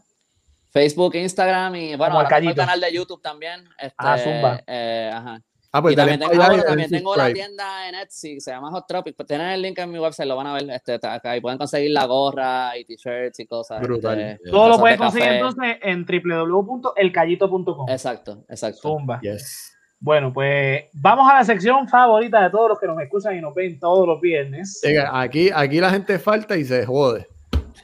Facebook, 0.72 1.16
Instagram 1.16 1.74
y 1.74 1.96
bueno, 1.96 2.20
el 2.20 2.28
canal 2.54 2.80
de 2.80 2.92
YouTube 2.92 3.20
también. 3.20 3.64
Este, 3.76 3.94
Ah, 3.98 4.16
zumba. 4.18 4.62
eh, 4.68 5.10
ajá. 5.12 5.42
Ah, 5.72 5.80
pues 5.80 5.92
y 5.92 5.96
también, 5.96 6.18
tengo, 6.18 6.42
ah, 6.42 6.64
también 6.66 6.90
tengo 6.90 7.14
la 7.14 7.32
tienda 7.32 7.88
en 7.88 7.94
Etsy, 7.94 8.40
se 8.40 8.50
llama 8.50 8.70
Hot 8.72 8.88
Tropic. 8.88 9.14
Pues 9.14 9.28
tienen 9.28 9.48
el 9.48 9.62
link 9.62 9.78
en 9.78 9.90
mi 9.90 10.00
website, 10.00 10.26
lo 10.26 10.34
van 10.34 10.48
a 10.48 10.54
ver. 10.54 10.68
Este, 10.68 10.94
acá, 10.94 11.36
y 11.36 11.40
pueden 11.40 11.58
conseguir 11.58 11.92
la 11.92 12.06
gorra 12.06 12.76
y 12.76 12.84
t-shirts 12.84 13.38
y 13.38 13.46
cosas. 13.46 13.80
Brutal. 13.80 14.20
este, 14.20 14.50
Todo 14.50 14.68
lo 14.68 14.78
pueden 14.80 14.98
de 14.98 15.04
conseguir 15.04 15.28
entonces 15.28 15.76
en 15.82 16.04
www.elcallito.com. 16.04 17.88
Exacto, 17.88 18.44
exacto. 18.48 18.80
Zumba. 18.80 19.20
Yes. 19.20 19.76
Bueno, 20.00 20.32
pues 20.32 20.84
vamos 20.94 21.30
a 21.30 21.34
la 21.34 21.44
sección 21.44 21.86
favorita 21.86 22.42
de 22.42 22.50
todos 22.50 22.70
los 22.70 22.80
que 22.80 22.86
nos 22.86 23.00
escuchan 23.00 23.36
y 23.36 23.40
nos 23.40 23.54
ven 23.54 23.78
todos 23.78 24.08
los 24.08 24.20
viernes. 24.20 24.80
Llega, 24.82 25.20
Aquí, 25.20 25.50
aquí 25.54 25.78
la 25.78 25.90
gente 25.90 26.18
falta 26.18 26.56
y 26.56 26.64
se 26.64 26.84
jode. 26.84 27.28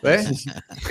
¿Ves? 0.03 0.45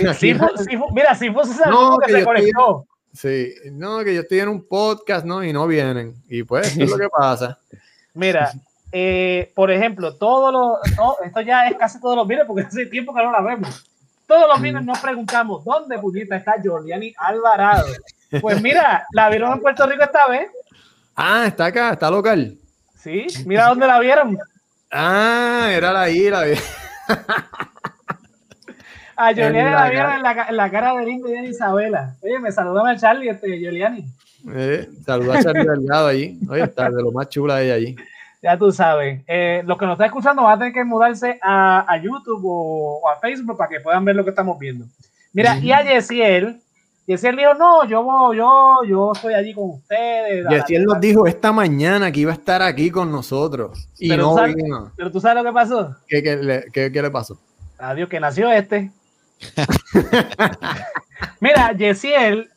Mira, 0.92 1.14
si 1.14 1.30
fuese 1.30 1.52
ese 1.52 1.68
No, 1.68 1.98
que, 1.98 2.12
que 2.12 2.20
se 2.20 2.24
conectó. 2.24 2.86
Sí, 3.16 3.54
no, 3.72 4.04
que 4.04 4.14
yo 4.14 4.20
estoy 4.20 4.40
en 4.40 4.48
un 4.48 4.66
podcast, 4.66 5.24
¿no? 5.24 5.42
Y 5.42 5.52
no 5.52 5.66
vienen. 5.66 6.14
Y 6.28 6.42
pues, 6.42 6.68
eso 6.68 6.82
es 6.82 6.90
lo 6.90 6.98
que 6.98 7.08
pasa. 7.08 7.58
Mira, 8.14 8.52
eh, 8.92 9.50
por 9.54 9.70
ejemplo, 9.70 10.14
todos 10.14 10.52
los, 10.52 10.96
no, 10.96 11.16
esto 11.24 11.40
ya 11.40 11.66
es 11.68 11.76
casi 11.76 12.00
todos 12.00 12.16
los 12.16 12.28
viernes 12.28 12.46
porque 12.46 12.62
hace 12.62 12.86
tiempo 12.86 13.14
que 13.14 13.22
no 13.22 13.32
la 13.32 13.40
vemos. 13.40 13.84
Todos 14.26 14.48
los 14.48 14.60
viernes 14.60 14.84
nos 14.84 14.98
preguntamos, 14.98 15.64
¿dónde 15.64 15.98
puñeta 15.98 16.36
está 16.36 16.56
Jordiani 16.62 17.14
Alvarado? 17.16 17.86
Pues 18.40 18.60
mira, 18.60 19.06
la 19.12 19.30
vieron 19.30 19.52
en 19.52 19.60
Puerto 19.60 19.86
Rico 19.86 20.02
esta 20.02 20.26
vez, 20.26 20.50
Ah, 21.16 21.46
está 21.46 21.66
acá, 21.66 21.92
está 21.94 22.10
local. 22.10 22.58
¿sí? 22.94 23.26
Mira 23.46 23.68
dónde 23.68 23.86
la 23.86 23.98
vieron. 23.98 24.38
Ah, 24.92 25.70
era 25.72 25.90
la 25.92 26.10
ira. 26.10 26.42
A 29.16 29.32
Giuliani 29.32 29.58
En 29.58 29.72
la, 29.72 29.90
vieron 29.90 30.12
en 30.12 30.22
la, 30.22 30.34
ca- 30.34 30.46
en 30.48 30.56
la 30.56 30.70
cara 30.70 30.94
de 30.96 31.06
Lindo 31.06 31.28
y 31.28 31.32
de 31.32 31.48
Isabela. 31.48 32.14
Oye, 32.22 32.38
me 32.38 32.52
saludan 32.52 32.86
a 32.86 32.96
Charlie, 32.96 33.28
este, 33.30 33.58
Giuliani. 33.58 34.04
Eh, 34.54 34.88
saluda 35.04 35.38
a 35.38 35.42
Charlie 35.42 35.64
Delgado 35.64 36.06
allí. 36.08 36.38
Oye, 36.48 36.62
está 36.62 36.90
de 36.90 37.02
lo 37.02 37.10
más 37.12 37.28
chula 37.28 37.62
ella 37.62 37.74
allí. 37.74 37.96
Ya 38.42 38.56
tú 38.58 38.70
sabes. 38.70 39.22
Eh, 39.26 39.62
los 39.66 39.76
que 39.78 39.86
nos 39.86 39.94
están 39.94 40.06
escuchando 40.06 40.42
van 40.42 40.54
a 40.54 40.58
tener 40.58 40.72
que 40.74 40.84
mudarse 40.84 41.38
a, 41.42 41.84
a 41.90 41.96
YouTube 42.00 42.42
o, 42.44 43.00
o 43.02 43.08
a 43.08 43.18
Facebook 43.18 43.56
para 43.56 43.70
que 43.70 43.80
puedan 43.80 44.04
ver 44.04 44.14
lo 44.14 44.22
que 44.22 44.30
estamos 44.30 44.58
viendo. 44.58 44.84
Mira, 45.32 45.58
y 45.58 45.72
a 45.72 45.82
Yesiel, 45.82 46.60
Yesiel 47.06 47.36
dijo, 47.36 47.54
no, 47.54 47.84
yo, 47.86 48.02
voy- 48.02 48.36
yo, 48.36 48.78
yo 48.86 49.12
estoy 49.12 49.34
allí 49.34 49.52
con 49.54 49.70
ustedes. 49.70 50.46
Y 50.50 50.54
así 50.54 50.74
él 50.74 50.84
nos 50.84 51.00
dijo 51.00 51.26
esta 51.26 51.50
mañana 51.52 52.12
que 52.12 52.20
iba 52.20 52.30
a 52.32 52.34
estar 52.34 52.62
aquí 52.62 52.90
con 52.90 53.10
nosotros. 53.10 53.88
Y 53.98 54.10
Pero 54.10 54.22
no 54.24 54.30
tú 54.32 54.36
sabes- 54.38 54.54
vino. 54.54 54.92
Pero 54.96 55.10
tú 55.10 55.20
sabes 55.20 55.42
lo 55.42 55.48
que 55.48 55.54
pasó. 55.54 55.96
¿Qué, 56.06 56.22
qué 56.22 56.36
le, 56.36 56.64
qué- 56.72 56.92
qué 56.92 57.02
le 57.02 57.10
pasó? 57.10 57.38
Adiós, 57.78 58.08
que 58.08 58.20
nació 58.20 58.50
este. 58.52 58.90
Mira, 61.40 61.72
Yesiel, 61.72 62.50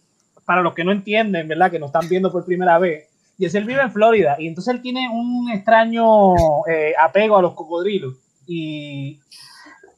para 0.46 0.62
los 0.62 0.74
que 0.74 0.84
no 0.84 0.92
entienden, 0.92 1.48
¿verdad? 1.48 1.72
Que 1.72 1.80
nos 1.80 1.90
están 1.90 2.10
viendo 2.10 2.32
por 2.32 2.46
primera 2.46 2.78
vez, 2.80 3.08
Yesiel 3.38 3.64
vive 3.64 3.82
en 3.82 3.92
Florida 3.92 4.36
y 4.38 4.48
entonces 4.48 4.76
él 4.76 4.82
tiene 4.82 5.10
un 5.10 5.50
extraño 5.50 6.34
eh, 6.68 6.94
apego 7.00 7.38
a 7.38 7.42
los 7.42 7.54
cocodrilos. 7.54 8.16
Y 8.46 9.20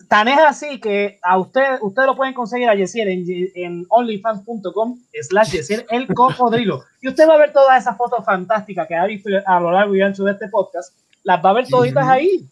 tan 0.07 0.27
es 0.27 0.39
así 0.39 0.79
que 0.79 1.19
a 1.23 1.39
usted, 1.39 1.79
ustedes 1.81 2.05
lo 2.05 2.15
pueden 2.15 2.33
conseguir 2.33 2.69
a 2.69 2.75
Yesiel 2.75 3.07
en, 3.07 3.25
en 3.55 3.85
onlyfans.com 3.89 4.99
slash 5.21 5.53
Yesiel 5.53 5.85
el 5.89 6.07
cocodrilo. 6.13 6.83
Y 7.01 7.07
usted 7.07 7.27
va 7.27 7.33
a 7.33 7.39
ver 7.39 7.51
todas 7.51 7.81
esas 7.81 7.97
fotos 7.97 8.23
fantásticas 8.23 8.87
que 8.87 8.95
ha 8.95 9.05
visto 9.05 9.29
a 9.45 9.59
lo 9.59 9.71
largo 9.71 9.95
y 9.95 10.01
ancho 10.01 10.23
de 10.23 10.33
este 10.33 10.47
podcast. 10.47 10.95
Las 11.23 11.43
va 11.43 11.49
a 11.49 11.53
ver 11.53 11.67
toditas 11.67 12.07
ahí. 12.07 12.47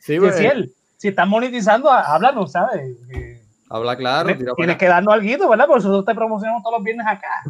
Sí, 0.00 0.18
Yesiel, 0.18 0.74
si 0.96 1.08
están 1.08 1.28
monetizando, 1.28 1.90
háblanos, 1.90 2.52
¿sabes? 2.52 2.96
Que- 3.10 3.42
habla 3.68 3.96
claro. 3.96 4.26
Tienes, 4.26 4.38
tira 4.44 4.54
tienes 4.54 4.76
que 4.76 4.86
darnos 4.86 5.14
algo, 5.14 5.48
¿verdad? 5.48 5.66
Por 5.66 5.78
eso 5.78 5.88
nosotros 5.88 6.12
te 6.12 6.14
promocionamos 6.18 6.62
todos 6.62 6.76
los 6.78 6.84
viernes 6.84 7.06
acá. 7.06 7.42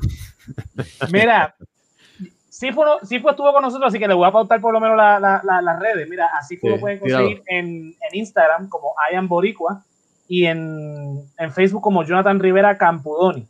Mira, 1.12 1.54
Sifu, 2.48 2.84
no- 2.84 2.98
Sifu 3.02 3.28
estuvo 3.28 3.52
con 3.52 3.62
nosotros, 3.62 3.88
así 3.88 3.98
que 3.98 4.08
le 4.08 4.14
voy 4.14 4.26
a 4.26 4.32
pautar 4.32 4.60
por 4.60 4.72
lo 4.72 4.80
menos 4.80 4.96
la- 4.96 5.20
la- 5.20 5.40
la- 5.44 5.60
las 5.62 5.78
redes. 5.78 6.08
Mira, 6.08 6.26
a 6.26 6.42
Sifu 6.42 6.66
Sí, 6.66 6.72
lo 6.72 6.80
pueden 6.80 6.98
conseguir 6.98 7.42
en, 7.46 7.66
en 8.00 8.14
Instagram 8.14 8.68
como 8.68 8.94
I 9.12 9.16
am 9.16 9.28
Boricua 9.28 9.82
y 10.28 10.46
en, 10.46 11.20
en 11.38 11.52
Facebook 11.52 11.82
como 11.82 12.02
Jonathan 12.02 12.40
Rivera 12.40 12.76
Campudoni. 12.78 13.46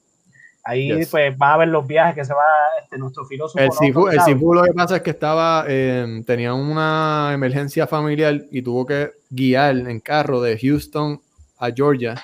Ahí 0.66 0.92
Yes. 0.92 1.10
pues 1.10 1.36
va 1.40 1.54
a 1.54 1.56
ver 1.58 1.68
los 1.68 1.86
viajes 1.86 2.16
que 2.16 2.24
se 2.24 2.34
va 2.34 2.42
este, 2.82 2.98
nuestro 2.98 3.24
filósofo. 3.24 3.58
El 3.60 3.68
¿no? 3.68 3.72
Sifu, 3.72 4.08
el. 4.08 4.20
Sifu 4.22 4.52
lo 4.52 4.64
que 4.64 4.72
pasa 4.72 4.96
es 4.96 5.02
que 5.02 5.10
estaba, 5.10 5.64
eh, 5.68 6.22
tenía 6.26 6.52
una 6.54 7.30
emergencia 7.32 7.86
familiar 7.86 8.42
y 8.50 8.62
tuvo 8.62 8.84
que 8.84 9.12
guiar 9.30 9.76
en 9.76 10.00
carro 10.00 10.40
de 10.40 10.58
Houston 10.58 11.20
a 11.58 11.70
Georgia 11.70 12.16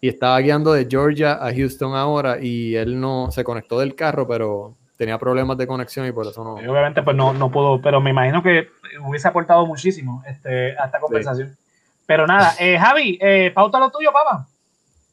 y 0.00 0.08
estaba 0.08 0.38
guiando 0.40 0.74
de 0.74 0.86
Georgia 0.88 1.32
a 1.32 1.54
Houston 1.54 1.94
ahora 1.94 2.38
y 2.38 2.76
él 2.76 3.00
no 3.00 3.30
se 3.30 3.42
conectó 3.42 3.78
del 3.80 3.94
carro, 3.94 4.28
pero 4.28 4.74
tenía 4.98 5.18
problemas 5.18 5.56
de 5.56 5.66
conexión 5.66 6.06
y 6.06 6.12
por 6.12 6.26
eso 6.26 6.44
no. 6.44 6.62
Y 6.62 6.66
obviamente 6.68 7.02
pues 7.02 7.16
no, 7.16 7.32
no 7.32 7.50
puedo, 7.50 7.80
pero 7.80 8.02
me 8.02 8.10
imagino 8.10 8.42
que 8.42 8.68
hubiese 9.00 9.26
aportado 9.26 9.64
muchísimo 9.64 10.22
este, 10.28 10.78
a 10.78 10.84
esta 10.84 11.00
conversación. 11.00 11.56
Pero 12.04 12.26
nada, 12.26 12.54
eh, 12.60 12.78
Javi, 12.78 13.18
eh, 13.20 13.50
pauta 13.54 13.78
lo 13.80 13.90
tuyo, 13.90 14.10
papá. 14.12 14.46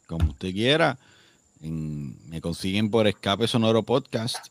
Como 0.07 0.31
usted 0.31 0.51
quiera. 0.51 0.97
En- 1.61 2.17
me 2.31 2.39
consiguen 2.39 2.89
por 2.89 3.07
Escape 3.07 3.45
Sonoro 3.45 3.83
Podcast. 3.83 4.47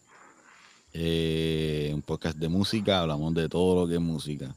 eh, 0.93 1.93
un 1.95 2.03
podcast 2.03 2.37
de 2.37 2.49
música. 2.51 3.01
Hablamos 3.01 3.33
de 3.33 3.49
todo 3.49 3.81
lo 3.83 3.89
que 3.89 3.95
es 3.95 4.01
música. 4.03 4.55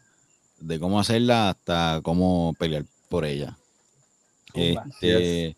De 0.59 0.77
cómo 0.77 0.99
hacerla 0.99 1.51
hasta 1.51 2.01
cómo 2.03 2.53
pelear 2.59 2.83
por 3.07 3.23
ella. 3.23 3.55
Zumba. 4.51 4.83
Este, 4.87 5.55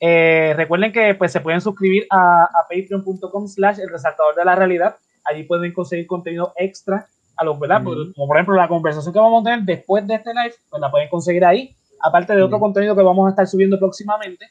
Eh, 0.00 0.54
recuerden 0.56 0.92
que 0.92 1.14
pues, 1.14 1.32
se 1.32 1.40
pueden 1.40 1.60
suscribir 1.60 2.06
a, 2.10 2.44
a 2.44 2.66
patreon.com 2.68 3.48
slash 3.48 3.80
el 3.80 3.88
resaltador 3.88 4.34
de 4.36 4.44
la 4.44 4.54
realidad. 4.54 4.96
Allí 5.24 5.42
pueden 5.42 5.72
conseguir 5.72 6.06
contenido 6.06 6.52
extra 6.56 7.06
a 7.36 7.44
los, 7.44 7.58
¿verdad? 7.58 7.82
Ujú. 7.82 8.12
Como 8.14 8.26
por 8.26 8.36
ejemplo 8.36 8.54
la 8.54 8.68
conversación 8.68 9.12
que 9.12 9.18
vamos 9.18 9.42
a 9.42 9.50
tener 9.50 9.64
después 9.64 10.06
de 10.06 10.14
este 10.14 10.32
live, 10.32 10.54
pues 10.70 10.80
la 10.80 10.90
pueden 10.90 11.08
conseguir 11.08 11.44
ahí, 11.44 11.74
aparte 12.00 12.34
de 12.34 12.42
otro 12.42 12.58
contenido 12.58 12.94
que 12.96 13.02
vamos 13.02 13.26
a 13.26 13.30
estar 13.30 13.46
subiendo 13.46 13.78
próximamente. 13.78 14.46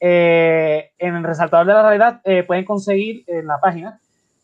Eh, 0.00 0.90
en 0.98 1.16
el 1.16 1.24
resaltador 1.24 1.66
de 1.66 1.72
la 1.72 1.82
realidad 1.82 2.20
pueden 2.46 2.64
conseguir 2.64 3.24
en 3.26 3.46
la 3.46 3.58
página, 3.58 3.98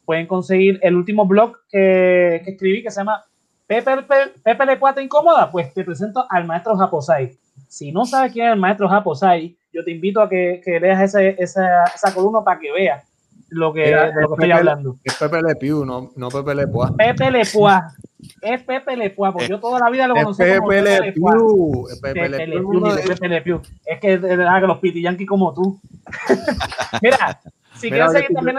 pueden 0.05 0.27
conseguir 0.27 0.81
el 0.82 0.97
último 0.97 1.27
blog 1.27 1.57
que, 1.70 2.43
que 2.45 2.51
escribí 2.53 2.82
que 2.82 2.91
se 2.91 3.01
llama 3.01 3.24
Pepe, 3.66 3.97
Pepe, 4.03 4.32
Pepe 4.43 4.66
le 4.66 4.77
Puata 4.77 5.01
Incómoda, 5.03 5.51
pues 5.51 5.73
te 5.73 5.85
presento 5.85 6.27
al 6.28 6.45
maestro 6.47 6.77
Japosai. 6.77 7.36
Si 7.69 7.93
no 7.93 8.05
sabes 8.05 8.32
quién 8.32 8.47
es 8.47 8.53
el 8.55 8.59
maestro 8.61 8.89
Japosai, 8.89 9.57
yo 9.73 9.82
te 9.85 9.91
invito 9.91 10.20
a 10.20 10.28
que, 10.28 10.61
que 10.65 10.78
leas 10.81 11.01
ese- 11.03 11.36
esa, 11.39 11.85
esa 11.85 12.15
columna 12.15 12.43
para 12.45 12.61
que 12.61 12.70
veas 12.73 13.05
lo 13.49 13.73
que, 13.73 13.81
de 13.82 13.91
lo 13.91 14.03
que 14.12 14.20
estoy 14.20 14.36
Pepe- 14.49 14.53
hablando. 14.53 14.97
Es 15.03 15.15
Pepe 15.15 15.43
Le 15.43 15.57
Pew, 15.57 15.85
no, 15.85 16.11
no 16.16 16.28
Pepe 16.28 16.55
Le 16.55 16.66
Pois. 16.69 16.91
Pepe 16.93 17.31
Le 17.31 17.45
Pua. 17.47 17.93
Es 18.41 18.62
Pepe 18.62 18.97
Le 18.97 19.11
Pua, 19.11 19.32
porque 19.32 19.49
yo 19.49 19.61
toda 19.61 19.78
la 19.81 19.91
vida 19.91 20.07
lo 20.09 20.16
Es 20.16 20.24
conocí 20.24 20.43
como 20.43 20.69
Pepe 20.69 20.82
Pepe 20.82 20.82
Le 20.82 21.07
Le 21.07 21.12
Pua. 21.12 21.32
Pew. 21.32 21.89
Es 21.91 22.01
Pepe 22.01 22.20
Pepe 22.20 22.28
Le 22.47 22.57
Pew. 22.61 22.81
De 22.95 23.03
Pepe 23.03 23.28
Le 23.28 23.43
Pew. 23.43 23.61
Es 23.86 24.01
que 24.01 24.19
de 24.19 24.36
verdad 24.36 24.61
que 24.61 24.66
los 24.66 24.78
pitiyanquis 24.78 25.28
como 25.28 25.53
tú. 25.55 25.81
Mira, 27.03 27.41
si 27.77 27.91
Mira, 27.91 28.07
quieres 28.07 28.12
seguir 28.12 28.35
también. 28.36 28.57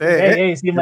Eh, 0.02 0.56
sin, 0.56 0.74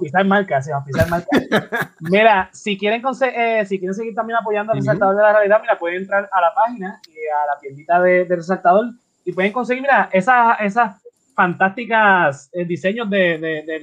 pisar 0.00 0.24
marca, 0.26 0.60
pisar 0.84 1.08
marca. 1.08 1.28
mira, 2.00 2.50
si 2.52 2.76
quieren, 2.76 3.00
eh, 3.22 3.64
si 3.64 3.78
quieren 3.78 3.94
seguir 3.94 4.16
también 4.16 4.36
apoyando 4.40 4.72
al 4.72 4.78
resaltador 4.78 5.14
de 5.14 5.22
la 5.22 5.32
realidad, 5.32 5.60
mira, 5.60 5.78
pueden 5.78 6.02
entrar 6.02 6.28
a 6.32 6.40
la 6.40 6.52
página 6.52 7.00
y 7.06 7.12
a 7.12 7.54
la 7.54 7.60
tiendita 7.60 8.00
de, 8.02 8.24
del 8.24 8.38
resaltador 8.38 8.86
y 9.24 9.32
pueden 9.32 9.52
conseguir, 9.52 9.82
mira, 9.82 10.08
esas, 10.12 10.60
esas 10.60 11.00
fantásticas 11.36 12.50
eh, 12.52 12.64
diseños 12.64 13.08
de, 13.08 13.38
de, 13.38 13.62
de, 13.62 13.80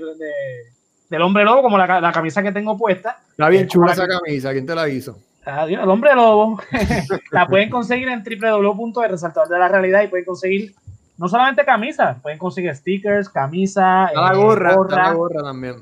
del 1.09 1.21
hombre 1.21 1.45
lobo, 1.45 1.61
como 1.61 1.77
la, 1.77 2.01
la, 2.01 2.11
camisa 2.11 2.43
que 2.43 2.51
tengo 2.51 2.77
puesta. 2.77 3.19
Está 3.29 3.47
bien 3.47 3.69
chula 3.69 3.93
esa 3.93 4.05
camisa, 4.05 4.51
¿quién 4.51 4.65
te 4.65 4.75
la 4.75 4.89
hizo? 4.89 5.17
Adiós, 5.45 5.83
el 5.83 5.89
hombre 5.89 6.13
lobo. 6.15 6.59
la 7.31 7.47
pueden 7.47 7.69
conseguir 7.69 8.09
en 8.09 8.23
www.resaltador 8.23 9.47
de 9.47 9.57
la 9.57 9.69
realidad 9.69 10.03
y 10.03 10.07
pueden 10.07 10.25
conseguir 10.25 10.75
no 11.17 11.27
solamente 11.27 11.65
camisas, 11.65 12.21
pueden 12.21 12.37
conseguir 12.37 12.75
stickers, 12.75 13.29
camisa, 13.29 14.11
la 14.13 14.33
eh, 14.33 14.35
gorra, 14.35 14.75
gorra, 14.75 15.13
gorra 15.13 15.43
también. 15.43 15.75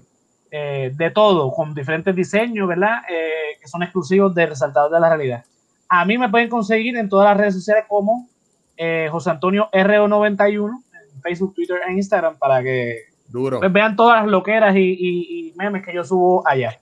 Eh, 0.51 0.91
de 0.93 1.09
todo, 1.09 1.51
con 1.51 1.73
diferentes 1.73 2.15
diseños, 2.15 2.67
¿verdad? 2.67 3.01
Eh, 3.09 3.57
que 3.59 3.67
son 3.67 3.81
exclusivos 3.81 4.35
de 4.35 4.45
Resaltador 4.45 4.91
de 4.91 4.99
la 4.99 5.09
Realidad. 5.09 5.43
A 5.89 6.05
mí 6.05 6.17
me 6.17 6.29
pueden 6.29 6.49
conseguir 6.49 6.95
en 6.97 7.09
todas 7.09 7.29
las 7.29 7.37
redes 7.37 7.55
sociales 7.55 7.85
como 7.87 8.27
José 9.09 9.29
Antonio 9.29 9.69
RO91, 9.71 10.69
en 10.69 11.21
Facebook, 11.21 11.53
Twitter 11.53 11.77
e 11.87 11.93
Instagram, 11.93 12.37
para 12.37 12.61
que 12.61 13.13
Duro. 13.33 13.59
Pues 13.59 13.73
vean 13.73 13.95
todas 13.95 14.21
las 14.21 14.31
loqueras 14.31 14.75
y, 14.75 14.97
y, 14.99 15.53
memes 15.55 15.83
que 15.83 15.93
yo 15.93 16.03
subo 16.03 16.47
allá. 16.47 16.79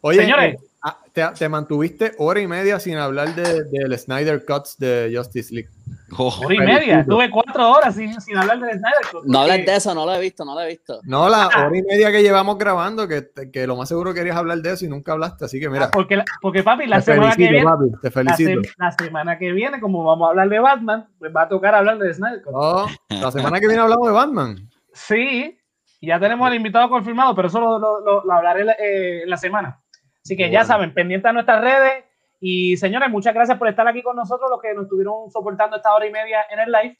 Oye, 0.00 0.18
Señores, 0.18 0.56
ah, 0.82 0.98
te, 1.12 1.48
mantuviste 1.48 2.12
hora 2.18 2.40
y 2.40 2.46
media 2.46 2.80
sin 2.80 2.96
hablar 2.96 3.34
del 3.34 3.70
de, 3.70 3.98
Snyder 3.98 4.44
Cuts 4.44 4.78
de 4.78 5.12
Justice 5.14 5.54
League. 5.54 5.70
Oh, 6.18 6.34
hora 6.44 6.54
y 6.54 6.58
media, 6.58 7.00
estuve 7.00 7.30
cuatro 7.30 7.70
horas 7.72 7.94
sin, 7.94 8.20
sin 8.20 8.36
hablar 8.36 8.60
de 8.60 8.72
Snyder 8.72 9.00
Cut. 9.10 9.24
No 9.24 9.40
hables 9.40 9.64
de 9.64 9.76
eso, 9.76 9.94
no 9.94 10.04
lo 10.04 10.14
he 10.14 10.20
visto, 10.20 10.44
no 10.44 10.54
lo 10.54 10.60
he 10.60 10.68
visto. 10.68 11.00
No, 11.04 11.28
la 11.28 11.44
ah. 11.44 11.66
hora 11.66 11.78
y 11.78 11.82
media 11.82 12.12
que 12.12 12.22
llevamos 12.22 12.58
grabando, 12.58 13.08
que, 13.08 13.30
que, 13.52 13.66
lo 13.66 13.76
más 13.76 13.88
seguro 13.88 14.12
querías 14.12 14.36
hablar 14.36 14.58
de 14.58 14.72
eso 14.72 14.84
y 14.84 14.88
nunca 14.88 15.12
hablaste, 15.12 15.44
así 15.44 15.58
que 15.58 15.70
mira. 15.70 15.86
Ah, 15.86 15.90
porque, 15.92 16.22
porque 16.40 16.62
papi, 16.62 16.86
la 16.86 17.00
semana 17.00 17.34
que 17.34 17.48
viene. 17.48 17.70
te 18.00 18.10
felicito. 18.10 18.60
La, 18.76 18.92
semana 18.92 19.38
que 19.38 19.52
viene, 19.52 19.80
como 19.80 20.04
vamos 20.04 20.26
a 20.26 20.30
hablar 20.30 20.48
de 20.48 20.58
Batman, 20.58 21.08
pues 21.18 21.32
va 21.34 21.42
a 21.42 21.48
tocar 21.48 21.74
hablar 21.74 21.98
de 21.98 22.12
Snyder 22.12 22.42
Cut. 22.42 22.52
Oh, 22.54 22.86
la 23.08 23.32
semana 23.32 23.58
que 23.60 23.66
viene 23.66 23.82
hablamos 23.82 24.06
de 24.06 24.12
Batman. 24.12 24.70
Sí, 24.92 25.58
ya 26.02 26.18
tenemos 26.18 26.46
al 26.46 26.54
invitado 26.54 26.88
confirmado, 26.88 27.34
pero 27.34 27.48
eso 27.48 27.60
lo, 27.60 27.78
lo, 28.00 28.32
hablaré 28.32 28.66
eh, 28.78 29.22
en 29.22 29.30
la 29.30 29.36
semana. 29.36 29.81
Así 30.24 30.36
que 30.36 30.50
ya 30.50 30.64
saben, 30.64 30.94
pendientes 30.94 31.28
a 31.28 31.32
nuestras 31.32 31.60
redes 31.60 32.04
y 32.40 32.76
señores, 32.76 33.10
muchas 33.10 33.34
gracias 33.34 33.58
por 33.58 33.68
estar 33.68 33.86
aquí 33.86 34.02
con 34.02 34.16
nosotros, 34.16 34.50
los 34.50 34.60
que 34.60 34.74
nos 34.74 34.84
estuvieron 34.84 35.30
soportando 35.30 35.76
esta 35.76 35.94
hora 35.94 36.06
y 36.06 36.10
media 36.10 36.38
en 36.50 36.60
el 36.60 36.72
live. 36.72 36.98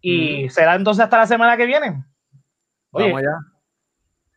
Y 0.00 0.48
será 0.50 0.76
entonces 0.76 1.02
hasta 1.02 1.18
la 1.18 1.26
semana 1.26 1.56
que 1.56 1.66
viene. 1.66 2.04
Vamos 2.92 3.18
allá. 3.18 3.38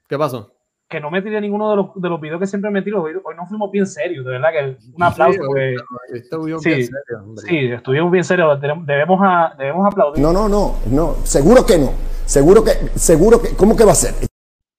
¿Qué 0.08 0.18
pasó? 0.18 0.56
Que 0.90 1.00
no 1.00 1.12
me 1.12 1.22
tiré 1.22 1.40
ninguno 1.40 1.70
de 1.70 1.76
los, 1.78 1.88
de 1.96 2.10
los 2.10 2.20
videos 2.20 2.40
que 2.40 2.48
siempre 2.48 2.72
me 2.72 2.82
tiro. 2.82 3.04
Hoy, 3.04 3.14
hoy 3.24 3.36
no 3.36 3.46
fuimos 3.46 3.72
bien 3.72 3.86
serios, 3.86 4.26
de 4.26 4.32
verdad 4.32 4.50
que 4.52 4.78
un 4.94 5.04
aplauso. 5.04 5.40
Sí, 5.40 6.18
estuvimos 6.18 6.64
bien 6.64 6.86
serios. 6.86 7.42
Sí, 7.48 7.58
estuvimos 7.72 8.12
bien 8.12 8.24
serios. 8.24 8.60
Debemos, 8.60 9.20
a, 9.24 9.56
debemos 9.58 9.86
aplaudir. 9.86 10.22
No, 10.22 10.34
no, 10.34 10.50
no, 10.50 10.76
no. 10.88 11.14
Seguro 11.24 11.66
que 11.66 11.78
no. 11.78 11.94
Seguro 12.26 12.64
que, 12.64 12.72
seguro 12.98 13.42
que, 13.42 13.56
¿cómo 13.56 13.76
que 13.76 13.86
va 13.86 13.92
a 13.92 13.96
ser? 13.96 14.16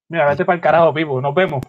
Mira, 0.08 0.28
vete 0.28 0.44
para 0.44 0.56
el 0.56 0.62
carajo, 0.62 0.92
Pipo. 0.92 1.20
Nos 1.20 1.34
vemos. 1.34 1.62